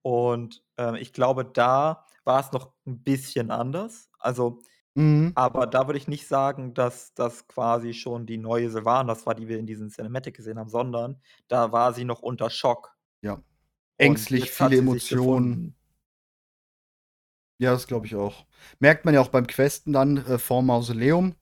Und 0.02 0.62
ähm, 0.78 0.96
ich 0.96 1.12
glaube, 1.14 1.44
da 1.46 2.06
war 2.24 2.40
es 2.40 2.52
noch 2.52 2.72
ein 2.86 3.02
bisschen 3.02 3.50
anders. 3.50 4.10
Also, 4.18 4.62
Mhm. 4.94 5.32
aber 5.36 5.68
da 5.68 5.86
würde 5.86 5.98
ich 5.98 6.08
nicht 6.08 6.26
sagen, 6.26 6.74
dass 6.74 7.14
das 7.14 7.46
quasi 7.46 7.94
schon 7.94 8.26
die 8.26 8.38
neue 8.38 8.70
Sylvanas 8.70 9.24
war, 9.24 9.36
die 9.36 9.46
wir 9.46 9.58
in 9.58 9.66
diesem 9.66 9.88
Cinematic 9.88 10.36
gesehen 10.36 10.58
haben, 10.58 10.68
sondern 10.68 11.20
da 11.46 11.70
war 11.70 11.92
sie 11.94 12.04
noch 12.04 12.22
unter 12.22 12.50
Schock. 12.50 12.96
Ja. 13.22 13.40
Ängstlich, 13.98 14.50
viele 14.50 14.78
Emotionen. 14.78 15.76
Ja, 17.58 17.72
das 17.72 17.86
glaube 17.86 18.06
ich 18.06 18.16
auch. 18.16 18.46
Merkt 18.78 19.04
man 19.04 19.14
ja 19.14 19.20
auch 19.20 19.28
beim 19.28 19.46
Questen 19.46 19.92
dann 19.92 20.16
äh, 20.16 20.38
vor 20.38 20.62
Mausoleum. 20.62 21.34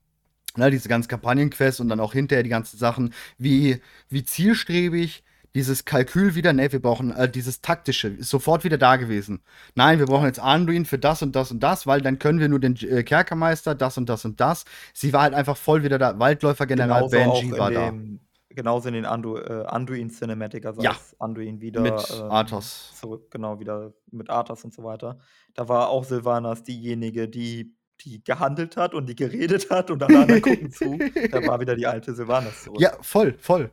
Ne, 0.57 0.71
diese 0.71 0.89
ganzen 0.89 1.09
Kampagnenquests 1.09 1.79
und 1.79 1.89
dann 1.89 2.01
auch 2.01 2.13
hinterher 2.13 2.43
die 2.43 2.51
ganzen 2.51 2.79
Sachen, 2.79 3.15
wie, 3.37 3.81
wie 4.09 4.25
zielstrebig 4.25 5.23
dieses 5.59 5.85
Kalkül 5.85 6.37
wieder, 6.37 6.53
ne, 6.53 6.71
wir 6.71 6.81
brauchen 6.81 7.11
äh, 7.11 7.29
dieses 7.29 7.61
taktische, 7.61 8.09
ist 8.09 8.31
sofort 8.31 8.63
wieder 8.63 8.79
da 8.79 8.95
gewesen. 8.95 9.43
Nein, 9.75 9.99
wir 9.99 10.07
brauchen 10.07 10.27
jetzt 10.27 10.39
Anduin 10.39 10.85
für 10.87 10.99
das 10.99 11.21
und 11.21 11.35
das 11.35 11.51
und 11.51 11.61
das, 11.65 11.85
weil 11.87 12.01
dann 12.01 12.21
können 12.21 12.39
wir 12.39 12.49
nur 12.49 12.61
den 12.61 12.77
äh, 12.77 13.03
Kerkermeister, 13.03 13.75
das 13.75 13.99
und 13.99 14.09
das 14.09 14.25
und 14.25 14.41
das. 14.41 14.65
Sie 14.95 15.13
war 15.13 15.23
halt 15.23 15.35
einfach 15.35 15.57
voll 15.57 15.83
wieder 15.83 15.99
da. 15.99 16.13
Auch 16.13 17.11
Benji 17.11 17.49
in 17.49 17.59
war 17.59 17.71
da. 17.73 17.91
dem, 17.91 18.21
genauso 18.51 18.87
in 18.89 18.95
den 18.95 19.05
Andu, 19.05 19.37
äh, 19.37 19.65
Anduin 19.67 20.11
Cinematic, 20.11 20.65
also 20.65 20.81
Ja. 20.81 20.91
als 20.91 21.17
Anduin 21.21 21.61
wieder 21.61 21.81
Mit 21.81 21.95
ähm, 22.17 22.31
Arthas. 22.31 22.93
zurück, 23.01 23.31
genau, 23.31 23.59
wieder 23.59 23.93
mit 24.13 24.31
Arthas 24.31 24.63
und 24.65 24.73
so 24.73 24.85
weiter. 24.85 25.19
Da 25.55 25.69
war 25.69 25.89
auch 25.89 26.05
Sylvanas 26.05 26.63
diejenige, 26.63 27.29
die, 27.29 27.75
die 28.03 28.23
gehandelt 28.23 28.77
hat 28.77 28.95
und 28.95 29.09
die 29.09 29.17
geredet 29.17 29.71
hat 29.71 29.91
und 29.91 30.03
alle 30.05 30.21
anderen 30.21 30.41
gucken 30.43 30.71
zu. 30.71 30.99
Da 31.33 31.45
war 31.47 31.59
wieder 31.61 31.75
die 31.75 31.87
alte 31.89 32.15
Sylvanas 32.15 32.63
zurück. 32.65 32.81
Ja, 32.81 32.93
voll, 33.01 33.35
voll. 33.41 33.73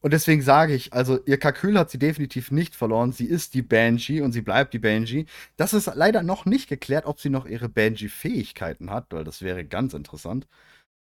Und 0.00 0.12
deswegen 0.12 0.42
sage 0.42 0.74
ich, 0.74 0.92
also 0.92 1.18
ihr 1.26 1.38
Kalkül 1.38 1.78
hat 1.78 1.90
sie 1.90 1.98
definitiv 1.98 2.50
nicht 2.50 2.74
verloren. 2.76 3.12
Sie 3.12 3.26
ist 3.26 3.54
die 3.54 3.62
Banshee 3.62 4.20
und 4.20 4.32
sie 4.32 4.42
bleibt 4.42 4.72
die 4.74 4.78
Banshee. 4.78 5.26
Das 5.56 5.72
ist 5.74 5.90
leider 5.94 6.22
noch 6.22 6.44
nicht 6.44 6.68
geklärt, 6.68 7.06
ob 7.06 7.20
sie 7.20 7.30
noch 7.30 7.46
ihre 7.46 7.68
Banshee-Fähigkeiten 7.68 8.90
hat, 8.90 9.06
weil 9.12 9.24
das 9.24 9.42
wäre 9.42 9.64
ganz 9.64 9.94
interessant. 9.94 10.46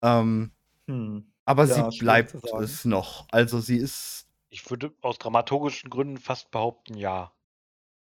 Ähm, 0.03 0.53
Hm. 0.89 1.25
aber 1.47 1.67
Ja, 1.67 1.91
sie 1.91 1.99
bleibt 1.99 2.35
es 2.59 2.85
noch. 2.85 3.29
Also 3.33 3.61
sie 3.61 3.79
ist, 3.79 4.29
Ich 4.49 4.71
würde 4.71 4.95
aus 5.03 5.19
dramaturgischen 5.19 5.91
Gründen 5.91 6.17
fast 6.17 6.51
behaupten, 6.51 6.95
ja. 6.97 7.35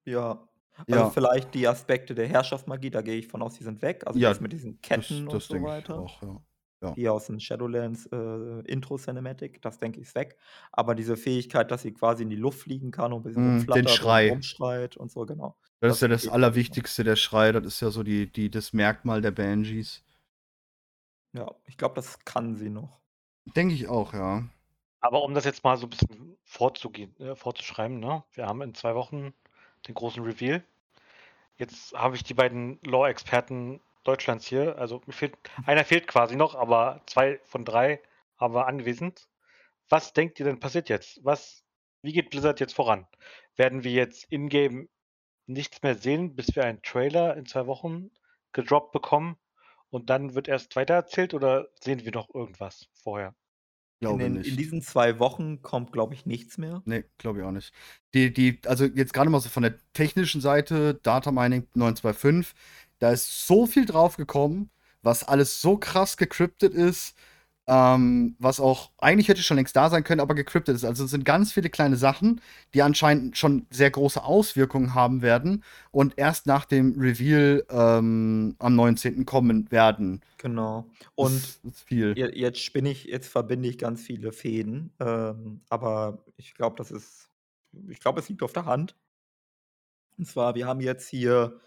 Ja. 0.07 0.49
Also 0.91 1.05
ja, 1.05 1.11
vielleicht 1.11 1.55
die 1.55 1.69
Aspekte 1.69 2.15
der 2.15 2.29
Herrschaftsmagie, 2.29 2.91
da 2.91 3.03
gehe 3.03 3.17
ich 3.17 3.29
von 3.29 3.43
aus, 3.43 3.55
die 3.59 3.65
sind 3.65 3.83
weg. 3.83 4.07
Also 4.07 4.21
Ja, 4.21 4.31
das 4.31 4.41
mit 4.41 4.53
diesen 4.53 4.81
das, 4.91 5.07
Ketten 5.09 5.29
und 5.29 5.43
das 5.43 5.47
so 5.47 5.55
denke 5.55 5.69
ich 5.71 5.75
weiter. 5.79 5.95
auch, 5.95 6.23
ja. 6.23 6.41
Ja. 6.83 6.93
Die 6.93 7.09
aus 7.09 7.27
dem 7.27 7.39
Shadowlands 7.41 8.07
äh, 8.07 8.61
Intro-Cinematic, 8.67 9.61
das 9.61 9.79
denke 9.79 10.01
ich 10.01 10.07
ist 10.09 10.15
weg. 10.15 10.39
Aber 10.73 10.95
diese 10.95 11.17
Fähigkeit, 11.19 11.71
dass 11.71 11.83
sie 11.83 11.93
quasi 11.93 12.23
in 12.23 12.31
die 12.31 12.37
Luft 12.37 12.61
fliegen 12.61 12.91
kann 12.91 13.13
und 13.13 13.21
ein 13.21 13.23
bisschen 13.25 13.43
Mm, 13.43 13.67
den 13.67 13.87
rumflattert 13.87 13.87
und 13.87 13.91
Schrei. 13.91 14.31
rumschreit 14.31 14.97
und 14.97 15.11
so, 15.11 15.27
genau. 15.27 15.57
Das 15.81 15.95
ist 15.97 16.01
ja 16.03 16.09
das. 16.09 16.27
Allerwichtigste, 16.29 17.05
der 17.05 17.17
Schrei. 17.17 17.53
Das 17.53 17.65
ist 17.67 17.81
ja 17.81 17.91
so 17.91 18.03
die, 18.03 18.33
die, 18.33 18.51
das 18.51 18.73
Merkmal 18.73 19.21
der 19.21 19.31
Banshees. 19.31 20.03
Ja, 21.33 21.55
ich 21.67 21.77
glaube, 21.77 21.95
das 21.97 22.19
kann 22.25 22.57
sie 22.57 22.71
noch. 22.71 22.99
Denke 23.57 23.75
ich 23.75 23.89
auch, 23.89 24.13
ja. 24.15 24.45
Aber 25.01 25.23
um 25.23 25.35
das 25.35 25.45
jetzt 25.45 25.65
mal 25.65 25.77
so 25.77 25.87
ein 25.87 25.91
bisschen 25.91 26.37
vorzugehen, 26.45 27.15
äh, 27.21 27.35
vorzuschreiben, 27.37 28.01
ne? 28.01 28.25
Wir 28.33 28.47
haben 28.47 28.63
in 28.63 28.75
zwei 28.75 28.95
Wochen 28.95 29.33
den 29.87 29.95
großen 29.95 30.23
Reveal. 30.23 30.63
Jetzt 31.57 31.93
habe 31.95 32.17
ich 32.17 32.25
die 32.25 32.35
beiden 32.35 32.79
Lore-Experten 32.83 33.81
Deutschlands 34.05 34.47
hier. 34.47 34.79
Also 34.79 35.01
mir 35.07 35.13
fehlt, 35.13 35.37
einer 35.67 35.85
fehlt 35.85 36.07
quasi 36.07 36.37
noch, 36.37 36.55
aber 36.55 37.03
zwei 37.07 37.41
von 37.45 37.65
drei 37.65 38.01
haben 38.37 38.55
wir 38.55 38.67
anwesend. 38.67 39.29
Was 39.89 40.13
denkt 40.13 40.39
ihr 40.39 40.47
denn 40.47 40.61
passiert 40.61 40.89
jetzt? 40.89 41.21
Was, 41.25 41.65
wie 42.03 42.13
geht 42.13 42.31
Blizzard 42.31 42.61
jetzt 42.61 42.75
voran? 42.75 43.07
Werden 43.57 43.85
wir 43.85 43.93
jetzt 43.93 44.25
in-game 44.31 44.89
nichts 45.47 45.83
mehr 45.83 45.97
sehen, 45.97 46.35
bis 46.37 46.55
wir 46.55 46.65
einen 46.65 46.83
Trailer 46.83 47.37
in 47.37 47.47
zwei 47.47 47.67
Wochen 47.67 48.11
gedroppt 48.53 48.93
bekommen 48.93 49.37
und 49.91 50.09
dann 50.09 50.35
wird 50.35 50.49
erst 50.49 50.75
weiter 50.77 50.95
erzählt 50.95 51.35
oder 51.35 51.69
sehen 51.81 52.05
wir 52.05 52.13
noch 52.13 52.33
irgendwas 52.33 52.89
vorher? 52.95 53.35
In, 53.99 54.07
Glaube 54.07 54.23
den, 54.23 54.33
nicht. 54.35 54.49
in 54.49 54.57
diesen 54.57 54.81
zwei 54.81 55.19
Wochen 55.19 55.61
kommt, 55.61 55.93
glaube 55.93 56.15
ich, 56.15 56.25
nichts 56.25 56.57
mehr. 56.57 56.83
Nee, 56.87 57.05
glaube 57.19 57.41
ich 57.41 57.45
auch 57.45 57.51
nicht. 57.51 57.75
Die, 58.15 58.33
die, 58.33 58.61
also 58.65 58.87
jetzt 58.87 59.13
gerade 59.13 59.29
mal 59.29 59.41
so 59.41 59.51
von 59.51 59.63
der 59.63 59.79
technischen 59.93 60.41
Seite, 60.41 60.95
Data 60.95 61.31
Mining 61.33 61.67
925, 61.75 62.55
da 63.01 63.13
ist 63.13 63.47
so 63.49 63.67
viel 63.67 63.87
drauf 63.87 64.17
gekommen, 64.19 64.71
was 65.03 65.25
alles 65.25 65.63
so 65.63 65.79
krass 65.79 66.17
gecryptet 66.19 66.75
ist, 66.75 67.17
ähm, 67.67 68.37
was 68.41 68.61
auch 68.61 68.91
eigentlich 68.99 69.29
hätte 69.29 69.43
schon 69.43 69.57
längst 69.57 69.77
da 69.77 69.91
sein 69.91 70.05
können, 70.05 70.21
aber 70.21 70.35
gecryptet 70.35 70.75
ist. 70.77 70.85
Also 70.85 71.05
es 71.05 71.11
sind 71.13 71.25
ganz 71.25 71.53
viele 71.53 71.71
kleine 71.71 71.97
Sachen, 71.97 72.41
die 72.75 72.83
anscheinend 72.83 73.39
schon 73.39 73.67
sehr 73.71 73.91
große 73.91 74.23
Auswirkungen 74.25 74.95
haben 74.95 75.23
werden 75.23 75.65
und 75.93 76.15
erst 76.19 76.47
nach 76.47 76.65
dem 76.65 76.95
Reveal 77.01 77.65
ähm, 77.71 78.57
am 78.59 78.75
19. 78.77 79.27
kommen 79.27 79.71
werden. 79.71 80.23
Genau. 80.39 80.91
Das 81.19 81.33
Und 81.33 81.59
ist, 81.65 81.65
ist 81.65 81.83
viel. 81.85 82.17
je- 82.17 82.33
jetzt 82.35 82.61
spinne 82.61 82.91
ich, 82.91 83.05
jetzt 83.05 83.29
verbinde 83.29 83.69
ich 83.69 83.79
ganz 83.79 84.03
viele 84.03 84.33
Fäden. 84.33 84.93
Ähm, 85.01 85.63
aber 85.69 86.25
ich 86.37 86.55
glaube, 86.55 86.77
das 86.77 86.91
ist, 86.91 87.31
ich 87.89 88.01
glaube, 88.01 88.21
es 88.21 88.29
liegt 88.29 88.43
auf 88.43 88.53
der 88.53 88.65
Hand. 88.67 88.97
Und 90.19 90.27
zwar, 90.27 90.55
wir 90.55 90.67
haben 90.67 90.81
jetzt 90.81 91.09
hier 91.09 91.59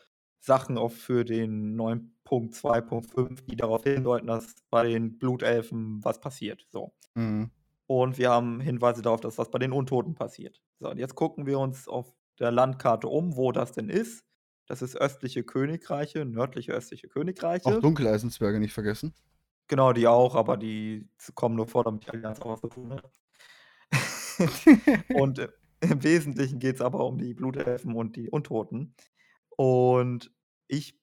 Sachen 0.44 0.78
auch 0.78 0.92
für 0.92 1.24
den 1.24 1.80
9.2.5, 1.80 3.46
die 3.50 3.56
darauf 3.56 3.84
hindeuten, 3.84 4.28
dass 4.28 4.56
bei 4.70 4.84
den 4.84 5.18
Blutelfen 5.18 6.04
was 6.04 6.20
passiert. 6.20 6.68
So. 6.70 6.94
Mhm. 7.16 7.50
Und 7.88 8.18
wir 8.18 8.30
haben 8.30 8.60
Hinweise 8.60 9.02
darauf, 9.02 9.22
dass 9.22 9.38
das 9.38 9.50
bei 9.50 9.60
den 9.60 9.72
Untoten 9.72 10.16
passiert. 10.16 10.62
So, 10.80 10.90
und 10.90 10.98
jetzt 10.98 11.16
gucken 11.16 11.46
wir 11.46 11.60
uns 11.60 11.88
auf 11.88 12.14
der 12.40 12.52
Landkarte 12.52 13.08
um, 13.08 13.38
wo 13.38 13.54
das 13.54 13.72
denn 13.72 13.88
ist. 13.88 14.26
Das 14.66 14.82
ist 14.82 14.98
östliche 14.98 15.44
Königreiche, 15.44 16.26
nördliche 16.26 16.74
östliche 16.74 17.08
Königreiche. 17.08 17.66
Auch 17.66 17.80
Dunkeleisenzwerge 17.80 18.60
nicht 18.60 18.74
vergessen. 18.74 19.14
Genau, 19.68 19.94
die 19.94 20.08
auch, 20.08 20.36
aber 20.36 20.58
die 20.58 21.08
kommen 21.36 21.56
nur 21.56 21.68
vor, 21.68 21.86
damit 21.86 22.10
Allianz 22.10 22.42
auch 22.42 22.52
was 22.52 22.62
zu 22.62 22.68
tun 22.68 22.94
hat. 22.94 23.10
und 25.16 25.40
äh, 25.40 25.48
im 25.80 26.04
Wesentlichen 26.04 26.60
geht 26.60 26.76
es 26.76 26.82
aber 26.82 27.06
um 27.06 27.18
die 27.18 27.34
Blutelfen 27.34 27.96
und 27.96 28.18
die 28.18 28.30
Untoten. 28.30 28.94
Und 29.58 30.32
ich 30.68 31.00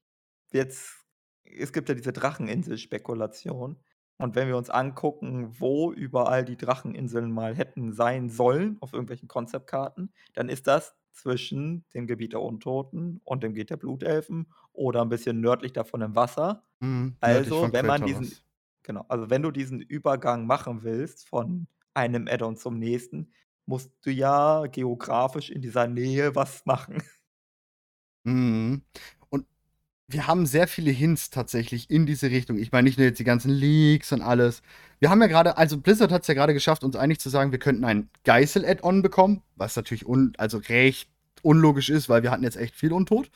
jetzt, 0.53 1.07
es 1.45 1.73
gibt 1.73 1.89
ja 1.89 1.95
diese 1.95 2.13
Dracheninsel-Spekulation. 2.13 3.77
Und 4.19 4.35
wenn 4.35 4.49
wir 4.49 4.57
uns 4.59 4.69
angucken, 4.69 5.59
wo 5.61 5.93
überall 5.93 6.45
die 6.45 6.57
Dracheninseln 6.57 7.31
mal 7.33 7.57
hätten 7.57 7.93
sein 7.93 8.29
sollen, 8.29 8.77
auf 8.81 8.93
irgendwelchen 8.93 9.29
Konzeptkarten, 9.29 10.13
dann 10.35 10.49
ist 10.51 10.67
das 10.67 10.95
zwischen 11.13 11.87
dem 11.95 12.07
Gebiet 12.07 12.35
der 12.35 12.43
Untoten 12.43 13.21
und 13.25 13.43
dem 13.43 13.55
Gebiet 13.55 13.71
der 13.71 13.79
Blutelfen 13.79 14.53
oder 14.73 15.03
ein 15.03 15.09
bisschen 15.09 15.41
nördlich 15.41 15.73
davon 15.73 16.03
im 16.03 16.15
Wasser. 16.17 16.65
Mhm, 16.81 17.17
Also, 17.21 17.73
wenn 17.73 17.87
man 17.87 18.05
diesen, 18.05 18.41
genau, 18.83 19.05
also 19.09 19.31
wenn 19.31 19.43
du 19.43 19.51
diesen 19.51 19.81
Übergang 19.81 20.47
machen 20.47 20.83
willst 20.83 21.29
von 21.29 21.69
einem 21.95 22.29
Addon 22.29 22.57
zum 22.57 22.79
nächsten, 22.79 23.33
musst 23.67 23.93
du 24.03 24.11
ja 24.11 24.67
geografisch 24.67 25.51
in 25.51 25.63
dieser 25.63 25.87
Nähe 25.87 26.35
was 26.35 26.65
machen. 26.67 27.03
Mhm. 28.25 28.83
Und 29.29 29.47
wir 30.09 30.27
haben 30.27 30.47
sehr 30.47 30.69
viele 30.69 30.91
Hints 30.91 31.31
tatsächlich 31.31 31.91
in 31.91 32.07
diese 32.07 32.31
Richtung. 32.31 32.59
Ich 32.59 32.73
meine 32.73 32.85
nicht 32.85 32.99
nur 32.99 33.07
jetzt 33.07 33.19
die 33.19 33.25
ganzen 33.25 33.51
Leaks 33.51 34.13
und 34.13 34.23
alles. 34.23 34.63
Wir 34.99 35.11
haben 35.11 35.21
ja 35.21 35.29
gerade, 35.29 35.57
also 35.57 35.79
Blizzard 35.79 36.13
hat 36.13 36.23
es 36.23 36.29
ja 36.29 36.35
gerade 36.35 36.55
geschafft, 36.55 36.85
uns 36.85 36.97
eigentlich 36.97 37.21
zu 37.21 37.31
sagen, 37.31 37.53
wir 37.53 37.59
könnten 37.59 37.85
ein 37.85 38.11
Geißel-Add-on 38.25 39.03
bekommen, 39.03 39.43
was 39.57 39.77
natürlich 39.77 40.07
un, 40.07 40.33
also 40.37 40.59
recht 40.59 41.09
unlogisch 41.43 41.89
ist, 41.89 42.09
weil 42.09 42.23
wir 42.23 42.31
hatten 42.31 42.45
jetzt 42.45 42.57
echt 42.57 42.77
viel 42.77 42.93
Untot. 42.93 43.31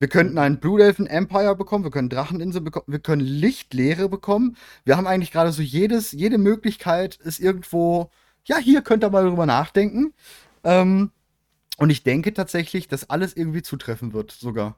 Wir 0.00 0.08
könnten 0.08 0.38
ein 0.38 0.60
Blue 0.60 0.82
Elfen 0.82 1.06
Empire 1.06 1.54
bekommen, 1.54 1.84
wir 1.84 1.90
können 1.90 2.08
Dracheninsel 2.08 2.62
bekommen, 2.62 2.86
wir 2.88 3.00
können 3.00 3.20
Lichtlehre 3.20 4.08
bekommen. 4.08 4.56
Wir 4.84 4.96
haben 4.96 5.06
eigentlich 5.06 5.30
gerade 5.30 5.52
so 5.52 5.60
jedes, 5.60 6.12
jede 6.12 6.38
Möglichkeit 6.38 7.16
ist 7.16 7.38
irgendwo, 7.38 8.10
ja, 8.44 8.56
hier 8.56 8.80
könnt 8.80 9.04
ihr 9.04 9.10
mal 9.10 9.28
drüber 9.28 9.44
nachdenken. 9.44 10.14
Ähm, 10.64 11.12
und 11.80 11.88
ich 11.88 12.02
denke 12.02 12.34
tatsächlich, 12.34 12.88
dass 12.88 13.08
alles 13.08 13.34
irgendwie 13.34 13.62
zutreffen 13.62 14.12
wird, 14.12 14.32
sogar. 14.32 14.76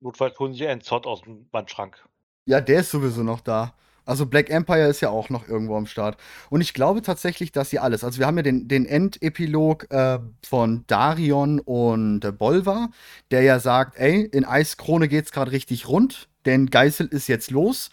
Notfalls 0.00 0.38
holen 0.38 0.52
sie 0.52 0.66
einen 0.66 0.82
Zott 0.82 1.06
aus 1.06 1.22
dem 1.22 1.46
Wandschrank. 1.50 2.06
Ja, 2.44 2.60
der 2.60 2.80
ist 2.80 2.90
sowieso 2.90 3.22
noch 3.22 3.40
da. 3.40 3.74
Also 4.04 4.26
Black 4.26 4.50
Empire 4.50 4.86
ist 4.88 5.00
ja 5.00 5.08
auch 5.08 5.30
noch 5.30 5.48
irgendwo 5.48 5.76
am 5.76 5.86
Start. 5.86 6.18
Und 6.50 6.60
ich 6.60 6.74
glaube 6.74 7.00
tatsächlich, 7.00 7.52
dass 7.52 7.70
sie 7.70 7.78
alles. 7.78 8.04
Also 8.04 8.18
wir 8.18 8.26
haben 8.26 8.36
ja 8.36 8.42
den, 8.42 8.68
den 8.68 8.84
Endepilog 8.84 9.90
äh, 9.90 10.18
von 10.44 10.84
Darion 10.86 11.58
und 11.58 12.22
äh, 12.24 12.32
Bolvar, 12.32 12.90
der 13.30 13.42
ja 13.42 13.58
sagt, 13.58 13.96
ey, 13.98 14.22
in 14.22 14.44
Eiskrone 14.44 15.08
geht's 15.08 15.32
gerade 15.32 15.52
richtig 15.52 15.88
rund, 15.88 16.28
denn 16.44 16.66
Geißel 16.66 17.06
ist 17.06 17.28
jetzt 17.28 17.50
los. 17.50 17.90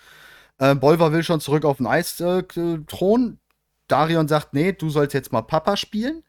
Äh, 0.58 0.76
Bolvar 0.76 1.14
will 1.14 1.24
schon 1.24 1.40
zurück 1.40 1.64
auf 1.64 1.78
den 1.78 1.88
Eisthron. 1.88 3.40
Darion 3.88 4.28
sagt, 4.28 4.54
nee, 4.54 4.74
du 4.74 4.90
sollst 4.90 5.14
jetzt 5.14 5.32
mal 5.32 5.44
Papa 5.44 5.78
spielen. 5.78 6.24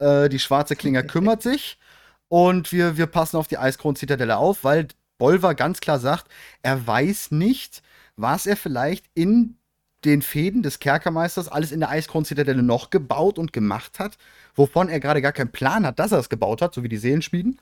Äh, 0.00 0.28
die 0.28 0.38
schwarze 0.38 0.74
Klinge 0.76 1.04
kümmert 1.06 1.42
sich. 1.42 1.78
Und 2.28 2.72
wir, 2.72 2.96
wir 2.96 3.06
passen 3.06 3.36
auf 3.36 3.48
die 3.48 3.58
Eiskron-Zitadelle 3.58 4.36
auf, 4.36 4.64
weil 4.64 4.88
Bolvar 5.18 5.54
ganz 5.54 5.80
klar 5.80 5.98
sagt, 5.98 6.28
er 6.62 6.86
weiß 6.86 7.30
nicht, 7.30 7.82
was 8.16 8.46
er 8.46 8.56
vielleicht 8.56 9.06
in 9.14 9.56
den 10.04 10.22
Fäden 10.22 10.62
des 10.62 10.78
Kerkermeisters 10.78 11.48
alles 11.48 11.72
in 11.72 11.80
der 11.80 11.90
Eiskron-Zitadelle 11.90 12.62
noch 12.62 12.90
gebaut 12.90 13.38
und 13.38 13.52
gemacht 13.52 13.98
hat, 13.98 14.16
wovon 14.54 14.88
er 14.88 15.00
gerade 15.00 15.20
gar 15.20 15.32
keinen 15.32 15.52
Plan 15.52 15.86
hat, 15.86 15.98
dass 15.98 16.12
er 16.12 16.18
es 16.18 16.28
gebaut 16.28 16.62
hat, 16.62 16.74
so 16.74 16.82
wie 16.82 16.88
die 16.88 16.96
Seelenschmieden. 16.96 17.60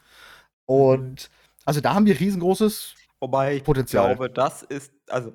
Und 0.66 1.30
also 1.64 1.80
da 1.80 1.94
haben 1.94 2.06
wir 2.06 2.18
riesengroßes 2.18 2.94
Wobei 3.20 3.56
ich 3.56 3.64
Potenzial. 3.64 4.14
glaube, 4.14 4.30
das 4.30 4.62
ist, 4.62 4.92
also 5.08 5.34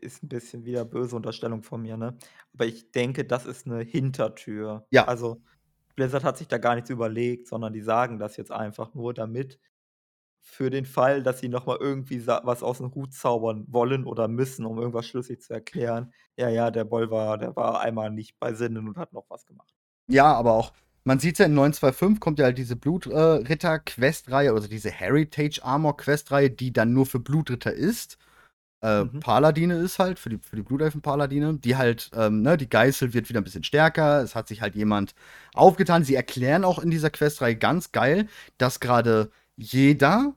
ist 0.00 0.22
ein 0.22 0.28
bisschen 0.28 0.64
wieder 0.64 0.84
böse 0.84 1.14
Unterstellung 1.14 1.62
von 1.62 1.82
mir, 1.82 1.96
ne? 1.96 2.16
Aber 2.54 2.66
ich 2.66 2.90
denke, 2.90 3.24
das 3.24 3.46
ist 3.46 3.66
eine 3.66 3.80
Hintertür. 3.82 4.84
Ja. 4.90 5.06
Also 5.06 5.40
Blizzard 5.94 6.24
hat 6.24 6.38
sich 6.38 6.48
da 6.48 6.58
gar 6.58 6.74
nichts 6.74 6.90
überlegt, 6.90 7.48
sondern 7.48 7.72
die 7.72 7.80
sagen 7.80 8.18
das 8.18 8.36
jetzt 8.36 8.52
einfach 8.52 8.94
nur, 8.94 9.14
damit 9.14 9.58
für 10.44 10.70
den 10.70 10.86
Fall, 10.86 11.22
dass 11.22 11.38
sie 11.38 11.48
noch 11.48 11.66
mal 11.66 11.78
irgendwie 11.78 12.26
was 12.26 12.62
aus 12.62 12.78
dem 12.78 12.94
Hut 12.94 13.14
zaubern 13.14 13.64
wollen 13.68 14.04
oder 14.04 14.26
müssen, 14.26 14.66
um 14.66 14.78
irgendwas 14.78 15.06
schlüssig 15.06 15.40
zu 15.40 15.54
erklären. 15.54 16.12
Ja, 16.36 16.48
ja, 16.48 16.70
der 16.70 16.84
Bolvar, 16.84 17.38
der 17.38 17.54
war 17.54 17.80
einmal 17.80 18.10
nicht 18.10 18.38
bei 18.40 18.52
Sinnen 18.52 18.88
und 18.88 18.96
hat 18.96 19.12
noch 19.12 19.26
was 19.28 19.46
gemacht. 19.46 19.72
Ja, 20.08 20.32
aber 20.34 20.54
auch, 20.54 20.72
man 21.04 21.20
sieht 21.20 21.38
ja 21.38 21.46
in 21.46 21.54
925 21.54 22.20
kommt 22.20 22.38
ja 22.40 22.46
halt 22.46 22.58
diese 22.58 22.74
Blutritter-Quest-Reihe, 22.76 24.52
also 24.52 24.68
diese 24.68 24.90
Heritage 24.90 25.60
Armor-Quest-Reihe, 25.62 26.50
die 26.50 26.72
dann 26.72 26.92
nur 26.92 27.06
für 27.06 27.20
Blutritter 27.20 27.72
ist. 27.72 28.18
Äh, 28.82 29.04
Mhm. 29.04 29.20
Paladine 29.20 29.76
ist 29.76 29.98
halt, 29.98 30.18
für 30.18 30.28
die, 30.28 30.38
für 30.38 30.56
die 30.56 30.62
Blutelfen-Paladine, 30.62 31.54
die 31.58 31.76
halt, 31.76 32.10
ähm, 32.14 32.42
ne, 32.42 32.56
die 32.56 32.68
Geißel 32.68 33.14
wird 33.14 33.28
wieder 33.28 33.40
ein 33.40 33.44
bisschen 33.44 33.64
stärker, 33.64 34.22
es 34.22 34.34
hat 34.34 34.48
sich 34.48 34.60
halt 34.60 34.74
jemand 34.74 35.14
aufgetan. 35.54 36.04
Sie 36.04 36.14
erklären 36.14 36.64
auch 36.64 36.78
in 36.80 36.90
dieser 36.90 37.10
Questreihe 37.10 37.56
ganz 37.56 37.92
geil, 37.92 38.28
dass 38.58 38.80
gerade 38.80 39.30
jeder, 39.56 40.34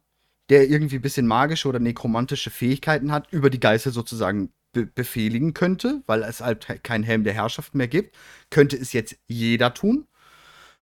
der 0.49 0.69
irgendwie 0.69 0.97
ein 0.97 1.01
bisschen 1.01 1.27
magische 1.27 1.67
oder 1.67 1.79
nekromantische 1.79 2.51
Fähigkeiten 2.51 3.11
hat, 3.11 3.31
über 3.31 3.49
die 3.49 3.59
Geißel 3.59 3.91
sozusagen 3.91 4.51
be 4.73 4.85
befehligen 4.85 5.53
könnte, 5.53 6.03
weil 6.05 6.21
es 6.23 6.41
halt 6.41 6.67
keinen 6.83 7.03
Helm 7.03 7.23
der 7.23 7.33
Herrschaft 7.33 7.73
mehr 7.75 7.87
gibt, 7.87 8.15
könnte 8.51 8.77
es 8.77 8.93
jetzt 8.93 9.15
jeder 9.27 9.73
tun 9.73 10.05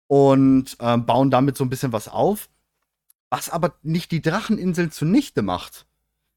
und 0.07 0.77
ähm, 0.79 1.05
bauen 1.05 1.31
damit 1.31 1.57
so 1.57 1.63
ein 1.65 1.69
bisschen 1.69 1.93
was 1.93 2.07
auf, 2.07 2.49
was 3.29 3.49
aber 3.49 3.75
nicht 3.83 4.11
die 4.11 4.21
Dracheninseln 4.21 4.91
zunichte 4.91 5.41
macht. 5.41 5.85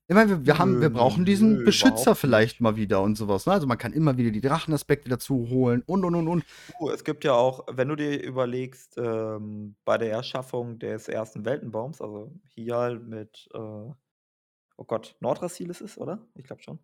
Ich 0.07 0.15
meine, 0.15 0.29
wir, 0.29 0.47
wir, 0.47 0.59
haben, 0.59 0.83
wir 0.83 0.91
brauchen 0.91 1.25
diesen 1.25 1.59
nö, 1.59 1.65
Beschützer 1.65 2.15
vielleicht 2.15 2.61
mal 2.61 2.77
wieder 2.77 3.01
und 3.01 3.17
sowas. 3.17 3.47
Ne? 3.47 3.55
Also 3.55 3.67
man 3.67 3.79
kann 3.79 3.95
immer 3.95 4.19
wieder 4.19 4.31
die 4.31 4.43
Drachenaspekte 4.43 5.09
dazu 5.09 5.49
holen 5.49 5.83
und 5.87 6.05
und 6.05 6.15
und 6.15 6.29
und. 6.29 6.45
Es 6.93 7.05
gibt 7.05 7.25
ja 7.25 7.33
auch, 7.33 7.65
wenn 7.73 7.89
du 7.89 7.97
dir 7.97 8.23
überlegst, 8.23 8.99
ähm, 8.99 9.77
bei 9.87 9.97
der 9.97 10.11
Erschaffung 10.11 10.79
des 10.79 11.09
ersten 11.09 11.47
Weltenbaums, 11.47 12.03
also 12.03 12.31
Hial 12.55 12.99
mit, 12.99 13.49
äh, 13.55 13.59
oh 13.59 14.85
Gott, 14.87 15.17
Nordrassil 15.21 15.71
ist 15.71 15.81
es, 15.81 15.97
oder? 15.97 16.27
Ich 16.35 16.45
glaube 16.45 16.63
schon. 16.63 16.79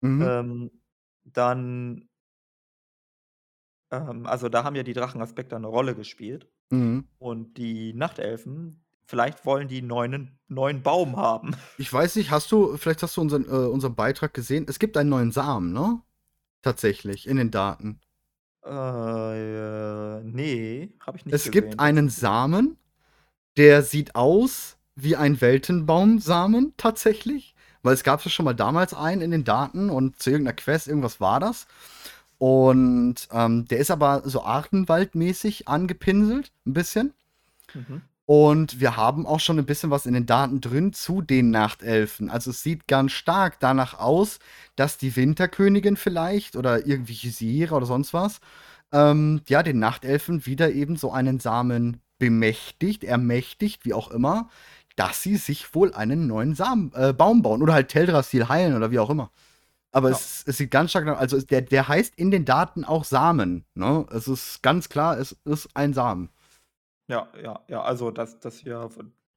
Mhm. 0.00 0.22
Ähm, 0.22 0.70
dann, 1.24 2.08
ähm, 3.90 4.24
also 4.24 4.48
da 4.48 4.64
haben 4.64 4.76
ja 4.76 4.82
die 4.82 4.94
Drachenaspekte 4.94 5.56
eine 5.56 5.66
Rolle 5.66 5.94
gespielt. 5.94 6.50
Mhm. 6.70 7.06
Und 7.18 7.58
die 7.58 7.92
Nachtelfen, 7.92 8.81
vielleicht 9.12 9.44
wollen 9.44 9.68
die 9.68 9.82
einen 9.82 10.30
neuen, 10.48 10.82
Baum 10.82 11.18
haben. 11.18 11.54
Ich 11.76 11.92
weiß 11.92 12.16
nicht, 12.16 12.30
hast 12.30 12.50
du, 12.50 12.78
vielleicht 12.78 13.02
hast 13.02 13.18
du 13.18 13.20
unseren, 13.20 13.44
äh, 13.44 13.68
unseren 13.68 13.94
Beitrag 13.94 14.32
gesehen? 14.32 14.64
Es 14.66 14.78
gibt 14.78 14.96
einen 14.96 15.10
neuen 15.10 15.32
Samen, 15.32 15.74
ne? 15.74 16.00
Tatsächlich, 16.62 17.28
in 17.28 17.36
den 17.36 17.50
Daten. 17.50 18.00
Äh, 18.64 20.20
nee, 20.22 20.94
habe 21.06 21.18
ich 21.18 21.26
nicht 21.26 21.34
Es 21.34 21.42
gesehen. 21.42 21.52
gibt 21.52 21.78
einen 21.78 22.08
Samen, 22.08 22.78
der 23.58 23.82
sieht 23.82 24.14
aus 24.14 24.78
wie 24.94 25.14
ein 25.14 25.42
Weltenbaumsamen 25.42 26.72
tatsächlich. 26.78 27.54
Weil 27.82 27.92
es 27.92 28.04
gab 28.04 28.24
ja 28.24 28.30
schon 28.30 28.46
mal 28.46 28.54
damals 28.54 28.94
einen 28.94 29.20
in 29.20 29.30
den 29.30 29.44
Daten 29.44 29.90
und 29.90 30.22
zu 30.22 30.30
irgendeiner 30.30 30.56
Quest, 30.56 30.88
irgendwas 30.88 31.20
war 31.20 31.38
das. 31.38 31.66
Und 32.38 33.28
ähm, 33.30 33.66
der 33.66 33.76
ist 33.76 33.90
aber 33.90 34.22
so 34.24 34.42
artenwaldmäßig 34.42 35.68
angepinselt, 35.68 36.50
ein 36.64 36.72
bisschen. 36.72 37.12
Mhm. 37.74 38.00
Und 38.34 38.80
wir 38.80 38.96
haben 38.96 39.26
auch 39.26 39.40
schon 39.40 39.58
ein 39.58 39.66
bisschen 39.66 39.90
was 39.90 40.06
in 40.06 40.14
den 40.14 40.24
Daten 40.24 40.62
drin 40.62 40.94
zu 40.94 41.20
den 41.20 41.50
Nachtelfen. 41.50 42.30
Also 42.30 42.48
es 42.50 42.62
sieht 42.62 42.88
ganz 42.88 43.12
stark 43.12 43.60
danach 43.60 43.98
aus, 43.98 44.38
dass 44.74 44.96
die 44.96 45.14
Winterkönigin 45.16 45.98
vielleicht 45.98 46.56
oder 46.56 46.86
irgendwie 46.86 47.12
Ysira 47.12 47.76
oder 47.76 47.84
sonst 47.84 48.14
was, 48.14 48.40
ähm, 48.90 49.42
ja, 49.50 49.62
den 49.62 49.78
Nachtelfen 49.78 50.46
wieder 50.46 50.72
eben 50.72 50.96
so 50.96 51.12
einen 51.12 51.40
Samen 51.40 52.00
bemächtigt, 52.18 53.04
ermächtigt, 53.04 53.84
wie 53.84 53.92
auch 53.92 54.10
immer, 54.10 54.48
dass 54.96 55.22
sie 55.22 55.36
sich 55.36 55.74
wohl 55.74 55.92
einen 55.92 56.26
neuen 56.26 56.54
Samen, 56.54 56.90
äh, 56.94 57.12
Baum 57.12 57.42
bauen 57.42 57.60
oder 57.60 57.74
halt 57.74 57.88
Teldrassil 57.88 58.48
heilen 58.48 58.74
oder 58.74 58.90
wie 58.90 58.98
auch 58.98 59.10
immer. 59.10 59.30
Aber 59.90 60.08
Ja. 60.08 60.16
es, 60.16 60.44
es 60.46 60.56
sieht 60.56 60.70
ganz 60.70 60.88
stark 60.88 61.04
nach, 61.04 61.18
also 61.18 61.38
der, 61.38 61.60
der 61.60 61.86
heißt 61.86 62.14
in 62.16 62.30
den 62.30 62.46
Daten 62.46 62.86
auch 62.86 63.04
Samen. 63.04 63.66
Ne? 63.74 64.06
Es 64.10 64.26
ist 64.26 64.62
ganz 64.62 64.88
klar, 64.88 65.18
es 65.18 65.36
ist 65.44 65.68
ein 65.74 65.92
Samen. 65.92 66.30
Ja, 67.12 67.28
ja, 67.42 67.60
ja, 67.68 67.82
also 67.82 68.10
das, 68.10 68.40
das 68.40 68.56
hier, 68.58 68.88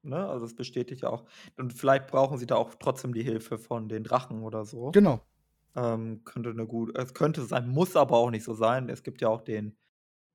ne, 0.02 0.27
also 0.30 0.45
das 0.45 0.56
bestätigt 0.56 1.02
ja 1.02 1.10
auch. 1.10 1.26
Und 1.57 1.73
vielleicht 1.73 2.07
brauchen 2.07 2.38
sie 2.38 2.45
da 2.45 2.56
auch 2.56 2.73
trotzdem 2.76 3.14
die 3.14 3.22
Hilfe 3.23 3.57
von 3.57 3.89
den 3.89 4.03
Drachen 4.06 4.43
oder 4.43 4.64
so. 4.64 4.93
Genau. 4.93 5.22
Ähm, 5.76 6.23
könnte 6.26 6.52
eine 6.52 6.68
gut, 6.68 6.97
es 6.97 7.14
könnte 7.15 7.43
sein, 7.45 7.69
muss 7.69 7.95
aber 7.97 8.18
auch 8.18 8.31
nicht 8.31 8.45
so 8.45 8.53
sein. 8.56 8.89
Es 8.89 9.03
gibt 9.03 9.22
ja 9.22 9.30
auch 9.30 9.41
den 9.41 9.77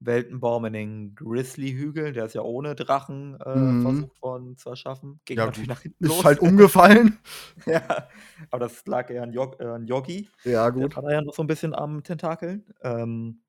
Weltenbaum 0.00 0.66
in 0.66 0.74
den 0.74 1.14
Grizzly-Hügeln, 1.16 2.14
der 2.14 2.26
ist 2.26 2.34
ja 2.34 2.42
ohne 2.42 2.76
Drachen 2.76 3.40
äh, 3.40 3.44
Mhm. 3.54 3.76
versucht 3.76 4.22
worden 4.22 4.56
zu 4.58 4.70
erschaffen. 4.70 5.20
Ging 5.26 5.38
Ja, 5.38 5.44
natürlich 5.44 5.68
gut. 5.68 5.70
nach 5.70 5.80
hinten 5.82 6.06
Ist 6.06 6.08
los. 6.08 6.24
halt 6.24 6.40
umgefallen. 6.40 7.18
ja, 7.66 8.08
aber 8.50 8.60
das 8.60 8.84
lag 8.86 9.10
eher 9.10 9.22
an, 9.22 9.32
äh, 9.32 9.78
Yogi. 9.86 10.28
Ja, 10.44 10.68
Der 10.78 10.88
gut. 10.88 10.94
war 10.94 11.02
da 11.02 11.10
ja 11.12 11.22
noch 11.22 11.34
so 11.34 11.42
ein 11.42 11.46
bisschen 11.46 11.74
am 11.74 12.02
Tentakeln. 12.02 12.72
Ähm, 12.82 13.42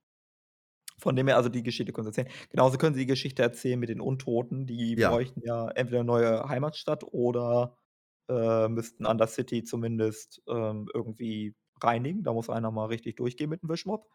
Von 1.01 1.15
dem 1.15 1.27
her, 1.27 1.35
also 1.37 1.49
die 1.49 1.63
Geschichte 1.63 1.91
können 1.93 2.05
sie 2.05 2.21
erzählen. 2.21 2.27
Genauso 2.49 2.77
können 2.77 2.93
sie 2.93 3.01
die 3.01 3.05
Geschichte 3.07 3.41
erzählen 3.41 3.79
mit 3.79 3.89
den 3.89 4.01
Untoten. 4.01 4.67
Die 4.67 4.95
Ja. 4.95 5.09
bräuchten 5.09 5.41
ja 5.43 5.67
entweder 5.71 5.99
eine 6.01 6.07
neue 6.07 6.47
Heimatstadt 6.47 7.03
oder 7.11 7.75
äh, 8.29 8.67
müssten 8.69 9.05
Undercity 9.05 9.63
zumindest 9.63 10.41
ähm, 10.47 10.87
irgendwie 10.93 11.55
reinigen. 11.81 12.23
Da 12.23 12.33
muss 12.33 12.49
einer 12.49 12.69
mal 12.71 12.85
richtig 12.85 13.15
durchgehen 13.17 13.49
mit 13.49 13.63
dem 13.63 13.69
Wischmopp. 13.69 14.07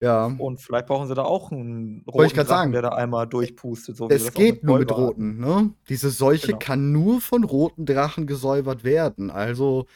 Ja. 0.00 0.26
Und 0.26 0.60
vielleicht 0.60 0.86
brauchen 0.86 1.08
sie 1.08 1.14
da 1.16 1.24
auch 1.24 1.50
einen 1.50 2.04
ich 2.06 2.14
roten 2.14 2.28
Drachen, 2.34 2.46
sagen. 2.46 2.72
der 2.72 2.82
da 2.82 2.88
einmal 2.90 3.26
durchpustet. 3.26 3.96
So 3.96 4.08
Es 4.08 4.32
geht 4.32 4.62
nur 4.62 4.78
mit 4.78 4.88
Golva 4.88 5.08
hatten. 5.08 5.32
roten, 5.32 5.38
ne? 5.40 5.74
Diese 5.88 6.10
Seuche 6.10 6.46
Genau. 6.46 6.58
kann 6.60 6.92
nur 6.92 7.20
von 7.20 7.42
roten 7.42 7.84
Drachen 7.84 8.28
gesäubert 8.28 8.84
werden. 8.84 9.30
Also, 9.32 9.86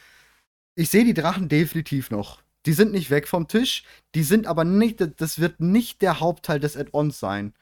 ich 0.75 0.89
sehe 0.89 1.05
die 1.05 1.13
Drachen 1.15 1.49
definitiv 1.49 2.11
noch. 2.11 2.42
Die 2.65 2.73
sind 2.73 2.91
nicht 2.91 3.09
weg 3.09 3.27
vom 3.27 3.47
Tisch, 3.47 3.83
die 4.15 4.23
sind 4.23 4.47
aber 4.47 4.63
nicht, 4.63 5.03
das 5.17 5.39
wird 5.39 5.59
nicht 5.59 6.01
der 6.01 6.19
Hauptteil 6.19 6.59
des 6.59 6.77
Add-ons 6.77 7.19
sein. 7.19 7.53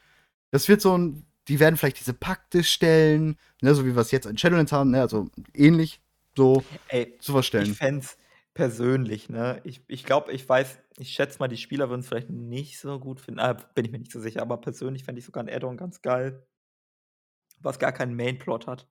Das 0.52 0.68
wird 0.68 0.82
so 0.82 0.98
ein, 0.98 1.26
die 1.48 1.60
werden 1.60 1.78
vielleicht 1.78 2.00
diese 2.00 2.14
Pakte 2.14 2.64
stellen, 2.64 3.38
ne, 3.62 3.74
so 3.74 3.86
wie 3.86 3.96
wir 3.96 4.02
es 4.02 4.12
jetzt 4.12 4.26
in 4.26 4.38
Shadowlands 4.38 4.72
haben, 4.72 4.92
ne, 4.92 5.02
also 5.02 5.30
ähnlich 5.54 6.02
so 6.36 6.64
Ey, 6.88 7.18
zu 7.20 7.34
was 7.34 7.52
ich 7.54 7.74
fände 7.74 8.06
persönlich, 8.54 9.30
ne? 9.30 9.62
Ich, 9.64 9.82
ich 9.88 10.04
glaube, 10.04 10.32
ich 10.32 10.48
weiß, 10.48 10.78
ich 10.98 11.10
schätze 11.10 11.40
mal, 11.40 11.48
die 11.48 11.58
Spieler 11.58 11.90
würden 11.90 12.02
es 12.02 12.08
vielleicht 12.08 12.30
nicht 12.30 12.80
so 12.80 13.00
gut 13.00 13.22
finden. 13.22 13.40
Ah, 13.40 13.54
bin 13.54 13.86
ich 13.86 13.92
mir 13.92 14.00
nicht 14.00 14.12
so 14.12 14.20
sicher, 14.20 14.42
aber 14.42 14.58
persönlich 14.58 15.04
fände 15.04 15.20
ich 15.20 15.26
sogar 15.26 15.44
ein 15.44 15.50
Add-on 15.50 15.78
ganz 15.78 16.02
geil, 16.02 16.46
was 17.60 17.80
gar 17.80 17.92
keinen 17.92 18.16
Main-Plot 18.16 18.68
hat. 18.68 18.88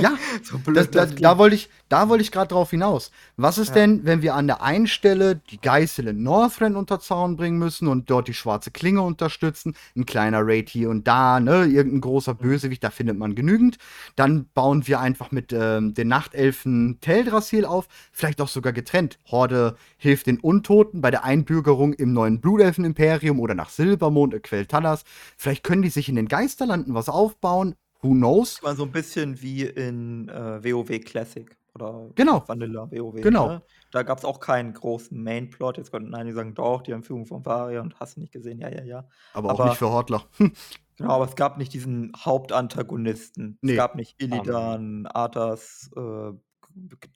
Ja, 0.00 0.16
so 0.42 0.58
Das, 0.72 0.90
da, 0.90 1.06
das 1.06 1.14
da 1.14 1.38
wollte 1.38 1.56
ich, 1.56 1.68
da 1.88 2.08
wollte 2.08 2.22
ich 2.22 2.30
gerade 2.32 2.48
drauf 2.48 2.70
hinaus. 2.70 3.10
Was 3.36 3.58
ist 3.58 3.68
Ja. 3.68 3.74
denn, 3.74 4.04
wenn 4.04 4.22
wir 4.22 4.34
an 4.34 4.46
der 4.46 4.62
einen 4.62 4.86
Stelle 4.86 5.36
die 5.50 5.60
Geißel 5.60 6.08
in 6.08 6.22
Northrend 6.22 6.76
unter 6.76 7.00
Zaun 7.00 7.36
bringen 7.36 7.58
müssen 7.58 7.88
und 7.88 8.10
dort 8.10 8.28
die 8.28 8.34
schwarze 8.34 8.70
Klinge 8.70 9.02
unterstützen? 9.02 9.74
Ein 9.96 10.06
kleiner 10.06 10.40
Raid 10.42 10.68
hier 10.68 10.90
und 10.90 11.06
da, 11.08 11.40
ne? 11.40 11.64
Irgendein 11.64 12.00
großer 12.00 12.34
Bösewicht, 12.34 12.84
da 12.84 12.90
findet 12.90 13.18
man 13.18 13.34
genügend. 13.34 13.78
Dann 14.16 14.46
bauen 14.54 14.86
wir 14.86 15.00
einfach 15.00 15.30
mit 15.30 15.52
ähm, 15.52 15.94
den 15.94 16.08
Nachtelfen 16.08 16.98
Teldrassil 17.00 17.64
auf, 17.64 17.88
vielleicht 18.12 18.40
auch 18.40 18.48
sogar 18.48 18.72
getrennt. 18.72 19.18
Horde 19.30 19.76
hilft 19.96 20.26
den 20.26 20.38
Untoten 20.40 21.00
bei 21.00 21.10
der 21.10 21.24
Einbürgerung 21.24 21.92
im 21.94 22.12
neuen 22.12 22.40
Blutelfen-Imperium 22.40 23.40
oder 23.40 23.54
nach 23.54 23.70
Silbermond, 23.70 24.42
Quell 24.42 24.66
Talas. 24.66 25.04
Vielleicht 25.36 25.64
können 25.64 25.82
die 25.82 25.88
sich 25.90 26.08
in 26.08 26.16
den 26.16 26.28
Geisterlanden 26.28 26.94
was 26.94 27.08
aufbauen. 27.08 27.74
Who 28.02 28.10
knows? 28.10 28.60
Mal 28.62 28.76
so 28.76 28.84
ein 28.84 28.92
bisschen 28.92 29.40
wie 29.42 29.62
in 29.64 30.28
äh, 30.28 30.62
WoW 30.64 31.00
Classic 31.04 31.56
oder 31.74 32.08
Genau. 32.14 32.42
Vanilla 32.46 32.90
WoW. 32.90 33.20
Genau. 33.20 33.48
Ne? 33.48 33.62
Da 33.92 34.02
gab 34.02 34.18
es 34.18 34.24
auch 34.24 34.40
keinen 34.40 34.72
großen 34.72 35.22
Main-Plot. 35.22 35.76
Jetzt 35.78 35.90
könnten 35.92 36.14
einige 36.14 36.34
sagen, 36.36 36.54
doch, 36.54 36.82
die 36.82 36.92
haben 36.94 37.02
Führung 37.02 37.26
von 37.26 37.44
Varia 37.44 37.80
und 37.80 37.98
hast 38.00 38.16
du 38.16 38.20
nicht 38.20 38.32
gesehen. 38.32 38.58
Ja, 38.60 38.68
ja, 38.70 38.82
ja. 38.84 39.08
Aber 39.34 39.50
auch 39.52 39.60
Aber- 39.60 39.68
nicht 39.70 39.78
für 39.78 39.90
Hortler. 39.90 40.22
Genau, 40.96 41.12
aber 41.14 41.24
es 41.24 41.34
gab 41.34 41.56
nicht 41.56 41.72
diesen 41.72 42.12
Hauptantagonisten. 42.14 43.56
Nee. 43.62 43.70
Es 43.72 43.76
gab 43.78 43.94
nicht 43.94 44.20
Illidan, 44.22 45.06
Arthas, 45.06 45.90
äh, 45.96 46.32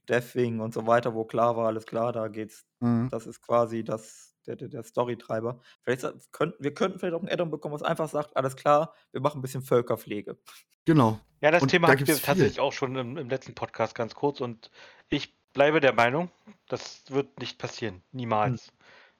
Deathwing 0.08 0.60
und 0.60 0.72
so 0.72 0.86
weiter, 0.86 1.14
wo 1.14 1.24
klar 1.24 1.54
war, 1.56 1.66
alles 1.66 1.84
klar, 1.84 2.12
da 2.12 2.28
geht's. 2.28 2.64
Mhm. 2.80 3.08
Das 3.10 3.26
ist 3.26 3.42
quasi 3.42 3.84
das, 3.84 4.33
der, 4.46 4.56
der, 4.56 4.68
der 4.68 4.82
Storytreiber. 4.82 5.60
Vielleicht 5.82 6.04
könnten, 6.32 6.62
wir 6.62 6.74
könnten 6.74 6.98
vielleicht 6.98 7.14
auch 7.14 7.22
ein 7.22 7.28
Addon 7.28 7.50
bekommen, 7.50 7.74
was 7.74 7.82
einfach 7.82 8.08
sagt, 8.08 8.36
alles 8.36 8.56
klar, 8.56 8.94
wir 9.12 9.20
machen 9.20 9.38
ein 9.38 9.42
bisschen 9.42 9.62
Völkerpflege. 9.62 10.38
Genau. 10.84 11.20
Ja, 11.40 11.50
das 11.50 11.62
Und 11.62 11.68
Thema 11.68 11.86
da 11.88 11.92
hatten 11.94 12.06
wir 12.06 12.14
viel. 12.14 12.24
tatsächlich 12.24 12.60
auch 12.60 12.72
schon 12.72 12.96
im, 12.96 13.16
im 13.16 13.28
letzten 13.28 13.54
Podcast 13.54 13.94
ganz 13.94 14.14
kurz 14.14 14.40
und 14.40 14.70
ich 15.08 15.34
bleibe 15.52 15.80
der 15.80 15.92
Meinung, 15.94 16.30
das 16.68 17.04
wird 17.08 17.38
nicht 17.40 17.58
passieren. 17.58 18.02
Niemals. 18.12 18.72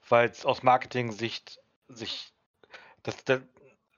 Weil 0.08 0.28
es 0.28 0.44
aus 0.44 0.62
Marketing-Sicht 0.62 1.60
sich. 1.88 2.32
Das, 3.02 3.24
das, 3.24 3.40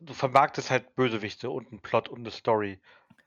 du 0.01 0.13
vermarktest 0.13 0.71
halt 0.71 0.95
Bösewichte 0.95 1.51
und 1.51 1.71
einen 1.71 1.81
Plot 1.81 2.09
und 2.09 2.21
eine 2.21 2.31
Story. 2.31 2.81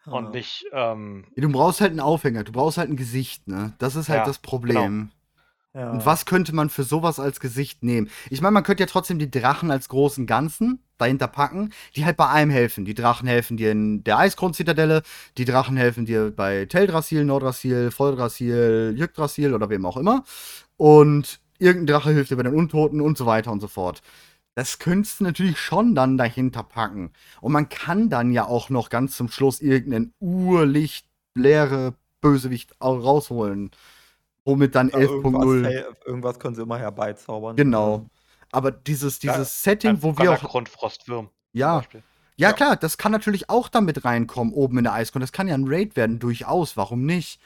Ah. 0.06 0.12
Und 0.12 0.32
nicht. 0.32 0.66
Ähm, 0.72 1.26
Du 1.36 1.52
brauchst 1.52 1.82
halt 1.82 1.92
einen 1.92 2.00
Aufhänger, 2.00 2.44
du 2.44 2.52
brauchst 2.52 2.78
halt 2.78 2.90
ein 2.90 2.96
Gesicht, 2.96 3.48
ne? 3.48 3.74
Das 3.80 3.96
ist 3.96 4.08
halt 4.10 4.20
Ja, 4.20 4.26
das 4.26 4.40
Problem. 4.40 5.12
Ja. 5.74 5.92
Und 5.92 6.06
was 6.06 6.26
könnte 6.26 6.54
man 6.54 6.70
für 6.70 6.84
sowas 6.84 7.20
als 7.20 7.40
Gesicht 7.40 7.84
nehmen? 7.84 8.10
Ich 8.30 8.42
meine, 8.42 8.54
man 8.54 8.64
könnte 8.64 8.84
ja 8.84 8.88
trotzdem 8.88 9.20
die 9.20 9.30
Drachen 9.30 9.70
als 9.70 9.88
großen 9.88 10.26
Ganzen 10.26 10.80
dahinter 10.98 11.28
packen, 11.28 11.72
die 11.96 12.06
halt 12.06 12.18
bei 12.18 12.28
allem 12.28 12.50
helfen. 12.50 12.86
Die 12.86 12.96
Drachen 12.96 13.28
helfen 13.28 13.56
dir 13.56 13.72
in 13.72 14.04
der 14.04 14.18
Eisgrund-Zitadelle, 14.18 15.04
die 15.38 15.46
Drachen 15.46 15.78
helfen 15.78 16.06
dir 16.06 16.32
bei 16.32 16.66
Teldrassil, 16.66 17.24
Nordrassil, 17.24 17.92
Volldrassil, 17.92 18.96
Yggdrassil 18.98 19.54
oder 19.54 19.70
wem 19.70 19.86
auch 19.86 19.98
immer. 19.98 20.24
Und 20.76 21.40
irgendein 21.60 21.94
Drache 21.94 22.12
hilft 22.12 22.32
dir 22.32 22.38
bei 22.38 22.44
den 22.44 22.56
Untoten 22.56 23.00
und 23.00 23.18
so 23.18 23.28
weiter 23.28 23.52
und 23.52 23.60
so 23.60 23.68
fort. 23.68 24.02
Das 24.56 24.80
könntest 24.80 25.20
du 25.20 25.24
natürlich 25.26 25.60
schon 25.60 25.94
dann 25.94 26.18
dahinter 26.18 26.64
packen. 26.64 27.12
Und 27.42 27.52
man 27.54 27.70
kann 27.70 28.10
dann 28.10 28.32
ja 28.32 28.46
auch 28.46 28.70
noch 28.70 28.90
ganz 28.90 29.16
zum 29.16 29.30
Schluss 29.30 29.62
irgendeinen 29.62 30.14
urlicht 30.20 31.06
leere 31.36 31.94
Bösewicht 32.22 32.74
rausholen. 32.82 33.72
Womit 34.50 34.76
dann 34.76 34.90
Ja, 34.90 35.00
irgendwas, 35.00 35.44
11.0. 35.44 35.66
hey, 35.66 35.84
irgendwas 36.06 36.40
können 36.40 36.56
sie 36.56 36.62
immer 36.64 36.78
herbeizaubern. 36.80 37.56
Genau. 37.56 38.06
Aber 38.52 38.72
dieses, 38.72 39.22
Ja, 39.22 39.34
dieses 39.34 39.64
Setting, 39.64 40.02
wo 40.02 40.18
wir 40.18 40.32
auch. 40.32 40.44
Grundfrostwürm. 40.44 41.30
Ja, 41.54 41.84
ja, 42.36 42.50
Ja. 42.50 42.54
klar, 42.54 42.76
das 42.76 42.98
kann 42.98 43.12
natürlich 43.12 43.50
auch 43.50 43.70
damit 43.70 44.06
reinkommen, 44.06 44.54
oben 44.54 44.80
in 44.80 44.84
der 44.86 44.94
Eisgrund. 44.94 45.22
Das 45.24 45.32
kann 45.32 45.48
ja 45.48 45.54
ein 45.56 45.66
Raid 45.68 45.96
werden, 45.96 46.20
durchaus. 46.20 46.78
Warum 46.78 47.06
nicht? 47.06 47.40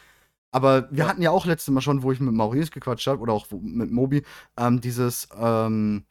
Aber 0.52 0.90
wir 0.92 1.04
Ja. 1.06 1.10
hatten 1.10 1.22
ja 1.22 1.32
auch 1.32 1.46
letztes 1.46 1.74
Mal 1.74 1.82
schon, 1.82 2.04
wo 2.04 2.12
ich 2.12 2.20
mit 2.20 2.34
Maurice 2.34 2.72
gequatscht 2.72 3.08
habe, 3.08 3.20
oder 3.20 3.34
auch 3.34 3.48
mit 3.52 3.92
Mobi, 3.92 4.24
ähm, 4.58 4.80
dieses, 4.82 5.28
ähm, 5.38 6.06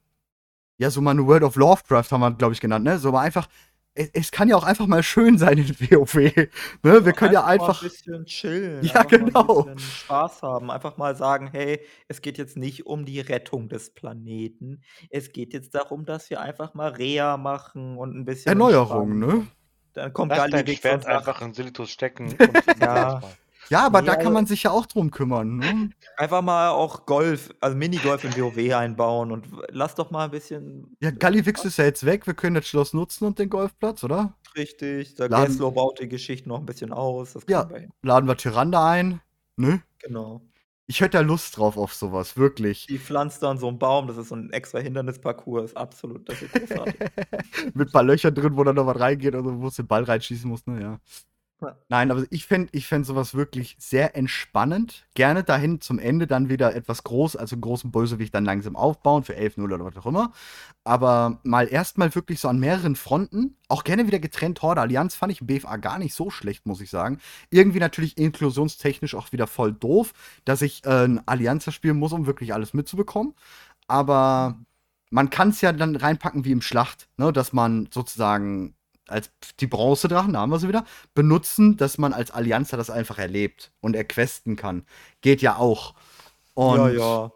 ja, 0.79 0.91
so 0.91 1.01
mal 1.01 1.13
eine 1.13 1.27
World 1.27 1.45
of 1.45 1.55
Lovecraft 1.57 2.07
haben 2.11 2.21
wir, 2.21 2.33
glaube 2.33 2.55
ich, 2.55 2.61
genannt, 2.61 2.85
ne? 2.85 2.99
So 2.99 3.13
mal 3.13 3.21
einfach, 3.21 3.49
es, 3.95 4.11
es 4.13 4.31
kann 4.31 4.49
ja 4.49 4.57
auch 4.57 4.65
einfach 4.65 4.87
mal 4.87 5.03
schön 5.03 5.39
sein 5.39 5.59
in 5.59 5.69
WoW. 5.69 6.15
Ne? 6.15 7.05
Wir 7.05 7.13
können 7.13 7.35
ja 7.35 7.43
mal 7.43 7.47
einfach. 7.49 7.83
ein 7.83 7.89
bisschen 7.89 8.25
chillen. 8.25 8.85
Ja, 8.85 9.01
einfach 9.01 9.11
Mal 9.11 9.19
genau. 9.19 9.67
ein 9.67 9.75
bisschen 9.75 9.91
Spaß 9.91 10.43
haben. 10.43 10.71
Einfach 10.71 10.97
mal 10.97 11.17
sagen, 11.17 11.49
hey, 11.53 11.81
es 12.09 12.23
geht 12.23 12.39
jetzt 12.39 12.57
nicht 12.57 12.87
um 12.87 13.05
die 13.05 13.21
Rettung 13.21 13.69
des 13.69 13.93
Planeten. 13.95 14.83
Es 15.11 15.33
geht 15.33 15.53
jetzt 15.53 15.75
darum, 15.75 16.05
dass 16.05 16.31
wir 16.31 16.41
einfach 16.41 16.75
mal 16.75 16.91
Rea 16.91 17.37
machen 17.37 17.97
und 17.99 18.17
ein 18.17 18.25
bisschen. 18.25 18.51
Erneuerung, 18.51 19.13
entspannen. 19.13 19.41
ne? 19.41 19.47
Dann 19.95 20.13
kommt 20.13 20.31
Lass 20.31 20.41
dein 20.41 20.51
Gallivix 20.53 20.81
Schwert 20.81 21.07
einfach 21.07 21.43
in 21.43 21.53
Silitus 21.53 21.91
stecken 21.91 22.27
und 22.39 22.81
Ja. 22.81 23.21
Ja, 23.71 23.87
aber 23.87 24.01
Nee, 24.03 24.07
da 24.09 24.13
kann 24.15 24.21
also- 24.27 24.33
man 24.33 24.47
sich 24.47 24.65
ja 24.65 24.71
auch 24.71 24.87
drum 24.87 25.11
kümmern. 25.11 25.57
Ne? 25.57 25.91
einfach 26.19 26.43
mal 26.43 26.71
auch 26.71 27.07
Golf, 27.07 27.51
also 27.61 27.77
Minigolf 27.77 28.23
in 28.25 28.37
WoW 28.37 28.75
einbauen 28.75 29.33
und 29.33 29.47
lass 29.71 29.95
doch 29.95 30.11
mal 30.11 30.25
ein 30.27 30.31
bisschen 30.31 30.97
Ja, 31.01 31.11
Gallivix 31.11 31.65
ist 31.65 31.79
ja 31.79 31.85
jetzt 31.85 32.05
weg. 32.05 32.27
Wir 32.27 32.35
können 32.35 32.55
das 32.55 32.67
Schloss 32.69 32.93
nutzen 32.93 33.25
und 33.27 33.39
den 33.39 33.49
Golfplatz, 33.51 34.05
oder? 34.05 34.35
richtig. 34.57 35.15
Der 35.15 35.29
Laden- 35.31 35.47
Gaslow 35.47 35.71
baut 35.71 35.99
die 36.01 36.09
Geschichte 36.09 36.49
noch 36.49 36.59
ein 36.61 36.67
bisschen 36.67 36.93
aus. 36.93 37.33
Das 37.33 37.45
Ja. 37.49 37.69
wir. 37.71 37.89
Laden 38.03 38.29
wir 38.29 38.37
Tyrande 38.37 38.79
ein. 38.79 39.21
Ne? 39.57 39.83
Genau. 39.99 40.43
Ich 40.87 41.01
hätte 41.01 41.17
da 41.19 41.21
Lust 41.23 41.57
drauf 41.57 41.79
auf 41.79 41.95
sowas, 41.95 42.37
wirklich. 42.37 42.87
Die 42.87 42.99
pflanzt 42.99 43.43
dann 43.43 43.57
so 43.57 43.69
einen 43.69 43.79
Baum, 43.79 44.09
das 44.09 44.19
ist 44.19 44.29
so 44.29 44.35
ein 44.35 44.51
extra 44.51 44.81
Hindernisparcours, 44.81 45.67
ist 45.71 45.77
absolut, 45.77 46.29
das 46.29 46.43
ist 46.43 46.53
großartig. 46.53 46.95
Mit 47.75 47.89
ein 47.89 47.93
paar 47.93 48.03
Löchern 48.03 48.35
drin, 48.35 48.55
wo 48.57 48.65
dann 48.65 48.75
noch 48.77 48.85
was 48.87 49.01
reingeht, 49.01 49.35
also 49.35 49.59
wo 49.61 49.69
es 49.69 49.77
den 49.77 49.87
Ball 49.87 50.05
reinschießen 50.05 50.49
muss, 50.51 50.67
ne? 50.67 50.81
Ja. 50.83 50.99
Nein, 51.89 52.11
aber 52.11 52.25
ich 52.31 52.47
fände 52.47 52.69
ich 52.73 52.87
fänd 52.87 53.07
sowas 53.07 53.35
wirklich 53.35 53.77
sehr 53.79 54.17
entspannend. 54.17 55.07
Gerne 55.15 55.45
dahin 55.45 55.81
zum 55.81 55.99
Ende 55.99 56.27
dann 56.27 56.49
wieder 56.49 56.75
etwas 56.75 57.05
groß, 57.05 57.37
also 57.37 57.55
einen 57.55 57.61
großen 57.61 57.91
Bösewicht 57.91 58.35
dann 58.35 58.45
langsam 58.45 58.77
aufbauen 58.77 59.23
für 59.23 59.35
11-0 59.35 59.63
oder 59.63 59.85
was 59.85 59.97
auch 59.97 60.07
immer. 60.07 60.33
Aber 60.85 61.41
mal 61.45 61.69
erstmal 61.69 62.15
wirklich 62.15 62.41
so 62.41 62.49
an 62.49 62.59
mehreren 62.59 62.97
Fronten, 62.97 63.57
auch 63.69 63.85
gerne 63.85 64.07
wieder 64.07 64.19
getrennt 64.19 64.63
Horde 64.63 64.81
Allianz, 64.81 65.15
fand 65.15 65.33
ich 65.33 65.41
im 65.41 65.47
BFA 65.47 65.77
gar 65.77 65.99
nicht 65.99 66.15
so 66.15 66.31
schlecht, 66.31 66.67
muss 66.67 66.81
ich 66.81 66.91
sagen. 66.91 67.19
Irgendwie 67.51 67.81
natürlich 67.81 68.19
inklusionstechnisch 68.19 69.15
auch 69.15 69.33
wieder 69.33 69.47
voll 69.47 69.73
doof, 69.73 70.13
dass 70.45 70.63
ich 70.63 70.85
äh, 70.85 71.05
ein 71.05 71.27
Allianzer 71.27 71.73
spielen 71.73 71.99
muss, 71.99 72.13
um 72.13 72.27
wirklich 72.27 72.55
alles 72.55 72.75
mitzubekommen. 72.75 73.35
Aber 73.87 74.59
man 75.11 75.31
kann 75.31 75.51
es 75.51 75.61
ja 75.61 75.73
dann 75.73 75.95
reinpacken 75.97 76.45
wie 76.45 76.53
im 76.53 76.63
Schlacht, 76.63 77.09
ne? 77.19 77.33
dass 77.33 77.53
man 77.53 77.89
sozusagen 77.93 78.75
als 79.09 79.31
die 79.61 79.67
Bronzedrachen, 79.67 80.33
da 80.33 80.41
haben 80.41 80.51
wir 80.51 80.59
sie 80.59 80.69
wieder, 80.69 80.85
benutzen, 81.15 81.77
dass 81.77 81.99
man 81.99 82.13
als 82.13 82.31
Allianzer 82.31 82.77
das 82.77 82.91
einfach 82.91 83.19
erlebt 83.19 83.73
und 83.81 83.97
erquesten 83.97 84.57
kann. 84.57 84.85
Geht 85.21 85.43
ja 85.43 85.57
auch. 85.57 85.95
Und 86.55 86.77
ja, 86.77 86.89
ja. 86.89 87.33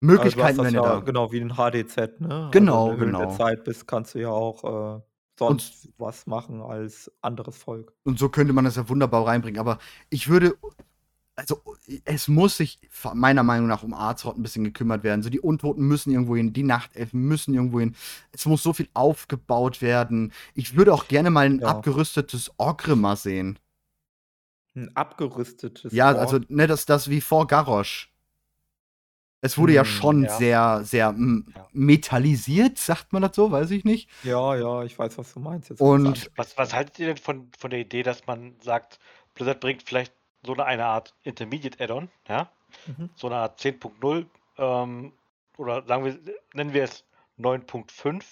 Möglichkeiten 0.00 0.60
also 0.60 0.62
du 0.62 0.66
hast 0.66 0.74
ja 0.74 0.82
da. 0.82 1.00
Genau, 1.00 1.32
wie 1.32 1.40
ein 1.40 1.56
HDZ, 1.56 2.20
ne? 2.20 2.48
Genau, 2.52 2.90
also, 2.90 2.92
wenn 2.92 2.98
du 2.98 3.04
in 3.04 3.12
genau. 3.12 3.18
der 3.20 3.30
Zeit 3.30 3.64
bist, 3.64 3.86
kannst 3.86 4.14
du 4.14 4.20
ja 4.20 4.30
auch 4.30 4.98
äh, 4.98 5.00
sonst 5.38 5.88
was 5.98 6.26
machen 6.26 6.60
als 6.62 7.10
anderes 7.22 7.56
Volk. 7.56 7.92
Und 8.04 8.18
so 8.18 8.28
könnte 8.28 8.52
man 8.52 8.64
das 8.64 8.76
ja 8.76 8.88
wunderbar 8.88 9.26
reinbringen. 9.26 9.60
Aber 9.60 9.78
ich 10.10 10.28
würde, 10.28 10.56
also 11.36 11.62
es 12.06 12.28
muss 12.28 12.56
sich 12.56 12.80
meiner 13.12 13.42
Meinung 13.42 13.68
nach 13.68 13.82
um 13.82 13.92
Arzort 13.92 14.38
ein 14.38 14.42
bisschen 14.42 14.64
gekümmert 14.64 15.04
werden. 15.04 15.22
So 15.22 15.28
die 15.28 15.40
Untoten 15.40 15.86
müssen 15.86 16.10
irgendwo 16.10 16.34
hin, 16.34 16.52
die 16.54 16.62
Nachtelfen 16.62 17.20
müssen 17.20 17.54
irgendwo 17.54 17.78
hin. 17.80 17.94
Es 18.32 18.46
muss 18.46 18.62
so 18.62 18.72
viel 18.72 18.88
aufgebaut 18.94 19.82
werden. 19.82 20.32
Ich 20.54 20.76
würde 20.76 20.94
auch 20.94 21.08
gerne 21.08 21.30
mal 21.30 21.46
ein 21.46 21.60
Ja. 21.60 21.68
abgerüstetes 21.68 22.50
Orgrimmar 22.56 23.16
sehen. 23.16 23.58
Ein 24.74 24.94
abgerüstetes 24.96 25.92
Ja, 25.92 26.08
Ork. 26.08 26.16
also 26.18 26.40
ne, 26.48 26.66
das, 26.66 26.86
das 26.86 27.08
wie 27.10 27.20
vor 27.20 27.46
Garrosh. 27.46 28.10
Es 29.42 29.58
wurde 29.58 29.74
ja 29.74 29.82
Hm, 29.82 29.88
schon 29.90 30.24
ja. 30.24 30.38
sehr, 30.38 30.80
sehr 30.84 31.12
mm, 31.12 31.52
Ja. 31.54 31.68
metallisiert, 31.72 32.78
sagt 32.78 33.12
man 33.12 33.22
das 33.22 33.36
so, 33.36 33.50
weiß 33.50 33.70
ich 33.72 33.84
nicht. 33.84 34.08
Ja, 34.22 34.56
ja, 34.56 34.82
ich 34.82 34.98
weiß, 34.98 35.18
was 35.18 35.32
du 35.34 35.40
meinst 35.40 35.70
jetzt. 35.70 35.80
Und. 35.80 36.30
Was, 36.36 36.56
was 36.56 36.72
haltet 36.74 36.98
ihr 36.98 37.06
denn 37.06 37.16
von, 37.16 37.50
von 37.58 37.70
der 37.70 37.80
Idee, 37.80 38.02
dass 38.02 38.26
man 38.26 38.56
sagt, 38.60 38.98
Blizzard 39.34 39.60
bringt 39.60 39.82
vielleicht 39.84 40.12
so 40.46 40.54
eine, 40.54 40.64
eine 40.64 40.86
Art 40.86 41.14
Intermediate 41.22 41.82
Add-on, 41.82 42.10
ja? 42.28 42.50
Mhm. 42.86 43.10
So 43.14 43.26
eine 43.26 43.36
Art 43.36 43.60
10.0 43.60 44.26
ähm, 44.58 45.12
oder 45.56 45.84
sagen 45.86 46.04
wir, 46.04 46.18
nennen 46.54 46.72
wir 46.72 46.84
es 46.84 47.04
9.5 47.38 48.24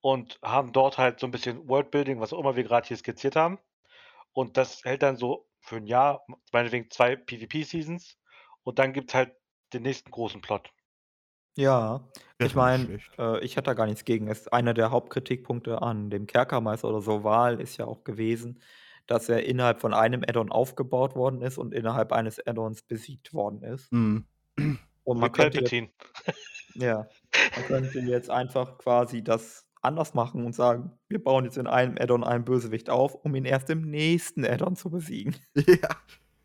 und 0.00 0.38
haben 0.42 0.72
dort 0.72 0.98
halt 0.98 1.20
so 1.20 1.26
ein 1.26 1.30
bisschen 1.30 1.68
Worldbuilding, 1.68 2.20
was 2.20 2.32
auch 2.32 2.40
immer 2.40 2.56
wir 2.56 2.64
gerade 2.64 2.86
hier 2.86 2.96
skizziert 2.96 3.36
haben. 3.36 3.58
Und 4.32 4.56
das 4.56 4.84
hält 4.84 5.02
dann 5.02 5.16
so 5.16 5.46
für 5.60 5.76
ein 5.76 5.86
Jahr, 5.86 6.24
meinetwegen 6.52 6.90
zwei 6.90 7.16
PvP-Seasons 7.16 8.18
und 8.62 8.78
dann 8.78 8.92
gibt 8.92 9.10
es 9.10 9.14
halt 9.14 9.32
den 9.72 9.82
nächsten 9.82 10.10
großen 10.10 10.40
Plot. 10.40 10.70
Ja, 11.56 12.08
ich 12.38 12.54
meine, 12.54 13.00
äh, 13.18 13.44
ich 13.44 13.56
hätte 13.56 13.64
da 13.64 13.74
gar 13.74 13.86
nichts 13.86 14.04
gegen. 14.04 14.28
Es 14.28 14.46
einer 14.46 14.74
der 14.74 14.92
Hauptkritikpunkte 14.92 15.82
an 15.82 16.08
dem 16.08 16.28
Kerkermeister 16.28 16.88
oder 16.88 17.00
so 17.00 17.24
Wahl 17.24 17.60
ist 17.60 17.78
ja 17.78 17.86
auch 17.86 18.04
gewesen, 18.04 18.62
dass 19.08 19.28
er 19.28 19.44
innerhalb 19.44 19.80
von 19.80 19.92
einem 19.92 20.22
Add-on 20.22 20.52
aufgebaut 20.52 21.16
worden 21.16 21.42
ist 21.42 21.58
und 21.58 21.74
innerhalb 21.74 22.12
eines 22.12 22.38
Add-ons 22.46 22.82
besiegt 22.82 23.34
worden 23.34 23.62
ist. 23.62 23.92
Mm. 23.92 24.18
Und 25.04 25.18
man 25.18 25.30
Wie 25.30 25.32
könnte 25.32 25.60
jetzt, 25.60 25.70
Palpatine. 25.70 25.88
ja, 26.74 27.08
man 27.56 27.64
könnte 27.66 27.98
jetzt 28.00 28.30
einfach 28.30 28.78
quasi 28.78 29.24
das 29.24 29.66
anders 29.80 30.12
machen 30.12 30.44
und 30.44 30.54
sagen, 30.54 30.92
wir 31.08 31.22
bauen 31.22 31.44
jetzt 31.44 31.56
in 31.56 31.66
einem 31.66 31.96
Add-on 31.98 32.22
einen 32.22 32.44
Bösewicht 32.44 32.90
auf, 32.90 33.14
um 33.14 33.34
ihn 33.34 33.46
erst 33.46 33.70
im 33.70 33.82
nächsten 33.82 34.44
Add-on 34.44 34.76
zu 34.76 34.90
besiegen. 34.90 35.36
Ja. 35.66 35.88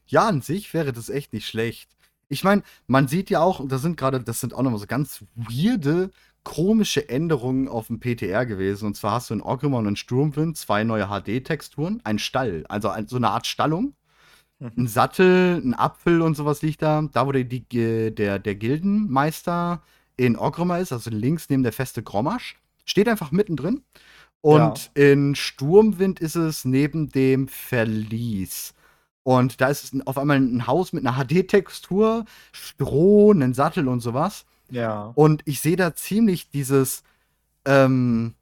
ja, 0.08 0.28
an 0.28 0.42
sich 0.42 0.74
wäre 0.74 0.94
das 0.94 1.10
echt 1.10 1.34
nicht 1.34 1.48
schlecht. 1.48 1.90
Ich 2.30 2.44
meine, 2.44 2.64
man 2.88 3.08
sieht 3.08 3.30
ja 3.30 3.42
auch, 3.42 3.60
und 3.60 3.72
das 3.72 3.82
sind 3.82 3.98
gerade, 3.98 4.22
das 4.22 4.40
sind 4.40 4.54
auch 4.54 4.62
nochmal 4.62 4.80
so 4.80 4.88
ganz 4.88 5.26
weirde, 5.36 6.12
komische 6.44 7.08
Änderungen 7.10 7.68
auf 7.68 7.88
dem 7.88 8.00
PTR 8.00 8.46
gewesen. 8.46 8.86
Und 8.88 8.96
zwar 8.98 9.14
hast 9.14 9.30
du 9.30 9.36
in 9.36 9.42
Orgrimmon 9.42 9.88
und 9.88 9.98
Sturmwind 10.00 10.58
zwei 10.58 10.84
neue 10.84 11.08
HD-Texturen, 11.08 12.02
ein 12.04 12.20
Stall, 12.20 12.66
also 12.70 12.90
ein, 12.90 13.08
so 13.08 13.16
eine 13.18 13.30
Art 13.30 13.48
Stallung. 13.48 13.94
Ein 14.60 14.72
Mhm. 14.84 14.88
Sattel, 14.88 15.62
ein 15.64 15.74
Apfel 15.74 16.22
und 16.22 16.36
sowas 16.36 16.62
liegt 16.62 16.82
da. 16.82 17.02
Da, 17.12 17.28
wo 17.28 17.32
der, 17.34 17.44
die, 17.44 17.68
Ge- 17.68 18.12
der, 18.12 18.40
der 18.40 18.56
Gildenmeister 18.56 19.82
in 20.16 20.38
Orgrimmar 20.38 20.80
ist, 20.80 20.94
also 20.94 21.10
links 21.10 21.50
neben 21.50 21.64
der 21.64 21.74
Feste 21.74 22.02
Grommasch, 22.04 22.58
steht 22.86 23.10
einfach 23.10 23.32
mittendrin. 23.32 23.84
Und 24.42 24.92
in 24.94 25.36
Sturmwind 25.36 26.20
ist 26.20 26.36
es 26.36 26.66
neben 26.66 27.10
dem 27.10 27.48
Verlies. 27.48 28.74
Und 29.24 29.62
da 29.62 29.68
ist 29.70 29.94
es 29.94 30.08
auf 30.08 30.18
einmal 30.18 30.38
ein 30.38 30.68
Haus 30.68 30.94
mit 30.94 31.06
einer 31.06 31.18
HD-Textur, 31.26 32.26
Stroh, 32.52 33.32
einen 33.32 33.54
Sattel 33.54 33.88
und 33.88 34.02
sowas. 34.02 34.46
Ja. 34.74 35.12
Und 35.16 35.44
ich 35.46 35.62
sehe 35.62 35.76
da 35.76 35.96
ziemlich 35.96 36.50
dieses 36.50 37.04
ähm, 37.66 38.36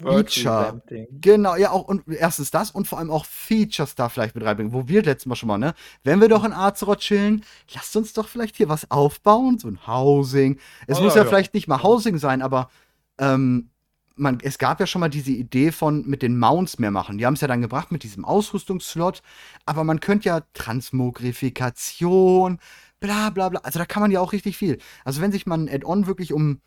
Feature. 0.00 0.82
Genau, 1.20 1.56
ja, 1.56 1.70
auch 1.70 1.86
und 1.88 2.02
erstens 2.08 2.50
das 2.50 2.70
und 2.70 2.88
vor 2.88 2.98
allem 2.98 3.10
auch 3.10 3.26
Features 3.26 3.94
da 3.94 4.08
vielleicht 4.08 4.34
mit 4.34 4.44
reinbringen, 4.44 4.72
wo 4.72 4.88
wir 4.88 5.02
letztes 5.02 5.26
Mal 5.26 5.36
schon 5.36 5.46
mal, 5.46 5.58
ne? 5.58 5.74
Wenn 6.02 6.20
wir 6.20 6.28
doch 6.28 6.44
in 6.44 6.52
Azeroth 6.52 7.00
chillen, 7.00 7.44
lasst 7.74 7.96
uns 7.96 8.12
doch 8.12 8.28
vielleicht 8.28 8.56
hier 8.56 8.68
was 8.68 8.90
aufbauen, 8.90 9.58
so 9.58 9.68
ein 9.68 9.86
Housing. 9.86 10.58
Es 10.86 10.98
Ah, 10.98 11.02
muss 11.02 11.14
ja, 11.14 11.20
ja, 11.20 11.24
ja. 11.24 11.28
vielleicht 11.28 11.54
nicht 11.54 11.68
mal 11.68 11.82
Housing 11.82 12.18
sein, 12.18 12.42
aber 12.42 12.70
ähm, 13.18 13.70
man, 14.16 14.38
es 14.42 14.58
gab 14.58 14.80
ja 14.80 14.86
schon 14.86 15.00
mal 15.00 15.08
diese 15.08 15.30
Idee 15.32 15.72
von 15.72 16.06
mit 16.06 16.22
den 16.22 16.38
Mounts 16.38 16.78
mehr 16.78 16.90
machen. 16.90 17.18
Die 17.18 17.26
haben 17.26 17.34
es 17.34 17.40
ja 17.40 17.48
dann 17.48 17.62
gebracht 17.62 17.92
mit 17.92 18.02
diesem 18.02 18.24
Ausrüstungsslot, 18.24 19.22
aber 19.66 19.84
man 19.84 20.00
könnte 20.00 20.28
ja 20.28 20.42
Transmogrifikation, 20.54 22.58
bla 23.04 23.30
bla 23.30 23.48
bla. 23.50 23.60
Also 23.60 23.78
da 23.78 23.84
kann 23.86 24.02
man 24.02 24.10
ja 24.10 24.20
auch 24.20 24.32
richtig 24.32 24.56
viel. 24.56 24.78
Also 25.04 25.20
wenn 25.20 25.32
sich 25.32 25.46
mal 25.46 25.58
ein 25.58 25.68
Add-on 25.68 26.06
wirklich 26.06 26.32
um 26.32 26.60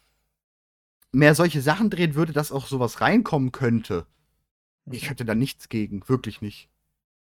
mehr 1.12 1.36
solche 1.36 1.62
Sachen 1.62 1.90
dreht, 1.90 2.16
würde, 2.16 2.34
dass 2.34 2.52
auch 2.52 2.68
sowas 2.68 3.02
reinkommen 3.02 3.52
könnte. 3.52 4.06
Ich 4.92 5.04
Mhm. 5.04 5.10
hätte 5.10 5.26
da 5.26 5.36
nichts 5.36 5.70
gegen, 5.70 6.08
wirklich 6.10 6.42
nicht. 6.42 6.70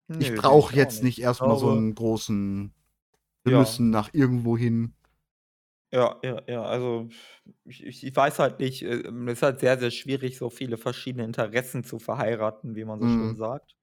Nö, 0.08 0.18
ich 0.22 0.34
brauche 0.34 0.72
auch 0.72 0.72
jetzt 0.72 1.02
nicht 1.02 1.20
erstmal 1.20 1.56
so 1.56 1.70
einen 1.70 1.94
großen. 1.94 2.74
Wir 3.44 3.52
Ja. 3.52 3.58
müssen 3.58 3.90
nach 3.90 4.10
irgendwo 4.14 4.58
hin. 4.58 4.94
Ja, 5.92 6.20
ja, 6.22 6.40
ja, 6.46 6.62
also 6.62 7.08
ich, 7.64 7.84
ich 8.04 8.14
weiß 8.14 8.38
halt 8.38 8.60
nicht, 8.60 8.82
äh, 8.82 9.02
es 9.08 9.32
ist 9.34 9.42
halt 9.42 9.58
sehr, 9.58 9.76
sehr 9.78 9.90
schwierig, 9.90 10.36
so 10.38 10.48
viele 10.48 10.78
verschiedene 10.78 11.24
Interessen 11.24 11.82
zu 11.82 11.98
verheiraten, 11.98 12.76
wie 12.76 12.84
man 12.84 13.00
so 13.00 13.08
schön 13.08 13.34
Mhm. 13.34 13.36
sagt. 13.36 13.74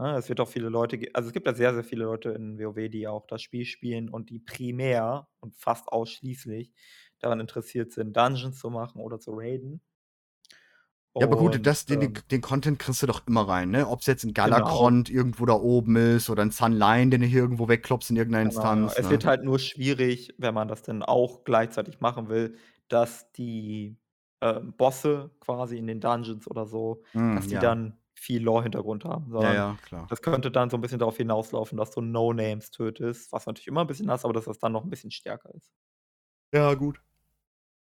Ne, 0.00 0.16
es 0.16 0.30
wird 0.30 0.40
auch 0.40 0.48
viele 0.48 0.70
Leute, 0.70 0.98
also 1.12 1.26
es 1.28 1.32
gibt 1.34 1.46
ja 1.46 1.52
sehr, 1.54 1.74
sehr 1.74 1.84
viele 1.84 2.04
Leute 2.04 2.30
in 2.30 2.58
WoW, 2.58 2.88
die 2.88 3.06
auch 3.06 3.26
das 3.26 3.42
Spiel 3.42 3.66
spielen 3.66 4.08
und 4.08 4.30
die 4.30 4.38
primär 4.38 5.28
und 5.40 5.54
fast 5.54 5.88
ausschließlich 5.88 6.72
daran 7.18 7.38
interessiert 7.40 7.92
sind, 7.92 8.16
Dungeons 8.16 8.58
zu 8.58 8.70
machen 8.70 9.00
oder 9.02 9.20
zu 9.20 9.32
raiden. 9.32 9.82
Ja, 11.18 11.26
aber 11.26 11.36
gut, 11.36 11.66
das, 11.66 11.84
den, 11.84 12.00
ähm, 12.00 12.14
den 12.30 12.40
Content 12.40 12.78
kriegst 12.78 13.02
du 13.02 13.06
doch 13.06 13.26
immer 13.26 13.46
rein, 13.46 13.70
ne? 13.70 13.86
Ob 13.88 14.00
es 14.00 14.06
jetzt 14.06 14.24
ein 14.24 14.32
Genau. 14.42 14.56
Galakrond 14.58 15.10
irgendwo 15.10 15.44
da 15.44 15.52
oben 15.52 15.96
ist 15.96 16.30
oder 16.30 16.42
ein 16.42 16.50
Sunline, 16.50 17.10
den 17.10 17.20
du 17.20 17.26
hier 17.26 17.40
irgendwo 17.40 17.68
wegklopst 17.68 18.10
in 18.10 18.16
irgendeiner 18.16 18.44
Genau, 18.44 18.52
Instanz. 18.54 18.92
Es 18.96 19.04
ne? 19.04 19.10
wird 19.10 19.24
halt 19.26 19.44
nur 19.44 19.58
schwierig, 19.58 20.34
wenn 20.38 20.54
man 20.54 20.68
das 20.68 20.82
dann 20.82 21.02
auch 21.02 21.44
gleichzeitig 21.44 22.00
machen 22.00 22.28
will, 22.28 22.56
dass 22.88 23.30
die 23.32 23.98
ähm, 24.40 24.74
Bosse 24.76 25.30
quasi 25.40 25.76
in 25.76 25.86
den 25.86 26.00
Dungeons 26.00 26.48
oder 26.48 26.64
so, 26.66 27.02
Mm, 27.14 27.36
dass 27.36 27.48
die 27.48 27.54
ja. 27.54 27.60
dann 27.60 27.99
viel 28.20 28.42
Lore-Hintergrund 28.42 29.04
haben. 29.04 29.26
Ja, 29.26 29.32
Sondern 29.32 29.54
ja, 29.54 29.78
klar. 29.82 30.06
das 30.10 30.20
könnte 30.20 30.50
dann 30.50 30.68
so 30.68 30.76
ein 30.76 30.82
bisschen 30.82 30.98
darauf 30.98 31.16
hinauslaufen, 31.16 31.78
dass 31.78 31.90
du 31.90 32.02
No-Names 32.02 32.70
tötest, 32.70 33.32
was 33.32 33.46
natürlich 33.46 33.68
immer 33.68 33.80
ein 33.80 33.86
bisschen 33.86 34.10
hast, 34.10 34.24
aber 34.24 34.34
dass 34.34 34.44
das 34.44 34.58
dann 34.58 34.72
noch 34.72 34.84
ein 34.84 34.90
bisschen 34.90 35.10
stärker 35.10 35.54
ist. 35.54 35.72
Ja, 36.52 36.74
gut. 36.74 37.00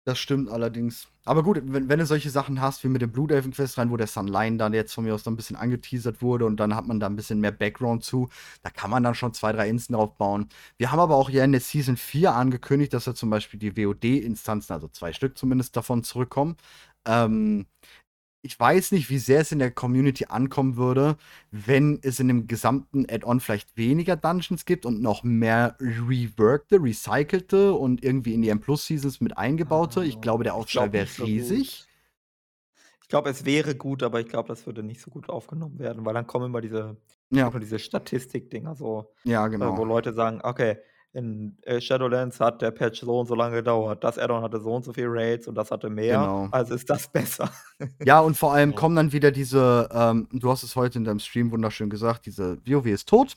Das 0.04 0.18
stimmt 0.18 0.48
allerdings. 0.48 1.08
Aber 1.24 1.42
gut, 1.42 1.60
wenn, 1.62 1.88
wenn 1.88 1.98
du 1.98 2.06
solche 2.06 2.30
Sachen 2.30 2.60
hast, 2.60 2.82
wie 2.84 2.88
mit 2.88 3.02
dem 3.02 3.12
Blutelfen-Quest 3.12 3.76
rein, 3.76 3.90
wo 3.90 3.96
der 3.96 4.06
Sunline 4.06 4.56
dann 4.56 4.72
jetzt 4.72 4.94
von 4.94 5.04
mir 5.04 5.14
aus 5.14 5.22
dann 5.24 5.34
ein 5.34 5.36
bisschen 5.36 5.56
angeteasert 5.56 6.22
wurde 6.22 6.46
und 6.46 6.58
dann 6.58 6.74
hat 6.74 6.86
man 6.86 7.00
da 7.00 7.06
ein 7.06 7.16
bisschen 7.16 7.40
mehr 7.40 7.52
Background 7.52 8.02
zu, 8.02 8.30
da 8.62 8.70
kann 8.70 8.90
man 8.90 9.02
dann 9.02 9.14
schon 9.14 9.34
zwei, 9.34 9.52
drei 9.52 9.68
Instanzen 9.68 9.94
drauf 9.94 10.16
bauen. 10.16 10.48
Wir 10.78 10.90
haben 10.90 11.00
aber 11.00 11.16
auch 11.16 11.28
ja 11.28 11.44
in 11.44 11.52
der 11.52 11.60
Season 11.60 11.96
4 11.96 12.32
angekündigt, 12.34 12.94
dass 12.94 13.06
ja 13.06 13.14
zum 13.14 13.30
Beispiel 13.30 13.60
die 13.60 13.76
WOD-Instanzen, 13.76 14.72
also 14.72 14.88
zwei 14.88 15.12
Stück 15.12 15.36
zumindest 15.36 15.76
davon 15.76 16.02
zurückkommen. 16.02 16.56
Ähm, 17.06 17.66
ich 18.42 18.58
weiß 18.58 18.92
nicht, 18.92 19.10
wie 19.10 19.18
sehr 19.18 19.40
es 19.40 19.52
in 19.52 19.58
der 19.58 19.70
Community 19.70 20.26
ankommen 20.28 20.76
würde, 20.76 21.16
wenn 21.50 21.98
es 22.02 22.20
in 22.20 22.28
dem 22.28 22.46
gesamten 22.46 23.04
Add-on 23.08 23.40
vielleicht 23.40 23.76
weniger 23.76 24.16
Dungeons 24.16 24.64
gibt 24.64 24.86
und 24.86 25.02
noch 25.02 25.24
mehr 25.24 25.76
reworkte, 25.80 26.82
recycelte 26.82 27.74
und 27.74 28.02
irgendwie 28.02 28.34
in 28.34 28.42
die 28.42 28.48
M-Plus-Seasons 28.48 29.20
mit 29.20 29.36
eingebaute. 29.36 30.04
Ich 30.04 30.20
glaube, 30.20 30.44
der 30.44 30.54
Aufschrei 30.54 30.92
wäre 30.92 31.06
so 31.06 31.24
riesig. 31.24 31.80
gut. 31.80 31.86
Ich 33.02 33.08
glaube, 33.08 33.30
es 33.30 33.44
wäre 33.44 33.74
gut, 33.74 34.02
aber 34.04 34.20
ich 34.20 34.28
glaube, 34.28 34.48
das 34.48 34.66
würde 34.66 34.82
nicht 34.84 35.00
so 35.00 35.10
gut 35.10 35.28
aufgenommen 35.28 35.78
werden, 35.78 36.04
weil 36.06 36.14
dann 36.14 36.26
kommen 36.28 36.46
immer 36.46 36.60
diese, 36.60 36.96
Ja, 37.30 37.50
diese 37.50 37.78
Statistik-Dinger 37.78 38.76
so, 38.76 39.10
ja, 39.24 39.44
äh, 39.44 39.48
wo 39.48 39.50
genau. 39.50 39.84
Leute 39.84 40.14
sagen, 40.14 40.40
okay, 40.44 40.78
in 41.12 41.56
äh, 41.62 41.80
Shadowlands 41.80 42.38
hat 42.40 42.62
der 42.62 42.70
Patch 42.70 43.00
so 43.00 43.18
und 43.20 43.26
so 43.26 43.34
lange 43.34 43.56
gedauert, 43.56 44.04
das 44.04 44.18
Addon 44.18 44.42
hatte 44.42 44.60
so 44.60 44.72
und 44.74 44.84
so 44.84 44.92
viel 44.92 45.06
Raids 45.08 45.48
und 45.48 45.54
das 45.56 45.70
hatte 45.70 45.90
mehr, 45.90 46.18
Genau. 46.20 46.48
also 46.52 46.74
ist 46.74 46.88
das 46.88 47.08
besser. 47.12 47.50
Ja, 48.04 48.20
und 48.20 48.36
vor 48.36 48.52
allem 48.52 48.74
kommen 48.74 48.94
dann 48.96 49.12
wieder 49.12 49.30
diese, 49.32 49.88
ähm, 49.92 50.28
du 50.32 50.50
hast 50.50 50.62
es 50.62 50.76
heute 50.76 50.98
in 50.98 51.04
deinem 51.04 51.18
Stream 51.18 51.50
wunderschön 51.50 51.90
gesagt, 51.90 52.26
diese 52.26 52.58
WoW 52.66 52.86
ist 52.86 53.08
tot. 53.08 53.36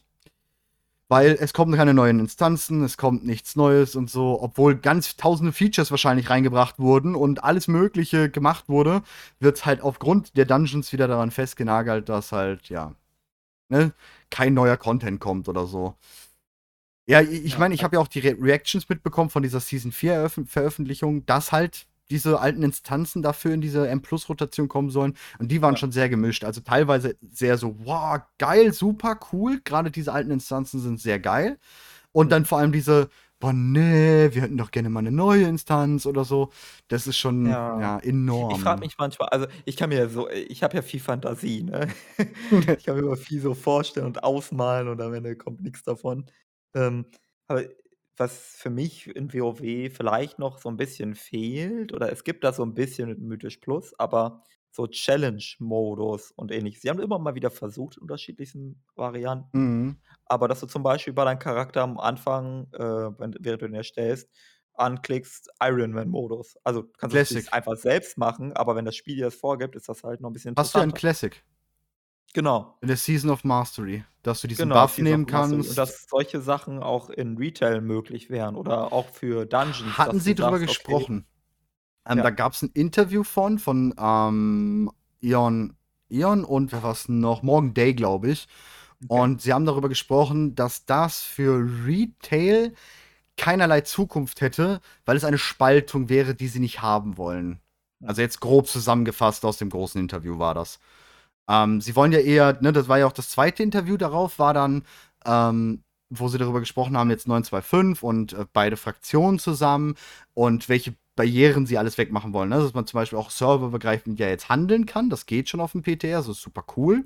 Weil 1.10 1.38
es 1.40 1.54
kommen 1.54 1.76
keine 1.76 1.94
neuen 1.94 2.20
Instanzen, 2.20 2.84
es 2.84 2.98
kommt 2.98 3.26
nichts 3.26 3.56
Neues 3.56 3.96
und 3.96 4.10
so, 4.10 4.42
obwohl 4.42 4.76
ganz 4.76 5.16
tausende 5.18 5.52
Features 5.52 5.92
wahrscheinlich 5.92 6.30
reingebracht 6.30 6.80
wurden 6.80 7.14
und 7.16 7.44
alles 7.44 7.68
Mögliche 7.68 8.30
gemacht 8.32 8.68
wurde, 8.70 9.04
wird 9.40 9.66
halt 9.66 9.82
aufgrund 9.82 10.38
der 10.38 10.46
Dungeons 10.46 10.92
wieder 10.94 11.08
daran 11.08 11.30
festgenagelt, 11.30 12.08
dass 12.10 12.32
halt, 12.32 12.70
ja, 12.70 12.94
ne, 13.70 13.92
kein 14.32 14.54
neuer 14.54 14.78
Content 14.78 15.20
kommt 15.20 15.50
oder 15.50 15.68
so. 15.68 15.94
Ja, 17.06 17.22
ich 17.22 17.58
meine, 17.58 17.76
ich 17.76 17.84
habe 17.84 17.98
ja 17.98 18.02
auch 18.02 18.08
die 18.08 18.20
Re 18.20 18.38
Reactions 18.40 18.88
mitbekommen 18.88 19.30
von 19.30 19.44
dieser 19.44 19.60
Season 19.60 19.92
4 19.92 20.14
Eröff- 20.14 20.46
Veröffentlichung, 20.48 21.26
dass 21.26 21.52
halt 21.52 21.86
diese 22.10 22.40
alten 22.40 22.64
Instanzen 22.64 23.22
dafür 23.22 23.54
in 23.54 23.62
diese 23.62 23.88
M-Plus-Rotation 23.90 24.68
kommen 24.70 24.90
sollen. 24.90 25.14
Und 25.40 25.50
die 25.52 25.62
waren 25.62 25.74
Ja. 25.74 25.78
schon 25.78 25.92
sehr 25.92 26.08
gemischt. 26.10 26.44
Also 26.46 26.62
teilweise 26.62 27.18
sehr 27.30 27.58
so, 27.58 27.76
wow, 27.86 28.20
geil, 28.38 28.72
super 28.74 29.20
cool. 29.34 29.60
Gerade 29.66 29.92
diese 29.92 30.14
alten 30.14 30.32
Instanzen 30.32 30.80
sind 30.80 31.00
sehr 31.02 31.20
geil. 31.20 31.58
Und 32.14 32.32
dann 32.32 32.46
vor 32.46 32.60
allem 32.60 32.72
diese, 32.74 33.10
boah, 33.40 33.54
nee, 33.54 34.30
wir 34.34 34.42
hätten 34.44 34.58
doch 34.58 34.72
gerne 34.72 34.90
mal 34.90 35.00
eine 35.02 35.12
neue 35.12 35.46
Instanz 35.46 36.06
oder 36.06 36.26
so. 36.26 36.52
Das 36.90 37.08
ist 37.08 37.18
schon 37.18 37.48
ja, 37.48 37.80
Ja. 37.80 38.00
enorm. 38.00 38.56
Ich 38.56 38.62
frage 38.62 38.82
mich 38.82 38.98
manchmal, 38.98 39.30
also 39.30 39.48
ich 39.66 39.78
kann 39.78 39.90
mir 39.90 40.00
ja 40.00 40.10
so, 40.10 40.30
ich 40.30 40.64
habe 40.64 40.76
ja 40.78 40.82
viel 40.84 41.00
Fantasie, 41.02 41.64
ne? 41.64 41.88
Ich 42.80 42.86
kann 42.86 42.96
mir 42.96 43.02
immer 43.04 43.18
viel 43.18 43.42
so 43.42 43.54
vorstellen 43.56 44.06
und 44.08 44.24
ausmalen 44.24 44.88
und 44.90 45.02
am 45.02 45.14
Ende 45.14 45.36
kommt 45.36 45.62
nichts 45.62 45.84
davon. 45.84 46.26
Ähm, 46.74 47.06
aber 47.48 47.64
was 48.18 48.56
für 48.58 48.70
mich 48.70 49.08
in 49.08 49.34
WoW 49.34 49.92
vielleicht 49.92 50.40
noch 50.40 50.60
so 50.60 50.70
ein 50.70 50.78
bisschen 50.78 51.16
fehlt, 51.16 51.94
oder 51.94 52.12
es 52.12 52.24
gibt 52.24 52.44
da 52.44 52.54
so 52.54 52.64
ein 52.64 52.74
bisschen 52.74 53.10
mit 53.10 53.20
Mythisch 53.20 53.58
Plus, 53.58 53.98
aber 54.00 54.44
so 54.72 54.88
Challenge-Modus 54.88 56.32
und 56.32 56.52
Ähnliches. 56.52 56.82
Sie 56.82 56.90
haben 56.90 57.00
immer 57.00 57.20
mal 57.20 57.36
wieder 57.36 57.52
versucht, 57.52 57.98
in 57.98 58.04
unterschiedlichsten 58.04 58.84
Varianten. 58.96 59.58
Mhm. 59.58 59.98
Aber 60.26 60.48
dass 60.48 60.60
du 60.62 60.68
zum 60.68 60.84
Beispiel 60.84 61.14
bei 61.14 61.26
deinem 61.26 61.40
Charakter 61.40 61.82
am 61.84 62.00
Anfang, 62.00 62.68
äh, 62.74 62.80
wenn, 63.20 63.36
während 63.40 63.62
du 63.62 63.66
ihn 63.68 63.76
erstellst, 63.76 64.30
anklickst 64.74 65.50
Ironman-Modus. 65.62 66.58
Also 66.64 66.84
du 66.84 66.92
kannst 66.98 67.16
es 67.16 67.28
Classic. 67.28 67.54
einfach 67.54 67.76
selbst 67.78 68.18
machen, 68.18 68.54
aber 68.54 68.76
wenn 68.76 68.86
das 68.86 68.96
Spiel 68.96 69.16
dir 69.16 69.26
das 69.26 69.36
vorgibt, 69.36 69.76
ist 69.76 69.90
das 69.90 70.04
halt 70.04 70.22
noch 70.22 70.30
ein 70.30 70.34
bisschen 70.34 70.56
Hast 70.56 70.74
du 70.74 70.80
ja 70.80 70.84
in 70.84 70.90
interessanter. 70.90 70.98
Classic, 71.00 71.44
Genau. 72.34 72.78
in 72.82 72.88
der 72.88 72.98
Season 72.98 73.30
of 73.30 73.44
Mastery, 73.44 74.04
dass 74.24 74.42
du 74.42 74.48
diesen 74.48 74.70
Genau, 74.70 74.82
Buff 74.82 74.92
Season 74.96 75.04
nehmen 75.04 75.26
kannst. 75.26 75.70
Und 75.70 75.78
dass 75.78 76.08
solche 76.10 76.42
Sachen 76.42 76.82
auch 76.82 77.10
in 77.10 77.38
Retail 77.38 77.82
möglich 77.82 78.30
wären 78.30 78.56
oder 78.56 78.92
auch 78.92 79.10
für 79.10 79.46
Dungeons. 79.46 79.98
Hatten 79.98 80.20
Sie 80.20 80.34
drüber 80.34 80.58
sagst, 80.60 80.64
okay, 80.64 80.94
gesprochen? 80.94 81.26
Ähm, 82.08 82.18
Ja. 82.18 82.24
Da 82.24 82.30
gab 82.32 82.54
es 82.54 82.62
ein 82.64 82.72
Interview 82.74 83.24
von, 83.24 83.60
von 83.60 83.94
ähm, 84.00 84.92
Ion, 85.22 85.76
Ion 86.10 86.44
und 86.44 86.72
wer 86.72 86.84
war's 86.84 87.08
noch? 87.08 87.44
Morgan 87.44 87.74
Day, 87.74 87.94
glaube 87.94 88.30
ich. 88.32 88.48
Okay. 89.08 89.22
Und 89.22 89.42
sie 89.42 89.54
haben 89.54 89.66
darüber 89.66 89.90
gesprochen, 89.90 90.56
dass 90.56 90.86
das 90.86 91.22
für 91.22 91.66
Retail 91.86 92.74
keinerlei 93.38 93.82
Zukunft 93.82 94.42
hätte, 94.42 94.80
weil 95.06 95.18
es 95.18 95.24
eine 95.24 95.38
Spaltung 95.38 96.10
wäre, 96.10 96.36
die 96.36 96.48
sie 96.48 96.60
nicht 96.60 96.82
haben 96.82 97.18
wollen. 97.18 97.60
Also 98.04 98.22
jetzt 98.22 98.40
grob 98.42 98.68
zusammengefasst 98.68 99.46
aus 99.46 99.58
dem 99.58 99.70
großen 99.70 100.00
Interview 100.00 100.40
war 100.40 100.54
das. 100.54 100.80
Ähm, 101.50 101.82
sie 101.82 101.96
wollen 101.96 102.12
ja 102.12 102.20
eher, 102.20 102.58
ne, 102.62 102.72
das 102.74 102.88
war 102.88 103.00
ja 103.00 103.06
auch 103.08 103.12
das 103.14 103.30
zweite 103.30 103.64
Interview 103.64 103.98
darauf, 103.98 104.40
war 104.40 104.54
dann, 104.54 104.84
ähm, 105.26 105.84
wo 106.10 106.28
sie 106.28 106.38
darüber 106.38 106.60
gesprochen 106.60 106.98
haben, 106.98 107.10
jetzt 107.10 107.28
925 107.28 108.04
und 108.04 108.34
äh, 108.34 108.46
beide 108.54 108.78
Fraktionen 108.78 109.40
zusammen 109.40 109.96
und 110.34 110.70
welche 110.70 110.96
Barrieren 111.16 111.68
sie 111.68 111.78
alles 111.78 111.98
wegmachen 111.98 112.34
wollen. 112.34 112.50
Ne? 112.50 112.58
Dass 112.60 112.74
man 112.74 112.88
zum 112.88 113.00
Beispiel 113.00 113.20
auch 113.20 113.30
serverübergreifend 113.30 114.20
ja 114.20 114.28
jetzt 114.30 114.50
handeln 114.50 114.86
kann, 114.88 115.10
das 115.10 115.26
geht 115.28 115.50
schon 115.50 115.60
auf 115.62 115.74
dem 115.74 115.84
PTR, 115.84 116.18
das 116.20 116.28
ist 116.28 116.42
super 116.42 116.64
cool. 116.78 117.06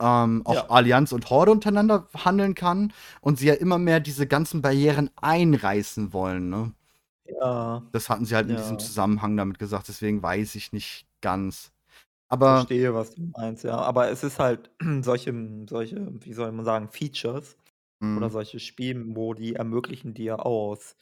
Ähm, 0.00 0.42
auch 0.44 0.54
Ja. 0.54 0.70
Allianz 0.70 1.12
und 1.12 1.30
Horde 1.30 1.52
untereinander 1.52 2.08
handeln 2.14 2.54
kann 2.54 2.92
und 3.20 3.38
sie 3.38 3.46
ja 3.48 3.54
immer 3.54 3.78
mehr 3.78 4.00
diese 4.00 4.26
ganzen 4.26 4.62
Barrieren 4.62 5.10
einreißen 5.20 6.12
wollen. 6.12 6.50
Ne? 6.50 6.72
Ja, 7.26 7.82
Das 7.92 8.08
hatten 8.08 8.24
sie 8.24 8.34
halt 8.34 8.46
in 8.48 8.52
Ja. 8.52 8.56
diesem 8.58 8.78
Zusammenhang 8.78 9.36
damit 9.36 9.58
gesagt, 9.58 9.88
deswegen 9.88 10.22
weiß 10.22 10.54
ich 10.56 10.72
nicht 10.72 11.06
ganz. 11.20 11.71
Aber 12.32 12.70
verstehe, 12.70 12.94
was 12.94 13.14
du 13.14 13.22
meinst, 13.36 13.64
ja. 13.64 13.76
Aber 13.78 14.10
es 14.10 14.24
ist 14.24 14.38
halt 14.38 14.70
solche, 15.02 15.32
solche, 15.68 16.08
wie 16.24 16.32
soll 16.32 16.52
man 16.52 16.64
sagen, 16.64 16.88
Features 16.90 17.56
oder 18.16 18.30
mh, 18.30 18.30
solche 18.30 18.60
Spielmodi 18.60 19.54
ermöglichen 19.54 20.14
dir 20.14 20.44
aus, 20.46 20.96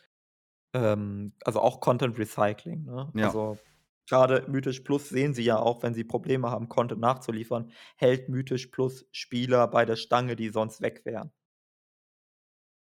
ähm, 0.74 1.34
also 1.44 1.60
auch 1.60 1.80
Content 1.80 2.18
Recycling, 2.18 2.84
ne? 2.84 3.14
Ja. 3.14 3.36
Also 3.36 3.64
gerade 4.08 4.46
Mythisch 4.50 4.80
Plus 4.82 5.08
sehen 5.10 5.34
sie 5.34 5.44
ja 5.44 5.58
auch, 5.60 5.82
wenn 5.82 5.94
sie 5.94 6.04
Probleme 6.04 6.50
haben, 6.50 6.68
Content 6.70 7.00
nachzuliefern, 7.02 7.72
hält 7.96 8.28
Mythisch 8.30 8.68
Plus 8.68 9.06
Spieler 9.12 9.68
bei 9.68 9.84
der 9.86 9.96
Stange, 9.96 10.36
die 10.36 10.50
sonst 10.50 10.82
weg 10.82 11.02
wären. 11.06 11.32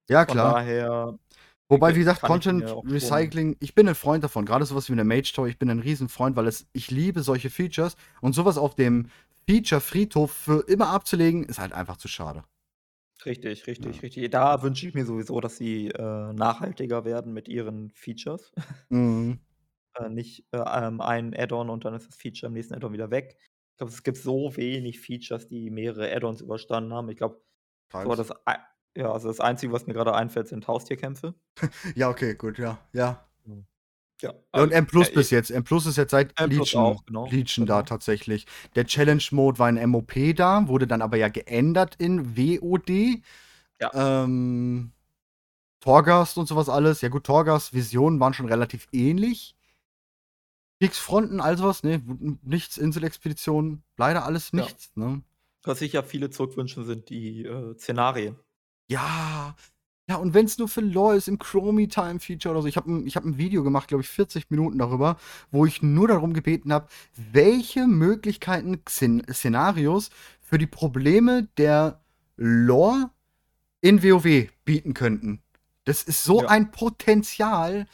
ja 0.08 0.24
Von 0.26 0.40
klar. 0.40 0.40
daher 0.40 1.18
Wobei, 1.68 1.94
wie 1.94 2.00
gesagt, 2.00 2.20
ich 2.22 2.28
Content 2.28 2.68
schon- 2.68 2.86
Recycling, 2.88 3.56
ich 3.60 3.74
bin 3.74 3.88
ein 3.88 3.94
Freund 3.94 4.22
davon. 4.22 4.44
Gerade 4.44 4.64
sowas 4.66 4.88
wie 4.88 4.92
eine 4.92 5.04
Mage 5.04 5.32
Tower, 5.34 5.46
ich 5.48 5.58
bin 5.58 5.70
ein 5.70 5.78
Riesenfreund, 5.80 6.36
weil 6.36 6.46
es, 6.46 6.66
ich 6.72 6.90
liebe 6.90 7.22
solche 7.22 7.48
Features 7.50 7.96
und 8.20 8.34
sowas 8.34 8.58
auf 8.58 8.74
dem 8.74 9.08
Feature-Friedhof 9.48 10.30
für 10.32 10.60
immer 10.68 10.88
abzulegen, 10.88 11.44
ist 11.44 11.58
halt 11.58 11.72
einfach 11.72 11.96
zu 11.96 12.08
schade. 12.08 12.44
Richtig, 13.24 13.66
richtig, 13.66 13.96
Ja. 13.96 14.00
richtig. 14.02 14.30
Da 14.30 14.62
wünsche 14.62 14.86
ich 14.88 14.94
mir 14.94 15.06
sowieso, 15.06 15.40
dass 15.40 15.56
sie 15.56 15.88
äh, 15.88 16.32
nachhaltiger 16.34 17.04
werden 17.04 17.32
mit 17.32 17.48
ihren 17.48 17.90
Features. 17.92 18.52
Mhm. 18.90 19.38
äh, 19.98 20.08
nicht 20.10 20.44
äh, 20.52 20.58
ähm, 20.58 21.00
ein 21.00 21.34
Add-on 21.34 21.70
und 21.70 21.84
dann 21.84 21.94
ist 21.94 22.08
das 22.08 22.16
Feature 22.16 22.48
im 22.48 22.54
nächsten 22.54 22.74
Add-on 22.74 22.92
wieder 22.92 23.10
weg. 23.10 23.36
Ich 23.72 23.78
glaube, 23.78 23.92
es 23.92 24.02
gibt 24.02 24.18
so 24.18 24.54
wenig 24.56 25.00
Features, 25.00 25.48
die 25.48 25.70
mehrere 25.70 26.14
Add-ons 26.14 26.40
überstanden 26.42 26.92
haben. 26.92 27.08
Ich 27.08 27.16
glaube, 27.16 27.40
so 27.92 28.14
das, 28.14 28.30
ja, 28.96 29.10
also 29.12 29.28
das 29.28 29.40
Einzige, 29.40 29.72
was 29.72 29.86
mir 29.86 29.94
gerade 29.94 30.14
einfällt, 30.14 30.48
sind 30.48 30.66
Haustierkämpfe. 30.68 31.34
Ja, 31.94 32.08
okay, 32.10 32.34
gut, 32.34 32.58
ja. 32.58 32.78
Ja. 32.92 33.26
Ja, 34.22 34.32
Ja, 34.54 34.62
und 34.62 34.70
M 34.70 34.86
Plus 34.86 35.08
äh, 35.08 35.12
bis 35.14 35.30
jetzt. 35.30 35.50
M 35.50 35.64
Plus 35.64 35.86
ist 35.86 35.96
jetzt 35.96 36.12
seit 36.12 36.38
Legion, 36.40 36.82
auch, 36.82 37.04
genau, 37.04 37.26
Legion 37.28 37.66
da 37.66 37.76
genau. 37.80 37.86
tatsächlich. 37.86 38.46
Der 38.76 38.86
Challenge-Mode 38.86 39.58
war 39.58 39.68
in 39.68 39.90
MOP 39.90 40.12
da, 40.36 40.66
wurde 40.68 40.86
dann 40.86 41.02
aber 41.02 41.16
ja 41.16 41.28
geändert 41.28 41.96
in 41.98 42.36
WOD. 42.36 43.20
Ja. 43.80 44.22
Ähm, 44.24 44.92
Torghast 45.80 46.38
und 46.38 46.46
sowas 46.46 46.68
alles. 46.68 47.00
Ja 47.02 47.08
gut, 47.10 47.24
Torghast, 47.24 47.74
Visionen 47.74 48.20
waren 48.20 48.32
schon 48.34 48.46
relativ 48.46 48.86
ähnlich. 48.92 49.54
Kriegsfronten, 50.80 51.40
all 51.40 51.56
sowas, 51.58 51.82
ne? 51.82 52.02
Nichts, 52.42 52.76
Inselexpeditionen, 52.78 53.82
leider 53.96 54.24
alles 54.24 54.50
Ja. 54.52 54.62
nichts, 54.62 54.92
ne? 54.96 55.22
Was 55.62 55.78
sich 55.80 55.92
ja 55.94 56.02
viele 56.02 56.30
zurückwünschen, 56.30 56.84
sind 56.84 57.08
die 57.10 57.44
äh, 57.44 57.74
Szenarien. 57.76 58.36
Ja. 58.90 59.54
Ja, 60.06 60.16
und 60.16 60.34
wenn 60.34 60.44
es 60.44 60.58
nur 60.58 60.68
für 60.68 60.82
Lore 60.82 61.16
ist 61.16 61.28
im 61.28 61.38
Chromie 61.38 61.88
Time 61.88 62.20
Feature 62.20 62.52
oder 62.52 62.62
so. 62.62 62.68
Ich 62.68 62.76
habe 62.76 62.92
ein, 62.92 63.06
ich 63.06 63.16
hab 63.16 63.24
ein 63.24 63.38
Video 63.38 63.62
gemacht, 63.62 63.88
glaube 63.88 64.02
ich, 64.02 64.08
40 64.10 64.50
Minuten 64.50 64.78
darüber, 64.78 65.16
wo 65.50 65.64
ich 65.64 65.82
nur 65.82 66.08
darum 66.08 66.34
gebeten 66.34 66.72
habe, 66.74 66.88
welche 67.16 67.86
Möglichkeiten, 67.86 68.80
Szen 68.86 69.22
Szenarios 69.32 70.10
für 70.42 70.58
die 70.58 70.66
Probleme 70.66 71.48
der 71.56 72.02
Lore 72.36 73.10
in 73.80 74.02
WoW 74.02 74.48
bieten 74.66 74.92
könnten. 74.92 75.40
Das 75.84 76.02
ist 76.02 76.22
so 76.22 76.42
Ja. 76.42 76.48
ein 76.48 76.70
Potenzial 76.70 77.86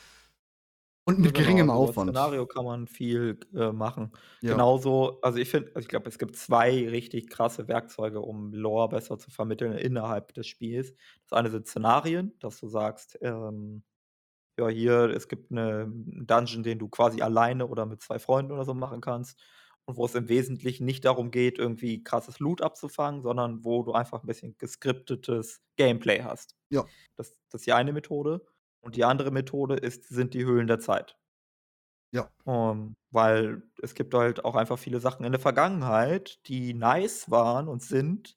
und 1.17 1.21
mit 1.21 1.35
Genau, 1.35 1.45
geringem 1.45 1.71
also 1.71 1.83
Aufwand. 1.83 2.11
Szenario 2.11 2.47
kann 2.47 2.65
man 2.65 2.87
viel 2.87 3.39
äh, 3.55 3.73
machen. 3.73 4.13
Ja. 4.41 4.53
Genauso, 4.53 5.21
also 5.23 5.39
ich 5.39 5.49
finde, 5.51 5.71
also 5.75 5.81
ich 5.85 5.89
glaube, 5.89 6.09
es 6.09 6.19
gibt 6.19 6.37
zwei 6.37 6.89
richtig 6.89 7.29
krasse 7.31 7.69
Werkzeuge, 7.69 8.21
um 8.21 8.53
Lore 8.53 8.89
besser 8.89 9.19
zu 9.19 9.31
vermitteln 9.31 9.73
innerhalb 9.75 10.35
des 10.35 10.47
Spiels. 10.47 10.95
Das 11.29 11.39
eine 11.39 11.51
sind 11.51 11.67
Szenarien, 11.67 12.33
dass 12.41 12.59
du 12.61 12.69
sagst, 12.69 13.19
ähm, 13.23 13.83
ja, 14.59 14.69
hier, 14.69 15.11
es 15.11 15.29
gibt 15.29 15.51
eine, 15.51 15.83
einen 15.83 16.27
Dungeon, 16.27 16.63
den 16.63 16.79
du 16.79 16.89
quasi 16.89 17.23
alleine 17.23 17.67
oder 17.67 17.87
mit 17.87 18.03
zwei 18.03 18.19
Freunden 18.19 18.53
oder 18.53 18.65
so 18.65 18.75
machen 18.75 19.01
kannst. 19.01 19.41
Und 19.87 19.97
wo 19.97 20.05
es 20.05 20.15
im 20.15 20.29
Wesentlichen 20.29 20.85
nicht 20.85 21.05
darum 21.05 21.31
geht, 21.31 21.59
irgendwie 21.59 22.05
krasses 22.05 22.39
Loot 22.39 22.63
abzufangen, 22.63 23.23
sondern 23.23 23.65
wo 23.65 23.83
du 23.83 23.93
einfach 23.93 24.23
ein 24.23 24.27
bisschen 24.27 24.57
geskriptetes 24.59 25.63
Gameplay 25.77 26.23
hast. 26.23 26.55
Ja. 26.69 26.85
Das, 27.17 27.35
das 27.51 27.63
ist 27.63 27.67
die 27.67 27.73
eine 27.73 27.93
Methode. 27.93 28.47
Und 28.81 28.97
die 28.97 29.05
andere 29.05 29.31
Methode 29.31 29.77
ist, 29.77 30.09
sind 30.09 30.35
die 30.35 30.45
Höhlen 30.45 30.67
der 30.67 30.81
Zeit. 30.81 31.17
Ja. 32.13 32.29
Ähm, 32.47 32.97
weil 33.11 33.63
es 33.83 33.95
gibt 33.95 34.15
halt 34.15 34.45
auch 34.45 34.57
einfach 34.57 34.79
viele 34.79 35.01
Sachen 35.01 35.25
in 35.25 35.33
der 35.33 35.41
Vergangenheit, 35.41 36.41
die 36.49 36.75
nice 36.75 37.31
waren 37.31 37.69
und 37.69 37.83
sind, 37.83 38.37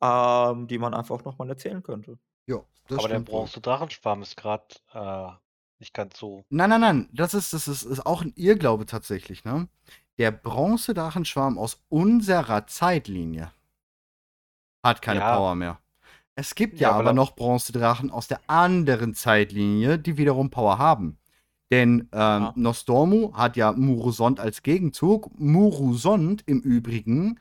ähm, 0.00 0.66
die 0.68 0.78
man 0.78 0.94
einfach 0.94 1.24
nochmal 1.24 1.48
erzählen 1.50 1.82
könnte. 1.82 2.18
Ja, 2.46 2.60
das 2.88 2.98
Aber 2.98 3.08
der 3.08 3.16
stimmt 3.16 3.28
wohl. 3.28 3.40
Bronze-Drachenschwarm 3.40 4.22
ist 4.22 4.36
gerade 4.36 4.64
äh, 4.92 5.32
nicht 5.78 5.92
ganz 5.94 6.18
so. 6.18 6.44
Nein, 6.50 6.70
nein, 6.70 6.80
nein, 6.80 7.08
das 7.12 7.34
ist, 7.34 7.52
das 7.52 7.68
ist, 7.68 7.82
ist 7.82 8.06
auch 8.06 8.22
ein 8.22 8.32
Irrglaube 8.36 8.86
tatsächlich, 8.86 9.44
ne? 9.44 9.68
Der 10.18 10.30
Bronzedrachenschwarm 10.30 11.58
aus 11.58 11.82
unserer 11.88 12.66
Zeitlinie 12.66 13.52
hat 14.82 15.02
keine 15.02 15.20
Ja. 15.20 15.34
Power 15.36 15.54
mehr. 15.54 15.79
Es 16.40 16.54
gibt 16.54 16.80
ja, 16.80 16.90
Ja, 16.90 16.96
aber 16.96 17.10
er- 17.10 17.12
noch 17.14 17.36
Bronzedrachen 17.36 18.10
aus 18.10 18.26
der 18.26 18.40
anderen 18.46 19.12
Zeitlinie, 19.14 19.98
die 19.98 20.16
wiederum 20.16 20.48
Power 20.48 20.78
haben. 20.78 21.18
Denn 21.70 22.00
ähm, 22.00 22.08
Ja. 22.12 22.52
Nostormu 22.56 23.34
hat 23.34 23.56
ja 23.58 23.72
Murusond 23.72 24.40
als 24.40 24.62
Gegenzug. 24.62 25.38
Murusond 25.38 26.42
im 26.46 26.60
Übrigen 26.60 27.38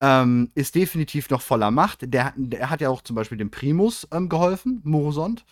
ähm, 0.00 0.50
ist 0.54 0.76
definitiv 0.76 1.28
noch 1.28 1.40
voller 1.40 1.72
Macht. 1.72 2.12
Der, 2.14 2.32
der 2.36 2.70
hat 2.70 2.80
ja 2.80 2.88
auch 2.88 3.02
zum 3.02 3.16
Beispiel 3.16 3.36
dem 3.36 3.50
Primus 3.50 4.06
ähm, 4.12 4.28
geholfen, 4.28 4.80
Murusond, 4.84 5.44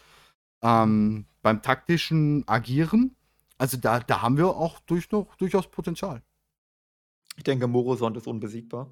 ähm, 0.63 1.27
beim 1.43 1.63
taktischen 1.63 2.47
Agieren. 2.47 3.17
Also 3.59 3.77
da, 3.77 3.99
da 3.99 4.23
haben 4.23 4.37
wir 4.37 4.47
auch 4.49 4.79
durch 4.87 5.11
noch, 5.11 5.35
durchaus 5.37 5.69
Potenzial. 5.69 6.23
Ich 7.37 7.43
denke, 7.45 7.67
Morosond 7.67 8.17
ist 8.17 8.27
unbesiegbar. 8.29 8.89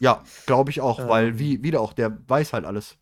Ja, 0.00 0.24
glaube 0.46 0.70
ich 0.70 0.80
auch, 0.80 0.98
weil 1.08 1.28
Ähm. 1.28 1.38
wie, 1.38 1.62
wieder 1.62 1.80
auch, 1.80 1.92
der 1.92 2.18
weiß 2.28 2.52
halt 2.52 2.64
alles. 2.64 2.96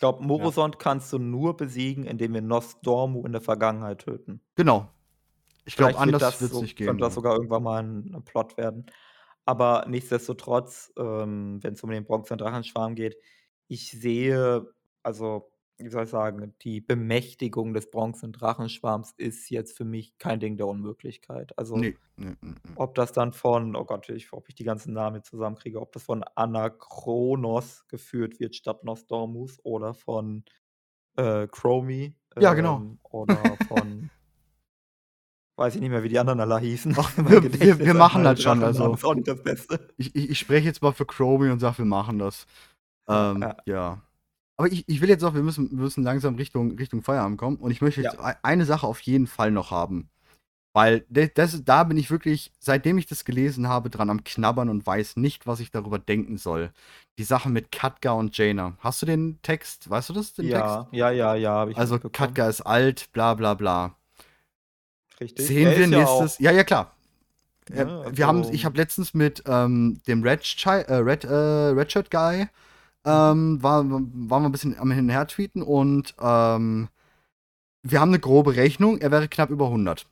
Ich 0.00 0.02
glaube, 0.02 0.24
Morosond 0.24 0.78
kannst 0.78 1.12
du 1.12 1.18
nur 1.18 1.58
besiegen, 1.58 2.06
indem 2.06 2.32
wir 2.32 2.40
Nostormu 2.40 3.22
in 3.26 3.32
der 3.32 3.42
Vergangenheit 3.42 3.98
töten. 3.98 4.40
Genau. 4.54 4.88
Ich 5.66 5.76
glaube, 5.76 5.98
anders 5.98 6.40
wird 6.40 6.52
es 6.52 6.56
so, 6.56 6.62
nicht 6.62 6.74
gehen. 6.76 6.86
könnte 6.86 7.02
das 7.02 7.12
ja. 7.12 7.14
sogar 7.16 7.34
irgendwann 7.34 7.62
mal 7.62 7.82
ein, 7.82 8.14
ein 8.14 8.24
Plot 8.24 8.56
werden. 8.56 8.86
Aber 9.44 9.84
nichtsdestotrotz, 9.86 10.90
ähm, 10.98 11.62
wenn 11.62 11.74
es 11.74 11.82
um 11.82 11.90
den 11.90 12.04
Bronze- 12.04 12.32
und 12.32 12.40
Drachenschwarm 12.40 12.94
geht, 12.94 13.18
ich 13.68 13.90
sehe, 13.90 14.72
also, 15.02 15.49
wie 15.80 15.88
soll 15.88 16.04
ich 16.04 16.10
sagen, 16.10 16.54
die 16.62 16.80
Bemächtigung 16.80 17.72
des 17.74 17.90
Bronze- 17.90 18.26
und 18.26 18.32
Drachenschwarms 18.32 19.12
ist 19.16 19.50
jetzt 19.50 19.76
für 19.76 19.84
mich 19.84 20.16
kein 20.18 20.38
Ding 20.40 20.56
der 20.56 20.66
Unmöglichkeit. 20.66 21.56
Also, 21.58 21.76
Nee, 21.76 21.96
nee, 22.16 22.36
nee, 22.40 22.54
nee. 22.64 22.72
ob 22.76 22.94
das 22.94 23.12
dann 23.12 23.32
von, 23.32 23.74
oh 23.76 23.84
Gott, 23.84 24.08
ich, 24.10 24.32
ob 24.32 24.48
ich 24.48 24.54
die 24.54 24.64
ganzen 24.64 24.92
Namen 24.92 25.16
jetzt 25.16 25.30
zusammenkriege, 25.30 25.80
ob 25.80 25.92
das 25.92 26.02
von 26.02 26.22
Anachronos 26.34 27.86
geführt 27.88 28.40
wird 28.40 28.54
statt 28.56 28.84
Nostormus 28.84 29.58
oder 29.64 29.94
von 29.94 30.44
äh, 31.16 31.46
Chromie. 31.48 32.14
Ja, 32.38 32.54
genau. 32.54 32.76
ähm, 32.76 32.98
Oder 33.10 33.36
von, 33.68 34.10
weiß 35.56 35.74
ich 35.74 35.80
nicht 35.80 35.90
mehr, 35.90 36.02
wie 36.02 36.08
die 36.08 36.18
anderen 36.18 36.40
alle 36.40 36.58
hießen. 36.58 36.96
Wir- 36.96 37.42
wir- 37.60 37.78
wir 37.78 37.94
machen 37.94 38.22
meine 38.22 38.34
das 38.36 38.42
schon, 38.42 38.62
also. 38.62 38.94
Ist 38.94 39.04
auch 39.04 39.14
nicht 39.14 39.28
das 39.28 39.42
Beste. 39.42 39.88
Ich, 39.96 40.14
ich, 40.14 40.30
ich 40.30 40.38
spreche 40.38 40.66
jetzt 40.66 40.80
mal 40.82 40.92
für 40.92 41.06
Chromie 41.06 41.50
und 41.50 41.58
sage, 41.58 41.78
wir 41.78 41.84
machen 41.86 42.18
das. 42.18 42.46
Ähm, 43.08 43.42
Ja. 43.42 43.56
ja. 43.66 44.02
Aber 44.60 44.70
ich, 44.70 44.86
ich 44.90 45.00
will 45.00 45.08
jetzt 45.08 45.24
auch, 45.24 45.32
wir 45.32 45.42
müssen, 45.42 45.70
wir 45.70 45.78
müssen 45.84 46.04
langsam 46.04 46.34
Richtung, 46.34 46.76
Richtung 46.76 47.00
Feierabend 47.02 47.38
kommen. 47.38 47.56
Und 47.56 47.70
ich 47.70 47.80
möchte 47.80 48.02
jetzt 48.02 48.12
Ja. 48.18 48.22
ei- 48.24 48.36
eine 48.42 48.66
Sache 48.66 48.86
auf 48.86 49.00
jeden 49.00 49.26
Fall 49.26 49.50
noch 49.50 49.70
haben. 49.70 50.10
Weil 50.74 51.06
das, 51.08 51.64
da 51.64 51.82
bin 51.84 51.96
ich 51.96 52.10
wirklich, 52.10 52.52
seitdem 52.58 52.98
ich 52.98 53.06
das 53.06 53.24
gelesen 53.24 53.68
habe, 53.68 53.88
dran 53.88 54.10
am 54.10 54.22
Knabbern 54.22 54.68
und 54.68 54.86
weiß 54.86 55.16
nicht, 55.16 55.46
was 55.46 55.60
ich 55.60 55.70
darüber 55.70 55.98
denken 55.98 56.36
soll. 56.36 56.72
Die 57.16 57.24
Sache 57.24 57.48
mit 57.48 57.72
Katka 57.72 58.12
und 58.12 58.36
Jaina. 58.36 58.76
Hast 58.80 59.00
du 59.00 59.06
den 59.06 59.38
Text? 59.40 59.88
Weißt 59.88 60.10
du 60.10 60.12
das, 60.12 60.34
den 60.34 60.46
Ja, 60.48 60.86
ja, 60.92 61.10
ja, 61.10 61.34
ja, 61.36 61.64
Text? 61.64 61.78
Also. 61.80 61.98
Katka 61.98 62.46
ist 62.46 62.60
alt, 62.60 63.08
bla 63.14 63.32
bla 63.32 63.54
bla. 63.54 63.96
Richtig. 65.22 65.46
Sehen 65.46 65.70
wir 65.70 65.76
ist 65.78 65.90
ja 65.90 65.98
nächstes. 66.00 66.38
Ja, 66.38 66.50
ja, 66.50 66.64
klar. 66.64 66.94
Äh, 67.70 67.78
Ja, 67.78 68.16
wir 68.16 68.26
haben, 68.26 68.38
also- 68.40 68.52
ich 68.52 68.66
habe 68.66 68.76
letztens 68.76 69.14
mit 69.14 69.42
ähm, 69.46 70.02
dem 70.06 70.22
Red, 70.22 70.42
Chi- 70.42 70.68
äh, 70.86 70.94
Red, 70.96 71.24
äh, 71.24 71.32
Red 71.34 71.90
Shirt 71.90 72.10
Guy 72.10 72.46
ähm, 73.04 73.62
war, 73.62 73.84
waren 73.88 74.42
wir 74.42 74.48
ein 74.48 74.52
bisschen 74.52 74.78
am 74.78 74.90
Hin 74.90 75.04
und 75.04 75.10
Her 75.10 75.26
tweeten 75.26 75.62
und 75.62 76.14
ähm, 76.20 76.88
wir 77.82 78.00
haben 78.00 78.10
eine 78.10 78.20
grobe 78.20 78.56
Rechnung. 78.56 78.98
Er 78.98 79.10
wäre 79.10 79.28
knapp 79.28 79.50
über 79.50 79.66
100. 79.66 80.06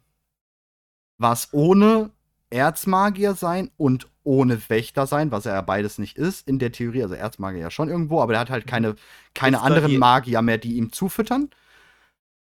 Was 1.19 1.53
ohne 1.53 2.11
Erzmagier 2.51 3.35
sein 3.35 3.71
und 3.77 4.09
ohne 4.23 4.69
Wächter 4.71 5.07
sein, 5.07 5.31
was 5.31 5.47
er 5.47 5.55
ja 5.55 5.63
beides 5.63 5.99
nicht 5.99 6.17
ist, 6.17 6.49
in 6.49 6.59
der 6.59 6.73
Theorie, 6.73 7.03
also 7.03 7.15
Erzmagier 7.15 7.61
ja 7.61 7.71
schon 7.71 7.89
irgendwo, 7.89 8.21
aber 8.21 8.35
er 8.35 8.41
hat 8.41 8.51
halt 8.51 8.67
keine, 8.67 8.97
keine 9.35 9.59
da 9.59 9.63
anderen 9.63 9.99
Magier 9.99 10.43
mehr, 10.43 10.59
die 10.59 10.77
ihm 10.77 10.93
zufüttern, 10.93 11.51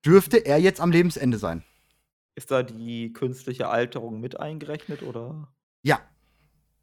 dürfte 0.06 0.38
er 0.38 0.60
jetzt 0.60 0.82
am 0.82 0.92
Lebensende 0.92 1.38
sein. 1.38 1.64
Ist 2.36 2.50
da 2.50 2.64
die 2.64 3.14
künstliche 3.14 3.68
Alterung 3.68 4.20
mit 4.22 4.40
eingerechnet 4.40 5.04
oder? 5.04 5.50
Ja, 5.84 6.00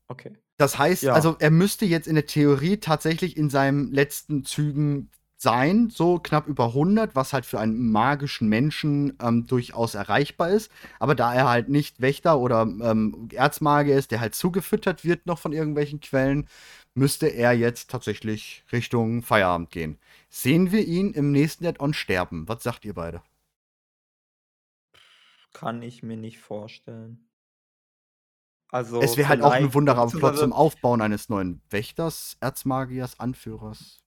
Okay. 0.09 0.37
Das 0.59 0.79
heißt, 0.79 1.03
Ja. 1.05 1.15
also 1.15 1.37
er 1.39 1.51
müsste 1.51 1.87
jetzt 1.87 2.09
in 2.09 2.17
der 2.17 2.27
Theorie 2.27 2.79
tatsächlich 2.79 3.37
in 3.37 3.51
seinen 3.51 3.93
letzten 3.93 4.45
Zügen 4.45 5.11
sein, 5.37 5.89
so 5.91 6.19
knapp 6.19 6.49
über 6.49 6.75
100, 6.75 7.15
was 7.17 7.33
halt 7.33 7.47
für 7.47 7.61
einen 7.61 7.93
magischen 7.93 8.49
Menschen 8.49 9.17
ähm, 9.23 9.47
durchaus 9.47 9.95
erreichbar 9.95 10.51
ist. 10.51 10.71
Aber 10.99 11.15
da 11.15 11.33
er 11.35 11.49
halt 11.49 11.69
nicht 11.69 12.01
Wächter 12.01 12.39
oder 12.41 12.63
ähm, 12.63 13.29
Erzmagier 13.33 13.97
ist, 13.97 14.11
der 14.11 14.21
halt 14.21 14.35
zugefüttert 14.35 15.05
wird 15.05 15.27
noch 15.27 15.39
von 15.39 15.53
irgendwelchen 15.53 16.01
Quellen, 16.01 16.49
müsste 16.95 17.29
er 17.29 17.53
jetzt 17.53 17.91
tatsächlich 17.91 18.65
Richtung 18.73 19.23
Feierabend 19.23 19.71
gehen. 19.71 19.99
Sehen 20.29 20.73
wir 20.73 20.85
ihn 20.85 21.13
im 21.13 21.31
nächsten 21.33 21.67
Add-on 21.67 21.95
sterben? 21.95 22.49
Was 22.49 22.65
sagt 22.65 22.85
ihr 22.85 22.95
beide? 22.95 23.23
Kann 25.53 25.83
ich 25.83 26.03
mir 26.03 26.17
nicht 26.17 26.39
vorstellen. 26.39 27.28
Also 28.71 29.01
es 29.01 29.17
wäre 29.17 29.29
halt 29.29 29.43
auch 29.43 29.53
ein 29.53 29.73
wunderbarer 29.73 30.11
Plot 30.11 30.39
zum 30.39 30.53
Aufbauen 30.53 31.01
eines 31.01 31.29
neuen 31.29 31.63
Wächters, 31.71 32.37
Erzmagiers, 32.41 33.19
Anführers. 33.19 34.01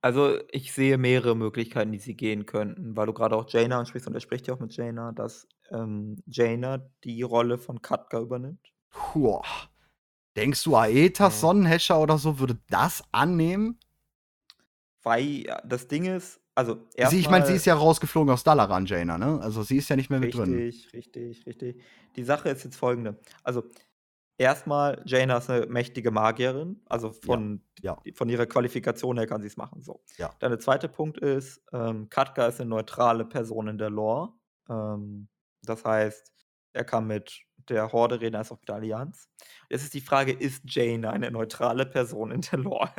Also 0.00 0.40
ich 0.50 0.72
sehe 0.72 0.98
mehrere 0.98 1.36
Möglichkeiten, 1.36 1.92
die 1.92 2.00
sie 2.00 2.16
gehen 2.16 2.44
könnten, 2.44 2.96
weil 2.96 3.06
du 3.06 3.12
gerade 3.12 3.36
auch 3.36 3.48
Jaina 3.48 3.78
ansprichst 3.78 4.08
und 4.08 4.14
er 4.14 4.20
spricht 4.20 4.48
ja 4.48 4.54
auch 4.54 4.58
mit 4.58 4.76
Jaina, 4.76 5.12
dass 5.12 5.46
ähm, 5.70 6.16
Jaina 6.26 6.90
die 7.04 7.22
Rolle 7.22 7.56
von 7.56 7.80
Katka 7.80 8.18
übernimmt. 8.18 8.72
Puh. 8.90 9.40
Denkst 10.36 10.64
du, 10.64 10.76
Aetas, 10.76 11.34
Ja. 11.34 11.40
Sonnenhäscher 11.40 12.00
oder 12.00 12.18
so 12.18 12.40
würde 12.40 12.58
das 12.68 13.04
annehmen? 13.12 13.78
Weil 15.04 15.44
das 15.64 15.86
Ding 15.86 16.06
ist, 16.06 16.40
also 16.54 16.78
erstmal. 16.94 17.20
ich 17.20 17.30
meine, 17.30 17.46
sie 17.46 17.54
ist 17.54 17.64
ja 17.64 17.74
rausgeflogen 17.74 18.32
aus 18.32 18.44
Dalaran, 18.44 18.86
Jaina, 18.86 19.18
ne? 19.18 19.40
Also 19.40 19.62
sie 19.62 19.76
ist 19.76 19.88
ja 19.88 19.96
nicht 19.96 20.10
mehr 20.10 20.20
mit 20.20 20.34
drin. 20.34 20.52
Richtig, 20.54 20.92
richtig, 20.92 21.46
richtig. 21.46 21.82
Die 22.16 22.24
Sache 22.24 22.50
ist 22.50 22.64
jetzt 22.64 22.76
folgende. 22.76 23.18
Also, 23.42 23.64
erstmal, 24.42 25.02
Jaina 25.06 25.38
ist 25.38 25.48
eine 25.50 25.66
mächtige 25.66 26.10
Magierin. 26.10 26.82
Also 26.86 27.12
von, 27.12 27.62
ja. 27.80 27.96
die- 28.04 28.12
von 28.12 28.28
ihrer 28.28 28.46
Qualifikation 28.46 29.16
her 29.18 29.26
kann 29.26 29.40
sie 29.40 29.48
es 29.48 29.56
machen. 29.56 29.82
So. 29.82 30.02
Ja. 30.18 30.30
Dann 30.40 30.50
der 30.50 30.58
zweite 30.60 30.88
Punkt 30.88 31.18
ist, 31.18 31.62
ähm, 31.72 32.08
Katka 32.08 32.46
ist 32.46 32.60
eine 32.60 32.68
neutrale 32.70 33.24
Person 33.24 33.68
in 33.68 33.78
der 33.78 33.90
Lore. 33.90 34.32
Ähm, 34.68 35.28
das 35.62 35.84
heißt, 35.84 36.32
er 36.74 36.84
kann 36.84 37.06
mit 37.06 37.42
der 37.68 37.92
Horde 37.92 38.20
reden 38.20 38.34
als 38.36 38.50
auch 38.50 38.58
mit 38.58 38.68
der 38.68 38.76
Allianz. 38.76 39.28
Jetzt 39.70 39.84
ist 39.84 39.94
die 39.94 40.00
Frage, 40.00 40.32
ist 40.32 40.62
Jaina 40.66 41.10
eine 41.10 41.30
neutrale 41.30 41.86
Person 41.86 42.32
in 42.32 42.40
der 42.40 42.58
Lore? 42.58 42.90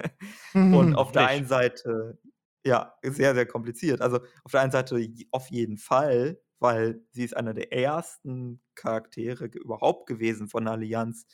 Und 0.54 0.96
auf 0.96 1.12
der 1.12 1.24
nicht. 1.24 1.32
einen 1.32 1.48
Seite, 1.48 2.18
ja, 2.66 2.94
sehr, 3.04 3.34
sehr 3.34 3.46
kompliziert. 3.46 4.02
Also 4.02 4.20
auf 4.44 4.52
der 4.52 4.62
einen 4.62 4.72
Seite 4.72 4.98
auf 5.32 5.50
jeden 5.50 5.78
Fall, 5.78 6.40
weil 6.64 7.02
sie 7.12 7.26
ist 7.26 7.36
einer 7.36 7.54
der 7.54 7.74
ersten 7.74 8.62
Charaktere 8.74 9.46
überhaupt 9.46 10.08
gewesen 10.08 10.48
von 10.48 10.64
der 10.64 10.74
Allianz, 10.74 11.28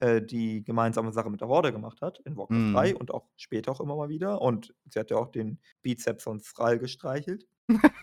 äh, 0.00 0.22
die 0.22 0.64
gemeinsame 0.64 1.12
Sache 1.12 1.28
mit 1.30 1.42
der 1.42 1.48
Horde 1.48 1.72
gemacht 1.72 2.00
hat, 2.00 2.18
in 2.24 2.36
Warcraft 2.38 2.56
Mhm. 2.56 2.72
3 2.72 2.96
und 2.96 3.10
auch 3.12 3.28
später 3.36 3.70
auch 3.70 3.80
immer 3.80 3.94
mal 3.96 4.08
wieder. 4.08 4.40
Und 4.40 4.74
sie 4.88 4.98
hat 4.98 5.10
ja 5.10 5.18
auch 5.18 5.28
den 5.28 5.60
Bizeps 5.82 6.24
von 6.24 6.40
Thrall 6.40 6.78
gestreichelt. 6.78 7.46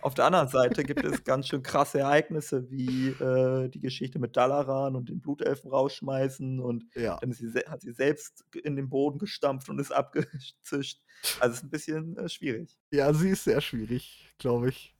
auf 0.03 0.13
der 0.13 0.25
anderen 0.25 0.47
Seite 0.47 0.83
gibt 0.83 1.03
es 1.03 1.23
ganz 1.23 1.47
schön 1.47 1.61
krasse 1.63 1.99
Ereignisse, 1.99 2.69
wie 2.71 3.09
äh, 3.09 3.67
die 3.69 3.81
Geschichte 3.81 4.19
mit 4.19 4.37
Dalaran 4.37 4.95
und 4.95 5.09
den 5.09 5.19
Blutelfen 5.21 5.69
rausschmeißen 5.71 6.59
und 6.59 6.85
ja. 6.95 7.17
dann 7.19 7.33
sie, 7.33 7.49
hat 7.67 7.81
sie 7.81 7.91
selbst 7.91 8.45
in 8.63 8.75
den 8.75 8.89
Boden 8.89 9.17
gestampft 9.19 9.69
und 9.69 9.79
ist 9.79 9.91
abgezischt. 9.91 11.01
Also 11.39 11.53
es 11.53 11.57
ist 11.57 11.63
ein 11.63 11.69
bisschen 11.71 12.15
äh, 12.17 12.29
schwierig. 12.29 12.77
ja, 12.91 13.11
sie 13.13 13.29
ist 13.31 13.43
sehr 13.43 13.59
schwierig, 13.59 14.33
glaube 14.37 14.69
ich. 14.69 14.95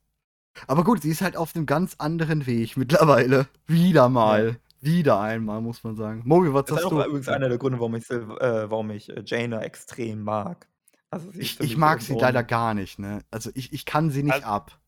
Aber 0.66 0.84
gut, 0.84 1.02
sie 1.02 1.10
ist 1.10 1.22
halt 1.22 1.36
auf 1.36 1.54
einem 1.54 1.66
ganz 1.66 1.94
anderen 1.98 2.46
Weg 2.46 2.76
mittlerweile. 2.76 3.46
Wieder 3.66 4.08
mal. 4.08 4.58
Wieder 4.82 5.20
einmal, 5.20 5.60
muss 5.60 5.84
man 5.84 5.94
sagen. 5.94 6.22
Mobi, 6.24 6.52
was 6.54 6.64
Das 6.64 6.76
ist 6.78 6.82
sagst 6.84 6.86
auch 6.86 7.02
du? 7.02 7.08
übrigens 7.08 7.28
einer 7.28 7.48
der 7.50 7.58
Gründe, 7.58 7.78
warum 7.78 7.94
ich, 7.96 8.08
äh, 8.10 8.70
warum 8.70 8.90
ich 8.90 9.10
äh, 9.10 9.22
Jaina 9.24 9.60
extrem 9.62 10.22
mag. 10.22 10.66
Also 11.10 11.28
ist 11.30 11.38
Ich, 11.38 11.60
ich 11.60 11.76
mag 11.76 12.00
sie 12.00 12.14
leider 12.14 12.42
gar 12.42 12.72
nicht, 12.74 12.98
ne? 12.98 13.22
Also 13.30 13.50
ich, 13.54 13.72
ich 13.72 13.84
kann 13.84 14.10
sie 14.10 14.22
nicht 14.22 14.32
Also- 14.34 14.46
ab. 14.46 14.78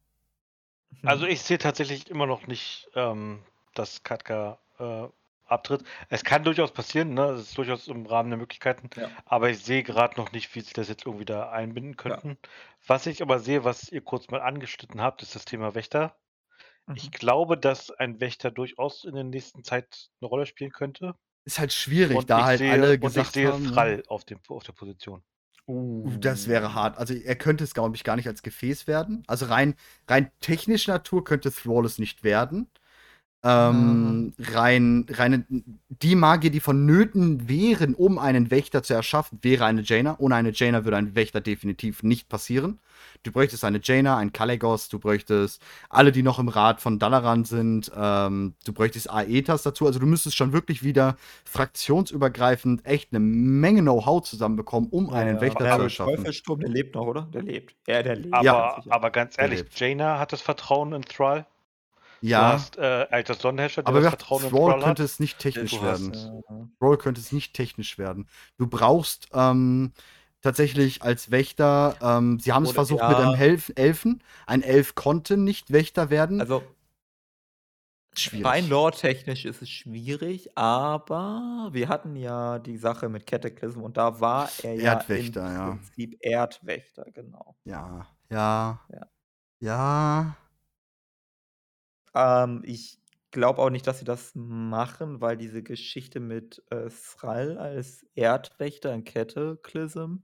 Also 1.03 1.27
ich 1.27 1.43
sehe 1.43 1.59
tatsächlich 1.59 2.11
immer 2.11 2.27
noch 2.27 2.47
nicht, 2.47 2.89
ähm, 2.95 3.41
dass 3.75 4.03
Katka 4.03 4.59
äh, 4.79 5.09
abtritt. 5.53 5.85
Es 6.09 6.25
kann 6.25 6.43
durchaus 6.45 6.73
passieren, 6.73 7.15
ne? 7.15 7.25
Es 7.31 7.43
ist 7.49 7.59
durchaus 7.59 7.87
im 7.89 8.07
Rahmen 8.07 8.31
der 8.31 8.39
Möglichkeiten, 8.39 8.91
Ja. 8.97 9.09
aber 9.27 9.51
ich 9.51 9.59
sehe 9.63 9.83
gerade 9.83 10.17
noch 10.21 10.33
nicht, 10.33 10.55
wie 10.55 10.61
sie 10.61 10.73
das 10.75 10.89
jetzt 10.89 11.07
irgendwie 11.07 11.25
da 11.25 11.51
einbinden 11.51 11.97
könnten. 11.97 12.39
Was 12.87 13.07
ich 13.07 13.23
aber 13.23 13.39
sehe, 13.39 13.65
was 13.65 13.89
ihr 13.91 14.01
kurz 14.03 14.29
mal 14.31 14.41
angeschnitten 14.41 15.01
habt, 15.01 15.23
ist 15.23 15.35
das 15.35 15.45
Thema 15.45 15.75
Wächter. 15.75 16.17
Ich 16.95 17.07
Mhm. 17.07 17.11
glaube, 17.13 17.57
dass 17.59 17.91
ein 17.93 18.21
Wächter 18.21 18.51
durchaus 18.51 19.05
in 19.05 19.15
der 19.15 19.25
nächsten 19.25 19.63
Zeit 19.63 20.09
eine 20.21 20.29
Rolle 20.29 20.47
spielen 20.47 20.73
könnte. 20.73 21.15
Ist 21.45 21.59
halt 21.61 21.73
schwierig, 21.73 22.17
Und 22.17 22.31
da 22.31 22.39
ich 22.39 22.45
halt 22.45 22.59
sehe, 22.59 22.73
alle 22.73 22.89
und 22.89 22.95
ich 22.95 23.01
gesagt 23.01 23.33
sehe 23.35 23.53
haben. 23.53 23.63
ne? 23.63 23.71
Thrall 23.71 24.03
auf, 24.09 24.25
dem, 24.25 24.41
auf 24.49 24.65
der 24.65 24.73
Position. 24.73 25.23
Uh, 25.69 26.11
das 26.19 26.49
wäre 26.49 26.75
hart. 26.75 26.99
Also 26.99 27.15
er 27.15 27.37
könnte 27.37 27.63
es, 27.63 27.73
glaube 27.73 27.95
ich, 27.95 28.03
gar 28.03 28.17
nicht 28.17 28.27
als 28.27 28.43
Gefäß 28.43 28.89
werden. 28.89 29.23
Also 29.29 29.47
rein, 29.47 29.77
rein 30.09 30.31
technischer 30.41 30.93
Natur 30.95 31.23
könnte 31.23 31.53
Thrall 31.53 31.85
es 31.85 31.99
nicht 32.01 32.25
werden. 32.25 32.69
Ähm, 33.45 34.35
rein, 34.39 35.05
reine, 35.11 35.45
die 35.49 36.15
Magie, 36.15 36.51
die 36.51 36.61
vonnöten 36.61 37.49
wären, 37.49 37.95
um 37.95 38.21
einen 38.21 38.53
Wächter 38.53 38.85
zu 38.85 38.95
erschaffen, 38.95 39.41
wäre 39.43 39.65
eine 39.65 39.83
Jaina. 39.83 40.15
Ohne 40.19 40.37
eine 40.37 40.53
Jaina 40.53 40.85
würde 40.85 40.97
ein 40.97 41.17
Wächter 41.17 41.41
definitiv 41.41 42.05
nicht 42.05 42.29
passieren. 42.29 42.79
Du 43.25 43.33
bräuchtest 43.33 43.65
eine 43.65 43.81
Jaina, 43.83 44.17
ein 44.17 44.33
Kalegos, 44.33 44.89
du 44.89 45.01
bräuchtest 45.01 45.61
alle, 45.91 46.13
die 46.13 46.23
noch 46.23 46.39
im 46.39 46.49
Rat 46.49 46.81
von 46.81 47.01
Dalaran 47.01 47.45
sind, 47.45 47.91
ähm, 47.97 48.55
du 48.65 48.73
bräuchtest 48.73 49.11
Aetas 49.11 49.65
dazu. 49.65 49.87
Also 49.87 49.99
du 49.99 50.07
müsstest 50.07 50.37
schon 50.37 50.53
wirklich 50.53 50.85
wieder 50.85 51.17
fraktionsübergreifend 51.45 52.87
echt 52.87 53.13
eine 53.13 53.21
Menge 53.21 53.83
Know-how 53.83 54.23
zusammenbekommen, 54.23 54.89
um 54.91 55.11
einen 55.11 55.41
Wächter 55.41 55.65
der 55.65 55.77
zu 55.77 55.83
erschaffen. 55.83 56.17
Teufelsturm, 56.17 56.61
der 56.61 56.69
lebt 56.69 56.95
noch, 56.95 57.07
oder? 57.07 57.23
Der 57.33 57.43
lebt. 57.43 57.75
Ja, 57.89 58.03
der 58.05 58.17
lebt. 58.17 58.35
Aber, 58.35 58.45
ganz 58.45 58.85
sicher. 58.85 58.95
aber 58.95 59.11
ganz 59.11 59.39
ehrlich. 59.39 59.65
Jaina 59.75 60.21
hat 60.21 60.33
das 60.33 60.43
Vertrauen 60.43 60.93
in 60.93 61.03
Thrall. 61.03 61.47
Du 62.23 62.29
Ja, 62.29 62.53
hast 62.53 62.77
äh, 62.79 63.07
Alter 63.11 63.35
Sonnenherrscher, 63.35 63.87
aber 63.87 64.01
das 64.01 64.11
Vertrauen 64.11 64.45
in 64.45 64.51
Thrall 64.51 64.71
Thrall 64.73 64.81
könnte 64.83 65.03
es 65.03 65.19
nicht 65.21 65.39
technisch 65.39 65.73
Du 65.73 65.83
hast, 65.83 66.01
werden. 66.13 66.43
Äh, 66.49 66.79
Thrall 66.79 66.97
könnte 66.99 67.21
es 67.21 67.33
nicht 67.33 67.55
technisch 67.55 67.99
werden. 67.99 68.29
Du 68.59 68.67
brauchst 68.69 69.29
ähm, 69.33 69.93
tatsächlich 70.41 71.03
als 71.03 71.31
Wächter, 71.31 71.97
ähm, 72.01 72.39
sie 72.39 72.53
haben 72.53 72.65
es 72.65 72.73
versucht 72.73 73.03
mit 73.03 73.19
ja. 73.19 73.19
einem 73.19 73.35
Helf 73.35 73.73
Elfen. 73.77 74.23
Ein 74.47 74.63
Elf 74.63 74.95
konnte 74.95 75.37
nicht 75.37 75.73
Wächter 75.73 76.11
werden. 76.11 76.41
also 76.41 76.63
Schwierig. 78.15 78.45
rein 78.47 78.69
lore-technisch 78.69 79.47
ist 79.47 79.63
es 79.63 79.71
schwierig, 79.71 80.57
aber 80.57 81.71
wir 81.73 81.89
hatten 81.89 82.15
ja 82.15 82.59
die 82.59 82.77
Sache 82.77 83.09
mit 83.09 83.27
Cataclysm 83.27 83.81
und 83.81 83.97
da 83.97 84.21
war 84.21 84.51
er 84.63 84.75
ja 84.75 84.93
Erdwächter, 84.93 85.47
im 85.49 85.55
ja. 85.55 85.71
Prinzip 85.71 86.17
Erdwächter, 86.21 87.07
genau. 87.11 87.57
Ja, 87.65 88.07
ja, 88.31 88.81
Ja. 88.89 89.07
ja. 89.61 90.37
Ähm, 92.15 92.63
ich 92.65 92.99
glaube 93.31 93.61
auch 93.63 93.71
nicht, 93.71 93.87
dass 93.87 93.99
sie 93.99 94.05
das 94.05 94.33
machen, 94.35 95.21
weil 95.21 95.37
diese 95.37 95.63
Geschichte 95.63 96.21
mit 96.21 96.63
äh, 96.71 96.89
Thrall 96.91 97.59
als 97.59 98.05
Erdwächter 98.15 98.93
in 98.95 99.05
Cataclysm 99.05 100.19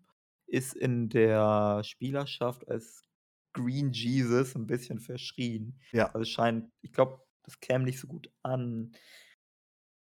ist 0.47 0.74
in 0.74 1.09
der 1.09 1.82
Spielerschaft 1.85 2.69
als 2.69 3.05
Green 3.52 3.93
Jesus 3.93 4.55
ein 4.55 4.66
bisschen 4.66 5.01
verschrien. 5.01 5.81
Ja. 5.93 6.10
Also 6.12 6.24
scheint, 6.24 6.70
ich 6.82 6.93
glaube, 6.93 7.20
das 7.43 7.60
käme 7.60 7.85
nicht 7.85 7.98
so 7.98 8.06
gut 8.06 8.31
an. 8.43 8.93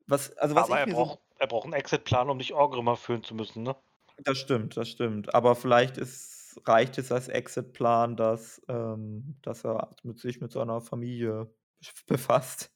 Was, 0.08 0.36
also 0.38 0.56
was 0.56 0.66
Aber 0.66 0.80
er 0.80 0.86
mir 0.86 0.92
so 0.92 0.98
braucht, 0.98 1.20
er 1.40 1.48
braucht 1.48 1.66
einen 1.66 1.74
Exit-Plan, 1.74 2.30
um 2.30 2.38
nicht 2.38 2.54
Orgrim 2.54 2.88
erfüllen 2.88 3.24
zu 3.24 3.34
müssen, 3.36 3.64
ne? 3.64 3.76
Das 4.18 4.38
stimmt, 4.38 4.78
das 4.78 4.90
stimmt. 4.90 5.34
Aber 5.34 5.56
vielleicht 5.56 5.98
ist, 5.98 6.62
reicht 6.66 6.98
es 6.98 7.12
als 7.12 7.30
Exit-Plan, 7.30 8.16
dass, 8.16 8.62
ähm, 8.68 9.38
dass 9.42 9.66
er 9.66 9.96
mit 10.04 10.20
sich 10.20 10.42
mit 10.42 10.52
seiner 10.52 10.82
Familie 10.82 11.50
befasst. 12.08 12.70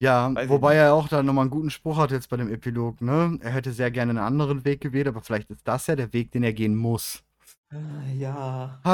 Ja, 0.00 0.34
Weiß 0.34 0.48
wobei 0.48 0.74
er 0.74 0.94
auch 0.94 1.06
da 1.08 1.22
nochmal 1.22 1.42
einen 1.42 1.50
guten 1.50 1.70
Spruch 1.70 1.96
hat 1.96 2.10
jetzt 2.10 2.28
bei 2.28 2.36
dem 2.36 2.52
Epilog, 2.52 3.00
ne? 3.00 3.38
Er 3.40 3.52
hätte 3.52 3.72
sehr 3.72 3.90
gerne 3.92 4.10
einen 4.10 4.18
anderen 4.18 4.64
Weg 4.64 4.80
gewählt, 4.80 5.06
aber 5.06 5.20
vielleicht 5.22 5.48
ist 5.50 5.66
das 5.68 5.86
ja 5.86 5.94
der 5.96 6.12
Weg, 6.12 6.32
den 6.32 6.42
er 6.42 6.52
gehen 6.52 6.74
muss. 6.76 7.22
Äh, 7.70 8.14
Ja. 8.18 8.84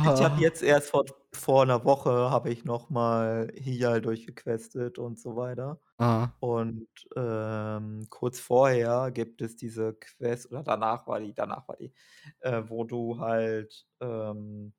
Ich 0.00 0.22
habe 0.22 0.22
hab 0.22 0.36
Ah. 0.36 0.38
jetzt 0.38 0.62
erst 0.62 0.90
vor, 0.90 1.04
vor 1.32 1.62
einer 1.62 1.84
Woche 1.84 2.10
habe 2.30 2.50
ich 2.50 2.64
nochmal 2.64 3.52
Hial 3.56 4.00
durchgequestet 4.00 4.98
und 4.98 5.18
so 5.18 5.36
weiter. 5.36 5.80
Ah. 5.98 6.34
Und 6.40 6.88
ähm, 7.16 8.06
kurz 8.10 8.40
vorher 8.40 9.10
gibt 9.12 9.42
es 9.42 9.56
diese 9.56 9.94
Quest, 9.94 10.50
oder 10.52 10.62
danach 10.64 11.06
war 11.06 11.20
die, 11.20 11.34
danach 11.34 11.68
war 11.68 11.76
die, 11.76 11.92
äh, 12.40 12.62
wo 12.68 12.84
du 12.84 13.18
halt, 13.20 13.86
ähm, 14.00 14.74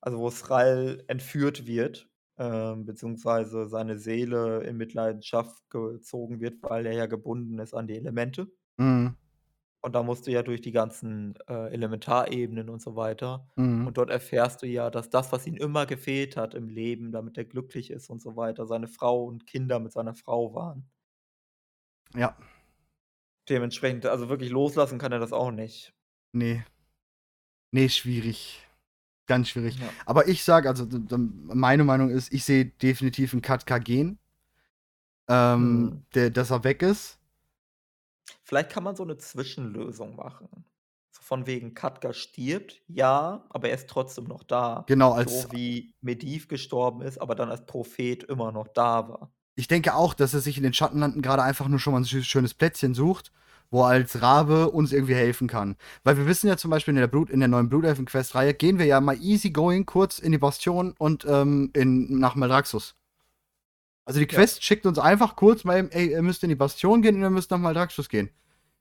also 0.00 0.18
wo 0.18 0.30
Sral 0.30 1.04
entführt 1.08 1.66
wird, 1.66 2.08
ähm, 2.38 2.84
beziehungsweise 2.84 3.68
seine 3.68 3.98
Seele 3.98 4.62
in 4.64 4.76
Mitleidenschaft 4.76 5.68
gezogen 5.70 6.40
wird, 6.40 6.62
weil 6.62 6.86
er 6.86 6.92
ja 6.92 7.06
gebunden 7.06 7.58
ist 7.58 7.74
an 7.74 7.86
die 7.86 7.96
Elemente. 7.96 8.48
Mhm. 8.76 9.16
Und 9.82 9.94
da 9.94 10.02
musst 10.02 10.26
du 10.26 10.32
ja 10.32 10.42
durch 10.42 10.60
die 10.60 10.72
ganzen 10.72 11.34
äh, 11.48 11.72
Elementarebenen 11.72 12.68
und 12.68 12.82
so 12.82 12.96
weiter. 12.96 13.48
Mhm. 13.56 13.86
Und 13.86 13.96
dort 13.98 14.10
erfährst 14.10 14.62
du 14.62 14.66
ja, 14.66 14.90
dass 14.90 15.10
das, 15.10 15.30
was 15.32 15.46
ihm 15.46 15.56
immer 15.56 15.86
gefehlt 15.86 16.36
hat 16.36 16.54
im 16.54 16.68
Leben, 16.68 17.12
damit 17.12 17.38
er 17.38 17.44
glücklich 17.44 17.90
ist 17.90 18.10
und 18.10 18.20
so 18.20 18.36
weiter, 18.36 18.66
seine 18.66 18.88
Frau 18.88 19.24
und 19.24 19.46
Kinder 19.46 19.78
mit 19.78 19.92
seiner 19.92 20.14
Frau 20.14 20.54
waren. 20.54 20.90
Ja, 22.14 22.36
Dementsprechend, 23.48 24.06
also 24.06 24.28
wirklich 24.28 24.50
loslassen 24.50 24.98
kann 24.98 25.12
er 25.12 25.20
das 25.20 25.32
auch 25.32 25.50
nicht. 25.50 25.94
nee. 26.32 26.64
Nee, 27.72 27.88
schwierig. 27.88 28.65
Ganz 29.26 29.48
schwierig. 29.48 29.78
Ja. 29.78 29.88
Aber 30.04 30.28
ich 30.28 30.44
sag, 30.44 30.66
also 30.66 30.86
meine 31.48 31.84
Meinung 31.84 32.10
ist, 32.10 32.32
ich 32.32 32.44
sehe 32.44 32.66
definitiv 32.66 33.32
einen 33.32 33.42
Katka 33.42 33.78
gehen. 33.78 34.18
Ähm, 35.28 35.90
Hm. 35.90 36.02
der, 36.14 36.30
dass 36.30 36.50
er 36.50 36.62
weg 36.64 36.82
ist. 36.82 37.18
Vielleicht 38.44 38.70
kann 38.70 38.84
man 38.84 38.94
so 38.94 39.02
eine 39.02 39.18
Zwischenlösung 39.18 40.14
machen. 40.16 40.48
So 41.10 41.22
von 41.22 41.46
wegen 41.46 41.74
Katka 41.74 42.12
stirbt, 42.12 42.80
ja, 42.86 43.44
aber 43.48 43.68
er 43.70 43.74
ist 43.74 43.88
trotzdem 43.90 44.24
noch 44.24 44.44
da. 44.44 44.84
Genau, 44.86 45.12
als 45.12 45.42
So 45.42 45.52
wie 45.52 45.94
Medivh 46.00 46.46
gestorben 46.46 47.00
ist, 47.02 47.20
aber 47.20 47.34
dann 47.34 47.50
als 47.50 47.66
Prophet 47.66 48.22
immer 48.24 48.52
noch 48.52 48.68
da 48.68 49.08
war. 49.08 49.30
ich 49.56 49.66
denke 49.66 49.94
auch, 49.94 50.14
dass 50.14 50.34
er 50.34 50.40
sich 50.40 50.56
in 50.58 50.62
den 50.62 50.74
Schattenlanden 50.74 51.22
gerade 51.22 51.42
einfach 51.42 51.66
nur 51.66 51.78
schon 51.80 51.92
mal 51.94 52.00
ein 52.00 52.04
schö- 52.04 52.22
schönes 52.22 52.54
Plätzchen 52.54 52.94
sucht, 52.94 53.32
wo 53.70 53.82
er 53.82 53.88
als 53.88 54.22
Rabe 54.22 54.70
uns 54.70 54.92
irgendwie 54.92 55.14
helfen 55.14 55.48
kann. 55.48 55.76
Weil 56.04 56.16
wir 56.16 56.26
wissen 56.26 56.48
ja 56.48 56.56
zum 56.56 56.70
Beispiel 56.70 56.92
in 56.92 57.00
der, 57.00 57.06
Blut, 57.06 57.30
in 57.30 57.40
der 57.40 57.48
neuen 57.48 57.68
Blutelfen-Quest-Reihe 57.68 58.54
gehen 58.54 58.78
wir 58.78 58.86
ja 58.86 59.00
mal 59.00 59.16
easy 59.20 59.50
going 59.50 59.86
kurz 59.86 60.18
in 60.18 60.32
die 60.32 60.38
Bastion 60.38 60.94
und 60.98 61.24
ähm, 61.28 61.70
in, 61.74 62.18
nach 62.18 62.34
Maldraxxus. 62.34 62.94
Also 64.04 64.20
die 64.20 64.26
Ja. 64.26 64.38
Quest 64.38 64.62
schickt 64.62 64.86
uns 64.86 64.98
einfach 64.98 65.36
kurz 65.36 65.64
mal, 65.64 65.78
eben, 65.78 65.90
ey, 65.90 66.12
ihr 66.12 66.22
müsst 66.22 66.42
in 66.44 66.48
die 66.48 66.54
Bastion 66.54 67.02
gehen 67.02 67.16
und 67.16 67.22
ihr 67.22 67.30
müsst 67.30 67.50
nach 67.50 67.58
Maldraxxus 67.58 68.08
gehen. 68.08 68.30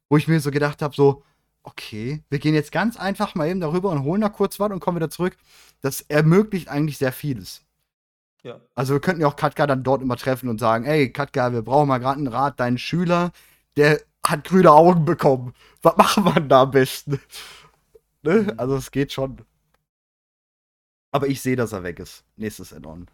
Wo 0.10 0.18
ich 0.18 0.28
mir 0.28 0.40
so 0.40 0.52
gedacht 0.52 0.82
habe, 0.84 0.96
so, 0.96 1.24
okay, 1.64 2.24
wir 2.30 2.38
gehen 2.40 2.54
jetzt 2.54 2.72
ganz 2.72 2.96
einfach 2.96 3.34
mal 3.34 3.50
eben 3.50 3.60
darüber 3.60 3.90
und 3.90 4.04
holen 4.04 4.22
da 4.22 4.30
kurz 4.30 4.60
was 4.60 4.72
und 4.72 4.80
kommen 4.80 4.98
wieder 4.98 5.10
zurück. 5.10 5.36
Das 5.82 6.02
ermöglicht 6.02 6.70
eigentlich 6.70 7.00
sehr 7.00 7.12
vieles. 7.12 7.64
Ja. 8.44 8.62
Also 8.76 8.94
wir 8.94 9.00
könnten 9.00 9.22
ja 9.22 9.28
auch 9.28 9.36
Katka 9.36 9.66
dann 9.66 9.84
dort 9.84 10.04
immer 10.04 10.18
treffen 10.18 10.50
und 10.50 10.60
sagen, 10.60 10.86
ey, 10.86 11.12
Katka, 11.12 11.52
wir 11.52 11.64
brauchen 11.64 11.88
mal 11.88 11.98
gerade 11.98 12.20
einen 12.20 12.28
Rat, 12.28 12.60
dein 12.60 12.78
Schüler, 12.78 13.32
der 13.76 14.00
hat 14.26 14.44
grüne 14.44 14.72
Augen 14.72 15.06
bekommen. 15.06 15.54
Was 15.82 15.98
machen 15.98 16.26
wir 16.26 16.34
denn 16.34 16.50
da 16.50 16.64
am 16.64 16.72
besten? 16.72 17.20
ne? 18.24 18.42
Mhm. 18.42 18.54
Also 18.58 18.76
es 18.76 18.92
geht 18.92 19.12
schon. 19.14 19.38
Aber 21.12 21.28
ich 21.28 21.42
sehe, 21.42 21.56
dass 21.56 21.72
er 21.72 21.84
weg 21.84 22.00
ist. 22.00 22.26
Nächstes 22.36 22.74
Add-on. 22.74 23.08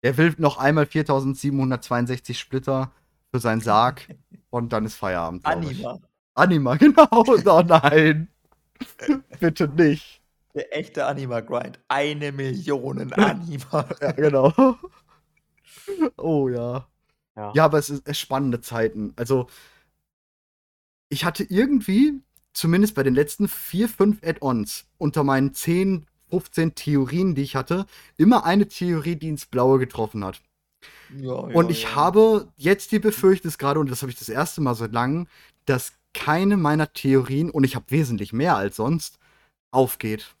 Er 0.00 0.16
will 0.16 0.34
noch 0.38 0.58
einmal 0.58 0.86
4762 0.86 2.38
Splitter 2.38 2.92
für 3.30 3.40
seinen 3.40 3.60
Sarg 3.60 4.08
und 4.50 4.72
dann 4.72 4.86
ist 4.86 4.94
Feierabend. 4.94 5.44
Anima. 5.44 5.98
Anima, 6.34 6.76
genau. 6.76 7.08
Oh 7.10 7.62
nein. 7.66 8.28
Bitte 9.40 9.68
nicht. 9.68 10.22
Der 10.54 10.76
echte 10.76 11.04
Anima-Grind. 11.04 11.80
Eine 11.88 12.32
Million 12.32 13.12
Anima. 13.12 13.84
Ja, 14.00 14.12
genau. 14.12 14.52
Oh 16.16 16.48
ja. 16.48 16.86
Ja. 17.36 17.52
Ja, 17.54 17.64
aber 17.64 17.78
es 17.78 17.90
ist 17.90 18.16
spannende 18.16 18.60
Zeiten. 18.60 19.12
Also, 19.16 19.48
ich 21.08 21.24
hatte 21.24 21.44
irgendwie, 21.44 22.20
zumindest 22.52 22.94
bei 22.94 23.02
den 23.02 23.14
letzten 23.14 23.48
vier, 23.48 23.88
fünf 23.88 24.22
Add-ons, 24.24 24.86
unter 24.98 25.24
meinen 25.24 25.54
10, 25.54 26.06
15 26.30 26.74
Theorien, 26.74 27.34
die 27.34 27.42
ich 27.42 27.56
hatte, 27.56 27.86
immer 28.16 28.44
eine 28.44 28.68
Theorie, 28.68 29.16
die 29.16 29.28
ins 29.28 29.46
Blaue 29.46 29.78
getroffen 29.78 30.24
hat. 30.24 30.42
Ja, 31.08 31.34
Und 31.52 31.70
ja, 31.70 31.70
ich 31.70 31.94
ja. 31.94 31.94
habe 31.94 32.52
jetzt 32.56 32.92
die 32.92 32.98
Befürchtung 32.98 33.52
gerade, 33.58 33.80
und 33.80 33.90
das 33.90 34.02
habe 34.02 34.10
ich 34.12 34.18
das 34.18 34.28
erste 34.28 34.60
Mal 34.60 34.74
seit 34.74 34.92
langem, 34.92 35.28
dass 35.64 35.92
keine 36.14 36.56
meiner 36.56 36.92
Theorien, 36.92 37.50
und 37.50 37.64
ich 37.64 37.74
habe 37.76 37.90
wesentlich 37.90 38.32
mehr 38.32 38.56
als 38.56 38.76
sonst, 38.76 39.18
aufgeht. 39.70 40.36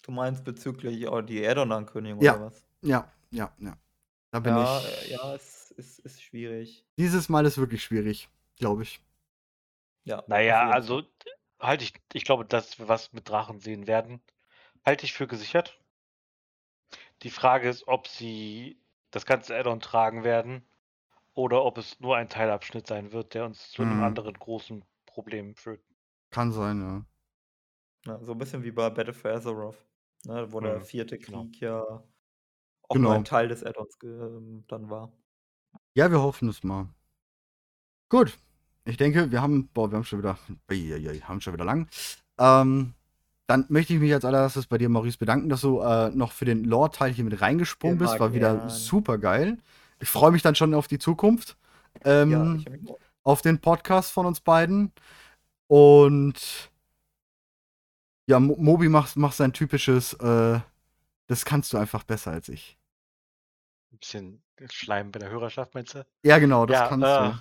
Du 0.00 0.10
meinst 0.10 0.42
bezüglich 0.42 1.06
oh, 1.06 1.20
die 1.20 1.46
Addon-Ankündigung 1.46 2.20
Ja. 2.20 2.32
oder 2.36 2.40
was? 2.46 2.66
Ja, 2.82 3.12
ja, 3.30 3.52
ja. 3.58 3.76
Da 4.32 4.40
bin 4.40 4.56
Ja, 4.56 4.58
ich. 4.58 5.10
ja, 5.10 5.34
es 5.34 5.70
ist, 5.72 5.98
ist 6.00 6.22
schwierig. 6.22 6.84
Dieses 6.98 7.30
Mal 7.30 7.46
ist 7.46 7.56
wirklich 7.56 7.82
schwierig, 7.82 8.28
glaube 8.58 8.82
ich. 8.82 9.00
Ja, 10.06 10.22
Naja, 10.26 10.70
also 10.70 11.02
halte 11.60 11.82
ich, 11.84 11.94
ich 12.12 12.24
glaube, 12.24 12.44
dass 12.44 12.78
wir 12.78 12.86
was 12.88 13.12
mit 13.12 13.28
Drachen 13.28 13.58
sehen 13.58 13.86
werden, 13.88 14.22
halte 14.84 15.04
ich 15.06 15.12
für 15.14 15.26
gesichert. 15.26 15.80
Die 17.22 17.28
Frage 17.30 17.68
ist, 17.68 17.88
ob 17.88 18.08
sie 18.08 18.80
das 19.10 19.26
ganze 19.26 19.54
Addon 19.54 19.80
tragen 19.80 20.24
werden 20.24 20.66
oder 21.34 21.64
ob 21.64 21.78
es 21.78 22.00
nur 22.00 22.16
ein 22.16 22.28
Teilabschnitt 22.30 22.86
sein 22.86 23.12
wird, 23.12 23.34
der 23.34 23.46
uns 23.46 23.70
zu 23.70 23.82
einem 23.82 24.00
Mhm. 24.00 24.02
anderen 24.02 24.34
großen 24.34 24.84
Problem 25.06 25.56
führt. 25.56 25.82
Kann 26.30 26.52
sein, 26.52 26.80
ja. 26.80 27.04
Ja, 28.06 28.22
so 28.22 28.32
ein 28.32 28.38
bisschen 28.38 28.62
wie 28.62 28.70
bei 28.70 28.88
Battle 28.90 29.12
for 29.12 29.30
Azeroth, 29.32 29.84
ne, 30.24 30.50
wo 30.52 30.60
der 30.60 30.80
Mhm, 30.80 30.80
vierte 30.80 31.18
genau. 31.26 31.48
Krieg 31.48 31.60
ja 31.60 31.82
auch 32.88 32.98
Genau. 32.98 33.02
nur 33.02 33.14
ein 33.14 33.24
Teil 33.24 33.48
des 33.48 33.64
Addons 33.64 33.96
ähm, 34.04 34.64
dann 34.68 34.90
war. 34.90 35.12
Ja, 35.94 36.10
wir 36.12 36.20
hoffen 36.22 36.48
es 36.48 36.62
mal. 36.62 36.90
Gut. 38.08 38.36
Ich 38.86 38.96
denke, 38.96 39.32
wir 39.32 39.42
haben, 39.42 39.68
boah, 39.74 39.90
wir 39.90 39.96
haben 39.96 40.04
schon 40.04 40.20
wieder, 40.20 40.38
haben 41.28 41.40
schon 41.40 41.52
wieder 41.52 41.64
lang. 41.64 41.88
Ähm, 42.38 42.94
dann 43.48 43.66
möchte 43.68 43.94
ich 43.94 44.00
mich 44.00 44.12
als 44.14 44.24
allererstes 44.24 44.66
bei 44.66 44.78
dir, 44.78 44.88
Maurice, 44.88 45.18
bedanken, 45.18 45.48
dass 45.48 45.60
du 45.60 45.80
äh, 45.80 46.10
noch 46.10 46.32
für 46.32 46.44
den 46.44 46.64
Lore-Teil 46.64 47.12
hier 47.12 47.24
mit 47.24 47.40
reingesprungen 47.40 47.98
Immer 47.98 48.08
bist. 48.08 48.20
War 48.20 48.32
wieder 48.32 48.56
gern. 48.56 48.68
super 48.70 49.18
geil. 49.18 49.58
Ich 49.98 50.08
freue 50.08 50.30
mich 50.30 50.42
dann 50.42 50.54
schon 50.54 50.72
auf 50.74 50.88
die 50.88 50.98
Zukunft. 50.98 51.56
Ähm, 52.04 52.30
ja, 52.30 52.44
mich 52.44 52.66
auf 53.24 53.42
den 53.42 53.60
Podcast 53.60 54.12
von 54.12 54.26
uns 54.26 54.40
beiden. 54.40 54.92
Und 55.66 56.70
ja, 58.28 58.38
Mo- 58.38 58.56
Mobi 58.58 58.88
macht, 58.88 59.16
macht 59.16 59.36
sein 59.36 59.52
typisches, 59.52 60.12
äh, 60.14 60.60
das 61.26 61.44
kannst 61.44 61.72
du 61.72 61.76
einfach 61.78 62.04
besser 62.04 62.30
als 62.30 62.48
ich. 62.48 62.78
Ein 63.92 63.98
bisschen 63.98 64.42
Schleim 64.70 65.10
bei 65.10 65.18
der 65.18 65.30
Hörerschaft, 65.30 65.74
meinst 65.74 65.94
du? 65.94 66.06
Ja, 66.24 66.38
genau, 66.38 66.66
das 66.66 66.78
Ja, 66.78 66.88
kannst 66.88 67.06
äh, 67.06 67.30
du. 67.30 67.38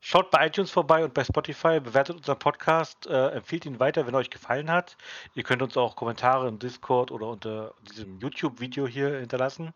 Schaut 0.00 0.30
bei 0.30 0.46
iTunes 0.46 0.70
vorbei 0.70 1.04
und 1.04 1.12
bei 1.12 1.24
Spotify, 1.24 1.80
bewertet 1.80 2.16
unseren 2.16 2.38
Podcast, 2.38 3.06
äh, 3.06 3.30
empfiehlt 3.30 3.66
ihn 3.66 3.80
weiter, 3.80 4.06
wenn 4.06 4.14
er 4.14 4.18
euch 4.20 4.30
gefallen 4.30 4.70
hat. 4.70 4.96
Ihr 5.34 5.42
könnt 5.42 5.60
uns 5.60 5.76
auch 5.76 5.96
Kommentare 5.96 6.46
im 6.48 6.58
Discord 6.58 7.10
oder 7.10 7.28
unter 7.28 7.74
diesem 7.90 8.18
YouTube-Video 8.20 8.86
hier 8.86 9.18
hinterlassen. 9.18 9.74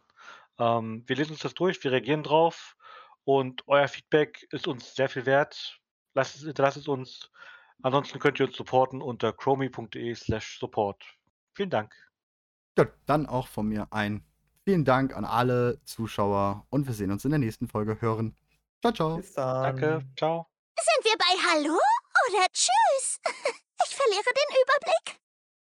Ähm, 0.59 1.03
wir 1.07 1.16
lesen 1.16 1.32
uns 1.32 1.40
das 1.40 1.55
durch, 1.55 1.82
wir 1.82 1.90
reagieren 1.90 2.23
drauf 2.23 2.77
und 3.24 3.66
euer 3.66 3.89
Feedback 3.89 4.47
ist 4.51 4.69
uns 4.69 4.94
sehr 4.94 5.09
viel 5.09 5.27
wert. 5.27 5.81
Lasst 6.15 6.36
es, 6.36 6.43
hinterlasst 6.43 6.77
es 6.77 6.89
uns. 6.89 7.31
Ansonsten 7.82 8.20
könnt 8.20 8.39
ihr 8.39 8.47
uns 8.47 8.57
supporten 8.57 9.03
unter 9.03 9.32
chromie.de 9.32 10.15
slash 10.15 10.59
support. 10.61 11.03
Vielen 11.55 11.70
Dank. 11.70 11.94
Gut, 12.77 12.93
dann 13.07 13.27
auch 13.27 13.49
von 13.49 13.66
mir 13.66 13.89
ein 13.90 14.24
vielen 14.65 14.85
Dank 14.85 15.16
an 15.16 15.24
alle 15.24 15.81
Zuschauer 15.85 16.65
und 16.70 16.86
wir 16.86 16.94
sehen 16.94 17.11
uns 17.11 17.24
in 17.24 17.31
der 17.31 17.40
nächsten 17.40 17.66
Folge. 17.66 18.01
Hören. 18.01 18.36
Ciao, 18.82 18.92
ciao. 18.92 19.16
Bis 19.16 19.32
dann. 19.34 19.62
Danke, 19.62 20.02
ciao. 20.18 20.46
Sind 20.76 21.04
wir 21.04 21.16
bei 21.16 21.38
Hallo 21.50 21.78
oder 22.28 22.46
Tschüss? 22.52 23.20
Ich 23.84 23.96
verliere 23.96 24.22
den 24.22 24.56
Überblick. 24.62 25.22